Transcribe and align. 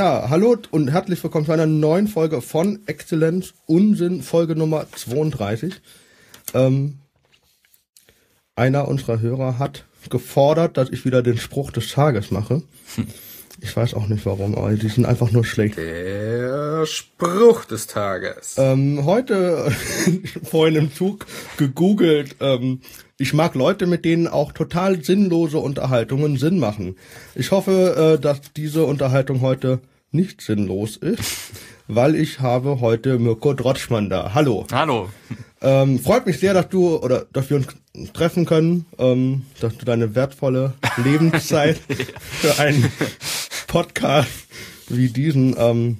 Ja, 0.00 0.30
hallo 0.30 0.56
und 0.70 0.88
herzlich 0.88 1.22
willkommen 1.22 1.44
zu 1.44 1.52
einer 1.52 1.66
neuen 1.66 2.08
Folge 2.08 2.40
von 2.40 2.78
Exzellenz 2.86 3.52
Unsinn, 3.66 4.22
Folge 4.22 4.56
Nummer 4.56 4.86
32. 4.90 5.74
Ähm, 6.54 7.00
einer 8.56 8.88
unserer 8.88 9.20
Hörer 9.20 9.58
hat 9.58 9.84
gefordert, 10.08 10.78
dass 10.78 10.88
ich 10.88 11.04
wieder 11.04 11.22
den 11.22 11.36
Spruch 11.36 11.70
des 11.70 11.92
Tages 11.92 12.30
mache. 12.30 12.62
Ich 13.60 13.76
weiß 13.76 13.92
auch 13.92 14.06
nicht 14.06 14.24
warum, 14.24 14.54
aber 14.54 14.72
die 14.72 14.88
sind 14.88 15.04
einfach 15.04 15.32
nur 15.32 15.44
schlecht. 15.44 15.76
Der 15.76 16.86
Spruch 16.86 17.66
des 17.66 17.86
Tages. 17.86 18.54
Ähm, 18.56 19.04
heute 19.04 19.70
vorhin 20.44 20.76
im 20.76 20.94
Zug 20.94 21.26
gegoogelt. 21.58 22.36
Ähm, 22.40 22.80
ich 23.18 23.34
mag 23.34 23.54
Leute, 23.54 23.86
mit 23.86 24.06
denen 24.06 24.28
auch 24.28 24.52
total 24.52 25.04
sinnlose 25.04 25.58
Unterhaltungen 25.58 26.38
Sinn 26.38 26.58
machen. 26.58 26.96
Ich 27.34 27.50
hoffe, 27.50 28.16
äh, 28.16 28.18
dass 28.18 28.40
diese 28.56 28.84
Unterhaltung 28.86 29.42
heute 29.42 29.80
nicht 30.12 30.40
sinnlos 30.40 30.96
ist, 30.96 31.52
weil 31.86 32.14
ich 32.14 32.40
habe 32.40 32.80
heute 32.80 33.18
Mirko 33.18 33.54
Drotschmann 33.54 34.10
da. 34.10 34.34
Hallo. 34.34 34.66
Hallo. 34.72 35.08
Ähm, 35.62 35.98
freut 35.98 36.26
mich 36.26 36.38
sehr, 36.38 36.54
dass 36.54 36.68
du 36.68 36.96
oder 36.96 37.26
dass 37.32 37.50
wir 37.50 37.56
uns 37.56 37.66
treffen 38.12 38.46
können, 38.46 38.86
ähm, 38.98 39.42
dass 39.60 39.76
du 39.76 39.84
deine 39.84 40.14
wertvolle 40.14 40.74
Lebenszeit 40.96 41.76
für 42.20 42.58
einen 42.58 42.90
Podcast 43.66 44.30
wie 44.88 45.08
diesen 45.08 45.54
ähm, 45.58 45.98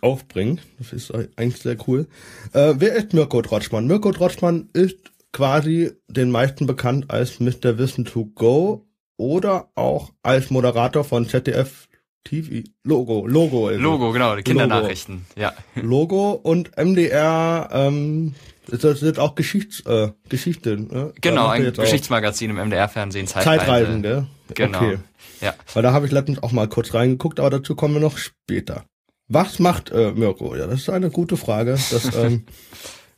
aufbringst. 0.00 0.64
Das 0.78 0.92
ist 0.92 1.14
eigentlich 1.14 1.62
sehr 1.62 1.76
cool. 1.86 2.06
Äh, 2.52 2.74
wer 2.78 2.94
ist 2.96 3.14
Mirko 3.14 3.40
Drotschmann? 3.40 3.86
Mirko 3.86 4.10
Drotschmann 4.10 4.68
ist 4.72 4.98
quasi 5.32 5.92
den 6.08 6.30
meisten 6.30 6.66
bekannt 6.66 7.10
als 7.10 7.40
Mr. 7.40 7.78
Wissen 7.78 8.04
to 8.04 8.26
Go 8.34 8.84
oder 9.16 9.70
auch 9.74 10.12
als 10.22 10.50
Moderator 10.50 11.04
von 11.04 11.28
ZDF 11.28 11.85
TV 12.26 12.68
Logo 12.84 13.26
Logo 13.26 13.68
also. 13.68 13.80
Logo 13.80 14.12
genau 14.12 14.36
die 14.36 14.42
Kindernachrichten 14.42 15.26
Logo. 15.36 15.40
ja 15.40 15.54
Logo 15.74 16.32
und 16.32 16.76
MDR 16.76 17.68
ähm, 17.72 18.34
das 18.68 19.00
sind 19.00 19.18
auch 19.18 19.36
Geschichts 19.36 19.80
äh, 19.86 20.10
Geschichten 20.28 20.88
ne? 20.88 21.12
genau 21.20 21.46
ein 21.46 21.72
Geschichtsmagazin 21.72 22.50
im 22.50 22.56
MDR 22.56 22.88
Fernsehen 22.88 23.26
Zeitreisen 23.26 23.66
Zeitreisen 23.66 24.02
gell? 24.02 24.26
genau 24.54 24.78
okay. 24.78 24.98
ja 25.40 25.54
weil 25.72 25.82
da 25.82 25.92
habe 25.92 26.06
ich 26.06 26.12
letztens 26.12 26.42
auch 26.42 26.52
mal 26.52 26.68
kurz 26.68 26.92
reingeguckt 26.92 27.40
aber 27.40 27.50
dazu 27.50 27.76
kommen 27.76 27.94
wir 27.94 28.00
noch 28.00 28.18
später 28.18 28.84
was 29.28 29.58
macht 29.58 29.90
äh, 29.90 30.12
Mirko 30.12 30.56
ja 30.56 30.66
das 30.66 30.80
ist 30.80 30.90
eine 30.90 31.10
gute 31.10 31.36
Frage 31.36 31.72
das 31.72 32.14
ähm, 32.16 32.44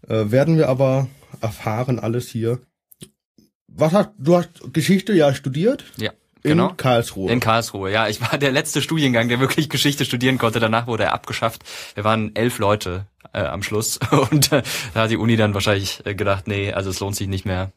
äh, 0.06 0.30
werden 0.30 0.58
wir 0.58 0.68
aber 0.68 1.08
erfahren 1.40 1.98
alles 1.98 2.28
hier 2.28 2.60
was 3.68 3.92
hast 3.92 4.10
du 4.18 4.36
hast 4.36 4.74
Geschichte 4.74 5.14
ja 5.14 5.32
studiert 5.34 5.84
ja 5.96 6.12
Genau. 6.42 6.70
In 6.70 6.76
Karlsruhe. 6.76 7.32
In 7.32 7.40
Karlsruhe, 7.40 7.90
ja. 7.90 8.08
Ich 8.08 8.20
war 8.20 8.38
der 8.38 8.52
letzte 8.52 8.82
Studiengang, 8.82 9.28
der 9.28 9.40
wirklich 9.40 9.68
Geschichte 9.68 10.04
studieren 10.04 10.38
konnte. 10.38 10.60
Danach 10.60 10.86
wurde 10.86 11.04
er 11.04 11.12
abgeschafft. 11.12 11.62
Wir 11.94 12.04
waren 12.04 12.34
elf 12.34 12.58
Leute 12.58 13.06
äh, 13.32 13.40
am 13.40 13.62
Schluss. 13.62 13.98
Und 14.30 14.52
äh, 14.52 14.62
da 14.94 15.02
hat 15.02 15.10
die 15.10 15.16
Uni 15.16 15.36
dann 15.36 15.54
wahrscheinlich 15.54 16.04
äh, 16.04 16.14
gedacht, 16.14 16.46
nee, 16.46 16.72
also 16.72 16.90
es 16.90 17.00
lohnt 17.00 17.16
sich 17.16 17.28
nicht 17.28 17.44
mehr. 17.44 17.72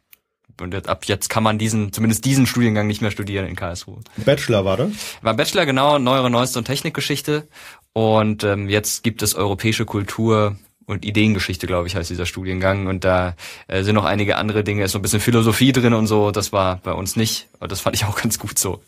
Und 0.60 0.74
jetzt, 0.74 0.90
ab 0.90 1.06
jetzt 1.06 1.30
kann 1.30 1.44
man 1.44 1.58
diesen, 1.58 1.92
zumindest 1.92 2.26
diesen 2.26 2.46
Studiengang 2.46 2.86
nicht 2.86 3.02
mehr 3.02 3.12
studieren 3.12 3.48
in 3.48 3.56
Karlsruhe. 3.56 4.00
Bachelor 4.18 4.66
war 4.66 4.78
das? 4.78 4.92
War 5.22 5.34
Bachelor, 5.34 5.66
genau, 5.66 5.98
Neuere, 5.98 6.30
Neueste 6.30 6.60
und 6.60 6.66
Technikgeschichte. 6.66 7.48
Und 7.94 8.44
ähm, 8.44 8.70
jetzt 8.70 9.04
gibt 9.04 9.22
es 9.22 9.34
europäische 9.36 9.86
Kultur, 9.86 10.58
und 10.86 11.06
Ideengeschichte, 11.06 11.68
glaube 11.68 11.88
ich, 11.88 11.96
heißt 11.96 12.10
dieser 12.10 12.26
Studiengang. 12.26 12.88
Und 12.88 13.04
da 13.04 13.36
äh, 13.68 13.84
sind 13.84 13.96
noch 13.96 14.06
einige 14.06 14.38
andere 14.38 14.64
Dinge, 14.64 14.84
ist 14.84 14.92
so 14.92 15.00
ein 15.00 15.02
bisschen 15.02 15.20
Philosophie 15.20 15.72
drin 15.72 15.94
und 15.94 16.08
so. 16.08 16.32
Das 16.32 16.52
war 16.52 16.78
bei 16.84 16.94
uns 16.94 17.16
nicht. 17.16 17.48
Und 17.60 17.72
das 17.72 17.82
fand 17.82 17.96
ich 17.96 18.06
auch 18.06 18.20
ganz 18.22 18.40
gut 18.40 18.60
so. 18.60 18.82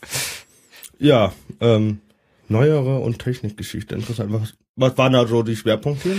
Ja, 0.98 1.32
ähm, 1.60 2.00
neuere 2.48 2.98
und 2.98 3.18
Technikgeschichte. 3.18 3.94
Interessant. 3.94 4.32
Was, 4.32 4.54
was 4.76 4.98
waren 4.98 5.12
da 5.12 5.26
so 5.26 5.42
die 5.42 5.56
Schwerpunkte? 5.56 6.14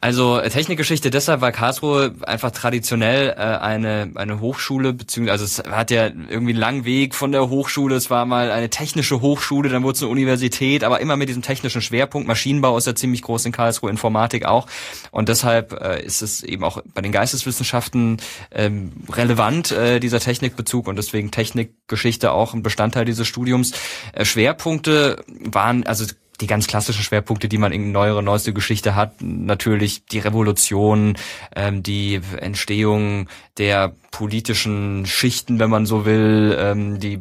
Also 0.00 0.38
äh, 0.38 0.48
Technikgeschichte 0.50 1.10
deshalb, 1.10 1.40
weil 1.40 1.52
Karlsruhe 1.52 2.14
einfach 2.22 2.50
traditionell 2.50 3.30
äh, 3.30 3.34
eine 3.34 4.12
eine 4.14 4.40
Hochschule 4.40 4.92
beziehungsweise 4.92 5.32
also 5.32 5.44
es 5.44 5.70
hat 5.70 5.90
ja 5.90 6.06
irgendwie 6.06 6.52
einen 6.52 6.60
langen 6.60 6.84
Weg 6.84 7.14
von 7.14 7.32
der 7.32 7.48
Hochschule. 7.48 7.96
Es 7.96 8.10
war 8.10 8.26
mal 8.26 8.50
eine 8.50 8.70
technische 8.70 9.20
Hochschule, 9.20 9.68
dann 9.68 9.82
wurde 9.82 9.96
es 9.96 10.02
eine 10.02 10.10
Universität, 10.10 10.84
aber 10.84 11.00
immer 11.00 11.16
mit 11.16 11.28
diesem 11.28 11.42
technischen 11.42 11.82
Schwerpunkt. 11.82 12.28
Maschinenbau 12.28 12.76
ist 12.78 12.86
ja 12.86 12.94
ziemlich 12.94 13.22
groß 13.22 13.46
in 13.46 13.52
Karlsruhe, 13.52 13.90
Informatik 13.90 14.44
auch 14.46 14.66
und 15.10 15.28
deshalb 15.28 15.72
äh, 15.72 16.02
ist 16.02 16.22
es 16.22 16.42
eben 16.42 16.64
auch 16.64 16.82
bei 16.94 17.00
den 17.00 17.12
Geisteswissenschaften 17.12 18.18
ähm, 18.50 18.92
relevant 19.10 19.72
äh, 19.72 20.00
dieser 20.00 20.20
Technikbezug 20.20 20.88
und 20.88 20.96
deswegen 20.96 21.30
Technikgeschichte 21.30 22.32
auch 22.32 22.54
ein 22.54 22.62
Bestandteil 22.62 23.04
dieses 23.04 23.26
Studiums. 23.26 23.72
Äh, 24.12 24.24
Schwerpunkte 24.24 25.24
waren 25.44 25.86
also 25.86 26.04
die 26.40 26.46
ganz 26.46 26.66
klassischen 26.66 27.02
Schwerpunkte, 27.02 27.48
die 27.48 27.58
man 27.58 27.72
in 27.72 27.92
neuere, 27.92 28.22
neueste 28.22 28.52
Geschichte 28.52 28.94
hat, 28.94 29.20
natürlich 29.20 30.04
die 30.06 30.20
Revolution, 30.20 31.16
ähm, 31.54 31.82
die 31.82 32.20
Entstehung 32.38 33.28
der 33.58 33.94
politischen 34.10 35.06
Schichten, 35.06 35.58
wenn 35.58 35.70
man 35.70 35.86
so 35.86 36.04
will, 36.04 36.56
ähm, 36.58 36.98
die 36.98 37.18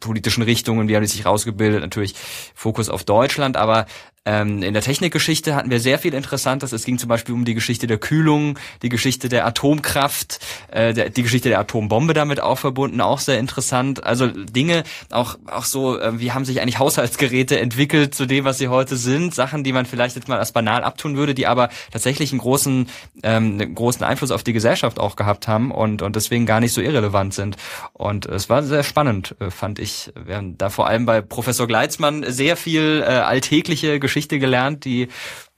politischen 0.00 0.42
Richtungen, 0.42 0.88
wie 0.88 0.96
haben 0.96 1.02
die 1.02 1.08
sich 1.08 1.26
rausgebildet, 1.26 1.80
natürlich 1.80 2.14
Fokus 2.54 2.88
auf 2.88 3.04
Deutschland, 3.04 3.56
aber 3.56 3.86
ähm, 4.26 4.62
in 4.62 4.74
der 4.74 4.82
Technikgeschichte 4.82 5.54
hatten 5.54 5.70
wir 5.70 5.80
sehr 5.80 5.98
viel 5.98 6.12
Interessantes. 6.12 6.72
Es 6.72 6.84
ging 6.84 6.98
zum 6.98 7.08
Beispiel 7.08 7.34
um 7.34 7.46
die 7.46 7.54
Geschichte 7.54 7.86
der 7.86 7.96
Kühlung, 7.96 8.58
die 8.82 8.90
Geschichte 8.90 9.30
der 9.30 9.46
Atomkraft, 9.46 10.40
äh, 10.70 10.92
der, 10.92 11.08
die 11.08 11.22
Geschichte 11.22 11.48
der 11.48 11.58
Atombombe 11.58 12.12
damit 12.12 12.38
auch 12.38 12.58
verbunden, 12.58 13.00
auch 13.00 13.18
sehr 13.18 13.38
interessant. 13.38 14.04
Also 14.04 14.26
Dinge, 14.26 14.84
auch, 15.10 15.38
auch 15.46 15.64
so, 15.64 15.98
äh, 15.98 16.20
wie 16.20 16.32
haben 16.32 16.44
sich 16.44 16.60
eigentlich 16.60 16.78
Haushaltsgeräte 16.78 17.58
entwickelt 17.58 18.14
zu 18.14 18.26
dem, 18.26 18.44
was 18.44 18.58
sie 18.58 18.68
heute 18.68 18.96
sind. 18.96 19.34
Sachen, 19.34 19.64
die 19.64 19.72
man 19.72 19.86
vielleicht 19.86 20.16
jetzt 20.16 20.28
mal 20.28 20.38
als 20.38 20.52
banal 20.52 20.84
abtun 20.84 21.16
würde, 21.16 21.34
die 21.34 21.46
aber 21.46 21.70
tatsächlich 21.90 22.30
einen 22.32 22.40
großen, 22.40 22.90
ähm, 23.22 23.58
einen 23.58 23.74
großen 23.74 24.04
Einfluss 24.04 24.32
auf 24.32 24.44
die 24.44 24.52
Gesellschaft 24.52 25.00
auch 25.00 25.16
gehabt 25.16 25.48
haben 25.48 25.70
und, 25.70 26.02
und 26.02 26.14
deswegen 26.30 26.46
gar 26.46 26.60
nicht 26.60 26.72
so 26.72 26.80
irrelevant 26.80 27.34
sind. 27.34 27.56
Und 27.92 28.26
es 28.26 28.48
war 28.48 28.62
sehr 28.62 28.84
spannend, 28.84 29.34
äh, 29.40 29.50
fand 29.50 29.80
ich. 29.80 30.12
Wir 30.24 30.36
haben 30.36 30.56
da 30.56 30.70
vor 30.70 30.86
allem 30.86 31.04
bei 31.06 31.20
Professor 31.20 31.66
Gleitzmann 31.66 32.24
sehr 32.28 32.56
viel 32.56 33.02
äh, 33.04 33.10
alltägliche 33.10 33.98
Geschichte 33.98 34.38
gelernt, 34.38 34.84
die 34.84 35.08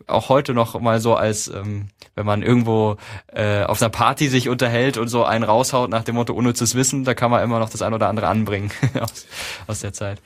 auch 0.06 0.30
heute 0.30 0.54
noch 0.54 0.80
mal 0.80 0.98
so 0.98 1.14
als, 1.14 1.48
ähm, 1.48 1.88
wenn 2.14 2.26
man 2.26 2.42
irgendwo 2.42 2.96
äh, 3.32 3.62
auf 3.64 3.80
einer 3.80 3.90
Party 3.90 4.28
sich 4.28 4.48
unterhält 4.48 4.96
und 4.96 5.08
so 5.08 5.24
einen 5.24 5.44
raushaut 5.44 5.90
nach 5.90 6.04
dem 6.04 6.14
Motto 6.14 6.32
unnützes 6.32 6.74
Wissen, 6.74 7.04
da 7.04 7.14
kann 7.14 7.30
man 7.30 7.44
immer 7.44 7.58
noch 7.58 7.70
das 7.70 7.82
ein 7.82 7.94
oder 7.94 8.08
andere 8.08 8.28
anbringen 8.28 8.70
aus, 9.00 9.26
aus 9.66 9.80
der 9.80 9.92
Zeit. 9.92 10.20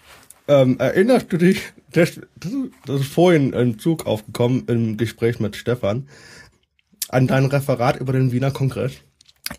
Ähm, 0.48 0.78
erinnerst 0.78 1.32
du 1.32 1.38
dich, 1.38 1.60
das, 1.90 2.20
das 2.86 3.00
ist 3.00 3.12
vorhin 3.12 3.52
im 3.52 3.78
Zug 3.80 4.06
aufgekommen 4.06 4.64
im 4.68 4.96
Gespräch 4.96 5.40
mit 5.40 5.56
Stefan, 5.56 6.08
an 7.08 7.26
dein 7.26 7.46
Referat 7.46 7.96
über 7.96 8.12
den 8.12 8.32
Wiener 8.32 8.52
Kongress? 8.52 8.92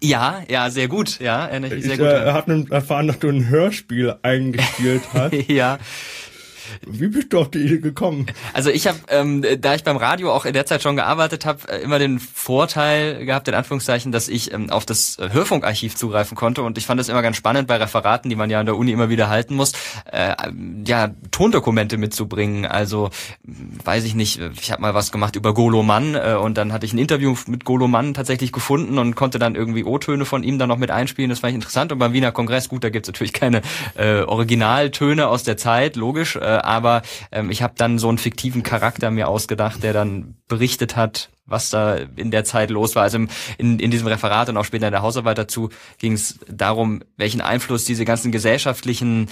Ja, 0.02 0.44
ja, 0.50 0.70
sehr 0.70 0.88
gut, 0.88 1.20
ja, 1.20 1.46
erinnere 1.48 1.76
ich 1.76 1.76
mich 1.78 1.86
sehr 1.86 1.94
ich, 1.94 2.00
gut. 2.00 2.08
Äh, 2.08 2.32
habe 2.32 2.66
erfahren, 2.70 3.08
dass 3.08 3.20
du 3.20 3.30
ein 3.30 3.48
Hörspiel 3.50 4.16
eingespielt 4.22 5.02
hast. 5.14 5.34
ja, 5.48 5.80
wie 6.86 7.08
bist 7.08 7.34
du 7.34 7.40
auf 7.40 7.52
die 7.52 7.60
Idee 7.60 7.80
gekommen? 7.80 8.28
Also 8.54 8.70
ich 8.70 8.88
habe, 8.88 8.98
ähm, 9.10 9.44
da 9.60 9.76
ich 9.76 9.84
beim 9.84 9.98
Radio 9.98 10.32
auch 10.32 10.46
in 10.46 10.54
der 10.54 10.66
Zeit 10.66 10.82
schon 10.82 10.96
gearbeitet 10.96 11.46
habe, 11.46 11.60
äh, 11.70 11.82
immer 11.82 12.00
den 12.00 12.20
Vorteil 12.20 13.26
gehabt, 13.26 13.48
in 13.48 13.54
Anführungszeichen, 13.54 14.12
dass 14.12 14.28
ich 14.28 14.54
ähm, 14.54 14.70
auf 14.70 14.86
das 14.86 15.18
Hörfunkarchiv 15.20 15.96
zugreifen 15.96 16.36
konnte 16.36 16.64
und 16.64 16.78
ich 16.78 16.86
fand 16.86 17.00
es 17.00 17.10
immer 17.10 17.22
ganz 17.22 17.38
spannend 17.38 17.68
bei 17.68 17.78
Referaten, 17.78 18.30
die 18.30 18.36
man 18.36 18.50
ja 18.50 18.60
an 18.60 18.66
der 18.66 18.78
Uni 18.78 18.92
immer 18.92 19.10
wieder 19.10 19.30
halten 19.30 19.56
muss, 19.56 19.74
äh, 20.12 20.36
ja 20.86 21.12
Tondokumente 21.32 21.98
mitzubringen. 21.98 22.66
Also 22.66 23.10
weiß 23.84 24.04
ich 24.04 24.16
nicht, 24.16 24.40
ich 24.60 24.72
habe 24.72 24.82
mal 24.82 24.94
was 24.94 25.12
gemacht 25.12 25.36
über 25.36 25.54
Golo 25.54 25.84
Mann 25.84 26.16
äh, 26.16 26.36
und 26.40 26.58
dann 26.58 26.74
hatte 26.74 26.86
ich 26.86 26.94
ein 26.94 26.98
Interview 26.98 27.36
mit 27.48 27.66
Golo 27.66 27.88
Mann 27.88 28.14
tatsächlich 28.14 28.52
gefunden 28.52 28.98
und 28.98 29.16
konnte 29.16 29.40
dann 29.40 29.56
irgendwie 29.56 29.84
O-Töne 29.84 30.26
von 30.26 30.44
ihm 30.44 30.60
dann 30.60 30.70
noch 30.70 30.78
mit 30.78 30.92
einspielen. 30.92 31.30
Das 31.30 31.40
fand 31.40 31.52
ich 31.52 31.56
interessant 31.56 31.92
und 31.92 32.00
beim 32.00 32.14
Wiener 32.14 32.32
Kongress, 32.32 32.70
gut, 32.70 32.84
da 32.84 32.90
gibt's 32.90 33.08
natürlich 33.08 33.34
keine 33.34 33.62
äh, 33.96 34.22
Originaltöne 34.22 35.28
aus 35.28 35.44
der 35.44 35.58
Zeit, 35.58 35.96
logisch. 35.96 36.36
Äh, 36.36 36.40
aber 36.66 37.02
ähm, 37.32 37.50
ich 37.50 37.62
habe 37.62 37.74
dann 37.78 38.00
so 38.00 38.10
einen 38.10 38.18
fiktiven 38.18 38.64
Charakter 38.64 39.12
mir 39.12 39.28
ausgedacht, 39.28 39.84
der 39.84 39.94
dann 39.94 40.36
berichtet 40.48 40.96
hat, 40.96 41.30
was 41.46 41.70
da 41.70 41.96
in 41.96 42.32
der 42.32 42.44
Zeit 42.44 42.70
los 42.70 42.96
war. 42.96 43.04
Also 43.04 43.20
in, 43.58 43.80
in 43.80 43.92
diesem 43.92 44.08
Referat 44.08 44.50
und 44.50 44.58
auch 44.58 44.66
später 44.66 44.88
in 44.88 44.92
der 44.92 45.02
Hausarbeit 45.02 45.38
dazu 45.38 45.70
ging 45.98 46.14
es 46.14 46.40
darum, 46.48 47.02
welchen 47.16 47.42
Einfluss 47.42 47.86
diese 47.86 48.06
ganzen 48.06 48.32
gesellschaftlichen 48.32 49.30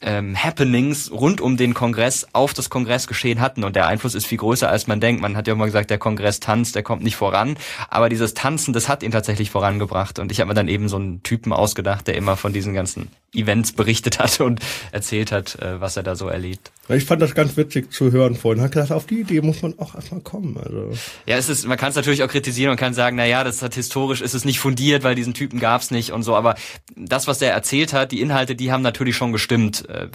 ähm, 0.00 0.36
Happenings 0.36 1.10
rund 1.12 1.40
um 1.40 1.56
den 1.56 1.74
Kongress 1.74 2.26
auf 2.32 2.54
das 2.54 2.70
Kongressgeschehen 2.70 3.40
hatten. 3.40 3.64
Und 3.64 3.76
der 3.76 3.86
Einfluss 3.86 4.14
ist 4.14 4.26
viel 4.26 4.38
größer, 4.38 4.68
als 4.68 4.86
man 4.86 5.00
denkt. 5.00 5.20
Man 5.20 5.36
hat 5.36 5.46
ja 5.46 5.52
immer 5.52 5.66
gesagt, 5.66 5.90
der 5.90 5.98
Kongress 5.98 6.40
tanzt, 6.40 6.74
der 6.74 6.82
kommt 6.82 7.02
nicht 7.02 7.16
voran. 7.16 7.56
Aber 7.88 8.08
dieses 8.08 8.34
Tanzen, 8.34 8.72
das 8.72 8.88
hat 8.88 9.02
ihn 9.02 9.10
tatsächlich 9.10 9.50
vorangebracht. 9.50 10.18
Und 10.18 10.32
ich 10.32 10.40
habe 10.40 10.48
mir 10.48 10.54
dann 10.54 10.68
eben 10.68 10.88
so 10.88 10.96
einen 10.96 11.22
Typen 11.22 11.52
ausgedacht, 11.52 12.06
der 12.06 12.16
immer 12.16 12.36
von 12.36 12.52
diesen 12.52 12.74
ganzen 12.74 13.08
Events 13.34 13.72
berichtet 13.72 14.18
hat 14.18 14.40
und 14.40 14.60
erzählt 14.92 15.32
hat, 15.32 15.56
äh, 15.60 15.80
was 15.80 15.96
er 15.96 16.02
da 16.02 16.16
so 16.16 16.28
erlebt. 16.28 16.72
Ich 16.88 17.04
fand 17.04 17.22
das 17.22 17.34
ganz 17.34 17.56
witzig 17.56 17.92
zu 17.92 18.10
hören 18.10 18.34
vorhin. 18.34 18.62
Hat 18.62 18.72
gedacht, 18.72 18.90
auf 18.90 19.06
die 19.06 19.20
Idee 19.20 19.40
muss 19.42 19.62
man 19.62 19.78
auch 19.78 19.94
erstmal 19.94 20.20
kommen. 20.20 20.56
Also. 20.56 20.90
Ja, 21.26 21.36
es 21.36 21.48
ist, 21.48 21.66
man 21.66 21.78
kann 21.78 21.90
es 21.90 21.96
natürlich 21.96 22.24
auch 22.24 22.28
kritisieren 22.28 22.72
und 22.72 22.76
kann 22.76 22.94
sagen, 22.94 23.16
na 23.16 23.26
ja, 23.26 23.44
das 23.44 23.62
hat 23.62 23.74
historisch 23.74 24.20
ist 24.20 24.34
es 24.34 24.44
nicht 24.44 24.58
fundiert, 24.58 25.04
weil 25.04 25.14
diesen 25.14 25.34
Typen 25.34 25.60
gab's 25.60 25.92
nicht 25.92 26.10
und 26.10 26.24
so. 26.24 26.34
Aber 26.34 26.56
das, 26.96 27.28
was 27.28 27.38
der 27.38 27.52
erzählt 27.52 27.92
hat, 27.92 28.10
die 28.10 28.20
Inhalte, 28.20 28.56
die 28.56 28.72
haben 28.72 28.82
natürlich 28.82 29.14
schon 29.14 29.30
gestimmt. 29.30 29.88
Äh, 29.90 30.08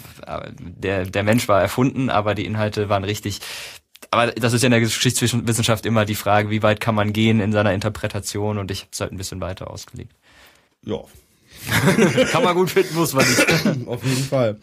der, 0.58 1.04
der 1.04 1.22
Mensch 1.22 1.48
war 1.48 1.60
erfunden, 1.60 2.10
aber 2.10 2.34
die 2.34 2.46
Inhalte 2.46 2.88
waren 2.88 3.04
richtig 3.04 3.40
aber 4.10 4.32
das 4.32 4.52
ist 4.52 4.62
ja 4.62 4.66
in 4.66 4.72
der 4.72 4.80
Geschichtswissenschaft 4.80 5.86
immer 5.86 6.04
die 6.04 6.14
Frage, 6.14 6.50
wie 6.50 6.62
weit 6.62 6.80
kann 6.80 6.94
man 6.94 7.12
gehen 7.12 7.40
in 7.40 7.52
seiner 7.52 7.72
Interpretation 7.72 8.58
und 8.58 8.70
ich 8.70 8.80
habe 8.80 8.88
es 8.92 9.00
halt 9.00 9.12
ein 9.12 9.16
bisschen 9.16 9.40
weiter 9.40 9.70
ausgelegt. 9.70 10.12
Ja. 10.82 11.00
kann 12.30 12.44
man 12.44 12.54
gut 12.54 12.70
finden, 12.70 12.94
muss 12.94 13.14
man 13.14 13.26
nicht. 13.26 13.88
Auf 13.88 14.04
jeden 14.04 14.24
Fall. 14.24 14.58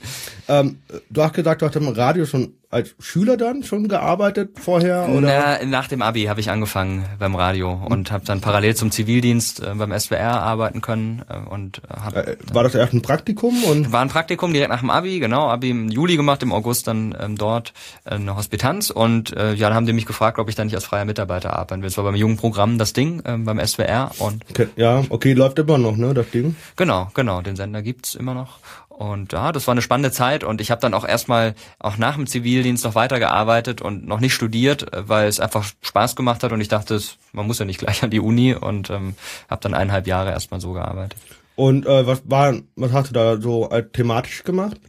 Ähm, 0.47 0.79
du 1.09 1.23
hast 1.23 1.33
gesagt, 1.33 1.61
du 1.61 1.65
hast 1.65 1.75
im 1.75 1.87
Radio 1.87 2.25
schon 2.25 2.53
als 2.73 2.95
Schüler 2.99 3.37
dann 3.37 3.63
schon 3.63 3.87
gearbeitet 3.87 4.59
vorher? 4.59 5.07
Oder? 5.09 5.59
Na, 5.61 5.65
nach 5.65 5.87
dem 5.87 6.01
Abi 6.01 6.23
habe 6.23 6.39
ich 6.39 6.49
angefangen 6.49 7.05
beim 7.19 7.35
Radio 7.35 7.81
und 7.87 8.11
habe 8.11 8.25
dann 8.25 8.41
parallel 8.41 8.75
zum 8.75 8.91
Zivildienst 8.91 9.61
äh, 9.61 9.73
beim 9.75 9.97
SWR 9.97 10.41
arbeiten 10.41 10.81
können 10.81 11.23
äh, 11.29 11.49
und 11.49 11.81
äh, 11.89 11.93
hab 11.93 12.15
äh, 12.15 12.37
war 12.51 12.63
das 12.63 12.75
erst 12.75 12.93
ein 12.93 13.01
Praktikum 13.01 13.63
und 13.63 13.91
war 13.91 14.01
ein 14.01 14.09
Praktikum 14.09 14.51
direkt 14.53 14.71
nach 14.71 14.79
dem 14.79 14.89
Abi, 14.89 15.19
genau, 15.19 15.47
Abi 15.47 15.69
im 15.69 15.89
Juli 15.89 16.17
gemacht, 16.17 16.43
im 16.43 16.51
August 16.51 16.87
dann 16.87 17.15
ähm, 17.19 17.37
dort 17.37 17.73
äh, 18.05 18.15
eine 18.15 18.35
Hospitanz 18.35 18.89
und 18.89 19.35
äh, 19.35 19.53
ja, 19.53 19.69
dann 19.69 19.75
haben 19.75 19.85
die 19.85 19.93
mich 19.93 20.05
gefragt, 20.05 20.39
ob 20.39 20.49
ich 20.49 20.55
dann 20.55 20.67
nicht 20.67 20.75
als 20.75 20.85
freier 20.85 21.05
Mitarbeiter 21.05 21.53
arbeiten 21.53 21.81
will. 21.81 21.89
Das 21.89 21.97
war 21.97 22.03
beim 22.03 22.15
jungen 22.15 22.37
Programm 22.37 22.77
das 22.77 22.93
Ding 22.93 23.21
äh, 23.23 23.37
beim 23.37 23.65
SWR 23.65 24.11
und 24.19 24.43
okay, 24.49 24.67
ja, 24.75 25.03
okay, 25.09 25.33
läuft 25.33 25.59
immer 25.59 25.77
noch, 25.77 25.95
ne, 25.95 26.13
das 26.13 26.29
Ding. 26.31 26.55
Genau, 26.75 27.09
genau, 27.13 27.41
den 27.41 27.55
Sender 27.55 27.81
gibt's 27.81 28.15
immer 28.15 28.33
noch 28.33 28.59
und 28.93 29.33
ja, 29.33 29.51
das 29.51 29.65
war 29.65 29.71
eine 29.71 29.81
spannende 29.81 30.11
Zeit 30.11 30.43
und 30.43 30.61
ich 30.61 30.69
habe 30.69 30.79
dann 30.79 30.93
auch 30.93 31.03
erstmal 31.03 31.55
auch 31.79 31.97
nach 31.97 32.15
dem 32.15 32.27
Zivildienst 32.27 32.83
noch 32.83 32.93
weitergearbeitet 32.93 33.81
und 33.81 34.07
noch 34.07 34.19
nicht 34.19 34.35
studiert, 34.35 34.93
äh, 34.93 35.09
weil 35.09 35.27
es 35.27 35.39
einfach 35.39 35.65
Spaß 35.81 36.15
gemacht 36.15 36.43
hat 36.43 36.51
und 36.51 36.61
ich 36.61 36.67
dachte, 36.67 37.01
man 37.31 37.47
muss 37.47 37.57
ja 37.57 37.65
nicht 37.65 37.79
gleich 37.79 38.03
an 38.03 38.11
die 38.11 38.19
Uni 38.19 38.53
und 38.53 38.91
ähm, 38.91 39.15
habe 39.49 39.61
dann 39.61 39.73
eineinhalb 39.73 40.05
Jahre 40.05 40.29
erstmal 40.29 40.61
so 40.61 40.73
gearbeitet. 40.73 41.17
Und 41.55 41.85
äh, 41.85 42.05
was 42.05 42.21
war, 42.25 42.53
was 42.75 42.91
hast 42.91 43.09
du 43.09 43.13
da 43.13 43.41
so 43.41 43.69
äh, 43.71 43.83
thematisch 43.83 44.43
gemacht? 44.43 44.79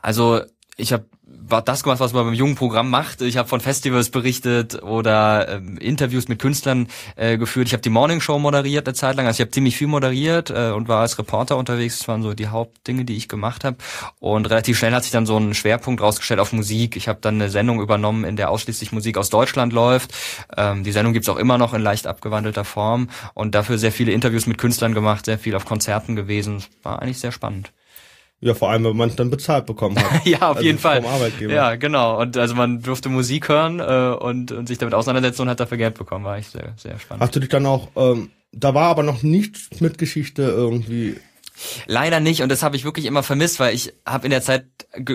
Also 0.00 0.42
ich 0.80 0.92
habe 0.92 1.04
das 1.66 1.82
gemacht, 1.82 2.00
was 2.00 2.12
man 2.12 2.24
beim 2.26 2.34
jungen 2.34 2.54
Programm 2.54 2.90
macht. 2.90 3.22
Ich 3.22 3.36
habe 3.36 3.48
von 3.48 3.60
Festivals 3.60 4.10
berichtet 4.10 4.82
oder 4.82 5.48
ähm, 5.48 5.76
Interviews 5.78 6.28
mit 6.28 6.38
Künstlern 6.38 6.86
äh, 7.16 7.38
geführt. 7.38 7.66
Ich 7.66 7.72
habe 7.72 7.82
die 7.82 7.90
Morning 7.90 8.20
Show 8.20 8.38
moderiert 8.38 8.86
eine 8.86 8.94
Zeit 8.94 9.16
lang. 9.16 9.26
Also 9.26 9.38
ich 9.38 9.40
habe 9.40 9.50
ziemlich 9.50 9.76
viel 9.76 9.88
moderiert 9.88 10.50
äh, 10.50 10.70
und 10.70 10.88
war 10.88 11.00
als 11.00 11.18
Reporter 11.18 11.56
unterwegs. 11.56 11.98
Das 11.98 12.08
waren 12.08 12.22
so 12.22 12.34
die 12.34 12.48
Hauptdinge, 12.48 13.04
die 13.04 13.16
ich 13.16 13.28
gemacht 13.28 13.64
habe. 13.64 13.76
Und 14.20 14.48
relativ 14.48 14.78
schnell 14.78 14.92
hat 14.92 15.02
sich 15.02 15.12
dann 15.12 15.26
so 15.26 15.36
ein 15.36 15.54
Schwerpunkt 15.54 16.00
rausgestellt 16.00 16.40
auf 16.40 16.52
Musik. 16.52 16.96
Ich 16.96 17.08
habe 17.08 17.18
dann 17.20 17.34
eine 17.34 17.50
Sendung 17.50 17.80
übernommen, 17.80 18.24
in 18.24 18.36
der 18.36 18.50
ausschließlich 18.50 18.92
Musik 18.92 19.18
aus 19.18 19.30
Deutschland 19.30 19.72
läuft. 19.72 20.12
Ähm, 20.56 20.84
die 20.84 20.92
Sendung 20.92 21.12
gibt's 21.12 21.28
auch 21.28 21.36
immer 21.36 21.58
noch 21.58 21.74
in 21.74 21.82
leicht 21.82 22.06
abgewandelter 22.06 22.64
Form 22.64 23.08
und 23.34 23.54
dafür 23.54 23.78
sehr 23.78 23.92
viele 23.92 24.12
Interviews 24.12 24.46
mit 24.46 24.58
Künstlern 24.58 24.94
gemacht, 24.94 25.24
sehr 25.24 25.38
viel 25.38 25.56
auf 25.56 25.64
Konzerten 25.64 26.14
gewesen. 26.14 26.62
War 26.82 27.02
eigentlich 27.02 27.18
sehr 27.18 27.32
spannend. 27.32 27.72
Ja, 28.42 28.54
vor 28.54 28.70
allem, 28.70 28.84
wenn 28.84 28.96
man 28.96 29.10
es 29.10 29.16
dann 29.16 29.28
bezahlt 29.28 29.66
bekommen 29.66 29.96
hat. 29.98 30.24
ja, 30.26 30.38
auf 30.38 30.56
also 30.56 30.62
jeden 30.62 30.78
Fall. 30.78 31.04
Ja, 31.40 31.74
genau. 31.76 32.20
Und 32.20 32.38
also 32.38 32.54
man 32.54 32.80
durfte 32.80 33.10
Musik 33.10 33.50
hören 33.50 33.80
äh, 33.80 34.16
und, 34.18 34.50
und 34.50 34.66
sich 34.66 34.78
damit 34.78 34.94
auseinandersetzen 34.94 35.42
und 35.42 35.50
hat 35.50 35.60
dafür 35.60 35.76
Geld 35.76 35.98
bekommen. 35.98 36.24
War 36.24 36.38
ich 36.38 36.48
sehr, 36.48 36.72
sehr 36.76 36.98
spannend. 36.98 37.22
Hast 37.22 37.36
du 37.36 37.40
dich 37.40 37.50
dann 37.50 37.66
auch, 37.66 37.88
ähm, 37.96 38.30
da 38.52 38.72
war 38.74 38.88
aber 38.88 39.02
noch 39.02 39.22
nichts 39.22 39.80
mit 39.80 39.98
Geschichte 39.98 40.42
irgendwie 40.42 41.16
Leider 41.86 42.20
nicht 42.20 42.42
und 42.42 42.48
das 42.50 42.62
habe 42.62 42.76
ich 42.76 42.84
wirklich 42.84 43.06
immer 43.06 43.22
vermisst, 43.22 43.60
weil 43.60 43.74
ich 43.74 43.92
habe 44.06 44.26
in 44.26 44.30
der 44.30 44.42
Zeit 44.42 44.64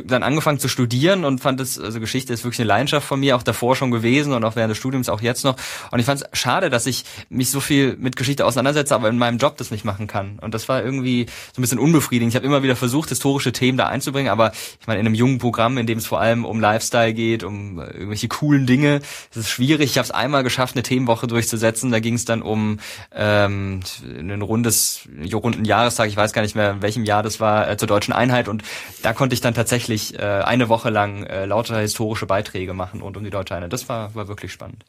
dann 0.06 0.24
angefangen 0.24 0.60
zu 0.60 0.70
studieren 0.70 1.26
und 1.26 1.40
fand 1.40 1.60
es, 1.60 1.78
also 1.78 2.00
Geschichte 2.00 2.32
ist 2.32 2.44
wirklich 2.44 2.60
eine 2.60 2.68
Leidenschaft 2.68 3.06
von 3.06 3.20
mir, 3.20 3.36
auch 3.36 3.44
davor 3.44 3.76
schon 3.76 3.92
gewesen 3.92 4.32
und 4.32 4.44
auch 4.46 4.56
während 4.56 4.72
des 4.72 4.78
Studiums 4.78 5.10
auch 5.10 5.22
jetzt 5.22 5.44
noch. 5.44 5.58
Und 5.92 6.00
ich 6.00 6.06
fand 6.06 6.22
es 6.22 6.40
schade, 6.40 6.70
dass 6.70 6.86
ich 6.86 7.04
mich 7.30 7.52
so 7.52 7.60
viel 7.60 7.98
mit 7.98 8.16
Geschichte 8.16 8.46
auseinandersetze, 8.46 8.96
aber 8.96 9.10
in 9.10 9.18
meinem 9.18 9.38
Job 9.38 9.58
das 9.58 9.72
nicht 9.72 9.84
machen 9.84 10.08
kann. 10.08 10.40
Und 10.40 10.54
das 10.54 10.70
war 10.70 10.82
irgendwie 10.82 11.26
so 11.54 11.60
ein 11.60 11.64
bisschen 11.64 11.80
unbefriedigend. 11.80 12.32
Ich 12.32 12.36
habe 12.36 12.46
immer 12.46 12.64
wieder 12.64 12.76
versucht, 12.76 13.10
historische 13.10 13.52
Themen 13.52 13.78
da 13.78 13.88
einzubringen, 13.88 14.32
aber 14.32 14.54
ich 14.80 14.88
meine, 14.88 15.02
in 15.02 15.08
einem 15.08 15.16
jungen 15.16 15.40
Programm, 15.40 15.78
in 15.78 15.88
dem 15.88 15.98
es 15.98 16.06
vor 16.06 16.22
allem 16.22 16.46
um 16.46 16.62
Lifestyle 16.62 17.14
geht, 17.14 17.44
um 17.44 17.80
irgendwelche 17.80 18.30
coolen 18.30 18.66
Dinge, 18.66 18.98
ist 19.32 19.38
es 19.38 19.50
schwierig. 19.50 19.92
Ich 19.92 19.98
habe 19.98 20.06
es 20.06 20.12
einmal 20.12 20.44
geschafft, 20.44 20.76
eine 20.76 20.84
Themenwoche 20.84 21.28
durchzusetzen. 21.28 21.92
Da 21.92 22.00
ging 22.00 22.14
es 22.14 22.24
dann 22.24 22.42
um 22.42 22.80
ähm, 23.14 23.82
ein 24.18 24.42
rundes, 24.42 25.08
runden 25.34 25.66
Jahrestag, 25.66 26.08
ich 26.08 26.16
weiß 26.16 26.32
gar 26.36 26.44
nicht 26.44 26.56
mehr, 26.56 26.72
in 26.72 26.82
welchem 26.84 27.04
Jahr 27.04 27.24
das 27.24 27.40
war, 27.40 27.68
äh, 27.68 27.78
zur 27.78 27.88
deutschen 27.88 28.14
Einheit. 28.14 28.48
Und 28.48 28.64
da 29.02 29.14
konnte 29.14 29.34
ich 29.34 29.42
dann 29.42 29.56
tatsächlich 29.56 30.20
äh, 30.20 30.22
eine 30.22 30.70
Woche 30.70 30.92
lang 30.92 31.24
äh, 31.24 31.46
lauter 31.46 31.80
historische 31.80 32.28
Beiträge 32.28 32.76
machen 32.76 33.02
rund 33.02 33.18
um 33.18 33.24
die 33.24 33.32
deutsche 33.32 33.56
Einheit. 33.56 33.74
Das 33.74 33.90
war, 33.90 34.14
war 34.14 34.28
wirklich 34.28 34.52
spannend. 34.52 34.86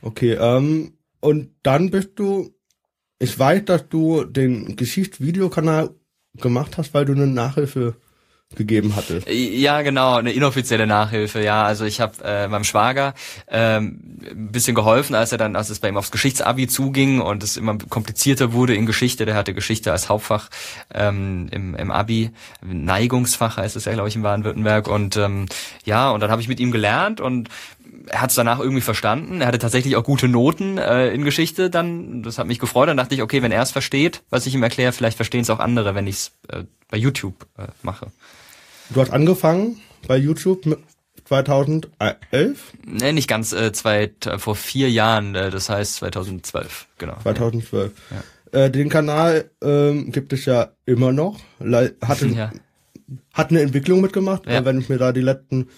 Okay, 0.00 0.32
ähm, 0.32 0.94
und 1.20 1.50
dann 1.62 1.90
bist 1.90 2.10
du, 2.16 2.52
ich 3.20 3.38
weiß, 3.38 3.64
dass 3.66 3.88
du 3.88 4.24
den 4.24 4.74
Geschichtsvideokanal 4.74 5.90
gemacht 6.38 6.76
hast, 6.76 6.94
weil 6.94 7.04
du 7.04 7.12
eine 7.12 7.28
Nachhilfe 7.28 7.94
gegeben 8.56 8.96
hatte. 8.96 9.22
Ja, 9.30 9.82
genau, 9.82 10.16
eine 10.16 10.32
inoffizielle 10.32 10.86
Nachhilfe, 10.86 11.42
ja. 11.42 11.64
Also 11.64 11.84
ich 11.84 12.00
habe 12.00 12.14
äh, 12.24 12.48
meinem 12.48 12.64
Schwager 12.64 13.14
ähm, 13.48 14.00
ein 14.30 14.52
bisschen 14.52 14.74
geholfen, 14.74 15.14
als 15.14 15.32
er 15.32 15.38
dann, 15.38 15.56
als 15.56 15.70
es 15.70 15.78
bei 15.78 15.88
ihm 15.88 15.96
aufs 15.96 16.10
Geschichtsabi 16.10 16.68
zuging 16.68 17.20
und 17.20 17.42
es 17.42 17.56
immer 17.56 17.78
komplizierter 17.78 18.52
wurde 18.52 18.74
in 18.74 18.86
Geschichte. 18.86 19.26
Der 19.26 19.34
hatte 19.34 19.54
Geschichte 19.54 19.92
als 19.92 20.08
Hauptfach 20.08 20.48
ähm, 20.92 21.48
im, 21.50 21.74
im 21.74 21.90
Abi, 21.90 22.30
Neigungsfach 22.64 23.56
heißt 23.56 23.76
es 23.76 23.84
ja, 23.84 23.92
glaube 23.92 24.08
ich, 24.08 24.16
in 24.16 24.22
Baden-Württemberg. 24.22 24.88
Und 24.88 25.16
ähm, 25.16 25.46
ja, 25.84 26.10
und 26.10 26.20
dann 26.20 26.30
habe 26.30 26.42
ich 26.42 26.48
mit 26.48 26.60
ihm 26.60 26.72
gelernt 26.72 27.20
und 27.20 27.48
er 28.06 28.20
hat 28.20 28.30
es 28.30 28.36
danach 28.36 28.58
irgendwie 28.58 28.80
verstanden. 28.80 29.40
Er 29.40 29.46
hatte 29.46 29.58
tatsächlich 29.58 29.96
auch 29.96 30.04
gute 30.04 30.28
Noten 30.28 30.78
äh, 30.78 31.08
in 31.08 31.24
Geschichte 31.24 31.70
dann. 31.70 32.22
Das 32.22 32.38
hat 32.38 32.46
mich 32.46 32.58
gefreut. 32.58 32.88
Dann 32.88 32.96
dachte 32.96 33.14
ich, 33.14 33.22
okay, 33.22 33.42
wenn 33.42 33.52
er 33.52 33.62
es 33.62 33.70
versteht, 33.70 34.22
was 34.30 34.46
ich 34.46 34.54
ihm 34.54 34.62
erkläre, 34.62 34.92
vielleicht 34.92 35.16
verstehen 35.16 35.42
es 35.42 35.50
auch 35.50 35.60
andere, 35.60 35.94
wenn 35.94 36.06
ich 36.06 36.16
es 36.16 36.32
äh, 36.48 36.64
bei 36.90 36.96
YouTube 36.96 37.46
äh, 37.58 37.66
mache. 37.82 38.08
Du 38.92 39.00
hast 39.00 39.10
angefangen 39.10 39.80
bei 40.06 40.18
YouTube 40.18 40.66
mit 40.66 40.78
2011? 41.24 42.72
Nee, 42.84 43.12
nicht 43.12 43.28
ganz, 43.28 43.52
äh, 43.54 43.72
zwei, 43.72 44.10
vor 44.36 44.54
vier 44.54 44.90
Jahren, 44.90 45.34
äh, 45.34 45.50
das 45.50 45.70
heißt 45.70 45.94
2012, 45.96 46.88
genau. 46.98 47.16
2012. 47.22 47.92
Ja. 48.10 48.64
Äh, 48.64 48.70
den 48.70 48.90
Kanal 48.90 49.50
ähm, 49.62 50.12
gibt 50.12 50.34
es 50.34 50.44
ja 50.44 50.72
immer 50.84 51.12
noch. 51.12 51.38
Hatte, 52.02 52.26
ja. 52.36 52.52
hat 53.32 53.50
eine 53.50 53.62
Entwicklung 53.62 54.02
mitgemacht, 54.02 54.46
ja. 54.46 54.62
wenn 54.66 54.78
ich 54.78 54.90
mir 54.90 54.98
da 54.98 55.12
die 55.12 55.22
letzten, 55.22 55.68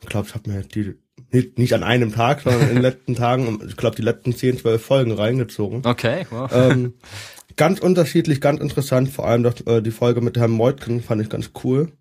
ich 0.00 0.08
glaube, 0.08 0.26
ich 0.26 0.34
habe 0.34 0.50
mir 0.50 0.62
die 0.62 0.96
nicht, 1.30 1.56
nicht 1.56 1.74
an 1.74 1.84
einem 1.84 2.12
Tag, 2.12 2.40
sondern 2.40 2.62
in 2.62 2.74
den 2.76 2.82
letzten 2.82 3.14
Tagen, 3.14 3.60
ich 3.68 3.76
glaube, 3.76 3.94
die 3.94 4.02
letzten 4.02 4.34
10, 4.34 4.58
12 4.58 4.84
Folgen 4.84 5.12
reingezogen. 5.12 5.82
Okay, 5.86 6.26
wow. 6.30 6.50
Ähm, 6.52 6.94
ganz 7.56 7.78
unterschiedlich, 7.78 8.40
ganz 8.40 8.60
interessant, 8.60 9.08
vor 9.08 9.28
allem 9.28 9.44
das, 9.44 9.60
äh, 9.66 9.82
die 9.82 9.92
Folge 9.92 10.20
mit 10.20 10.36
Herrn 10.36 10.50
Meutken 10.50 11.00
fand 11.00 11.22
ich 11.22 11.28
ganz 11.28 11.52
cool 11.62 11.92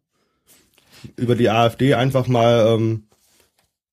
über 1.16 1.36
die 1.36 1.50
AfD 1.50 1.94
einfach 1.94 2.28
mal 2.28 2.76
ähm, 2.76 3.08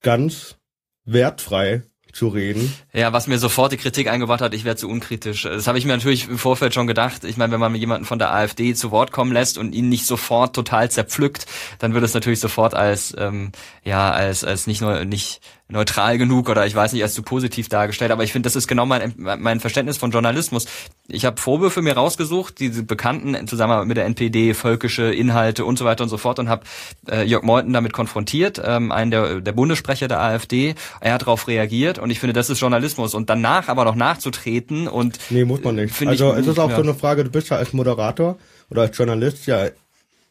ganz 0.03 0.57
wertfrei 1.05 1.83
zu 2.17 2.29
reden. 2.29 2.73
Ja, 2.93 3.13
was 3.13 3.27
mir 3.27 3.39
sofort 3.39 3.73
die 3.73 3.77
Kritik 3.77 4.09
eingebracht 4.09 4.41
hat, 4.41 4.55
ich 4.55 4.65
wäre 4.65 4.77
zu 4.77 4.89
unkritisch. 4.89 5.43
Das 5.43 5.67
habe 5.67 5.79
ich 5.79 5.85
mir 5.85 5.93
natürlich 5.93 6.29
im 6.29 6.39
Vorfeld 6.39 6.73
schon 6.73 6.87
gedacht. 6.87 7.25
Ich 7.25 7.37
meine, 7.37 7.53
wenn 7.53 7.61
man 7.61 7.75
jemanden 7.75 8.07
von 8.07 8.19
der 8.19 8.33
AfD 8.33 8.75
zu 8.75 8.91
Wort 8.91 9.13
kommen 9.13 9.33
lässt 9.33 9.59
und 9.59 9.75
ihn 9.75 9.89
nicht 9.89 10.07
sofort 10.07 10.55
total 10.55 10.91
zerpflückt, 10.91 11.47
dann 11.79 11.93
wird 11.93 12.05
es 12.05 12.15
natürlich 12.15 12.41
sofort 12.41 12.75
als 12.75 13.15
ähm, 13.19 13.53
ja 13.85 14.11
als 14.11 14.45
als 14.45 14.67
nicht 14.67 14.81
nur 14.81 15.05
nicht 15.05 15.41
neutral 15.69 16.17
genug 16.17 16.49
oder 16.49 16.65
ich 16.67 16.75
weiß 16.75 16.93
nicht, 16.93 17.03
als 17.03 17.15
zu 17.15 17.23
positiv 17.23 17.69
dargestellt. 17.69 18.13
Aber 18.13 18.23
ich 18.23 18.33
finde, 18.33 18.47
das 18.47 18.55
ist 18.55 18.69
genau 18.69 18.87
mein, 18.87 19.15
mein 19.17 19.59
Verständnis 19.59 19.97
von 19.97 20.13
Journalismus. 20.13 20.67
Ich 21.09 21.25
habe 21.25 21.41
Vorwürfe 21.41 21.83
mir 21.83 21.95
rausgesucht, 21.95 22.61
diese 22.61 22.85
bekannten 22.85 23.49
zusammen 23.49 23.87
mit 23.89 23.97
der 23.97 24.05
NPD, 24.05 24.55
völkische 24.55 25.13
Inhalte 25.13 25.65
und 25.65 25.79
so 25.79 25.85
weiter 25.85 26.05
und 26.05 26.09
so 26.09 26.19
fort 26.19 26.39
und 26.39 26.49
habe 26.49 26.65
äh, 27.11 27.25
Jörg 27.25 27.43
Meuthen 27.43 27.73
damit 27.73 27.93
konfrontiert, 27.93 28.61
ähm, 28.65 28.93
einen 28.93 29.11
der, 29.11 29.41
der 29.41 29.53
Bundessprecher 29.53 30.07
der 30.07 30.21
AfD. 30.21 30.77
Er 31.01 31.15
hat 31.15 31.23
darauf 31.23 31.49
reagiert 31.49 31.99
und 31.99 32.11
ich 32.11 32.21
finde, 32.21 32.33
das 32.33 32.49
ist 32.49 32.61
Journalismus. 32.61 33.15
Und 33.15 33.29
danach 33.29 33.69
aber 33.69 33.85
noch 33.85 33.97
nachzutreten 33.97 34.87
und... 34.87 35.19
Nee, 35.31 35.45
muss 35.45 35.65
man 35.65 35.75
nicht. 35.75 36.07
Also 36.07 36.33
es 36.35 36.47
ist 36.47 36.59
auch 36.59 36.71
ja. 36.71 36.77
so 36.77 36.83
eine 36.83 36.95
Frage, 36.95 37.25
du 37.25 37.31
bist 37.31 37.51
ja 37.51 37.57
als 37.57 37.73
Moderator 37.73 38.39
oder 38.71 38.83
als 38.83 38.97
Journalist 38.97 39.47
ja 39.47 39.69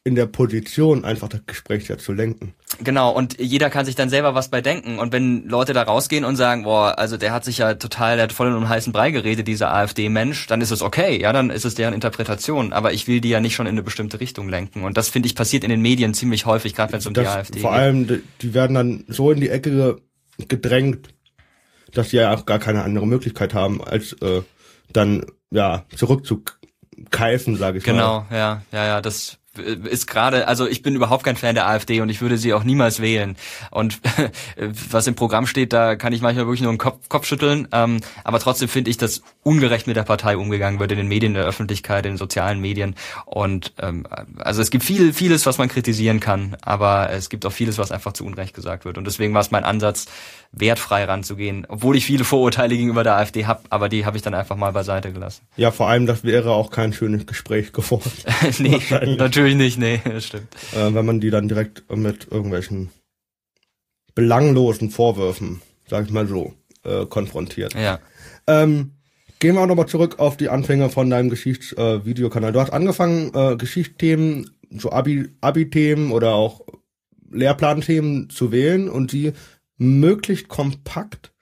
in 0.06 0.14
der 0.14 0.26
Position, 0.26 1.04
einfach 1.04 1.28
das 1.28 1.40
Gespräch 1.46 1.88
ja 1.88 1.98
zu 1.98 2.12
lenken. 2.12 2.54
Genau, 2.78 3.10
und 3.10 3.40
jeder 3.40 3.70
kann 3.70 3.84
sich 3.84 3.96
dann 3.96 4.08
selber 4.08 4.36
was 4.36 4.50
bei 4.50 4.60
denken. 4.60 5.00
Und 5.00 5.12
wenn 5.12 5.48
Leute 5.48 5.72
da 5.72 5.82
rausgehen 5.82 6.24
und 6.24 6.36
sagen, 6.36 6.62
boah, 6.62 6.96
also 6.96 7.16
der 7.16 7.32
hat 7.32 7.44
sich 7.44 7.58
ja 7.58 7.74
total, 7.74 8.14
der 8.14 8.22
hat 8.22 8.32
voll 8.32 8.46
in 8.46 8.54
einem 8.54 8.68
heißen 8.68 8.92
Brei 8.92 9.10
geredet, 9.10 9.48
dieser 9.48 9.74
AfD-Mensch, 9.74 10.46
dann 10.46 10.60
ist 10.60 10.70
es 10.70 10.80
okay, 10.80 11.20
ja, 11.20 11.32
dann 11.32 11.50
ist 11.50 11.64
es 11.64 11.74
deren 11.74 11.92
Interpretation. 11.92 12.72
Aber 12.72 12.92
ich 12.92 13.08
will 13.08 13.20
die 13.20 13.30
ja 13.30 13.40
nicht 13.40 13.56
schon 13.56 13.66
in 13.66 13.72
eine 13.72 13.82
bestimmte 13.82 14.20
Richtung 14.20 14.48
lenken. 14.48 14.84
Und 14.84 14.96
das, 14.96 15.08
finde 15.08 15.26
ich, 15.26 15.34
passiert 15.34 15.64
in 15.64 15.70
den 15.70 15.82
Medien 15.82 16.14
ziemlich 16.14 16.46
häufig, 16.46 16.76
gerade 16.76 16.92
wenn 16.92 17.00
es 17.00 17.06
um 17.08 17.12
das, 17.12 17.24
die 17.24 17.28
AfD 17.28 17.58
vor 17.58 17.72
geht. 17.72 17.78
Vor 17.80 17.82
allem, 17.82 18.22
die 18.42 18.54
werden 18.54 18.74
dann 18.74 19.04
so 19.08 19.32
in 19.32 19.40
die 19.40 19.48
Ecke 19.48 19.96
gedrängt, 20.46 21.08
dass 21.92 22.10
sie 22.10 22.18
ja 22.18 22.32
auch 22.32 22.46
gar 22.46 22.60
keine 22.60 22.84
andere 22.84 23.08
Möglichkeit 23.08 23.54
haben, 23.54 23.82
als 23.82 24.12
äh, 24.22 24.42
dann 24.92 25.26
ja 25.50 25.84
zurückzukeifen, 25.96 27.56
sage 27.56 27.78
ich 27.78 27.84
genau, 27.84 28.20
mal. 28.20 28.26
Genau, 28.28 28.40
ja, 28.40 28.62
ja, 28.70 28.86
ja, 28.86 29.00
das 29.00 29.38
ist 29.58 30.06
gerade, 30.06 30.48
also 30.48 30.66
ich 30.66 30.82
bin 30.82 30.94
überhaupt 30.94 31.24
kein 31.24 31.36
Fan 31.36 31.54
der 31.54 31.68
AfD 31.68 32.00
und 32.00 32.08
ich 32.08 32.20
würde 32.20 32.38
sie 32.38 32.54
auch 32.54 32.64
niemals 32.64 33.00
wählen. 33.00 33.36
Und 33.70 34.00
was 34.90 35.06
im 35.06 35.14
Programm 35.14 35.46
steht, 35.46 35.72
da 35.72 35.96
kann 35.96 36.12
ich 36.12 36.20
manchmal 36.20 36.46
wirklich 36.46 36.62
nur 36.62 36.70
einen 36.70 36.78
Kopf, 36.78 37.08
Kopf 37.08 37.26
schütteln. 37.26 37.68
Ähm, 37.72 38.00
aber 38.24 38.38
trotzdem 38.38 38.68
finde 38.68 38.90
ich, 38.90 38.96
dass 38.96 39.22
ungerecht 39.42 39.86
mit 39.86 39.96
der 39.96 40.02
Partei 40.02 40.36
umgegangen 40.36 40.80
wird 40.80 40.92
in 40.92 40.98
den 40.98 41.08
Medien, 41.08 41.32
in 41.32 41.40
der 41.40 41.46
Öffentlichkeit, 41.46 42.06
in 42.06 42.12
den 42.12 42.18
sozialen 42.18 42.60
Medien. 42.60 42.94
Und 43.24 43.72
ähm, 43.80 44.06
also 44.38 44.62
es 44.62 44.70
gibt 44.70 44.84
viel, 44.84 45.12
vieles, 45.12 45.46
was 45.46 45.58
man 45.58 45.68
kritisieren 45.68 46.20
kann, 46.20 46.56
aber 46.62 47.10
es 47.10 47.28
gibt 47.28 47.46
auch 47.46 47.52
vieles, 47.52 47.78
was 47.78 47.92
einfach 47.92 48.12
zu 48.12 48.24
Unrecht 48.24 48.54
gesagt 48.54 48.84
wird. 48.84 48.98
Und 48.98 49.06
deswegen 49.06 49.34
war 49.34 49.40
es 49.40 49.50
mein 49.50 49.64
Ansatz, 49.64 50.06
wertfrei 50.52 51.04
ranzugehen, 51.04 51.66
obwohl 51.68 51.96
ich 51.96 52.06
viele 52.06 52.24
Vorurteile 52.24 52.76
gegenüber 52.76 53.04
der 53.04 53.16
AfD 53.16 53.46
habe, 53.46 53.62
aber 53.70 53.88
die 53.88 54.06
habe 54.06 54.16
ich 54.16 54.22
dann 54.22 54.34
einfach 54.34 54.56
mal 54.56 54.72
beiseite 54.72 55.12
gelassen. 55.12 55.42
Ja, 55.56 55.70
vor 55.70 55.88
allem, 55.88 56.06
das 56.06 56.24
wäre 56.24 56.52
auch 56.52 56.70
kein 56.70 56.92
schönes 56.92 57.26
Gespräch 57.26 57.72
geworden. 57.72 58.10
nee, 58.58 58.80
natürlich 59.16 59.56
nicht, 59.56 59.78
nee, 59.78 60.00
das 60.04 60.26
stimmt. 60.26 60.48
Äh, 60.74 60.94
wenn 60.94 61.06
man 61.06 61.20
die 61.20 61.30
dann 61.30 61.48
direkt 61.48 61.84
mit 61.94 62.28
irgendwelchen 62.30 62.90
belanglosen 64.14 64.90
Vorwürfen, 64.90 65.60
sag 65.88 66.06
ich 66.06 66.10
mal 66.10 66.26
so, 66.26 66.54
äh, 66.84 67.06
konfrontiert. 67.06 67.74
Ja. 67.74 68.00
Ähm, 68.46 68.92
gehen 69.38 69.54
wir 69.54 69.62
auch 69.62 69.66
nochmal 69.66 69.86
zurück 69.86 70.18
auf 70.18 70.36
die 70.36 70.48
Anfänge 70.48 70.88
von 70.88 71.10
deinem 71.10 71.30
Geschichtsvideokanal. 71.30 72.50
Äh, 72.50 72.52
du 72.52 72.60
hast 72.60 72.72
angefangen, 72.72 73.32
äh, 73.34 73.56
Geschichtsthemen, 73.56 74.50
so 74.70 74.90
Abi, 74.90 75.28
Abi-Themen 75.40 76.12
oder 76.12 76.34
auch 76.34 76.62
Lehrplanthemen 77.30 78.30
zu 78.30 78.52
wählen 78.52 78.88
und 78.88 79.12
die 79.12 79.32
möglichst 79.78 80.48
kompakt 80.48 81.32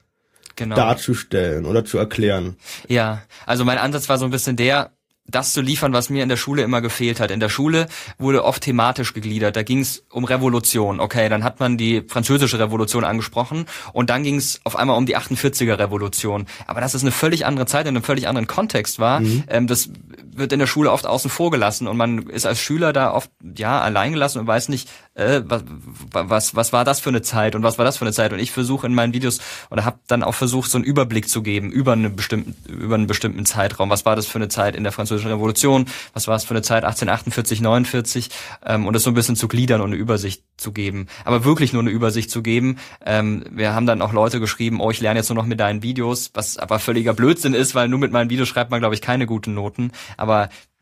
genau. 0.57 0.77
darzustellen 0.77 1.67
oder 1.67 1.85
zu 1.85 1.99
erklären. 1.99 2.57
Ja, 2.89 3.23
also 3.47 3.65
mein 3.65 3.79
Ansatz 3.79 4.09
war 4.09 4.19
so 4.19 4.25
ein 4.25 4.31
bisschen 4.31 4.57
der, 4.57 4.91
das 5.27 5.53
zu 5.55 5.63
liefern, 5.63 5.93
was 5.93 6.11
mir 6.11 6.23
in 6.23 6.29
der 6.29 6.37
Schule 6.37 6.63
immer 6.63 6.83
gefehlt 6.83 7.19
hat. 7.19 7.31
In 7.31 7.41
der 7.41 7.49
Schule 7.49 7.89
wurde 8.19 8.45
oft 8.45 8.63
thematisch 8.63 9.15
gegliedert. 9.15 9.57
Da 9.57 9.63
ging 9.63 9.81
es 9.81 10.05
um 10.11 10.25
Revolution. 10.25 11.01
Okay, 11.01 11.29
dann 11.29 11.45
hat 11.45 11.61
man 11.61 11.79
die 11.79 12.03
französische 12.07 12.59
Revolution 12.59 13.05
angesprochen 13.05 13.65
und 13.93 14.11
dann 14.11 14.23
ging 14.23 14.37
es 14.37 14.61
auf 14.65 14.77
einmal 14.77 14.99
um 14.99 15.07
die 15.07 15.17
48er 15.17 15.79
Revolution. 15.79 16.47
Aber 16.67 16.81
dass 16.81 16.95
es 16.95 17.03
eine 17.03 17.11
völlig 17.11 17.47
andere 17.47 17.67
Zeit 17.67 17.87
in 17.87 17.97
einem 17.97 18.05
völlig 18.05 18.29
anderen 18.29 18.47
Kontext 18.47 18.99
war, 18.99 19.21
mhm. 19.21 19.45
ähm, 19.49 19.67
das 19.67 19.89
wird 20.37 20.53
in 20.53 20.59
der 20.59 20.67
Schule 20.67 20.91
oft 20.91 21.07
außen 21.07 21.31
vor 21.31 21.51
gelassen 21.51 21.87
und 21.89 21.97
man 21.97 22.29
ist 22.29 22.47
als 22.47 22.61
Schüler 22.61 22.93
da 22.93 23.13
oft 23.13 23.31
ja 23.57 23.81
allein 23.81 24.13
gelassen 24.13 24.39
und 24.39 24.47
weiß 24.47 24.69
nicht, 24.69 24.89
äh, 25.15 25.43
was, 25.45 25.65
was 26.11 26.55
was 26.57 26.73
war 26.73 26.85
das 26.85 27.01
für 27.01 27.11
eine 27.11 27.23
Zeit 27.23 27.55
und 27.55 27.63
was 27.63 27.79
war 27.79 27.85
das 27.85 27.99
für 27.99 28.05
eine 28.05 28.13
Zeit. 28.13 28.33
Und 28.33 28.39
ich 28.39 28.51
versuche 28.51 28.87
in 28.87 28.95
meinen 28.95 29.13
Videos 29.13 29.41
oder 29.71 29.85
habe 29.85 29.99
dann 30.07 30.23
auch 30.23 30.35
versucht, 30.35 30.71
so 30.71 30.79
einen 30.79 30.85
Überblick 30.85 31.29
zu 31.29 31.43
geben 31.43 31.71
über 31.71 31.93
einen 31.93 32.17
bestimmten 32.17 32.55
über 32.69 32.95
einen 32.95 33.07
bestimmten 33.07 33.47
Zeitraum. 33.47 33.91
Was 33.91 34.05
war 34.05 34.17
das 34.17 34.27
für 34.27 34.39
eine 34.39 34.49
Zeit 34.49 34.77
in 34.77 34.83
der 34.83 34.93
französischen 34.93 35.31
Revolution, 35.31 35.87
was 36.13 36.27
war 36.29 36.37
es 36.37 36.45
für 36.45 36.55
eine 36.55 36.63
Zeit 36.63 36.85
1848, 36.85 37.61
49 37.61 38.31
ähm, 38.65 38.87
und 38.87 38.95
das 38.95 39.03
so 39.03 39.11
ein 39.11 39.15
bisschen 39.15 39.37
zu 39.37 39.49
gliedern 39.49 39.81
und 39.81 39.89
eine 39.89 39.97
Übersicht 39.97 40.43
zu 40.57 40.73
geben. 40.73 41.07
Aber 41.25 41.45
wirklich 41.45 41.73
nur 41.73 41.83
eine 41.83 41.91
Übersicht 41.91 42.31
zu 42.31 42.43
geben. 42.43 42.79
Ähm, 43.05 43.45
wir 43.51 43.75
haben 43.75 43.87
dann 43.87 44.03
auch 44.03 44.13
Leute 44.13 44.41
geschrieben, 44.41 44.81
oh, 44.81 44.91
ich 44.91 45.01
lerne 45.01 45.21
jetzt 45.21 45.29
nur 45.29 45.37
noch 45.37 45.47
mit 45.47 45.61
deinen 45.61 45.83
Videos, 45.83 46.31
was 46.35 46.57
aber 46.57 46.79
völliger 46.79 47.15
Blödsinn 47.15 47.55
ist, 47.55 47.75
weil 47.75 47.89
nur 47.89 47.99
mit 47.99 48.13
meinen 48.13 48.31
Videos 48.31 48.49
schreibt 48.49 48.71
man, 48.71 48.81
glaube 48.81 48.95
ich, 48.95 49.01
keine 49.01 49.27
guten 49.27 49.55
Noten. 49.55 49.93
Aber 50.17 50.24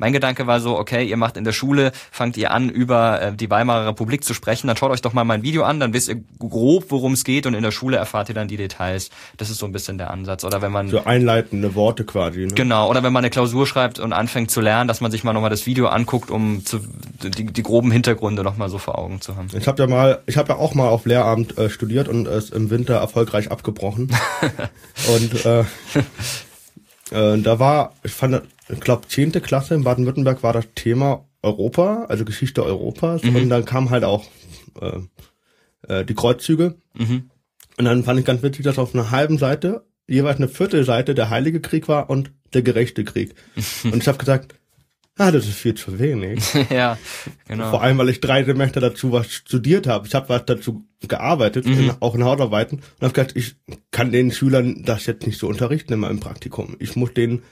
mein 0.03 0.13
Gedanke 0.13 0.49
war 0.49 0.59
so, 0.59 0.77
okay, 0.77 1.05
ihr 1.05 1.17
macht 1.17 1.37
in 1.37 1.45
der 1.45 1.53
Schule, 1.53 1.93
fangt 2.11 2.37
ihr 2.37 2.51
an, 2.51 2.69
über 2.69 3.23
äh, 3.23 3.33
die 3.33 3.49
Weimarer 3.49 3.87
Republik 3.87 4.25
zu 4.25 4.35
sprechen, 4.35 4.67
dann 4.67 4.77
schaut 4.77 4.91
euch 4.91 5.01
doch 5.01 5.13
mal 5.13 5.23
mein 5.23 5.45
Video 5.45 5.63
an, 5.63 5.79
dann 5.79 5.93
wisst 5.93 6.09
ihr 6.09 6.25
grob, 6.41 6.87
worum 6.89 7.13
es 7.13 7.23
geht 7.23 7.47
und 7.47 7.55
in 7.55 7.63
der 7.63 7.71
Schule 7.71 7.99
erfahrt 7.99 8.29
ihr 8.29 8.35
dann 8.35 8.49
die 8.49 8.57
Details. 8.57 9.11
Das 9.37 9.49
ist 9.49 9.59
so 9.59 9.67
ein 9.67 9.71
bisschen 9.71 9.99
der 9.99 10.11
Ansatz. 10.11 10.43
Oder 10.43 10.61
wenn 10.61 10.73
man... 10.73 10.89
So 10.89 11.05
einleitende 11.05 11.77
Worte 11.77 12.05
quasi. 12.05 12.41
Ne? 12.41 12.49
Genau, 12.49 12.91
oder 12.91 13.05
wenn 13.05 13.13
man 13.13 13.23
eine 13.23 13.31
Klausur 13.31 13.65
schreibt 13.65 14.01
und 14.01 14.13
anfängt 14.13 14.51
zu 14.51 14.61
lernen, 14.61 14.89
dass 14.89 15.01
man 15.01 15.13
sich 15.13 15.23
mal 15.23 15.35
nochmal 15.35 15.51
das 15.51 15.67
Video 15.67 15.87
anguckt, 15.87 16.33
um 16.33 16.67
zu, 16.67 16.81
die, 17.23 17.47
die 17.47 17.63
groben 17.63 17.93
Hintergründe 17.93 18.43
nochmal 18.43 18.71
so 18.71 18.79
vor 18.79 18.99
Augen 18.99 19.21
zu 19.21 19.37
haben. 19.37 19.47
Ich 19.57 19.69
habe 19.69 19.81
ja 19.81 19.89
mal, 19.89 20.21
ich 20.27 20.37
habe 20.37 20.49
ja 20.49 20.59
auch 20.59 20.75
mal 20.75 20.89
auf 20.89 21.07
Lehramt 21.07 21.57
äh, 21.59 21.71
studiert 21.71 22.09
und 22.09 22.27
es 22.27 22.51
im 22.51 22.71
Winter 22.71 22.95
erfolgreich 22.95 23.53
abgebrochen. 23.53 24.09
und 25.15 25.45
äh, 25.45 25.61
äh, 27.13 27.41
da 27.41 27.61
war, 27.61 27.93
ich 28.03 28.11
fand, 28.11 28.43
ich 28.69 28.81
glaube, 28.81 29.09
zehnte 29.09 29.41
Klasse 29.41 29.75
in 29.75 29.85
Baden-Württemberg 29.85 30.43
war 30.43 30.53
das 30.53 30.67
Thema 30.75 31.27
Europa, 31.43 32.07
also 32.09 32.25
Geschichte 32.25 32.65
Europas. 32.65 33.23
Mhm. 33.23 33.37
Und 33.37 33.49
dann 33.49 33.65
kam 33.65 33.91
halt 33.91 34.05
auch 34.05 34.25
äh, 34.81 35.01
äh, 35.89 36.05
die 36.05 36.15
Kreuzzüge. 36.15 36.77
Mhm. 36.95 37.31
Und 37.79 37.85
dann 37.85 38.05
fand 38.05 38.21
ich 38.21 38.27
ganz 38.27 38.43
witzig, 38.43 38.65
dass 38.65 38.79
auf 38.79 38.95
einer 38.95 39.11
halben 39.11 39.39
Seite 39.39 39.85
jeweils 40.09 40.37
eine 40.37 40.49
Viertelseite 40.49 41.15
der 41.15 41.31
Heilige 41.31 41.61
Krieg 41.61 41.89
war 41.89 42.11
und 42.11 42.33
der 42.55 42.63
gerechte 42.63 43.05
Krieg. 43.05 43.35
und 43.85 43.97
ich 43.97 44.09
habe 44.09 44.19
gesagt, 44.19 44.55
ah, 45.17 45.31
das 45.31 45.47
ist 45.47 45.57
viel 45.57 45.75
zu 45.75 45.99
wenig. 45.99 46.43
ja, 46.71 46.99
genau. 47.49 47.71
Vor 47.71 47.83
allem, 47.83 47.99
weil 47.99 48.09
ich 48.09 48.21
drei 48.21 48.45
Semester 48.45 48.81
dazu 48.81 49.13
was 49.13 49.33
studiert 49.33 49.87
habe. 49.87 50.07
Ich 50.07 50.15
habe 50.15 50.29
was 50.29 50.45
dazu 50.47 50.85
gearbeitet, 51.09 51.67
mhm. 51.67 51.79
in, 51.79 51.91
auch 52.01 52.15
in 52.15 52.25
Hausarbeiten. 52.25 52.79
Und 52.79 53.03
habe 53.03 53.13
gesagt, 53.13 53.37
ich 53.37 53.57
kann 53.91 54.13
den 54.13 54.31
Schülern 54.31 54.83
das 54.85 55.07
jetzt 55.07 55.27
nicht 55.27 55.39
so 55.39 55.49
unterrichten 55.49 55.93
in 55.93 56.01
meinem 56.01 56.21
Praktikum. 56.21 56.77
Ich 56.79 56.95
muss 56.95 57.15
denen 57.15 57.43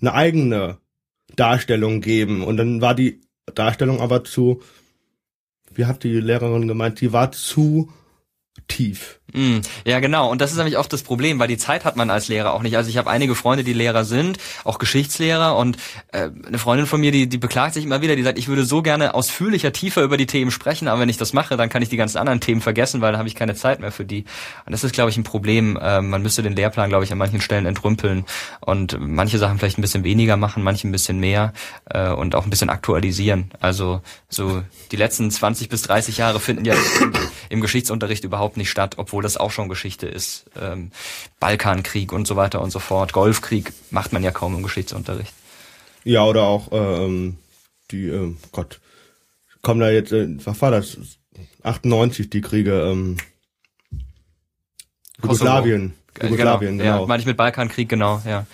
eine 0.00 0.14
eigene 0.14 0.78
Darstellung 1.34 2.00
geben. 2.00 2.42
Und 2.42 2.56
dann 2.56 2.80
war 2.80 2.94
die 2.94 3.20
Darstellung 3.54 4.00
aber 4.00 4.24
zu, 4.24 4.62
wie 5.72 5.86
hat 5.86 6.04
die 6.04 6.20
Lehrerin 6.20 6.68
gemeint, 6.68 7.00
die 7.00 7.12
war 7.12 7.32
zu 7.32 7.92
tief. 8.68 9.18
Mm, 9.32 9.58
ja, 9.84 10.00
genau. 10.00 10.30
Und 10.30 10.40
das 10.40 10.52
ist 10.52 10.56
nämlich 10.56 10.78
oft 10.78 10.92
das 10.92 11.02
Problem, 11.02 11.38
weil 11.38 11.48
die 11.48 11.58
Zeit 11.58 11.84
hat 11.84 11.96
man 11.96 12.10
als 12.10 12.28
Lehrer 12.28 12.54
auch 12.54 12.62
nicht. 12.62 12.76
Also 12.76 12.88
ich 12.88 12.96
habe 12.96 13.10
einige 13.10 13.34
Freunde, 13.34 13.64
die 13.64 13.72
Lehrer 13.72 14.04
sind, 14.04 14.38
auch 14.64 14.78
Geschichtslehrer. 14.78 15.56
Und 15.56 15.76
äh, 16.12 16.30
eine 16.46 16.58
Freundin 16.58 16.86
von 16.86 17.00
mir, 17.00 17.10
die, 17.10 17.28
die 17.28 17.38
beklagt 17.38 17.74
sich 17.74 17.84
immer 17.84 18.00
wieder, 18.00 18.16
die 18.16 18.22
sagt, 18.22 18.38
ich 18.38 18.48
würde 18.48 18.64
so 18.64 18.82
gerne 18.82 19.14
ausführlicher, 19.14 19.72
tiefer 19.72 20.02
über 20.02 20.16
die 20.16 20.26
Themen 20.26 20.50
sprechen, 20.50 20.88
aber 20.88 21.00
wenn 21.00 21.08
ich 21.08 21.16
das 21.16 21.32
mache, 21.32 21.56
dann 21.56 21.68
kann 21.68 21.82
ich 21.82 21.88
die 21.88 21.96
ganzen 21.96 22.18
anderen 22.18 22.40
Themen 22.40 22.60
vergessen, 22.60 23.00
weil 23.00 23.12
dann 23.12 23.18
habe 23.18 23.28
ich 23.28 23.34
keine 23.34 23.54
Zeit 23.54 23.80
mehr 23.80 23.92
für 23.92 24.04
die. 24.04 24.24
Und 24.64 24.72
das 24.72 24.84
ist, 24.84 24.92
glaube 24.92 25.10
ich, 25.10 25.16
ein 25.16 25.24
Problem. 25.24 25.76
Äh, 25.76 26.00
man 26.00 26.22
müsste 26.22 26.42
den 26.42 26.54
Lehrplan, 26.54 26.88
glaube 26.88 27.04
ich, 27.04 27.12
an 27.12 27.18
manchen 27.18 27.40
Stellen 27.40 27.66
entrümpeln 27.66 28.24
und 28.60 28.96
manche 29.00 29.38
Sachen 29.38 29.58
vielleicht 29.58 29.78
ein 29.78 29.82
bisschen 29.82 30.04
weniger 30.04 30.36
machen, 30.36 30.62
manche 30.62 30.88
ein 30.88 30.92
bisschen 30.92 31.18
mehr 31.18 31.52
äh, 31.86 32.10
und 32.10 32.34
auch 32.34 32.44
ein 32.44 32.50
bisschen 32.50 32.70
aktualisieren. 32.70 33.50
Also 33.60 34.02
so 34.28 34.62
die 34.92 34.96
letzten 34.96 35.30
20 35.30 35.68
bis 35.68 35.82
30 35.82 36.18
Jahre 36.18 36.40
finden 36.40 36.64
ja 36.64 36.74
im, 36.74 37.12
im 37.48 37.60
Geschichtsunterricht 37.60 38.24
überhaupt 38.24 38.55
nicht 38.56 38.70
statt, 38.70 38.94
obwohl 38.98 39.22
das 39.22 39.36
auch 39.36 39.50
schon 39.50 39.68
Geschichte 39.68 40.06
ist. 40.06 40.46
Ähm, 40.60 40.90
Balkankrieg 41.40 42.12
und 42.12 42.26
so 42.26 42.36
weiter 42.36 42.60
und 42.60 42.70
so 42.70 42.78
fort. 42.78 43.12
Golfkrieg 43.12 43.72
macht 43.90 44.12
man 44.12 44.22
ja 44.22 44.30
kaum 44.30 44.54
im 44.54 44.62
Geschichtsunterricht. 44.62 45.32
Ja, 46.04 46.24
oder 46.24 46.42
auch 46.42 46.68
ähm, 46.72 47.38
die, 47.90 48.08
äh, 48.08 48.34
Gott, 48.52 48.80
kommen 49.62 49.80
da 49.80 49.90
jetzt, 49.90 50.12
äh, 50.12 50.28
was 50.44 50.60
war 50.62 50.70
das? 50.70 50.98
98 51.62 52.30
die 52.30 52.40
Kriege, 52.40 52.82
ähm, 52.82 53.16
Jugoslawien. 55.22 55.94
Jugoslawien, 56.22 56.78
genau. 56.78 56.84
genau. 56.90 57.00
Ja, 57.02 57.06
meine 57.06 57.20
ich 57.20 57.26
mit 57.26 57.36
Balkankrieg, 57.36 57.88
genau, 57.88 58.22
ja. 58.24 58.46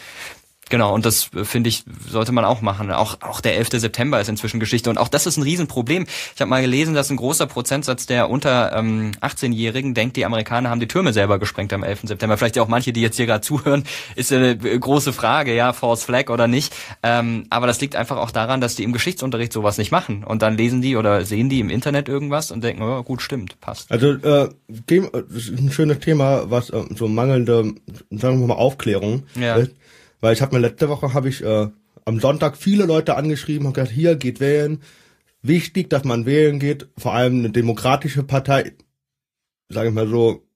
Genau, 0.73 0.95
und 0.95 1.05
das 1.05 1.29
äh, 1.35 1.45
finde 1.45 1.69
ich, 1.69 1.85
sollte 2.09 2.33
man 2.33 2.47
auch 2.47 2.63
machen. 2.63 2.91
Auch, 2.91 3.21
auch 3.21 3.43
der 3.43 3.59
11. 3.59 3.73
September 3.73 4.19
ist 4.23 4.31
inzwischen 4.31 4.59
Geschichte. 4.59 4.89
Und 4.89 4.97
auch 4.97 5.09
das 5.09 5.27
ist 5.27 5.37
ein 5.37 5.43
Riesenproblem. 5.43 6.07
Ich 6.35 6.41
habe 6.41 6.49
mal 6.49 6.63
gelesen, 6.63 6.95
dass 6.95 7.11
ein 7.11 7.19
großer 7.19 7.47
Prozentsatz 7.47 8.07
der 8.07 8.31
unter 8.31 8.75
ähm, 8.75 9.13
18-Jährigen 9.21 9.93
denkt, 9.93 10.17
die 10.17 10.25
Amerikaner 10.25 10.71
haben 10.71 10.81
die 10.81 10.89
Türme 10.89 11.13
selber 11.13 11.39
gesprengt 11.39 11.75
am 11.75 11.83
11. 11.83 12.05
September. 12.05 12.39
Vielleicht 12.39 12.59
auch 12.59 12.69
manche, 12.69 12.95
die 12.95 13.03
jetzt 13.03 13.19
hier 13.19 13.27
gerade 13.27 13.43
zuhören, 13.43 13.85
ist 14.17 14.33
eine 14.33 14.57
große 14.57 15.13
Frage, 15.13 15.55
ja, 15.55 15.75
False 15.75 16.07
Flag 16.07 16.31
oder 16.31 16.49
nicht. 16.49 16.73
Ähm, 17.03 17.45
aber 17.51 17.67
das 17.67 17.79
liegt 17.83 17.95
einfach 17.95 18.17
auch 18.17 18.31
daran, 18.31 18.63
dass 18.63 18.75
die 18.75 18.85
im 18.85 18.95
Geschichtsunterricht 18.95 19.53
sowas 19.53 19.77
nicht 19.77 19.91
machen. 19.91 20.25
Und 20.25 20.41
dann 20.41 20.57
lesen 20.57 20.81
die 20.81 20.97
oder 20.97 21.27
sehen 21.27 21.51
die 21.51 21.61
im 21.61 21.69
Internet 21.69 22.09
irgendwas 22.09 22.51
und 22.51 22.65
denken, 22.65 22.83
oh, 22.83 23.03
gut, 23.03 23.21
stimmt, 23.21 23.61
passt. 23.61 23.93
Also 23.93 24.13
äh, 24.13 24.49
ein 24.89 25.71
schönes 25.71 25.99
Thema, 25.99 26.51
was 26.51 26.71
äh, 26.71 26.83
so 26.97 27.09
mangelnde, 27.09 27.75
sagen 28.11 28.41
wir 28.41 28.47
mal, 28.47 28.55
Aufklärung 28.55 29.25
ja. 29.39 29.57
ist 29.57 29.73
weil 30.23 30.33
ich 30.33 30.41
habe 30.41 30.55
mir 30.55 30.63
letzte 30.63 30.89
Woche 30.89 31.13
habe 31.13 31.29
ich 31.29 31.43
äh, 31.43 31.69
am 32.07 32.21
Sonntag 32.21 32.57
viele 32.57 32.87
Leute 32.87 33.17
angeschrieben 33.17 33.67
und 33.67 33.75
gesagt, 33.75 33.93
hier 33.93 34.17
geht 34.17 34.41
wählen. 34.41 34.81
Wichtig, 35.43 35.91
dass 35.91 36.05
man 36.05 36.25
wählen 36.25 36.61
geht, 36.61 36.89
vor 36.97 37.13
allem 37.13 37.41
eine 37.41 37.51
demokratische 37.51 38.23
Partei, 38.23 38.73
sage 39.69 39.89
ich 39.89 39.95
mal 39.95 40.09
so. 40.09 40.47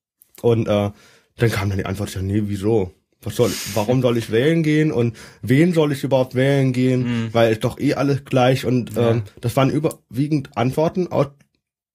Und 0.41 0.69
äh, 0.69 0.91
dann 1.37 1.51
kam 1.51 1.69
dann 1.69 1.79
die 1.79 1.85
Antwort, 1.85 2.15
ja, 2.15 2.23
nee, 2.23 2.43
wieso? 2.47 2.93
Was 3.23 3.35
soll, 3.35 3.51
warum 3.75 4.03
soll 4.03 4.19
ich 4.19 4.31
wählen 4.31 4.63
gehen 4.63 4.93
und 4.93 5.17
wen 5.43 5.73
soll 5.73 5.91
ich 5.91 6.05
überhaupt 6.05 6.37
wählen 6.37 6.73
gehen? 6.73 7.25
Mhm. 7.25 7.35
Weil 7.35 7.51
ist 7.51 7.65
doch 7.65 7.81
eh 7.81 7.95
alles 7.95 8.25
gleich 8.25 8.65
und 8.65 8.95
ja. 8.95 9.11
ähm, 9.11 9.23
das 9.41 9.57
waren 9.57 9.71
überwiegend 9.71 10.57
Antworten 10.57 11.09
aus 11.09 11.29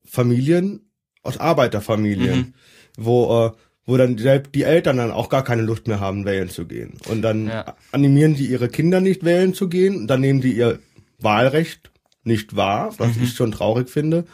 Familien, 0.03 0.91
aus 1.23 1.37
Arbeiterfamilien, 1.37 2.37
mhm. 2.37 2.53
wo 2.97 3.45
äh, 3.45 3.51
wo 3.85 3.97
dann 3.97 4.17
selbst 4.17 4.53
die 4.55 4.63
Eltern 4.63 4.97
dann 4.97 5.11
auch 5.11 5.29
gar 5.29 5.43
keine 5.43 5.63
Lust 5.63 5.88
mehr 5.88 6.00
haben, 6.00 6.25
wählen 6.25 6.50
zu 6.50 6.65
gehen. 6.65 6.93
Und 7.09 7.21
dann 7.21 7.47
ja. 7.47 7.75
animieren 7.91 8.35
sie 8.35 8.45
ihre 8.45 8.69
Kinder 8.69 9.01
nicht 9.01 9.23
wählen 9.23 9.53
zu 9.53 9.69
gehen, 9.69 10.07
dann 10.07 10.21
nehmen 10.21 10.41
sie 10.41 10.51
ihr 10.51 10.79
Wahlrecht 11.19 11.91
nicht 12.23 12.55
wahr, 12.55 12.93
was 12.97 13.15
mhm. 13.15 13.23
ich 13.23 13.33
schon 13.33 13.51
traurig 13.51 13.89
finde. 13.89 14.25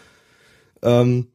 Ähm, 0.82 1.28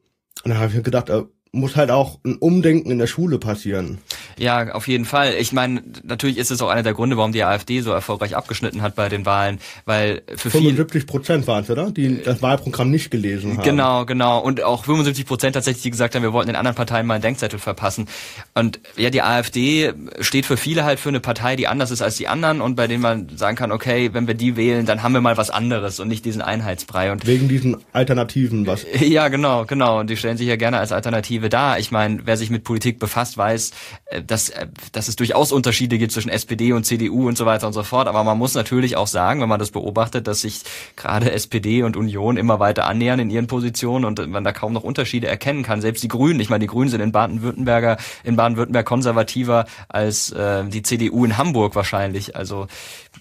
und 0.43 0.49
dann 0.49 0.57
habe 0.57 0.69
ich 0.69 0.75
mir 0.75 0.83
gedacht, 0.83 1.09
äh, 1.09 1.23
muss 1.51 1.75
halt 1.75 1.91
auch 1.91 2.19
ein 2.25 2.37
Umdenken 2.37 2.91
in 2.91 2.97
der 2.97 3.07
Schule 3.07 3.39
passieren. 3.39 3.99
Ja, 4.37 4.73
auf 4.73 4.87
jeden 4.87 5.05
Fall. 5.05 5.33
Ich 5.39 5.53
meine, 5.53 5.81
natürlich 6.03 6.37
ist 6.37 6.51
es 6.51 6.61
auch 6.61 6.69
einer 6.69 6.83
der 6.83 6.93
Gründe, 6.93 7.17
warum 7.17 7.31
die 7.31 7.43
AfD 7.43 7.81
so 7.81 7.91
erfolgreich 7.91 8.35
abgeschnitten 8.35 8.81
hat 8.81 8.95
bei 8.95 9.09
den 9.09 9.25
Wahlen, 9.25 9.59
weil 9.85 10.21
für 10.35 10.49
75 10.49 11.07
Prozent 11.07 11.47
waren 11.47 11.63
es, 11.63 11.69
oder? 11.69 11.91
Die 11.91 12.21
das 12.23 12.41
Wahlprogramm 12.41 12.89
nicht 12.89 13.11
gelesen 13.11 13.57
haben. 13.57 13.63
Genau, 13.63 14.05
genau. 14.05 14.39
Und 14.39 14.63
auch 14.63 14.85
75 14.85 15.25
Prozent 15.25 15.55
tatsächlich, 15.55 15.83
die 15.83 15.91
gesagt 15.91 16.15
haben, 16.15 16.23
wir 16.23 16.33
wollten 16.33 16.47
den 16.47 16.55
anderen 16.55 16.75
Parteien 16.75 17.05
mal 17.05 17.15
einen 17.15 17.23
Denkzettel 17.23 17.59
verpassen. 17.59 18.07
Und 18.53 18.79
ja, 18.97 19.09
die 19.09 19.21
AfD 19.21 19.93
steht 20.19 20.45
für 20.45 20.57
viele 20.57 20.83
halt 20.83 20.99
für 20.99 21.09
eine 21.09 21.19
Partei, 21.19 21.55
die 21.55 21.67
anders 21.67 21.91
ist 21.91 22.01
als 22.01 22.17
die 22.17 22.27
anderen 22.27 22.61
und 22.61 22.75
bei 22.75 22.87
denen 22.87 23.01
man 23.01 23.37
sagen 23.37 23.55
kann, 23.55 23.71
okay, 23.71 24.13
wenn 24.13 24.27
wir 24.27 24.33
die 24.33 24.55
wählen, 24.55 24.85
dann 24.85 25.03
haben 25.03 25.13
wir 25.13 25.21
mal 25.21 25.37
was 25.37 25.49
anderes 25.49 25.99
und 25.99 26.07
nicht 26.07 26.25
diesen 26.25 26.41
Einheitsbrei. 26.41 27.11
Und 27.11 27.25
Wegen 27.27 27.47
diesen 27.47 27.77
Alternativen, 27.91 28.65
was? 28.67 28.85
Ja, 29.03 29.27
genau, 29.27 29.65
genau. 29.65 29.99
Und 29.99 30.09
die 30.09 30.17
stellen 30.17 30.37
sich 30.37 30.47
ja 30.47 30.55
gerne 30.55 30.79
als 30.79 30.91
Alternative 30.91 31.49
dar. 31.49 31.77
Ich 31.77 31.91
meine, 31.91 32.21
wer 32.25 32.37
sich 32.37 32.49
mit 32.49 32.63
Politik 32.63 32.99
befasst, 32.99 33.37
weiß, 33.37 33.71
äh, 34.05 34.12
dass, 34.21 34.49
äh, 34.49 34.67
dass 34.91 35.07
es 35.07 35.15
durchaus 35.15 35.51
Unterschiede 35.51 35.97
gibt 35.97 36.11
zwischen 36.11 36.29
SPD 36.29 36.73
und 36.73 36.85
CDU 36.85 37.27
und 37.27 37.37
so 37.37 37.45
weiter 37.45 37.67
und 37.67 37.73
so 37.73 37.83
fort. 37.83 38.07
Aber 38.07 38.23
man 38.23 38.37
muss 38.37 38.53
natürlich 38.53 38.95
auch 38.95 39.07
sagen, 39.07 39.41
wenn 39.41 39.49
man 39.49 39.59
das 39.59 39.71
beobachtet, 39.71 40.27
dass 40.27 40.41
sich 40.41 40.61
gerade 40.95 41.31
SPD 41.31 41.83
und 41.83 41.97
Union 41.97 42.37
immer 42.37 42.59
weiter 42.59 42.85
annähern 42.85 43.19
in 43.19 43.29
ihren 43.29 43.47
Positionen 43.47 44.05
und 44.05 44.25
man 44.27 44.43
da 44.43 44.51
kaum 44.51 44.73
noch 44.73 44.83
Unterschiede 44.83 45.27
erkennen 45.27 45.63
kann. 45.63 45.81
Selbst 45.81 46.03
die 46.03 46.07
Grünen, 46.07 46.39
ich 46.39 46.49
meine, 46.49 46.61
die 46.61 46.67
Grünen 46.67 46.89
sind 46.89 47.01
in 47.01 47.11
Baden-Württemberger, 47.11 47.97
in 48.23 48.35
Baden-Württemberg 48.35 48.85
konservativer 48.85 49.65
als 49.89 50.31
äh, 50.31 50.63
die 50.65 50.83
CDU 50.83 51.25
in 51.25 51.37
Hamburg 51.37 51.75
wahrscheinlich. 51.75 52.35
Also 52.35 52.67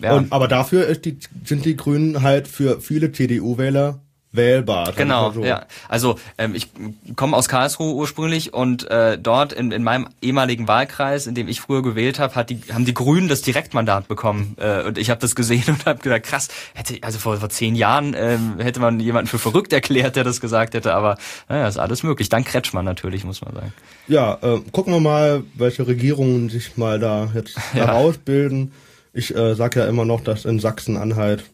ja. 0.00 0.14
Und, 0.14 0.32
aber 0.32 0.48
dafür 0.48 0.86
ist 0.86 1.04
die, 1.04 1.18
sind 1.44 1.64
die 1.64 1.76
Grünen 1.76 2.22
halt 2.22 2.48
für 2.48 2.80
viele 2.80 3.12
CDU-Wähler 3.12 4.01
wählbar. 4.32 4.92
Genau, 4.96 5.30
so. 5.30 5.44
ja. 5.44 5.66
Also 5.88 6.18
ähm, 6.38 6.54
ich 6.54 6.68
komme 7.16 7.36
aus 7.36 7.48
Karlsruhe 7.48 7.94
ursprünglich 7.94 8.54
und 8.54 8.90
äh, 8.90 9.18
dort 9.18 9.52
in, 9.52 9.70
in 9.70 9.82
meinem 9.82 10.08
ehemaligen 10.20 10.66
Wahlkreis, 10.66 11.26
in 11.26 11.34
dem 11.34 11.48
ich 11.48 11.60
früher 11.60 11.82
gewählt 11.82 12.18
habe, 12.18 12.34
hat 12.34 12.50
die 12.50 12.60
haben 12.72 12.84
die 12.84 12.94
Grünen 12.94 13.28
das 13.28 13.42
Direktmandat 13.42 14.08
bekommen 14.08 14.56
äh, 14.58 14.82
und 14.82 14.98
ich 14.98 15.10
habe 15.10 15.20
das 15.20 15.34
gesehen 15.34 15.64
und 15.68 15.86
habe 15.86 16.00
gedacht, 16.00 16.22
krass, 16.24 16.48
hätte 16.74 16.96
also 17.02 17.18
vor, 17.18 17.36
vor 17.36 17.50
zehn 17.50 17.74
Jahren 17.74 18.14
ähm, 18.16 18.58
hätte 18.58 18.80
man 18.80 19.00
jemanden 19.00 19.28
für 19.28 19.38
verrückt 19.38 19.72
erklärt, 19.72 20.16
der 20.16 20.24
das 20.24 20.40
gesagt 20.40 20.74
hätte, 20.74 20.94
aber 20.94 21.18
naja, 21.48 21.68
ist 21.68 21.78
alles 21.78 22.02
möglich. 22.02 22.28
Dank 22.28 22.46
Kretschmann 22.46 22.84
natürlich, 22.84 23.24
muss 23.24 23.42
man 23.42 23.54
sagen. 23.54 23.72
Ja, 24.08 24.38
äh, 24.42 24.60
gucken 24.72 24.94
wir 24.94 25.00
mal, 25.00 25.44
welche 25.54 25.86
Regierungen 25.86 26.48
sich 26.48 26.76
mal 26.76 26.98
da 26.98 27.30
jetzt 27.34 27.56
ja. 27.74 27.86
herausbilden. 27.86 28.72
Ich 29.12 29.34
äh, 29.34 29.54
sage 29.54 29.80
ja 29.80 29.86
immer 29.86 30.06
noch, 30.06 30.22
dass 30.22 30.46
in 30.46 30.58
Sachsen-Anhalt 30.58 31.44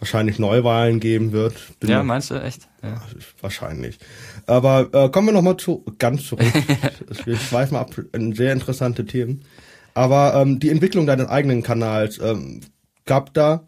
wahrscheinlich 0.00 0.38
Neuwahlen 0.38 0.98
geben 0.98 1.32
wird. 1.32 1.54
Bin 1.78 1.90
ja, 1.90 2.02
meinst 2.02 2.30
du 2.30 2.42
echt? 2.42 2.68
Ja. 2.82 3.00
Wahrscheinlich. 3.40 3.98
Aber 4.46 4.88
äh, 4.92 5.08
kommen 5.10 5.28
wir 5.28 5.32
nochmal 5.32 5.58
zu 5.58 5.84
ganz 5.98 6.26
zurück. 6.26 6.46
ich 7.26 7.52
weiß 7.52 7.70
mal 7.70 7.80
ab 7.80 7.90
in 8.12 8.34
sehr 8.34 8.52
interessante 8.52 9.04
Themen. 9.04 9.44
Aber 9.94 10.34
ähm, 10.34 10.58
die 10.58 10.70
Entwicklung 10.70 11.06
deines 11.06 11.28
eigenen 11.28 11.62
Kanals 11.62 12.18
ähm, 12.18 12.60
gab 13.04 13.34
da 13.34 13.66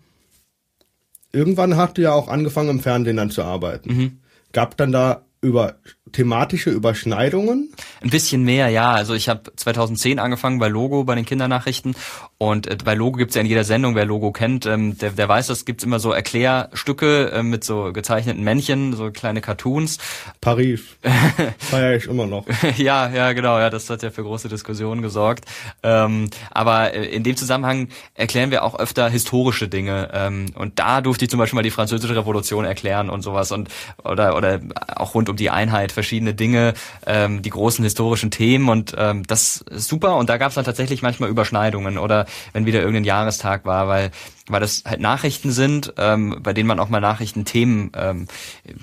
irgendwann 1.32 1.76
hast 1.76 1.98
du 1.98 2.02
ja 2.02 2.12
auch 2.12 2.28
angefangen 2.28 2.70
im 2.70 2.80
Fernsehen 2.80 3.16
dann 3.16 3.30
zu 3.30 3.42
arbeiten. 3.42 3.94
Mhm. 3.94 4.18
Gab 4.52 4.76
dann 4.76 4.92
da 4.92 5.24
über 5.40 5.76
thematische 6.12 6.70
Überschneidungen? 6.70 7.72
Ein 8.00 8.10
bisschen 8.10 8.42
mehr, 8.42 8.68
ja. 8.68 8.92
Also 8.92 9.14
ich 9.14 9.28
habe 9.28 9.54
2010 9.56 10.18
angefangen 10.18 10.58
bei 10.58 10.68
Logo, 10.68 11.04
bei 11.04 11.14
den 11.14 11.24
Kindernachrichten. 11.24 11.94
Und 12.38 12.66
äh, 12.66 12.76
bei 12.84 12.94
Logo 12.94 13.18
gibt's 13.18 13.34
ja 13.34 13.40
in 13.40 13.46
jeder 13.46 13.64
Sendung, 13.64 13.94
wer 13.94 14.04
Logo 14.04 14.32
kennt, 14.32 14.66
ähm, 14.66 14.98
der, 14.98 15.10
der 15.10 15.28
weiß, 15.28 15.48
es 15.50 15.64
gibt 15.64 15.82
immer 15.84 16.00
so 16.00 16.12
Erklärstücke 16.12 17.30
äh, 17.30 17.42
mit 17.42 17.64
so 17.64 17.92
gezeichneten 17.92 18.42
Männchen, 18.42 18.94
so 18.94 19.10
kleine 19.10 19.40
Cartoons. 19.40 19.98
Paris. 20.40 20.82
Feier 21.58 21.96
ich 21.96 22.06
immer 22.06 22.26
noch. 22.26 22.46
ja, 22.76 23.08
ja, 23.10 23.32
genau. 23.32 23.58
Ja, 23.58 23.70
das 23.70 23.88
hat 23.90 24.02
ja 24.02 24.10
für 24.10 24.24
große 24.24 24.48
Diskussionen 24.48 25.02
gesorgt. 25.02 25.44
Ähm, 25.82 26.30
aber 26.50 26.94
äh, 26.94 27.06
in 27.06 27.22
dem 27.22 27.36
Zusammenhang 27.36 27.88
erklären 28.14 28.50
wir 28.50 28.64
auch 28.64 28.78
öfter 28.78 29.08
historische 29.08 29.68
Dinge. 29.68 30.10
Ähm, 30.12 30.46
und 30.54 30.78
da 30.78 31.00
durfte 31.00 31.24
ich 31.24 31.30
zum 31.30 31.38
Beispiel 31.38 31.56
mal 31.56 31.62
die 31.62 31.70
französische 31.70 32.16
Revolution 32.16 32.64
erklären 32.64 33.08
und 33.08 33.22
sowas. 33.22 33.52
Und 33.52 33.68
oder, 34.02 34.36
oder 34.36 34.60
auch 34.96 35.14
rund 35.14 35.28
um 35.28 35.36
die 35.36 35.50
Einheit 35.50 35.92
verschiedene 36.02 36.34
Dinge, 36.34 36.74
ähm, 37.06 37.42
die 37.42 37.50
großen 37.50 37.84
historischen 37.84 38.32
Themen 38.32 38.68
und 38.68 38.94
ähm, 38.98 39.22
das 39.26 39.62
ist 39.70 39.88
super 39.88 40.16
und 40.16 40.28
da 40.28 40.36
gab 40.36 40.48
es 40.48 40.56
dann 40.56 40.64
tatsächlich 40.64 41.00
manchmal 41.00 41.30
Überschneidungen 41.30 41.96
oder 41.96 42.26
wenn 42.52 42.66
wieder 42.66 42.80
irgendein 42.80 43.04
Jahrestag 43.04 43.64
war, 43.64 43.86
weil 43.86 44.10
weil 44.48 44.60
das 44.60 44.82
halt 44.86 45.00
Nachrichten 45.00 45.52
sind, 45.52 45.94
ähm, 45.98 46.40
bei 46.42 46.52
denen 46.52 46.66
man 46.66 46.80
auch 46.80 46.88
mal 46.88 47.00
Nachrichtenthemen 47.00 47.92
ähm, 47.94 48.26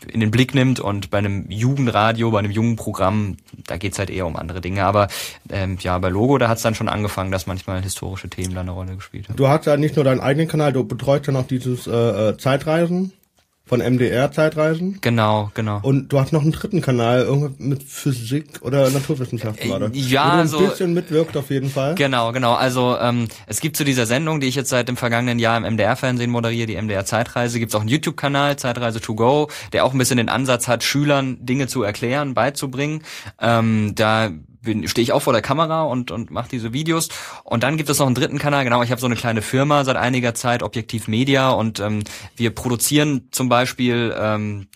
in 0.08 0.20
den 0.20 0.32
Blick 0.32 0.56
nimmt 0.56 0.80
und 0.80 1.10
bei 1.10 1.18
einem 1.18 1.50
Jugendradio, 1.50 2.32
bei 2.32 2.40
einem 2.40 2.52
jungen 2.52 2.76
Programm, 2.76 3.38
da 3.68 3.78
geht's 3.78 4.00
halt 4.00 4.10
eher 4.10 4.26
um 4.26 4.36
andere 4.36 4.62
Dinge. 4.62 4.86
Aber 4.86 5.10
ähm, 5.50 5.78
ja, 5.82 5.98
bei 5.98 6.10
Logo, 6.10 6.38
da 6.38 6.48
hat's 6.48 6.62
dann 6.62 6.76
schon 6.76 6.88
angefangen, 6.88 7.32
dass 7.32 7.46
manchmal 7.46 7.82
historische 7.82 8.30
Themen 8.30 8.56
da 8.56 8.62
eine 8.62 8.72
Rolle 8.72 8.96
gespielt 8.96 9.28
haben. 9.28 9.36
Du 9.36 9.48
hast 9.48 9.66
ja 9.66 9.78
nicht 9.78 9.96
nur 9.96 10.06
deinen 10.06 10.22
eigenen 10.22 10.48
Kanal, 10.48 10.74
du 10.74 10.84
betreust 10.84 11.28
ja 11.28 11.34
noch 11.34 11.48
dieses 11.48 11.88
äh, 11.88 11.92
äh 11.92 12.38
Zeitreisen 12.38 13.12
von 13.70 13.82
MDR-Zeitreisen. 13.82 14.98
Genau, 15.00 15.52
genau. 15.54 15.80
Und 15.84 16.12
du 16.12 16.20
hast 16.20 16.34
noch 16.34 16.42
einen 16.42 16.52
dritten 16.52 16.82
Kanal, 16.82 17.22
irgendwie 17.22 17.64
mit 17.64 17.84
Physik 17.84 18.46
oder 18.62 18.90
Naturwissenschaften, 18.90 19.72
oder? 19.72 19.92
Ja, 19.94 20.26
Wo 20.26 20.30
du 20.32 20.42
ein 20.42 20.48
so, 20.48 20.60
bisschen 20.60 20.94
mitwirkt 20.96 21.38
auf 21.38 21.52
jeden 21.52 21.70
Fall. 21.70 21.94
Genau, 21.94 22.32
genau. 22.32 22.56
Also 22.56 22.98
ähm, 23.00 23.28
es 23.46 23.62
gibt 23.62 23.78
zu 23.78 23.84
dieser 23.84 24.08
Sendung, 24.08 24.40
die 24.40 24.48
ich 24.48 24.56
jetzt 24.56 24.72
seit 24.72 24.88
dem 24.88 24.98
vergangenen 24.98 25.38
Jahr 25.38 25.56
im 25.56 25.72
MDR-Fernsehen 25.76 26.32
moderiere, 26.32 26.66
die 26.66 26.82
MDR-Zeitreise, 26.82 27.60
gibt 27.60 27.72
es 27.72 27.76
auch 27.76 27.82
einen 27.82 27.90
YouTube-Kanal, 27.90 28.58
Zeitreise 28.58 29.02
to 29.02 29.14
go, 29.14 29.50
der 29.72 29.86
auch 29.86 29.94
ein 29.94 30.00
bisschen 30.00 30.18
den 30.18 30.30
Ansatz 30.30 30.68
hat, 30.68 30.84
Schülern 30.84 31.38
Dinge 31.46 31.68
zu 31.68 31.84
erklären, 31.84 32.34
beizubringen. 32.34 33.04
Ähm, 33.40 33.94
da 33.94 34.32
stehe 34.64 35.04
ich 35.04 35.12
auch 35.14 35.22
vor 35.22 35.34
der 35.34 35.42
Kamera 35.42 35.84
und, 35.84 36.12
und 36.12 36.32
mache 36.32 36.50
diese 36.50 36.74
Videos. 36.74 37.10
Und 37.44 37.64
dann 37.64 37.78
gibt 37.78 37.90
es 37.90 38.00
noch 38.00 38.06
einen 38.06 38.16
dritten 38.16 38.40
Kanal, 38.40 38.64
genau, 38.64 38.84
ich 38.84 38.92
habe 38.92 39.00
so 39.00 39.08
eine 39.08 39.16
kleine 39.16 39.42
Firma 39.42 39.84
seit 39.84 39.96
einiger 39.96 40.34
Zeit, 40.36 40.64
Objektiv 40.64 41.08
Media, 41.08 41.50
und 41.50 41.80
ähm, 41.80 42.04
wir 42.36 42.52
produzieren 42.52 43.28
zum 43.32 43.50
Beispiel 43.50 44.14
ähm, 44.20 44.68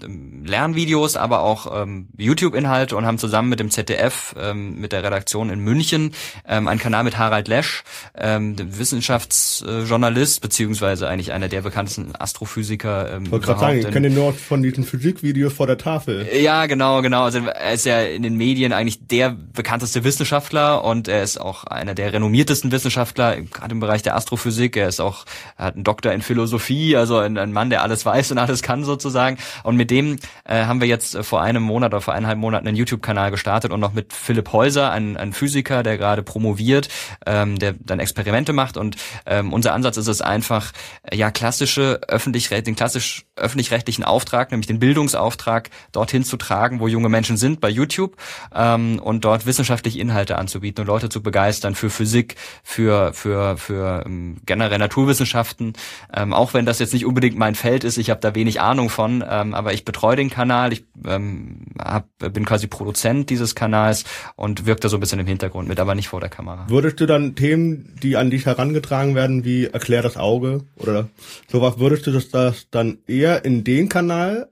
Lernvideos, 0.45 1.17
aber 1.17 1.41
auch 1.41 1.83
ähm, 1.83 2.07
YouTube-Inhalte 2.17 2.95
und 2.95 3.05
haben 3.05 3.17
zusammen 3.17 3.49
mit 3.49 3.59
dem 3.59 3.69
ZDF, 3.69 4.35
ähm, 4.39 4.79
mit 4.79 4.93
der 4.93 5.03
Redaktion 5.03 5.49
in 5.49 5.59
München, 5.59 6.13
ähm, 6.47 6.67
einen 6.67 6.79
Kanal 6.79 7.03
mit 7.03 7.17
Harald 7.17 7.47
Lesch, 7.47 7.83
ähm, 8.17 8.55
dem 8.55 8.77
Wissenschaftsjournalist, 8.77 10.41
beziehungsweise 10.41 11.09
eigentlich 11.09 11.33
einer 11.33 11.49
der 11.49 11.61
bekanntesten 11.61 12.13
Astrophysiker. 12.17 13.13
Ähm, 13.13 13.23
ich 13.25 13.31
wollte 13.31 13.47
gerade 13.47 13.59
sagen, 13.59 13.79
ich 13.79 13.91
kenne 13.91 14.09
nur 14.09 14.33
von 14.33 14.63
diesen 14.63 14.85
Physikvideos 14.85 15.53
vor 15.53 15.67
der 15.67 15.77
Tafel. 15.77 16.27
Ja, 16.41 16.65
genau, 16.65 17.01
genau. 17.01 17.23
Also 17.23 17.39
er 17.39 17.73
ist 17.73 17.85
ja 17.85 18.01
in 18.01 18.23
den 18.23 18.37
Medien 18.37 18.73
eigentlich 18.73 19.05
der 19.07 19.31
bekannteste 19.31 19.72
bekannteste 19.73 20.03
Wissenschaftler 20.03 20.83
und 20.83 21.07
er 21.07 21.23
ist 21.23 21.41
auch 21.41 21.63
einer 21.63 21.95
der 21.95 22.13
renommiertesten 22.13 22.71
Wissenschaftler, 22.71 23.41
gerade 23.41 23.71
im 23.71 23.79
Bereich 23.79 24.03
der 24.03 24.15
Astrophysik. 24.15 24.77
Er 24.77 24.87
ist 24.87 24.99
auch, 24.99 25.25
er 25.57 25.65
hat 25.65 25.73
einen 25.73 25.83
Doktor 25.83 26.11
in 26.11 26.21
Philosophie, 26.21 26.95
also 26.95 27.17
ein, 27.17 27.39
ein 27.39 27.51
Mann, 27.51 27.71
der 27.71 27.81
alles 27.81 28.05
weiß 28.05 28.29
und 28.29 28.37
alles 28.37 28.61
kann 28.61 28.83
sozusagen. 28.83 29.39
Und 29.63 29.75
mit 29.75 29.89
dem 29.89 30.19
äh, 30.43 30.65
haben 30.65 30.79
wir 30.79 30.87
jetzt 30.87 31.17
vor 31.25 31.41
einem 31.41 31.63
Monat 31.63 31.91
oder 31.91 32.01
vor 32.01 32.13
eineinhalb 32.13 32.37
Monaten 32.37 32.67
einen 32.67 32.77
YouTube-Kanal 32.77 33.31
gestartet 33.31 33.71
und 33.71 33.79
noch 33.79 33.93
mit 33.93 34.13
Philipp 34.13 34.53
Häuser, 34.53 34.91
ein, 34.91 35.17
ein 35.17 35.33
Physiker, 35.33 35.81
der 35.81 35.97
gerade 35.97 36.21
promoviert, 36.21 36.89
ähm, 37.25 37.57
der 37.57 37.73
dann 37.73 37.99
Experimente 37.99 38.53
macht. 38.53 38.77
Und 38.77 38.97
ähm, 39.25 39.51
unser 39.53 39.73
Ansatz 39.73 39.97
ist 39.97 40.07
es 40.07 40.21
einfach, 40.21 40.71
äh, 41.01 41.17
ja, 41.17 41.31
klassische 41.31 41.99
öffentlich 42.07 42.49
den 42.49 42.75
klassisch 42.75 43.25
öffentlich-rechtlichen 43.35 44.03
Auftrag, 44.03 44.51
nämlich 44.51 44.67
den 44.67 44.77
Bildungsauftrag, 44.77 45.71
dorthin 45.91 46.23
zu 46.23 46.37
tragen, 46.37 46.79
wo 46.79 46.87
junge 46.87 47.09
Menschen 47.09 47.37
sind, 47.37 47.59
bei 47.59 47.69
YouTube 47.69 48.17
ähm, 48.53 48.99
und 48.99 49.25
dort 49.25 49.47
Wissenschaft 49.47 49.62
wissenschaftliche 49.63 49.99
Inhalte 49.99 50.37
anzubieten 50.37 50.81
und 50.81 50.87
Leute 50.87 51.07
zu 51.07 51.23
begeistern 51.23 51.73
für 51.73 51.89
Physik, 51.89 52.35
für 52.63 53.13
für 53.13 53.55
für 53.57 54.03
ähm, 54.05 54.37
generell 54.45 54.77
Naturwissenschaften. 54.77 55.73
Ähm, 56.13 56.33
auch 56.33 56.53
wenn 56.53 56.65
das 56.65 56.79
jetzt 56.79 56.91
nicht 56.93 57.05
unbedingt 57.05 57.37
mein 57.37 57.55
Feld 57.55 57.85
ist, 57.85 57.97
ich 57.97 58.09
habe 58.09 58.19
da 58.19 58.35
wenig 58.35 58.59
Ahnung 58.59 58.89
von, 58.89 59.23
ähm, 59.27 59.53
aber 59.53 59.71
ich 59.73 59.85
betreue 59.85 60.17
den 60.17 60.29
Kanal, 60.29 60.73
ich 60.73 60.83
ähm, 61.07 61.61
hab, 61.79 62.09
bin 62.17 62.45
quasi 62.45 62.67
Produzent 62.67 63.29
dieses 63.29 63.55
Kanals 63.55 64.03
und 64.35 64.65
wirke 64.65 64.81
da 64.81 64.89
so 64.89 64.97
ein 64.97 64.99
bisschen 64.99 65.19
im 65.19 65.27
Hintergrund 65.27 65.69
mit, 65.69 65.79
aber 65.79 65.95
nicht 65.95 66.09
vor 66.09 66.19
der 66.19 66.29
Kamera. 66.29 66.65
Würdest 66.67 66.99
du 66.99 67.05
dann 67.05 67.35
Themen, 67.35 67.95
die 68.03 68.17
an 68.17 68.29
dich 68.29 68.45
herangetragen 68.45 69.15
werden, 69.15 69.45
wie 69.45 69.67
erklär 69.67 70.01
das 70.01 70.17
Auge 70.17 70.65
oder 70.75 71.07
sowas, 71.49 71.79
würdest 71.79 72.05
du 72.05 72.11
das, 72.11 72.29
das 72.29 72.67
dann 72.69 72.97
eher 73.07 73.45
in 73.45 73.63
den 73.63 73.87
Kanal 73.87 74.49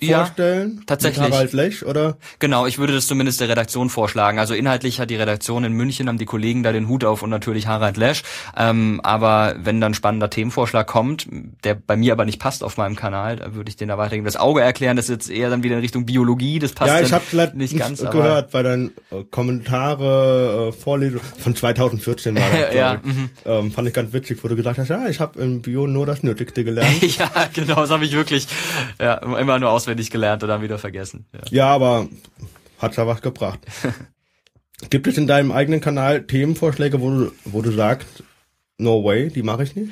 vorstellen? 0.00 0.76
Ja, 0.78 0.82
tatsächlich. 0.86 1.24
Mit 1.24 1.32
Harald 1.32 1.52
Lech, 1.52 1.84
oder? 1.84 2.16
Genau, 2.38 2.66
ich 2.66 2.78
würde 2.78 2.92
das 2.92 3.06
zumindest 3.06 3.40
der 3.40 3.48
Redaktion 3.48 3.90
vorschlagen. 3.90 4.38
Also 4.38 4.54
inhaltlich 4.54 5.00
hat 5.00 5.10
die 5.10 5.16
Redaktion 5.16 5.64
in 5.64 5.72
München, 5.72 6.08
haben 6.08 6.18
die 6.18 6.26
Kollegen 6.26 6.62
da 6.62 6.72
den 6.72 6.88
Hut 6.88 7.04
auf 7.04 7.22
und 7.22 7.30
natürlich 7.30 7.66
Harald 7.66 7.96
Lesch. 7.96 8.22
Ähm, 8.56 9.00
aber 9.02 9.56
wenn 9.58 9.80
dann 9.80 9.94
spannender 9.94 10.30
Themenvorschlag 10.30 10.86
kommt, 10.86 11.26
der 11.64 11.74
bei 11.74 11.96
mir 11.96 12.12
aber 12.12 12.24
nicht 12.24 12.40
passt 12.40 12.64
auf 12.64 12.76
meinem 12.76 12.96
Kanal, 12.96 13.36
da 13.36 13.54
würde 13.54 13.68
ich 13.68 13.76
den 13.76 13.88
da 13.88 13.98
weitergeben. 13.98 14.24
Das 14.24 14.36
Auge 14.36 14.60
erklären, 14.60 14.96
das 14.96 15.08
ist 15.08 15.10
jetzt 15.10 15.30
eher 15.30 15.50
dann 15.50 15.62
wieder 15.62 15.76
in 15.76 15.80
Richtung 15.80 16.06
Biologie, 16.06 16.58
das 16.58 16.72
passt 16.72 16.92
ja, 16.92 17.00
ich 17.00 17.12
habe 17.12 17.52
nicht 17.54 17.76
ganz 17.76 18.00
gehört, 18.00 18.54
weil 18.54 18.64
dann 18.64 18.90
äh, 19.10 19.24
Kommentare, 19.30 20.68
äh, 20.68 20.72
Vorlesung 20.72 21.20
von 21.38 21.54
2014 21.54 22.34
war 22.34 22.42
das, 22.66 22.74
ja, 22.74 23.00
mhm. 23.02 23.30
ähm, 23.44 23.72
fand 23.72 23.88
ich 23.88 23.94
ganz 23.94 24.12
witzig, 24.12 24.38
wo 24.42 24.48
du 24.48 24.56
gesagt 24.56 24.78
hast, 24.78 24.88
ja, 24.88 25.08
ich 25.08 25.20
habe 25.20 25.40
im 25.40 25.62
Bio 25.62 25.86
nur 25.86 26.06
das 26.06 26.22
Nötigste 26.22 26.64
gelernt. 26.64 27.02
ja, 27.18 27.30
genau, 27.52 27.76
das 27.76 27.90
habe 27.90 28.04
ich 28.04 28.12
wirklich 28.12 28.46
ja, 28.98 29.14
immer 29.14 29.58
nur 29.58 29.70
auswendig 29.70 29.89
auswendig 29.90 30.10
gelernt 30.10 30.42
und 30.42 30.48
dann 30.48 30.62
wieder 30.62 30.78
vergessen. 30.78 31.26
Ja, 31.32 31.40
ja 31.50 31.66
aber 31.66 32.08
hat 32.78 32.96
ja 32.96 33.06
was 33.06 33.20
gebracht. 33.22 33.60
Gibt 34.90 35.06
es 35.06 35.18
in 35.18 35.26
deinem 35.26 35.52
eigenen 35.52 35.80
Kanal 35.80 36.22
Themenvorschläge, 36.22 37.00
wo 37.00 37.10
du, 37.10 37.32
wo 37.44 37.60
du 37.60 37.70
sagst, 37.70 38.22
no 38.78 39.04
way, 39.04 39.28
die 39.28 39.42
mache 39.42 39.64
ich 39.64 39.76
nicht? 39.76 39.90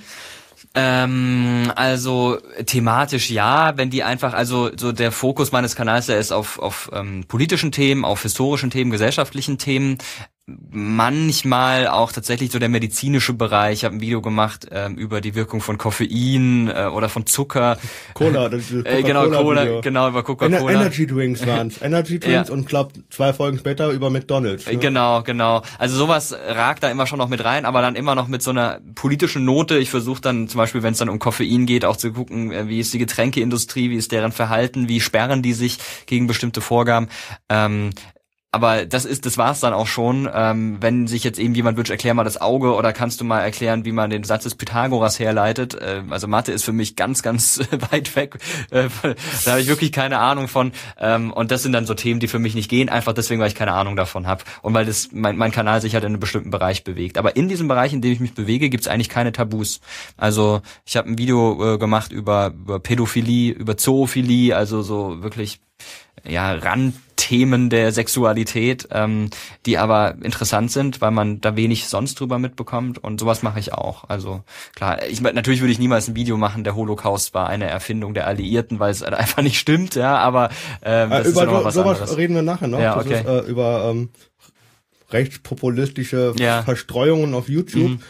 Ähm, 0.75 1.73
also 1.77 2.39
thematisch 2.65 3.31
ja, 3.31 3.77
wenn 3.77 3.91
die 3.91 4.03
einfach, 4.03 4.33
also 4.33 4.71
so 4.77 4.93
der 4.93 5.13
Fokus 5.13 5.53
meines 5.53 5.77
Kanals, 5.77 6.07
der 6.07 6.19
ist 6.19 6.33
auf, 6.33 6.59
auf 6.59 6.91
ähm, 6.93 7.25
politischen 7.27 7.73
Themen, 7.73 8.05
auf 8.05 8.23
historischen 8.23 8.71
Themen, 8.71 8.91
gesellschaftlichen 8.91 9.59
Themen 9.59 9.99
manchmal 10.71 11.87
auch 11.89 12.11
tatsächlich 12.11 12.51
so 12.51 12.59
der 12.59 12.69
medizinische 12.69 13.35
Bereich. 13.35 13.79
Ich 13.79 13.85
habe 13.85 13.97
ein 13.97 14.01
Video 14.01 14.23
gemacht 14.23 14.67
ähm, 14.71 14.97
über 14.97 15.21
die 15.21 15.35
Wirkung 15.35 15.61
von 15.61 15.77
Koffein 15.77 16.69
äh, 16.69 16.87
oder 16.87 17.09
von 17.09 17.27
Zucker. 17.27 17.79
Cola, 18.15 18.49
das 18.49 18.71
ist 18.71 18.87
äh, 18.87 19.03
genau 19.03 19.29
Cola, 19.29 19.63
Video. 19.63 19.81
genau 19.83 20.09
über 20.09 20.23
Coca-Cola. 20.23 20.73
Energy 20.73 21.07
Drinks 21.07 21.47
waren's. 21.47 21.83
Energy 21.83 22.19
Drinks 22.19 22.49
ja. 22.49 22.55
und 22.55 22.67
glaub 22.67 22.93
zwei 23.11 23.33
Folgen 23.33 23.59
später 23.59 23.91
über 23.91 24.09
McDonald's. 24.09 24.67
Ne? 24.67 24.79
Genau, 24.79 25.23
genau. 25.23 25.63
Also 25.79 25.97
sowas 25.97 26.33
ragt 26.33 26.83
da 26.83 26.91
immer 26.91 27.07
schon 27.07 27.19
noch 27.19 27.29
mit 27.29 27.45
rein, 27.45 27.67
aber 27.67 27.83
dann 27.83 27.95
immer 27.95 28.15
noch 28.15 28.29
mit 28.29 28.43
so 28.43 28.51
einer 28.51 28.81
politischen 28.95 29.45
Note. 29.45 29.77
Ich 29.77 29.91
versuche 29.91 30.23
dann 30.23 30.49
zum 30.49 30.59
Beispiel, 30.59 30.83
wenn 30.83 30.93
es 30.93 30.99
dann 30.99 31.11
um 31.11 31.19
Koffein 31.19 31.67
geht, 31.67 31.85
auch 31.85 31.97
zu 31.97 32.13
gucken, 32.13 32.53
äh, 32.53 32.69
wie 32.69 32.81
ist 32.81 32.95
die 32.95 32.99
Getränkeindustrie, 32.99 33.91
wie 33.91 33.97
ist 33.97 34.13
deren 34.13 34.33
Verhalten, 34.33 34.89
wie 34.89 35.01
sperren 35.01 35.43
die 35.43 35.53
sich 35.53 35.79
gegen 36.07 36.27
bestimmte 36.27 36.63
Vorgaben. 36.63 37.09
Ähm, 37.51 37.91
aber 38.59 38.87
das 38.87 39.05
ist, 39.05 39.25
das 39.25 39.39
war's 39.39 39.61
dann 39.61 39.73
auch 39.73 39.87
schon. 39.87 40.29
Ähm, 40.35 40.79
wenn 40.81 41.07
sich 41.07 41.23
jetzt 41.23 41.39
eben 41.39 41.55
jemand 41.55 41.77
wünscht, 41.77 41.93
erklär 41.93 42.13
mal 42.13 42.25
das 42.25 42.41
Auge 42.41 42.75
oder 42.75 42.93
kannst 42.93 43.21
du 43.21 43.25
mal 43.25 43.41
erklären, 43.41 43.85
wie 43.85 43.93
man 43.93 44.11
den 44.11 44.25
Satz 44.25 44.43
des 44.43 44.57
Pythagoras 44.57 45.21
herleitet. 45.21 45.75
Äh, 45.75 46.03
also 46.11 46.27
Mathe 46.27 46.51
ist 46.51 46.65
für 46.65 46.73
mich 46.73 46.97
ganz, 46.97 47.23
ganz 47.23 47.61
weit 47.91 48.17
weg. 48.17 48.39
Äh, 48.71 48.89
da 49.45 49.53
habe 49.53 49.61
ich 49.61 49.69
wirklich 49.69 49.93
keine 49.93 50.19
Ahnung 50.19 50.49
von. 50.49 50.73
Ähm, 50.99 51.33
und 51.33 51.53
das 51.53 51.63
sind 51.63 51.73
dann 51.73 51.87
so 51.87 51.95
Themen, 51.95 52.19
die 52.19 52.27
für 52.27 52.41
mich 52.41 52.57
nicht 52.57 52.69
gehen, 52.69 52.89
einfach 52.89 53.13
deswegen, 53.13 53.41
weil 53.41 53.47
ich 53.47 53.55
keine 53.55 53.75
Ahnung 53.75 53.95
davon 53.95 54.27
habe 54.27 54.43
und 54.63 54.75
weil 54.75 54.87
das 54.87 55.11
mein, 55.13 55.37
mein 55.37 55.53
Kanal 55.53 55.81
sich 55.81 55.95
halt 55.95 56.03
in 56.03 56.09
einem 56.09 56.21
bestimmten 56.21 56.51
Bereich 56.51 56.83
bewegt. 56.83 57.17
Aber 57.17 57.37
in 57.37 57.49
diesem 57.49 57.69
Bereich, 57.69 57.93
in 57.93 58.01
dem 58.01 58.11
ich 58.11 58.19
mich 58.19 58.35
bewege, 58.35 58.71
gibt's 58.71 58.89
eigentlich 58.89 59.09
keine 59.09 59.31
Tabus. 59.31 59.81
Also 60.17 60.63
ich 60.85 60.97
habe 60.97 61.09
ein 61.09 61.17
Video 61.17 61.75
äh, 61.75 61.79
gemacht 61.79 62.11
über, 62.11 62.49
über 62.49 62.81
Pädophilie, 62.81 63.53
über 63.53 63.77
Zoophilie, 63.77 64.57
also 64.57 64.83
so 64.83 65.23
wirklich 65.23 65.61
ja, 66.27 66.53
Randthemen 66.53 67.71
der 67.71 67.93
Sexualität, 67.93 68.89
ähm, 68.91 69.31
die 69.67 69.79
aber 69.79 70.17
interessant 70.23 70.71
sind, 70.71 71.01
weil 71.01 71.11
man 71.11 71.41
da 71.41 71.57
wenig 71.57 71.87
sonst 71.87 72.19
drüber 72.19 72.39
mitbekommt 72.39 73.03
und 73.03 73.21
sowas 73.21 73.43
mache 73.43 73.61
ich 73.61 73.73
auch. 73.73 74.05
Also 74.09 74.43
klar, 74.75 75.03
ich 75.07 75.21
natürlich 75.21 75.61
würde 75.61 75.73
ich 75.73 75.79
niemals 75.79 76.09
ein 76.09 76.17
Video 76.17 76.37
machen, 76.37 76.65
der 76.65 76.75
Holocaust 76.75 77.35
war 77.35 77.49
eine 77.49 77.67
Erfindung 77.67 78.15
der 78.15 78.27
Alliierten, 78.27 78.79
weil 78.79 78.91
es 78.91 79.03
halt 79.03 79.15
einfach 79.15 79.43
nicht 79.43 79.59
stimmt, 79.59 79.95
ja, 79.95 80.17
aber 80.17 80.51
ähm, 80.83 81.11
das 81.11 81.27
äh, 81.27 81.31
über 81.31 81.43
ist 81.43 81.51
ja 81.51 81.65
was 81.65 81.75
sowas 81.75 82.01
anderes. 82.01 82.17
reden 82.17 82.35
wir 82.35 82.43
nachher 82.43 82.69
noch. 82.69 82.81
Ja, 82.81 82.99
okay. 82.99 83.21
Ist, 83.21 83.27
äh, 83.27 83.41
über 83.41 83.91
ähm, 83.91 84.11
rechtspopulistische 85.11 86.35
ja. 86.39 86.63
Verstreuungen 86.63 87.35
auf 87.35 87.49
YouTube. 87.49 87.91
Mhm. 87.91 88.01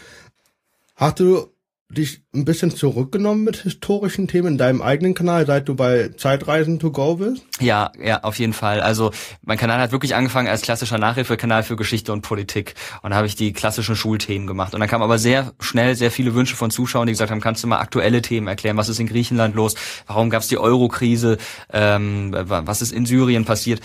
Hast 0.97 1.21
du 1.21 1.49
dich 1.91 2.23
ein 2.35 2.45
bisschen 2.45 2.71
zurückgenommen 2.71 3.45
mit 3.45 3.57
historischen 3.57 4.29
Themen 4.29 4.49
in 4.49 4.59
deinem 4.59 4.83
eigenen 4.83 5.15
Kanal, 5.15 5.47
seit 5.47 5.69
du 5.69 5.75
bei 5.75 6.11
Zeitreisen 6.17 6.79
to 6.79 6.91
go 6.91 7.15
bist? 7.17 7.43
Ja, 7.61 7.93
ja, 8.03 8.23
auf 8.25 8.39
jeden 8.39 8.53
Fall. 8.53 8.81
Also 8.83 9.11
mein 9.43 9.57
Kanal 9.57 9.81
hat 9.81 9.91
wirklich 9.91 10.15
angefangen 10.15 10.49
als 10.49 10.61
klassischer 10.61 10.99
Nachhilfekanal 10.99 11.63
für 11.63 11.77
Geschichte 11.77 12.13
und 12.13 12.21
Politik. 12.21 12.75
Und 13.03 13.11
da 13.11 13.17
habe 13.17 13.27
ich 13.27 13.37
die 13.37 13.55
klassischen 13.55 13.97
Schulthemen 13.97 14.47
gemacht. 14.47 14.75
Und 14.75 14.81
dann 14.81 14.89
kamen 14.89 15.03
aber 15.03 15.19
sehr 15.19 15.55
schnell 15.61 15.97
sehr 15.97 16.11
viele 16.11 16.35
Wünsche 16.35 16.57
von 16.57 16.71
Zuschauern, 16.71 17.07
die 17.07 17.13
gesagt 17.13 17.31
haben, 17.31 17.41
kannst 17.41 17.65
du 17.65 17.69
mal 17.69 17.79
aktuelle 17.79 18.21
Themen 18.21 18.49
erklären, 18.49 18.77
was 18.77 18.91
ist 18.91 19.01
in 19.01 19.07
Griechenland 19.07 19.55
los, 19.55 19.75
warum 20.07 20.29
gab 20.29 20.43
es 20.43 20.49
die 20.49 20.59
Euro-Krise, 20.59 21.39
ähm, 21.73 22.35
was 22.35 22.83
ist 22.83 22.93
in 22.93 23.07
Syrien 23.07 23.47
passiert 23.47 23.81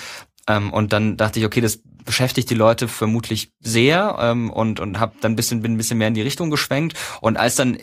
ähm, 0.47 0.71
und 0.73 0.93
dann 0.93 1.17
dachte 1.17 1.39
ich, 1.39 1.45
okay, 1.45 1.61
das 1.61 1.79
beschäftigt 2.05 2.49
die 2.49 2.55
Leute 2.55 2.87
vermutlich 2.87 3.51
sehr 3.61 4.17
ähm, 4.19 4.49
und 4.51 4.79
und 4.79 4.99
habe 4.99 5.13
dann 5.21 5.35
bisschen 5.35 5.61
bin 5.61 5.73
ein 5.73 5.77
bisschen 5.77 5.97
mehr 5.97 6.09
in 6.09 6.13
die 6.13 6.21
Richtung 6.21 6.49
geschwenkt. 6.49 6.97
Und 7.21 7.37
als 7.37 7.55
dann 7.55 7.77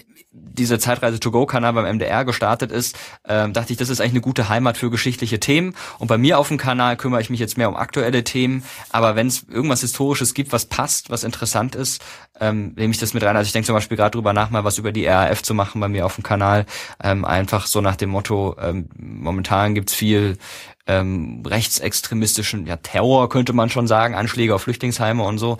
diese 0.52 0.78
Zeitreise 0.78 1.20
to 1.20 1.30
go 1.30 1.46
Kanal 1.46 1.72
beim 1.72 1.96
MDR 1.96 2.24
gestartet 2.24 2.72
ist, 2.72 2.98
ähm, 3.26 3.52
dachte 3.52 3.72
ich, 3.72 3.78
das 3.78 3.88
ist 3.88 4.00
eigentlich 4.00 4.12
eine 4.12 4.20
gute 4.20 4.48
Heimat 4.48 4.76
für 4.76 4.90
geschichtliche 4.90 5.40
Themen 5.40 5.74
und 5.98 6.08
bei 6.08 6.18
mir 6.18 6.38
auf 6.38 6.48
dem 6.48 6.58
Kanal 6.58 6.96
kümmere 6.96 7.20
ich 7.20 7.30
mich 7.30 7.40
jetzt 7.40 7.56
mehr 7.58 7.68
um 7.68 7.76
aktuelle 7.76 8.24
Themen, 8.24 8.64
aber 8.90 9.16
wenn 9.16 9.26
es 9.26 9.44
irgendwas 9.48 9.80
historisches 9.80 10.34
gibt, 10.34 10.52
was 10.52 10.66
passt, 10.66 11.10
was 11.10 11.24
interessant 11.24 11.74
ist, 11.74 12.02
ähm, 12.40 12.72
nehme 12.76 12.92
ich 12.92 12.98
das 12.98 13.14
mit 13.14 13.22
rein. 13.22 13.36
Also 13.36 13.46
ich 13.46 13.52
denke 13.52 13.66
zum 13.66 13.74
Beispiel 13.74 13.96
gerade 13.96 14.12
drüber 14.12 14.32
nach, 14.32 14.50
mal 14.50 14.64
was 14.64 14.78
über 14.78 14.92
die 14.92 15.06
RAF 15.06 15.42
zu 15.42 15.54
machen 15.54 15.80
bei 15.80 15.88
mir 15.88 16.06
auf 16.06 16.14
dem 16.14 16.24
Kanal, 16.24 16.66
ähm, 17.02 17.24
einfach 17.24 17.66
so 17.66 17.80
nach 17.80 17.96
dem 17.96 18.10
Motto, 18.10 18.56
ähm, 18.60 18.88
momentan 18.96 19.74
gibt's 19.74 19.94
viel 19.94 20.38
ähm, 20.86 21.42
rechtsextremistischen 21.46 22.66
ja, 22.66 22.76
Terror, 22.76 23.28
könnte 23.28 23.52
man 23.52 23.70
schon 23.70 23.86
sagen, 23.86 24.14
Anschläge 24.14 24.54
auf 24.54 24.62
Flüchtlingsheime 24.62 25.22
und 25.22 25.38
so. 25.38 25.58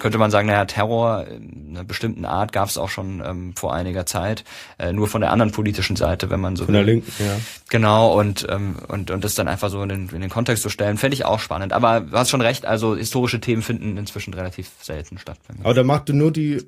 Könnte 0.00 0.18
man 0.18 0.30
sagen, 0.30 0.48
naja, 0.48 0.64
Terror 0.64 1.26
einer 1.68 1.84
bestimmten 1.84 2.24
Art 2.24 2.52
gab 2.52 2.68
es 2.68 2.78
auch 2.78 2.88
schon 2.88 3.22
ähm, 3.24 3.54
vor 3.54 3.74
einiger 3.74 4.06
Zeit, 4.06 4.44
äh, 4.78 4.92
nur 4.92 5.06
von 5.06 5.20
der 5.20 5.30
anderen 5.30 5.52
politischen 5.52 5.94
Seite, 5.94 6.30
wenn 6.30 6.40
man 6.40 6.56
so 6.56 6.64
Von 6.64 6.74
der 6.74 6.82
Linken, 6.82 7.12
ja. 7.18 7.36
Genau, 7.68 8.18
und, 8.18 8.46
ähm, 8.50 8.76
und, 8.88 9.10
und 9.10 9.22
das 9.22 9.34
dann 9.34 9.46
einfach 9.46 9.68
so 9.68 9.82
in 9.82 9.90
den, 9.90 10.08
in 10.08 10.22
den 10.22 10.30
Kontext 10.30 10.62
zu 10.62 10.70
stellen, 10.70 10.96
fände 10.96 11.14
ich 11.14 11.26
auch 11.26 11.38
spannend. 11.38 11.72
Aber 11.72 12.00
du 12.00 12.12
hast 12.12 12.30
schon 12.30 12.40
recht, 12.40 12.66
also 12.66 12.96
historische 12.96 13.40
Themen 13.40 13.62
finden 13.62 13.96
inzwischen 13.98 14.34
relativ 14.34 14.70
selten 14.80 15.18
statt. 15.18 15.38
Aber 15.62 15.74
da 15.74 15.84
macht 15.84 16.08
du 16.08 16.14
nur 16.14 16.32
die, 16.32 16.66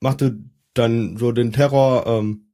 macht 0.00 0.22
du 0.22 0.32
dann 0.74 1.18
so 1.18 1.30
den 1.30 1.52
Terror 1.52 2.06
ähm, 2.06 2.46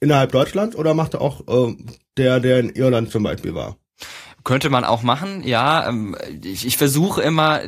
innerhalb 0.00 0.32
Deutschlands 0.32 0.76
oder 0.76 0.94
macht 0.94 1.14
er 1.14 1.20
auch 1.20 1.40
äh, 1.48 1.76
der, 2.16 2.40
der 2.40 2.60
in 2.60 2.70
Irland 2.70 3.10
zum 3.10 3.24
Beispiel 3.24 3.54
war? 3.54 3.76
Könnte 4.44 4.70
man 4.70 4.84
auch 4.84 5.02
machen, 5.02 5.44
ja. 5.44 5.88
Ähm, 5.88 6.16
ich, 6.42 6.66
ich 6.66 6.76
versuche 6.76 7.22
immer 7.22 7.60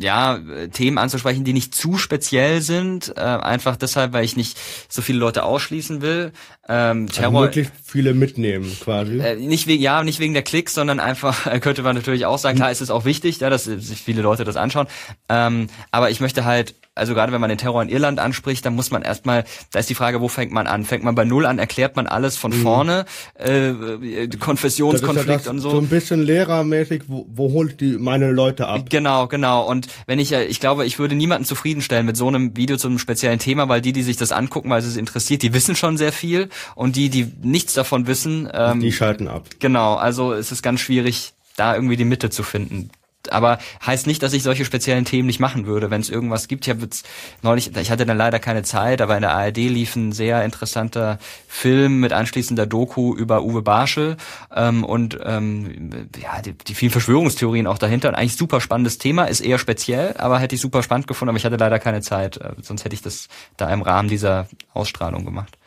ja, 0.00 0.40
Themen 0.72 0.98
anzusprechen, 0.98 1.44
die 1.44 1.52
nicht 1.52 1.74
zu 1.74 1.98
speziell 1.98 2.60
sind, 2.60 3.12
äh, 3.16 3.20
einfach 3.20 3.76
deshalb, 3.76 4.12
weil 4.12 4.24
ich 4.24 4.36
nicht 4.36 4.58
so 4.88 5.02
viele 5.02 5.18
Leute 5.18 5.42
ausschließen 5.42 6.00
will. 6.02 6.32
Ähm, 6.68 7.06
also 7.08 7.20
Terror, 7.20 7.34
also 7.34 7.44
möglichst 7.46 7.72
viele 7.84 8.14
mitnehmen, 8.14 8.76
quasi. 8.80 9.18
Äh, 9.18 9.36
nicht 9.36 9.66
wegen, 9.66 9.82
ja, 9.82 10.02
nicht 10.02 10.20
wegen 10.20 10.34
der 10.34 10.42
Klicks, 10.42 10.74
sondern 10.74 11.00
einfach 11.00 11.48
könnte 11.60 11.82
man 11.82 11.96
natürlich 11.96 12.26
auch 12.26 12.38
sagen, 12.38 12.56
klar, 12.56 12.70
ist 12.70 12.80
es 12.80 12.90
auch 12.90 13.04
wichtig, 13.04 13.40
ja, 13.40 13.50
dass 13.50 13.64
sich 13.64 14.02
viele 14.02 14.22
Leute 14.22 14.44
das 14.44 14.56
anschauen. 14.56 14.86
Ähm, 15.28 15.68
aber 15.90 16.10
ich 16.10 16.20
möchte 16.20 16.44
halt 16.44 16.74
also 16.98 17.14
gerade 17.14 17.32
wenn 17.32 17.40
man 17.40 17.48
den 17.48 17.58
Terror 17.58 17.82
in 17.82 17.88
Irland 17.88 18.18
anspricht, 18.18 18.66
dann 18.66 18.74
muss 18.74 18.90
man 18.90 19.02
erstmal, 19.02 19.44
da 19.72 19.78
ist 19.78 19.88
die 19.88 19.94
Frage, 19.94 20.20
wo 20.20 20.28
fängt 20.28 20.52
man 20.52 20.66
an? 20.66 20.84
Fängt 20.84 21.04
man 21.04 21.14
bei 21.14 21.24
Null 21.24 21.46
an, 21.46 21.58
erklärt 21.58 21.96
man 21.96 22.06
alles 22.06 22.36
von 22.36 22.50
mhm. 22.50 22.62
vorne, 22.62 23.04
äh, 23.38 23.68
äh 23.68 24.28
Konfessionskonflikt 24.28 25.46
ja 25.46 25.50
und 25.50 25.60
so. 25.60 25.70
So 25.70 25.78
ein 25.78 25.88
bisschen 25.88 26.22
lehrermäßig, 26.22 27.04
wo, 27.06 27.26
wo 27.28 27.52
holt 27.52 27.80
die 27.80 27.96
meine 27.98 28.30
Leute 28.30 28.66
ab? 28.66 28.90
Genau, 28.90 29.26
genau. 29.26 29.66
Und 29.66 29.88
wenn 30.06 30.18
ich, 30.18 30.32
ich 30.32 30.60
glaube, 30.60 30.84
ich 30.84 30.98
würde 30.98 31.14
niemanden 31.14 31.44
zufriedenstellen 31.44 32.06
mit 32.06 32.16
so 32.16 32.28
einem 32.28 32.56
Video 32.56 32.76
zu 32.76 32.88
einem 32.88 32.98
speziellen 32.98 33.38
Thema, 33.38 33.68
weil 33.68 33.80
die, 33.80 33.92
die 33.92 34.02
sich 34.02 34.16
das 34.16 34.32
angucken, 34.32 34.70
weil 34.70 34.80
es 34.80 34.92
sie 34.92 34.98
interessiert, 34.98 35.42
die 35.42 35.54
wissen 35.54 35.76
schon 35.76 35.96
sehr 35.96 36.12
viel 36.12 36.48
und 36.74 36.96
die, 36.96 37.08
die 37.08 37.30
nichts 37.42 37.74
davon 37.74 38.06
wissen, 38.06 38.48
ähm, 38.52 38.80
die 38.80 38.92
schalten 38.92 39.28
ab. 39.28 39.46
Genau, 39.58 39.94
also 39.94 40.32
es 40.32 40.52
ist 40.52 40.62
ganz 40.62 40.80
schwierig, 40.80 41.32
da 41.56 41.74
irgendwie 41.74 41.96
die 41.96 42.04
Mitte 42.04 42.30
zu 42.30 42.42
finden 42.42 42.90
aber 43.32 43.58
heißt 43.84 44.06
nicht, 44.06 44.22
dass 44.22 44.32
ich 44.32 44.42
solche 44.42 44.64
speziellen 44.64 45.04
Themen 45.04 45.26
nicht 45.26 45.40
machen 45.40 45.66
würde, 45.66 45.90
wenn 45.90 46.00
es 46.00 46.10
irgendwas 46.10 46.48
gibt. 46.48 46.66
Ich 46.66 46.70
habe 46.70 46.82
jetzt 46.82 47.08
neulich, 47.42 47.76
ich 47.76 47.90
hatte 47.90 48.06
dann 48.06 48.16
leider 48.16 48.38
keine 48.38 48.62
Zeit, 48.62 49.00
aber 49.00 49.16
in 49.16 49.22
der 49.22 49.32
ARD 49.32 49.56
lief 49.56 49.96
ein 49.96 50.12
sehr 50.12 50.44
interessanter 50.44 51.18
Film 51.46 52.00
mit 52.00 52.12
anschließender 52.12 52.66
Doku 52.66 53.14
über 53.14 53.42
Uwe 53.42 53.62
Barschel 53.62 54.16
ähm, 54.54 54.84
und 54.84 55.18
ähm, 55.24 56.08
ja, 56.20 56.40
die, 56.42 56.52
die 56.52 56.74
vielen 56.74 56.92
Verschwörungstheorien 56.92 57.66
auch 57.66 57.78
dahinter. 57.78 58.08
Und 58.08 58.14
eigentlich 58.14 58.36
super 58.36 58.60
spannendes 58.60 58.98
Thema, 58.98 59.24
ist 59.24 59.40
eher 59.40 59.58
speziell, 59.58 60.14
aber 60.18 60.38
hätte 60.38 60.54
ich 60.54 60.60
super 60.60 60.82
spannend 60.82 61.06
gefunden, 61.06 61.30
aber 61.30 61.38
ich 61.38 61.44
hatte 61.44 61.56
leider 61.56 61.78
keine 61.78 62.00
Zeit, 62.02 62.38
äh, 62.38 62.52
sonst 62.62 62.84
hätte 62.84 62.94
ich 62.94 63.02
das 63.02 63.28
da 63.56 63.72
im 63.72 63.82
Rahmen 63.82 64.08
dieser 64.08 64.48
Ausstrahlung 64.72 65.24
gemacht. 65.24 65.58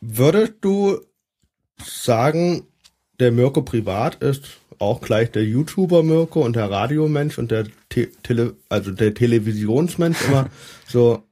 Würdest 0.00 0.54
du 0.62 1.00
sagen, 1.84 2.66
der 3.20 3.30
Mirko 3.30 3.62
privat 3.62 4.16
ist 4.16 4.58
auch 4.82 5.00
gleich 5.00 5.30
der 5.30 5.44
YouTuber 5.44 6.02
Mirko 6.02 6.42
und 6.42 6.56
der 6.56 6.70
Radiomensch 6.70 7.38
und 7.38 7.50
der 7.50 7.66
Te 7.88 8.08
Tele 8.22 8.56
also 8.68 8.90
der 8.90 9.14
Televisionsmensch 9.14 10.18
immer 10.26 10.48
so 10.86 11.22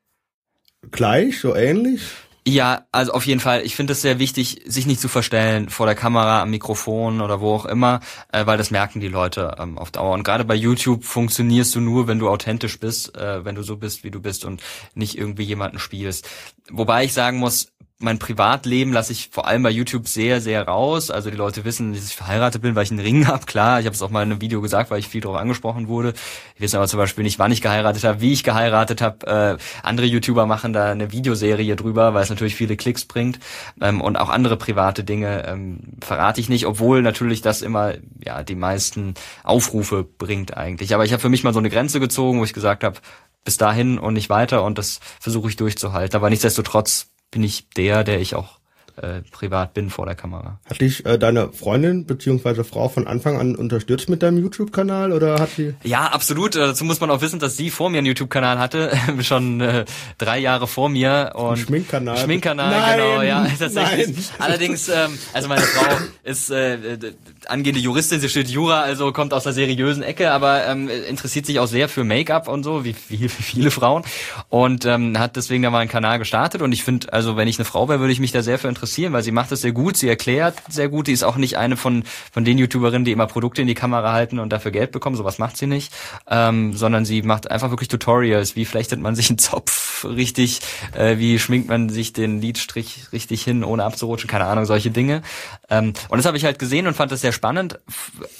gleich, 0.90 1.40
so 1.40 1.54
ähnlich? 1.54 2.02
Ja, 2.46 2.86
also 2.90 3.12
auf 3.12 3.26
jeden 3.26 3.40
Fall. 3.40 3.62
Ich 3.66 3.76
finde 3.76 3.92
es 3.92 4.00
sehr 4.00 4.18
wichtig, 4.18 4.62
sich 4.64 4.86
nicht 4.86 5.00
zu 5.00 5.08
verstellen 5.08 5.68
vor 5.68 5.84
der 5.84 5.94
Kamera, 5.94 6.40
am 6.42 6.50
Mikrofon 6.50 7.20
oder 7.20 7.40
wo 7.40 7.54
auch 7.54 7.66
immer, 7.66 8.00
äh, 8.32 8.46
weil 8.46 8.56
das 8.56 8.70
merken 8.70 9.00
die 9.00 9.08
Leute 9.08 9.56
ähm, 9.58 9.76
auf 9.76 9.90
Dauer. 9.90 10.14
Und 10.14 10.24
gerade 10.24 10.46
bei 10.46 10.54
YouTube 10.54 11.04
funktionierst 11.04 11.74
du 11.74 11.80
nur, 11.80 12.08
wenn 12.08 12.18
du 12.18 12.30
authentisch 12.30 12.80
bist, 12.80 13.14
äh, 13.16 13.44
wenn 13.44 13.56
du 13.56 13.62
so 13.62 13.76
bist, 13.76 14.04
wie 14.04 14.10
du 14.10 14.20
bist 14.20 14.46
und 14.46 14.62
nicht 14.94 15.18
irgendwie 15.18 15.42
jemanden 15.42 15.78
spielst. 15.78 16.28
Wobei 16.70 17.04
ich 17.04 17.12
sagen 17.12 17.38
muss, 17.38 17.72
mein 18.00 18.18
Privatleben 18.18 18.92
lasse 18.92 19.12
ich 19.12 19.28
vor 19.30 19.46
allem 19.46 19.62
bei 19.62 19.70
YouTube 19.70 20.08
sehr, 20.08 20.40
sehr 20.40 20.66
raus. 20.66 21.10
Also 21.10 21.30
die 21.30 21.36
Leute 21.36 21.64
wissen, 21.66 21.92
dass 21.92 22.06
ich 22.06 22.16
verheiratet 22.16 22.62
bin, 22.62 22.74
weil 22.74 22.84
ich 22.84 22.90
einen 22.90 23.00
Ring 23.00 23.26
habe. 23.26 23.44
Klar, 23.44 23.78
ich 23.78 23.86
habe 23.86 23.94
es 23.94 24.00
auch 24.00 24.08
mal 24.08 24.22
in 24.22 24.32
einem 24.32 24.40
Video 24.40 24.62
gesagt, 24.62 24.90
weil 24.90 24.98
ich 24.98 25.08
viel 25.08 25.20
darauf 25.20 25.36
angesprochen 25.36 25.86
wurde. 25.86 26.14
Die 26.56 26.62
wissen 26.62 26.76
aber 26.76 26.88
zum 26.88 26.98
Beispiel 26.98 27.24
nicht, 27.24 27.38
wann 27.38 27.52
ich 27.52 27.60
geheiratet 27.60 28.02
habe, 28.04 28.20
wie 28.22 28.32
ich 28.32 28.42
geheiratet 28.42 29.02
habe. 29.02 29.58
Äh, 29.60 29.62
andere 29.82 30.06
YouTuber 30.06 30.46
machen 30.46 30.72
da 30.72 30.90
eine 30.90 31.12
Videoserie 31.12 31.76
drüber, 31.76 32.14
weil 32.14 32.22
es 32.22 32.30
natürlich 32.30 32.56
viele 32.56 32.76
Klicks 32.76 33.04
bringt. 33.04 33.38
Ähm, 33.82 34.00
und 34.00 34.16
auch 34.16 34.30
andere 34.30 34.56
private 34.56 35.04
Dinge 35.04 35.46
ähm, 35.46 35.80
verrate 36.00 36.40
ich 36.40 36.48
nicht, 36.48 36.66
obwohl 36.66 37.02
natürlich 37.02 37.42
das 37.42 37.60
immer 37.60 37.94
ja 38.24 38.42
die 38.42 38.54
meisten 38.54 39.12
Aufrufe 39.44 40.04
bringt 40.04 40.56
eigentlich. 40.56 40.94
Aber 40.94 41.04
ich 41.04 41.12
habe 41.12 41.20
für 41.20 41.28
mich 41.28 41.44
mal 41.44 41.52
so 41.52 41.58
eine 41.58 41.70
Grenze 41.70 42.00
gezogen, 42.00 42.40
wo 42.40 42.44
ich 42.44 42.54
gesagt 42.54 42.82
habe, 42.82 42.98
bis 43.44 43.56
dahin 43.56 43.98
und 43.98 44.14
nicht 44.14 44.30
weiter 44.30 44.64
und 44.64 44.78
das 44.78 45.00
versuche 45.18 45.48
ich 45.48 45.56
durchzuhalten. 45.56 46.16
Aber 46.16 46.30
nichtsdestotrotz 46.30 47.09
bin 47.30 47.42
ich 47.42 47.68
der, 47.70 48.04
der 48.04 48.20
ich 48.20 48.34
auch 48.34 48.60
äh, 48.96 49.22
privat 49.30 49.72
bin 49.72 49.88
vor 49.88 50.04
der 50.04 50.14
Kamera. 50.14 50.58
Hat 50.68 50.80
dich 50.80 51.06
äh, 51.06 51.18
deine 51.18 51.52
Freundin 51.52 52.04
beziehungsweise 52.06 52.64
Frau 52.64 52.88
von 52.88 53.06
Anfang 53.06 53.38
an 53.38 53.56
unterstützt 53.56 54.08
mit 54.10 54.22
deinem 54.22 54.38
YouTube-Kanal 54.38 55.12
oder 55.12 55.36
hat 55.38 55.50
sie? 55.56 55.74
Ja, 55.82 56.06
absolut. 56.08 56.56
Äh, 56.56 56.58
dazu 56.60 56.84
muss 56.84 57.00
man 57.00 57.10
auch 57.10 57.20
wissen, 57.22 57.38
dass 57.38 57.56
sie 57.56 57.70
vor 57.70 57.88
mir 57.88 57.98
einen 57.98 58.08
YouTube-Kanal 58.08 58.58
hatte, 58.58 58.92
schon 59.22 59.60
äh, 59.60 59.84
drei 60.18 60.38
Jahre 60.38 60.66
vor 60.66 60.88
mir 60.88 61.32
und 61.34 61.50
Ein 61.52 61.56
Schminkkanal. 61.56 62.18
Schminkkanal, 62.18 62.70
Nein, 62.70 62.98
genau, 62.98 63.22
ja, 63.22 63.46
tatsächlich. 63.58 64.06
nein. 64.08 64.24
Allerdings, 64.38 64.88
ähm, 64.88 65.18
also 65.32 65.48
meine 65.48 65.62
Frau 65.62 65.96
ist 66.24 66.50
äh, 66.50 66.74
äh, 66.74 67.12
angehende 67.48 67.80
Juristin, 67.80 68.20
sie 68.20 68.28
studiert 68.28 68.50
Jura, 68.52 68.80
also 68.80 69.12
kommt 69.12 69.32
aus 69.32 69.44
der 69.44 69.52
seriösen 69.52 70.02
Ecke, 70.02 70.32
aber 70.32 70.66
ähm, 70.66 70.88
interessiert 70.88 71.46
sich 71.46 71.58
auch 71.60 71.66
sehr 71.66 71.88
für 71.88 72.04
Make-up 72.04 72.48
und 72.48 72.62
so, 72.62 72.84
wie, 72.84 72.94
wie, 73.08 73.22
wie 73.22 73.28
viele 73.28 73.70
Frauen. 73.70 74.04
Und 74.48 74.84
ähm, 74.84 75.18
hat 75.18 75.36
deswegen 75.36 75.62
da 75.62 75.70
mal 75.70 75.78
einen 75.78 75.90
Kanal 75.90 76.18
gestartet. 76.18 76.62
Und 76.62 76.72
ich 76.72 76.84
finde, 76.84 77.12
also 77.12 77.36
wenn 77.36 77.48
ich 77.48 77.58
eine 77.58 77.64
Frau 77.64 77.88
wäre, 77.88 78.00
würde 78.00 78.12
ich 78.12 78.20
mich 78.20 78.32
da 78.32 78.42
sehr 78.42 78.58
für 78.58 78.68
interessieren, 78.68 79.12
weil 79.12 79.22
sie 79.22 79.32
macht 79.32 79.52
das 79.52 79.60
sehr 79.60 79.72
gut, 79.72 79.96
sie 79.96 80.08
erklärt 80.08 80.56
sehr 80.68 80.88
gut, 80.88 81.06
die 81.06 81.12
ist 81.12 81.22
auch 81.22 81.36
nicht 81.36 81.56
eine 81.56 81.76
von 81.76 82.04
von 82.32 82.44
den 82.44 82.58
YouTuberinnen, 82.58 83.04
die 83.04 83.12
immer 83.12 83.26
Produkte 83.26 83.62
in 83.62 83.68
die 83.68 83.74
Kamera 83.74 84.12
halten 84.12 84.38
und 84.38 84.52
dafür 84.52 84.70
Geld 84.70 84.92
bekommen, 84.92 85.16
sowas 85.16 85.38
macht 85.38 85.56
sie 85.56 85.66
nicht, 85.66 85.92
ähm, 86.28 86.74
sondern 86.74 87.04
sie 87.04 87.22
macht 87.22 87.50
einfach 87.50 87.70
wirklich 87.70 87.88
Tutorials, 87.88 88.56
wie 88.56 88.64
flechtet 88.64 89.00
man 89.00 89.14
sich 89.14 89.30
einen 89.30 89.38
Zopf 89.38 90.04
richtig, 90.04 90.60
äh, 90.94 91.18
wie 91.18 91.38
schminkt 91.38 91.68
man 91.68 91.88
sich 91.88 92.12
den 92.12 92.40
Lidstrich 92.40 93.12
richtig 93.12 93.42
hin, 93.42 93.64
ohne 93.64 93.84
abzurutschen, 93.84 94.28
keine 94.28 94.46
Ahnung, 94.46 94.64
solche 94.64 94.90
Dinge. 94.90 95.22
Ähm, 95.70 95.92
und 96.08 96.18
das 96.18 96.26
habe 96.26 96.36
ich 96.36 96.44
halt 96.44 96.58
gesehen 96.58 96.86
und 96.86 96.94
fand 96.94 97.12
das 97.12 97.20
sehr 97.20 97.32
spannend, 97.32 97.78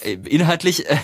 äh, 0.02 0.14
inhaltlich 0.14 0.88
äh, 0.90 0.96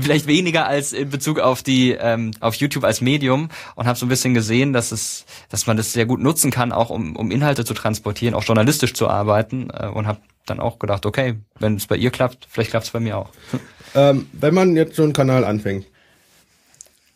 vielleicht 0.00 0.26
weniger 0.26 0.66
als 0.66 0.92
in 0.92 1.08
Bezug 1.08 1.38
auf 1.38 1.62
die 1.62 1.92
ähm, 1.92 2.32
auf 2.40 2.56
YouTube 2.56 2.84
als 2.84 3.00
Medium 3.00 3.48
und 3.76 3.86
habe 3.86 3.98
so 3.98 4.04
ein 4.04 4.08
bisschen 4.08 4.34
gesehen, 4.34 4.72
dass 4.72 4.92
es, 4.92 5.24
dass 5.48 5.66
man 5.66 5.76
das 5.76 5.92
sehr 5.92 6.04
gut 6.04 6.20
nutzen 6.20 6.50
kann, 6.50 6.72
auch 6.72 6.90
um, 6.90 7.16
um 7.16 7.30
Inhalte 7.30 7.64
zu 7.64 7.74
transportieren, 7.74 8.34
auch 8.34 8.44
journalistisch 8.44 8.92
zu 8.94 9.08
arbeiten 9.08 9.70
äh, 9.70 9.86
und 9.86 10.06
habe 10.06 10.20
dann 10.46 10.58
auch 10.58 10.80
gedacht, 10.80 11.06
okay, 11.06 11.36
wenn 11.60 11.76
es 11.76 11.86
bei 11.86 11.96
ihr 11.96 12.10
klappt, 12.10 12.48
vielleicht 12.50 12.70
klappt 12.70 12.86
es 12.86 12.92
bei 12.92 13.00
mir 13.00 13.16
auch. 13.16 13.30
Ähm, 13.94 14.26
wenn 14.32 14.54
man 14.54 14.74
jetzt 14.74 14.96
so 14.96 15.02
einen 15.02 15.12
Kanal 15.12 15.44
anfängt, 15.44 15.84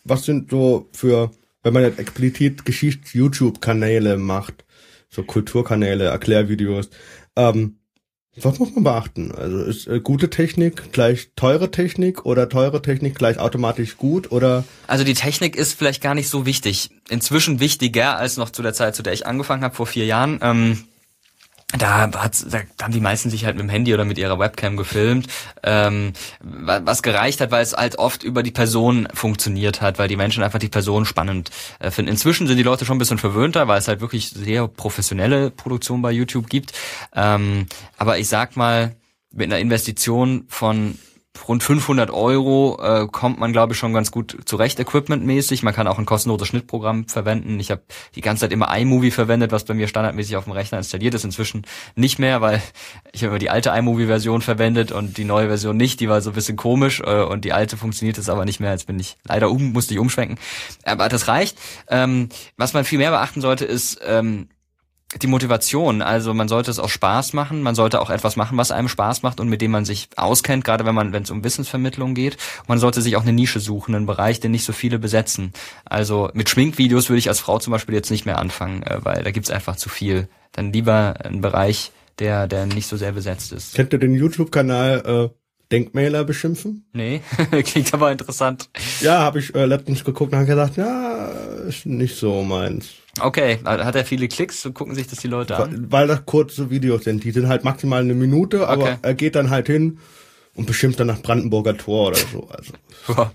was 0.05 0.25
sind 0.25 0.51
so 0.51 0.91
für, 0.93 1.31
wenn 1.63 1.73
man 1.73 1.85
jetzt 1.85 1.99
explizit 1.99 2.67
Geschichts-YouTube-Kanäle 2.67 4.19
macht, 4.19 4.67
so 5.09 5.23
Kulturkanäle, 5.23 6.05
Erklärvideos, 6.05 6.91
ähm, 7.35 7.79
was 8.43 8.59
muss 8.59 8.75
man 8.75 8.85
beachten? 8.85 9.33
Also 9.33 9.63
ist 9.63 9.87
äh, 9.87 10.01
gute 10.01 10.31
Technik 10.31 10.93
gleich 10.93 11.31
teure 11.37 11.71
Technik 11.71 12.25
oder 12.27 12.49
teure 12.49 12.83
Technik 12.83 13.15
gleich 13.17 13.39
automatisch 13.39 13.97
gut 13.97 14.31
oder 14.33 14.65
Also 14.87 15.05
die 15.05 15.15
Technik 15.15 15.57
ist 15.57 15.73
vielleicht 15.73 16.03
gar 16.03 16.15
nicht 16.15 16.29
so 16.29 16.47
wichtig. 16.47 16.91
Inzwischen 17.09 17.61
wichtiger 17.61 18.17
als 18.17 18.37
noch 18.37 18.51
zu 18.51 18.63
der 18.63 18.75
Zeit, 18.75 18.95
zu 18.95 19.03
der 19.03 19.13
ich 19.13 19.27
angefangen 19.27 19.63
habe, 19.63 19.75
vor 19.75 19.87
vier 19.87 20.07
Jahren. 20.07 20.39
Ähm, 20.43 20.85
da, 21.77 22.11
hat's, 22.13 22.47
da 22.49 22.61
haben 22.81 22.93
die 22.93 23.01
meisten 23.01 23.29
sich 23.29 23.45
halt 23.45 23.57
mit 23.57 23.65
dem 23.65 23.69
Handy 23.69 23.93
oder 23.93 24.05
mit 24.05 24.19
ihrer 24.19 24.39
Webcam 24.39 24.77
gefilmt, 24.77 25.27
ähm, 25.65 26.13
wa- 26.41 26.81
was 26.85 27.03
gereicht 27.03 27.41
hat, 27.41 27.51
weil 27.51 27.63
es 27.63 27.73
halt 27.73 27.99
oft 27.99 28.23
über 28.23 28.45
die 28.45 28.53
Person 28.53 29.09
funktioniert 29.13 29.81
hat, 29.81 29.99
weil 29.99 30.07
die 30.09 30.17
Menschen 30.17 30.45
einfach 30.45 30.61
die 30.61 30.69
Person 30.69 31.05
spannend 31.07 31.51
äh, 31.81 31.91
finden. 31.91 32.13
Inzwischen 32.13 32.47
sind 32.47 32.57
die 32.57 32.63
Leute 32.63 32.85
schon 32.85 32.97
ein 32.97 33.01
bisschen 33.01 33.19
verwöhnter, 33.19 33.67
weil 33.67 33.79
es 33.79 33.89
halt 33.89 34.01
wirklich 34.01 34.31
sehr 34.31 34.69
professionelle 34.69 35.51
Produktion 35.51 36.03
bei 36.03 36.13
YouTube 36.13 36.49
gibt. 36.49 36.73
Ähm, 37.15 37.67
aber 37.99 38.19
ich 38.19 38.29
sag 38.29 38.57
mal, 38.57 38.95
mit 39.33 39.47
einer 39.47 39.59
Investition 39.59 40.45
von 40.49 40.97
rund 41.49 41.63
500 41.63 42.11
Euro 42.11 42.79
äh, 42.83 43.07
kommt 43.07 43.39
man, 43.39 43.53
glaube 43.53 43.73
ich, 43.73 43.79
schon 43.79 43.93
ganz 43.93 44.11
gut 44.11 44.37
zurecht, 44.45 44.79
equipmentmäßig. 44.81 45.63
Man 45.63 45.75
kann 45.75 45.87
auch 45.87 45.99
ein 45.99 46.07
kostenloses 46.07 46.49
Schnittprogramm 46.49 47.09
verwenden. 47.09 47.59
Ich 47.61 47.71
habe 47.71 47.83
die 48.15 48.21
ganze 48.21 48.43
Zeit 48.43 48.53
immer 48.53 48.77
iMovie 48.77 49.11
verwendet, 49.11 49.53
was 49.53 49.65
bei 49.65 49.75
mir 49.75 49.89
standardmäßig 49.89 50.37
auf 50.37 50.45
dem 50.45 50.53
Rechner 50.53 50.79
installiert 50.79 51.15
ist. 51.15 51.25
Inzwischen 51.25 51.67
nicht 51.95 52.19
mehr, 52.19 52.41
weil 52.41 52.63
ich 53.13 53.23
habe 53.23 53.31
immer 53.31 53.39
die 53.39 53.51
alte 53.51 53.71
iMovie-Version 53.71 54.43
verwendet 54.43 54.93
und 54.93 55.17
die 55.19 55.25
neue 55.25 55.49
Version 55.49 55.77
nicht. 55.77 56.01
Die 56.01 56.09
war 56.09 56.21
so 56.21 56.31
ein 56.31 56.35
bisschen 56.35 56.57
komisch 56.57 57.01
äh, 57.01 57.23
und 57.23 57.45
die 57.45 57.53
alte 57.53 57.77
funktioniert 57.77 58.17
jetzt 58.17 58.31
aber 58.31 58.45
nicht 58.45 58.61
mehr. 58.61 58.73
Jetzt 58.73 58.87
bin 58.87 58.99
ich 58.99 59.17
leider 59.25 59.51
um, 59.51 59.73
musste 59.73 59.95
ich 59.95 60.01
umschwenken. 60.01 60.39
Aber 60.85 61.09
das 61.09 61.29
reicht. 61.29 61.59
Ähm, 61.89 62.29
was 62.57 62.73
man 62.73 62.85
viel 62.85 62.99
mehr 62.99 63.11
beachten 63.11 63.41
sollte, 63.41 63.65
ist 63.65 64.01
ähm, 64.05 64.49
die 65.15 65.27
Motivation. 65.29 66.03
Also 66.03 66.35
man 66.35 66.49
sollte 66.49 66.71
es 66.71 66.79
auch 66.79 66.89
Spaß 66.89 67.33
machen. 67.33 67.63
Man 67.63 67.75
sollte 67.75 68.01
auch 68.01 68.11
etwas 68.11 68.37
machen, 68.37 68.59
was 68.59 68.73
einem 68.73 68.89
Spaß 68.89 69.23
macht 69.23 69.39
und 69.39 69.49
mit 69.49 69.63
dem 69.63 69.71
man 69.71 69.85
sich 69.85 70.09
auskennt, 70.17 70.65
gerade 70.65 70.85
wenn 70.85 70.95
man, 70.95 71.13
wenn 71.13 71.23
es 71.23 71.31
um 71.31 71.45
Wissensvermittlung 71.45 72.15
geht. 72.15 72.37
Man 72.67 72.79
sollte 72.79 73.01
sich 73.01 73.17
auch 73.17 73.23
eine 73.23 73.33
Nische 73.33 73.61
suchen, 73.61 73.95
einen 73.95 74.07
Bereich, 74.07 74.41
den 74.41 74.51
nicht 74.51 74.65
so 74.65 74.73
viele 74.73 74.99
besetzen. 74.99 75.53
Also 75.85 76.31
mit 76.35 76.49
Schminkvideos 76.49 77.09
würde 77.09 77.19
ich 77.19 77.29
als 77.29 77.41
Frau 77.41 77.59
zum 77.59 77.71
Beispiel 77.71 77.95
jetzt 77.95 78.11
nicht 78.11 78.27
mehr 78.27 78.39
anfangen, 78.39 78.83
äh, 78.83 78.99
weil 79.03 79.23
da 79.23 79.31
gibt's 79.31 79.51
einfach 79.51 79.77
zu 79.77 79.89
viel. 79.89 80.29
Dann 80.53 80.73
lieber 80.73 81.15
einen 81.25 81.41
Bereich, 81.41 81.93
der, 82.19 82.49
der 82.49 82.67
nicht 82.67 82.89
so 82.89 82.97
sehr 82.97 83.13
besetzt 83.13 83.53
ist. 83.53 83.75
kennt 83.75 83.93
ihr 83.93 83.99
den 83.99 84.15
YouTube-Kanal 84.15 85.31
äh, 85.33 85.37
Denkmäler 85.71 86.25
beschimpfen? 86.25 86.87
Nee, 86.93 87.23
klingt 87.65 87.93
aber 87.93 88.11
interessant. 88.11 88.71
Ja, 89.01 89.21
habe 89.21 89.39
ich 89.39 89.55
äh, 89.55 89.67
letztens 89.67 90.05
geguckt 90.05 90.33
und 90.33 90.39
habe 90.39 90.49
gedacht, 90.49 90.77
ja, 90.77 91.29
ist 91.69 91.87
nicht 91.87 92.17
so 92.17 92.43
meins. 92.43 92.95
Okay, 93.21 93.59
hat 93.65 93.95
er 93.95 94.05
viele 94.05 94.29
Klicks? 94.29 94.63
So 94.63 94.73
gucken 94.73 94.95
sich 94.95 95.07
das 95.07 95.19
die 95.21 95.29
Leute 95.29 95.57
an? 95.57 95.87
Weil 95.91 96.07
das 96.07 96.25
kurze 96.27 96.71
Videos 96.71 97.05
sind. 97.05 97.25
Die 97.25 97.31
sind 97.31 97.49
halt 97.49 97.65
maximal 97.65 98.01
eine 98.01 98.15
Minute, 98.15 98.69
aber 98.69 98.83
Okay. 98.83 98.97
er 99.03 99.15
geht 99.15 99.35
dann 99.35 99.51
halt 99.51 99.67
hin 99.67 99.99
und 100.55 100.67
beschimpft 100.67 100.99
dann 101.01 101.07
nach 101.09 101.21
Brandenburger 101.21 101.77
Tor 101.77 102.09
oder 102.09 102.17
so. 102.33 102.49
Also. 102.49 102.73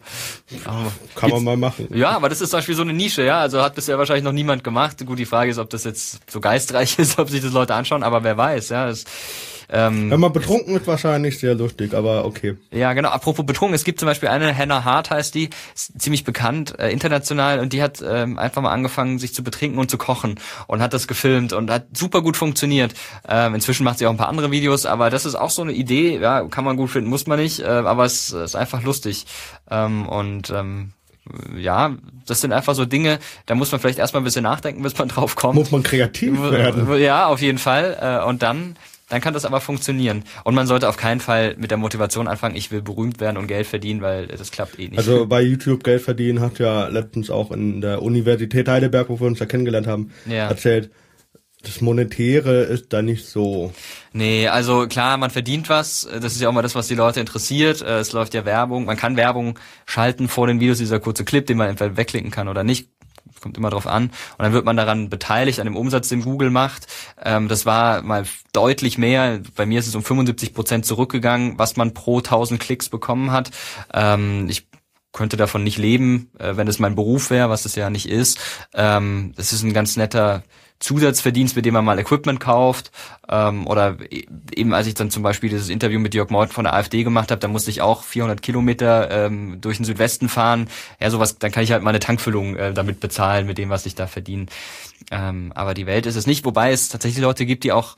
Aber 0.65 0.91
kann 1.15 1.29
man 1.29 1.43
mal 1.43 1.55
machen. 1.57 1.87
Ja, 1.93 2.09
aber 2.09 2.27
das 2.27 2.41
ist 2.41 2.49
zum 2.49 2.57
Beispiel 2.57 2.75
so 2.75 2.81
eine 2.81 2.93
Nische, 2.93 3.23
ja. 3.23 3.39
Also 3.39 3.61
hat 3.61 3.75
bisher 3.75 3.97
wahrscheinlich 3.97 4.23
noch 4.25 4.33
niemand 4.33 4.63
gemacht. 4.65 5.05
Gut, 5.05 5.17
die 5.19 5.25
Frage 5.25 5.49
ist, 5.51 5.59
ob 5.59 5.69
das 5.69 5.83
jetzt 5.85 6.19
so 6.29 6.41
geistreich 6.41 6.97
ist, 6.99 7.19
ob 7.19 7.29
sich 7.29 7.41
das 7.41 7.53
Leute 7.53 7.73
anschauen, 7.75 8.03
aber 8.03 8.23
wer 8.23 8.35
weiß, 8.37 8.69
ja. 8.69 8.87
Das, 8.87 9.05
ähm, 9.71 10.11
Wenn 10.11 10.19
man 10.19 10.33
betrunken 10.33 10.75
ist, 10.75 10.85
wahrscheinlich 10.85 11.39
sehr 11.39 11.55
lustig, 11.55 11.93
aber 11.93 12.25
okay. 12.25 12.57
ja, 12.71 12.93
genau. 12.93 13.09
Apropos 13.09 13.45
betrunken, 13.45 13.73
es 13.73 13.83
gibt 13.83 13.99
zum 13.99 14.07
Beispiel 14.07 14.29
eine, 14.29 14.55
Hannah 14.57 14.83
Hart 14.83 15.09
heißt 15.09 15.33
die, 15.33 15.49
ziemlich 15.75 16.23
bekannt, 16.23 16.77
äh, 16.79 16.89
international, 16.91 17.59
und 17.59 17.73
die 17.73 17.81
hat 17.81 18.03
ähm, 18.05 18.37
einfach 18.37 18.61
mal 18.61 18.71
angefangen, 18.71 19.17
sich 19.19 19.33
zu 19.33 19.43
betrinken 19.43 19.79
und 19.79 19.89
zu 19.89 19.97
kochen 19.97 20.39
und 20.67 20.81
hat 20.81 20.93
das 20.93 21.07
gefilmt 21.07 21.53
und 21.53 21.71
hat 21.71 21.85
super 21.97 22.21
gut 22.21 22.37
funktioniert. 22.37 22.93
Ähm, 23.27 23.55
inzwischen 23.55 23.83
macht 23.83 23.99
sie 23.99 24.07
auch 24.07 24.11
ein 24.11 24.17
paar 24.17 24.29
andere 24.29 24.51
Videos, 24.51 24.85
aber 24.85 25.09
das 25.09 25.25
ist 25.25 25.35
auch 25.35 25.49
so 25.49 25.61
eine 25.61 25.71
Idee, 25.71 26.19
ja, 26.19 26.43
kann 26.47 26.65
man 26.65 26.77
gut 26.77 26.89
finden, 26.89 27.09
muss 27.09 27.27
man 27.27 27.39
nicht, 27.39 27.59
äh, 27.59 27.65
aber 27.65 28.05
es 28.05 28.31
ist 28.31 28.55
einfach 28.55 28.83
lustig. 28.83 29.25
Ähm, 29.69 30.07
und 30.07 30.49
ähm, 30.49 30.91
ja, 31.55 31.95
das 32.25 32.41
sind 32.41 32.51
einfach 32.51 32.75
so 32.75 32.85
Dinge, 32.85 33.19
da 33.45 33.55
muss 33.55 33.71
man 33.71 33.79
vielleicht 33.79 33.99
erstmal 33.99 34.21
ein 34.21 34.25
bisschen 34.25 34.43
nachdenken, 34.43 34.81
bis 34.83 34.97
man 34.97 35.07
drauf 35.07 35.35
kommt. 35.35 35.55
Muss 35.55 35.71
man 35.71 35.83
kreativ 35.83 36.41
werden. 36.41 36.99
Ja, 36.99 37.27
auf 37.27 37.41
jeden 37.41 37.57
Fall. 37.57 37.97
Äh, 38.01 38.25
Und 38.27 38.41
dann, 38.41 38.75
dann 39.11 39.21
kann 39.21 39.33
das 39.35 39.45
aber 39.45 39.61
funktionieren. 39.61 40.23
Und 40.43 40.55
man 40.55 40.65
sollte 40.65 40.89
auf 40.89 40.97
keinen 40.97 41.19
Fall 41.19 41.55
mit 41.57 41.69
der 41.69 41.77
Motivation 41.77 42.27
anfangen, 42.27 42.55
ich 42.55 42.71
will 42.71 42.81
berühmt 42.81 43.19
werden 43.19 43.37
und 43.37 43.45
Geld 43.47 43.67
verdienen, 43.67 44.01
weil 44.01 44.25
das 44.27 44.49
klappt 44.51 44.79
eh 44.79 44.87
nicht. 44.87 44.97
Also 44.97 45.25
bei 45.27 45.41
YouTube 45.41 45.83
Geld 45.83 46.01
verdienen 46.01 46.39
hat 46.39 46.57
ja 46.59 46.87
letztens 46.87 47.29
auch 47.29 47.51
in 47.51 47.81
der 47.81 48.01
Universität 48.01 48.67
Heidelberg, 48.67 49.09
wo 49.09 49.19
wir 49.19 49.27
uns 49.27 49.39
ja 49.39 49.45
kennengelernt 49.45 49.85
haben, 49.85 50.11
Ja. 50.25 50.47
erzählt, 50.47 50.89
das 51.63 51.79
Monetäre 51.79 52.61
ist 52.63 52.91
da 52.91 53.03
nicht 53.03 53.27
so. 53.27 53.71
Nee, 54.13 54.47
also 54.47 54.87
klar, 54.87 55.17
man 55.17 55.29
verdient 55.29 55.69
was. 55.69 56.09
Das 56.11 56.33
ist 56.33 56.41
ja 56.41 56.49
auch 56.49 56.53
mal 56.53 56.63
das, 56.63 56.73
was 56.73 56.87
die 56.87 56.95
Leute 56.95 57.19
interessiert. 57.19 57.83
Äh, 57.83 57.99
Es 57.99 58.13
läuft 58.13 58.33
ja 58.33 58.45
Werbung. 58.45 58.85
Man 58.85 58.97
kann 58.97 59.15
Werbung 59.15 59.59
schalten 59.85 60.27
vor 60.27 60.47
den 60.47 60.59
Videos, 60.59 60.79
dieser 60.79 60.99
kurze 60.99 61.23
Clip, 61.23 61.45
den 61.45 61.57
man 61.57 61.69
entweder 61.69 61.97
wegklicken 61.97 62.31
kann 62.31 62.47
oder 62.47 62.63
nicht. 62.63 62.89
Kommt 63.41 63.57
immer 63.57 63.69
drauf 63.69 63.87
an. 63.87 64.05
Und 64.05 64.39
dann 64.39 64.53
wird 64.53 64.65
man 64.65 64.77
daran 64.77 65.09
beteiligt, 65.09 65.59
an 65.59 65.65
dem 65.65 65.75
Umsatz, 65.75 66.09
den 66.09 66.21
Google 66.21 66.51
macht. 66.51 66.87
Ähm, 67.21 67.47
das 67.47 67.65
war 67.65 68.01
mal 68.03 68.25
deutlich 68.53 68.97
mehr. 68.97 69.41
Bei 69.55 69.65
mir 69.65 69.79
ist 69.79 69.87
es 69.87 69.95
um 69.95 70.03
75 70.03 70.53
Prozent 70.53 70.85
zurückgegangen, 70.85 71.57
was 71.57 71.75
man 71.75 71.93
pro 71.93 72.19
1000 72.19 72.59
Klicks 72.59 72.89
bekommen 72.89 73.31
hat. 73.31 73.51
Ähm, 73.93 74.47
ich 74.49 74.67
könnte 75.11 75.37
davon 75.37 75.63
nicht 75.63 75.77
leben, 75.77 76.29
äh, 76.39 76.55
wenn 76.55 76.67
es 76.67 76.79
mein 76.79 76.95
Beruf 76.95 77.29
wäre, 77.29 77.49
was 77.49 77.65
es 77.65 77.75
ja 77.75 77.89
nicht 77.89 78.07
ist. 78.07 78.39
Ähm, 78.73 79.33
das 79.35 79.53
ist 79.53 79.63
ein 79.63 79.73
ganz 79.73 79.97
netter 79.97 80.43
Zusatzverdienst, 80.81 81.55
mit 81.55 81.65
dem 81.65 81.73
man 81.73 81.85
mal 81.85 81.99
Equipment 81.99 82.39
kauft. 82.39 82.91
Ähm, 83.29 83.65
oder 83.67 83.97
e-, 84.09 84.25
eben 84.53 84.73
als 84.73 84.87
ich 84.87 84.95
dann 84.95 85.09
zum 85.09 85.23
Beispiel 85.23 85.49
dieses 85.49 85.69
Interview 85.69 85.99
mit 85.99 86.13
Jörg 86.13 86.29
Mord 86.29 86.51
von 86.51 86.65
der 86.65 86.73
AfD 86.73 87.03
gemacht 87.03 87.31
habe, 87.31 87.39
da 87.39 87.47
musste 87.47 87.69
ich 87.69 87.81
auch 87.81 88.03
400 88.03 88.41
Kilometer 88.41 89.09
ähm, 89.09 89.61
durch 89.61 89.77
den 89.77 89.85
Südwesten 89.85 90.27
fahren. 90.27 90.67
Ja, 90.99 91.09
sowas, 91.09 91.37
dann 91.39 91.51
kann 91.51 91.63
ich 91.63 91.71
halt 91.71 91.83
meine 91.83 91.99
Tankfüllung 91.99 92.57
äh, 92.57 92.73
damit 92.73 92.99
bezahlen, 92.99 93.47
mit 93.47 93.57
dem, 93.57 93.69
was 93.69 93.85
ich 93.85 93.95
da 93.95 94.07
verdiene. 94.07 94.47
Ähm, 95.11 95.51
aber 95.55 95.73
die 95.73 95.85
Welt 95.85 96.05
ist 96.05 96.15
es 96.15 96.27
nicht, 96.27 96.45
wobei 96.45 96.71
es 96.71 96.89
tatsächlich 96.89 97.21
Leute 97.21 97.45
gibt, 97.45 97.63
die 97.63 97.71
auch 97.71 97.95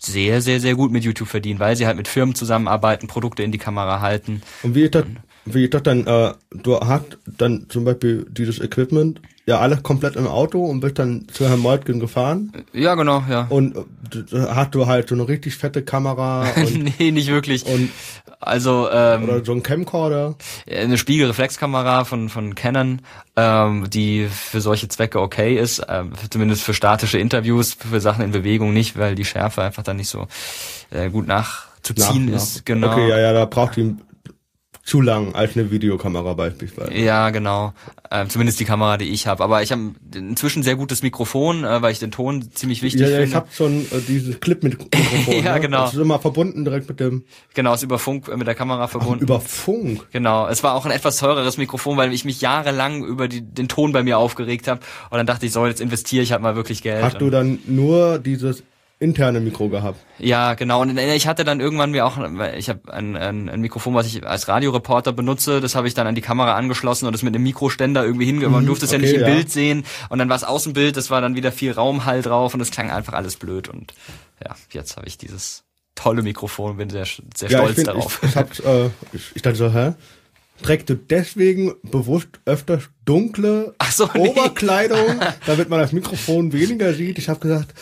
sehr, 0.00 0.40
sehr, 0.40 0.60
sehr 0.60 0.74
gut 0.74 0.92
mit 0.92 1.04
YouTube 1.04 1.28
verdienen, 1.28 1.58
weil 1.58 1.76
sie 1.76 1.86
halt 1.86 1.96
mit 1.96 2.08
Firmen 2.08 2.34
zusammenarbeiten, 2.34 3.08
Produkte 3.08 3.42
in 3.42 3.52
die 3.52 3.58
Kamera 3.58 4.00
halten. 4.00 4.42
Und 4.62 4.74
wie 4.74 4.82
ist 4.82 4.94
das, 4.94 5.04
wie 5.44 5.64
ist 5.64 5.74
das 5.74 5.82
dann, 5.82 6.06
äh, 6.06 6.34
du 6.50 6.78
hast 6.78 7.18
dann 7.26 7.66
zum 7.68 7.84
Beispiel 7.84 8.26
dieses 8.30 8.60
Equipment 8.60 9.20
ja 9.48 9.60
alle 9.60 9.78
komplett 9.78 10.14
im 10.16 10.26
Auto 10.26 10.62
und 10.62 10.80
bist 10.80 10.98
dann 10.98 11.26
zu 11.32 11.48
Herrn 11.48 11.60
Moltgen 11.60 12.00
gefahren. 12.00 12.52
Ja, 12.74 12.94
genau, 12.96 13.24
ja. 13.30 13.46
Und 13.48 13.76
äh, 13.78 13.82
hast 14.32 14.74
du 14.74 14.86
halt 14.86 15.08
so 15.08 15.14
eine 15.14 15.26
richtig 15.26 15.56
fette 15.56 15.82
Kamera. 15.82 16.46
Und, 16.56 16.98
nee, 16.98 17.10
nicht 17.10 17.28
wirklich. 17.28 17.64
Und 17.64 17.88
also 18.40 18.88
ähm, 18.92 19.24
oder 19.24 19.42
so 19.42 19.52
ein 19.52 19.62
Camcorder. 19.62 20.36
Eine 20.70 20.98
Spiegelreflexkamera 20.98 22.04
von 22.04 22.28
von 22.28 22.54
Canon, 22.54 23.00
ähm, 23.36 23.88
die 23.88 24.28
für 24.30 24.60
solche 24.60 24.88
Zwecke 24.88 25.18
okay 25.18 25.56
ist, 25.56 25.82
ähm, 25.88 26.12
zumindest 26.28 26.62
für 26.62 26.74
statische 26.74 27.18
Interviews, 27.18 27.72
für 27.72 28.00
Sachen 28.00 28.22
in 28.22 28.32
Bewegung 28.32 28.74
nicht, 28.74 28.98
weil 28.98 29.14
die 29.14 29.24
Schärfe 29.24 29.62
einfach 29.62 29.82
dann 29.82 29.96
nicht 29.96 30.10
so 30.10 30.26
äh, 30.90 31.08
gut 31.08 31.26
nachzuziehen 31.26 32.26
nach, 32.26 32.36
ist. 32.36 32.56
Nach. 32.56 32.64
Genau. 32.66 32.92
Okay, 32.92 33.08
ja, 33.08 33.18
ja, 33.18 33.32
da 33.32 33.46
braucht 33.46 33.76
die 33.76 33.96
zu 34.88 35.02
lang 35.02 35.34
als 35.34 35.54
eine 35.54 35.70
Videokamera 35.70 36.32
beispielsweise. 36.32 36.94
Ja, 36.94 37.28
genau. 37.28 37.74
Ähm, 38.10 38.30
zumindest 38.30 38.58
die 38.58 38.64
Kamera, 38.64 38.96
die 38.96 39.10
ich 39.10 39.26
habe. 39.26 39.44
Aber 39.44 39.62
ich 39.62 39.70
habe 39.70 39.92
inzwischen 40.14 40.62
sehr 40.62 40.76
gutes 40.76 41.02
Mikrofon, 41.02 41.62
äh, 41.62 41.82
weil 41.82 41.92
ich 41.92 41.98
den 41.98 42.10
Ton 42.10 42.50
ziemlich 42.54 42.82
wichtig 42.82 43.02
ja, 43.02 43.08
ja, 43.08 43.16
finde. 43.16 43.28
ich 43.28 43.34
habe 43.34 43.48
schon 43.52 43.80
äh, 43.82 44.00
dieses 44.08 44.40
Clip 44.40 44.62
mit 44.62 44.78
Mikrofon. 44.92 45.44
ja, 45.44 45.54
ne? 45.56 45.60
genau. 45.60 45.82
Das 45.82 45.92
ist 45.92 46.00
immer 46.00 46.18
verbunden 46.18 46.64
direkt 46.64 46.88
mit 46.88 47.00
dem. 47.00 47.24
Genau, 47.52 47.74
ist 47.74 47.82
über 47.82 47.98
Funk 47.98 48.28
äh, 48.28 48.36
mit 48.38 48.46
der 48.46 48.54
Kamera 48.54 48.88
verbunden. 48.88 49.18
Ach, 49.18 49.22
über 49.24 49.40
Funk. 49.40 50.06
Genau. 50.10 50.48
Es 50.48 50.62
war 50.62 50.74
auch 50.74 50.86
ein 50.86 50.90
etwas 50.90 51.18
teureres 51.18 51.58
Mikrofon, 51.58 51.98
weil 51.98 52.10
ich 52.14 52.24
mich 52.24 52.40
jahrelang 52.40 53.04
über 53.04 53.28
die, 53.28 53.42
den 53.42 53.68
Ton 53.68 53.92
bei 53.92 54.02
mir 54.02 54.16
aufgeregt 54.16 54.68
habe. 54.68 54.80
Und 55.10 55.18
dann 55.18 55.26
dachte 55.26 55.44
ich, 55.44 55.52
so 55.52 55.66
jetzt 55.66 55.82
investiere 55.82 56.22
ich 56.22 56.32
halt 56.32 56.40
mal 56.40 56.56
wirklich 56.56 56.82
Geld. 56.82 57.04
Hast 57.04 57.20
du 57.20 57.28
dann 57.28 57.58
nur 57.66 58.18
dieses 58.18 58.62
interne 59.00 59.40
Mikro 59.40 59.68
gehabt. 59.68 59.98
Ja, 60.18 60.54
genau. 60.54 60.82
Und 60.82 60.98
ich 60.98 61.26
hatte 61.26 61.44
dann 61.44 61.60
irgendwann 61.60 61.92
mir 61.92 62.04
auch, 62.04 62.18
ich 62.56 62.68
habe 62.68 62.92
ein, 62.92 63.16
ein, 63.16 63.48
ein 63.48 63.60
Mikrofon, 63.60 63.94
was 63.94 64.06
ich 64.06 64.26
als 64.26 64.48
Radioreporter 64.48 65.12
benutze, 65.12 65.60
das 65.60 65.74
habe 65.74 65.86
ich 65.86 65.94
dann 65.94 66.06
an 66.06 66.14
die 66.14 66.20
Kamera 66.20 66.54
angeschlossen 66.56 67.06
und 67.06 67.12
das 67.12 67.22
mit 67.22 67.34
einem 67.34 67.44
Mikroständer 67.44 68.04
irgendwie 68.04 68.26
hingemacht. 68.26 68.52
Man 68.52 68.62
mhm, 68.64 68.66
durfte 68.66 68.86
es 68.86 68.92
okay, 68.92 69.02
ja 69.02 69.06
nicht 69.06 69.14
im 69.14 69.20
ja. 69.20 69.34
Bild 69.34 69.50
sehen. 69.50 69.84
Und 70.08 70.18
dann 70.18 70.28
war 70.28 70.36
es 70.36 70.44
Außenbild, 70.44 70.96
das 70.96 71.10
war 71.10 71.20
dann 71.20 71.36
wieder 71.36 71.52
viel 71.52 71.72
Raumhall 71.72 72.22
drauf 72.22 72.54
und 72.54 72.60
es 72.60 72.70
klang 72.70 72.90
einfach 72.90 73.12
alles 73.12 73.36
blöd. 73.36 73.68
Und 73.68 73.94
ja, 74.44 74.56
jetzt 74.72 74.96
habe 74.96 75.06
ich 75.06 75.16
dieses 75.16 75.62
tolle 75.94 76.22
Mikrofon, 76.22 76.76
bin 76.76 76.90
sehr, 76.90 77.06
sehr 77.36 77.50
ja, 77.50 77.58
stolz 77.58 77.70
ich 77.70 77.74
find, 77.76 77.88
darauf. 77.88 78.20
Ich, 78.22 78.28
ich, 78.30 78.36
hab, 78.36 78.58
äh, 78.60 78.90
ich, 79.12 79.36
ich 79.36 79.42
dachte 79.42 79.56
so, 79.56 79.72
hä? 79.72 79.94
Trägst 80.62 80.90
du 80.90 80.96
deswegen 80.96 81.74
bewusst 81.84 82.40
öfter 82.44 82.80
dunkle 83.04 83.74
so, 83.92 84.08
nee. 84.12 84.28
Oberkleidung, 84.28 85.20
damit 85.46 85.68
man 85.68 85.78
das 85.78 85.92
Mikrofon 85.92 86.52
weniger 86.52 86.94
sieht? 86.94 87.18
Ich 87.18 87.28
habe 87.28 87.38
gesagt, 87.38 87.74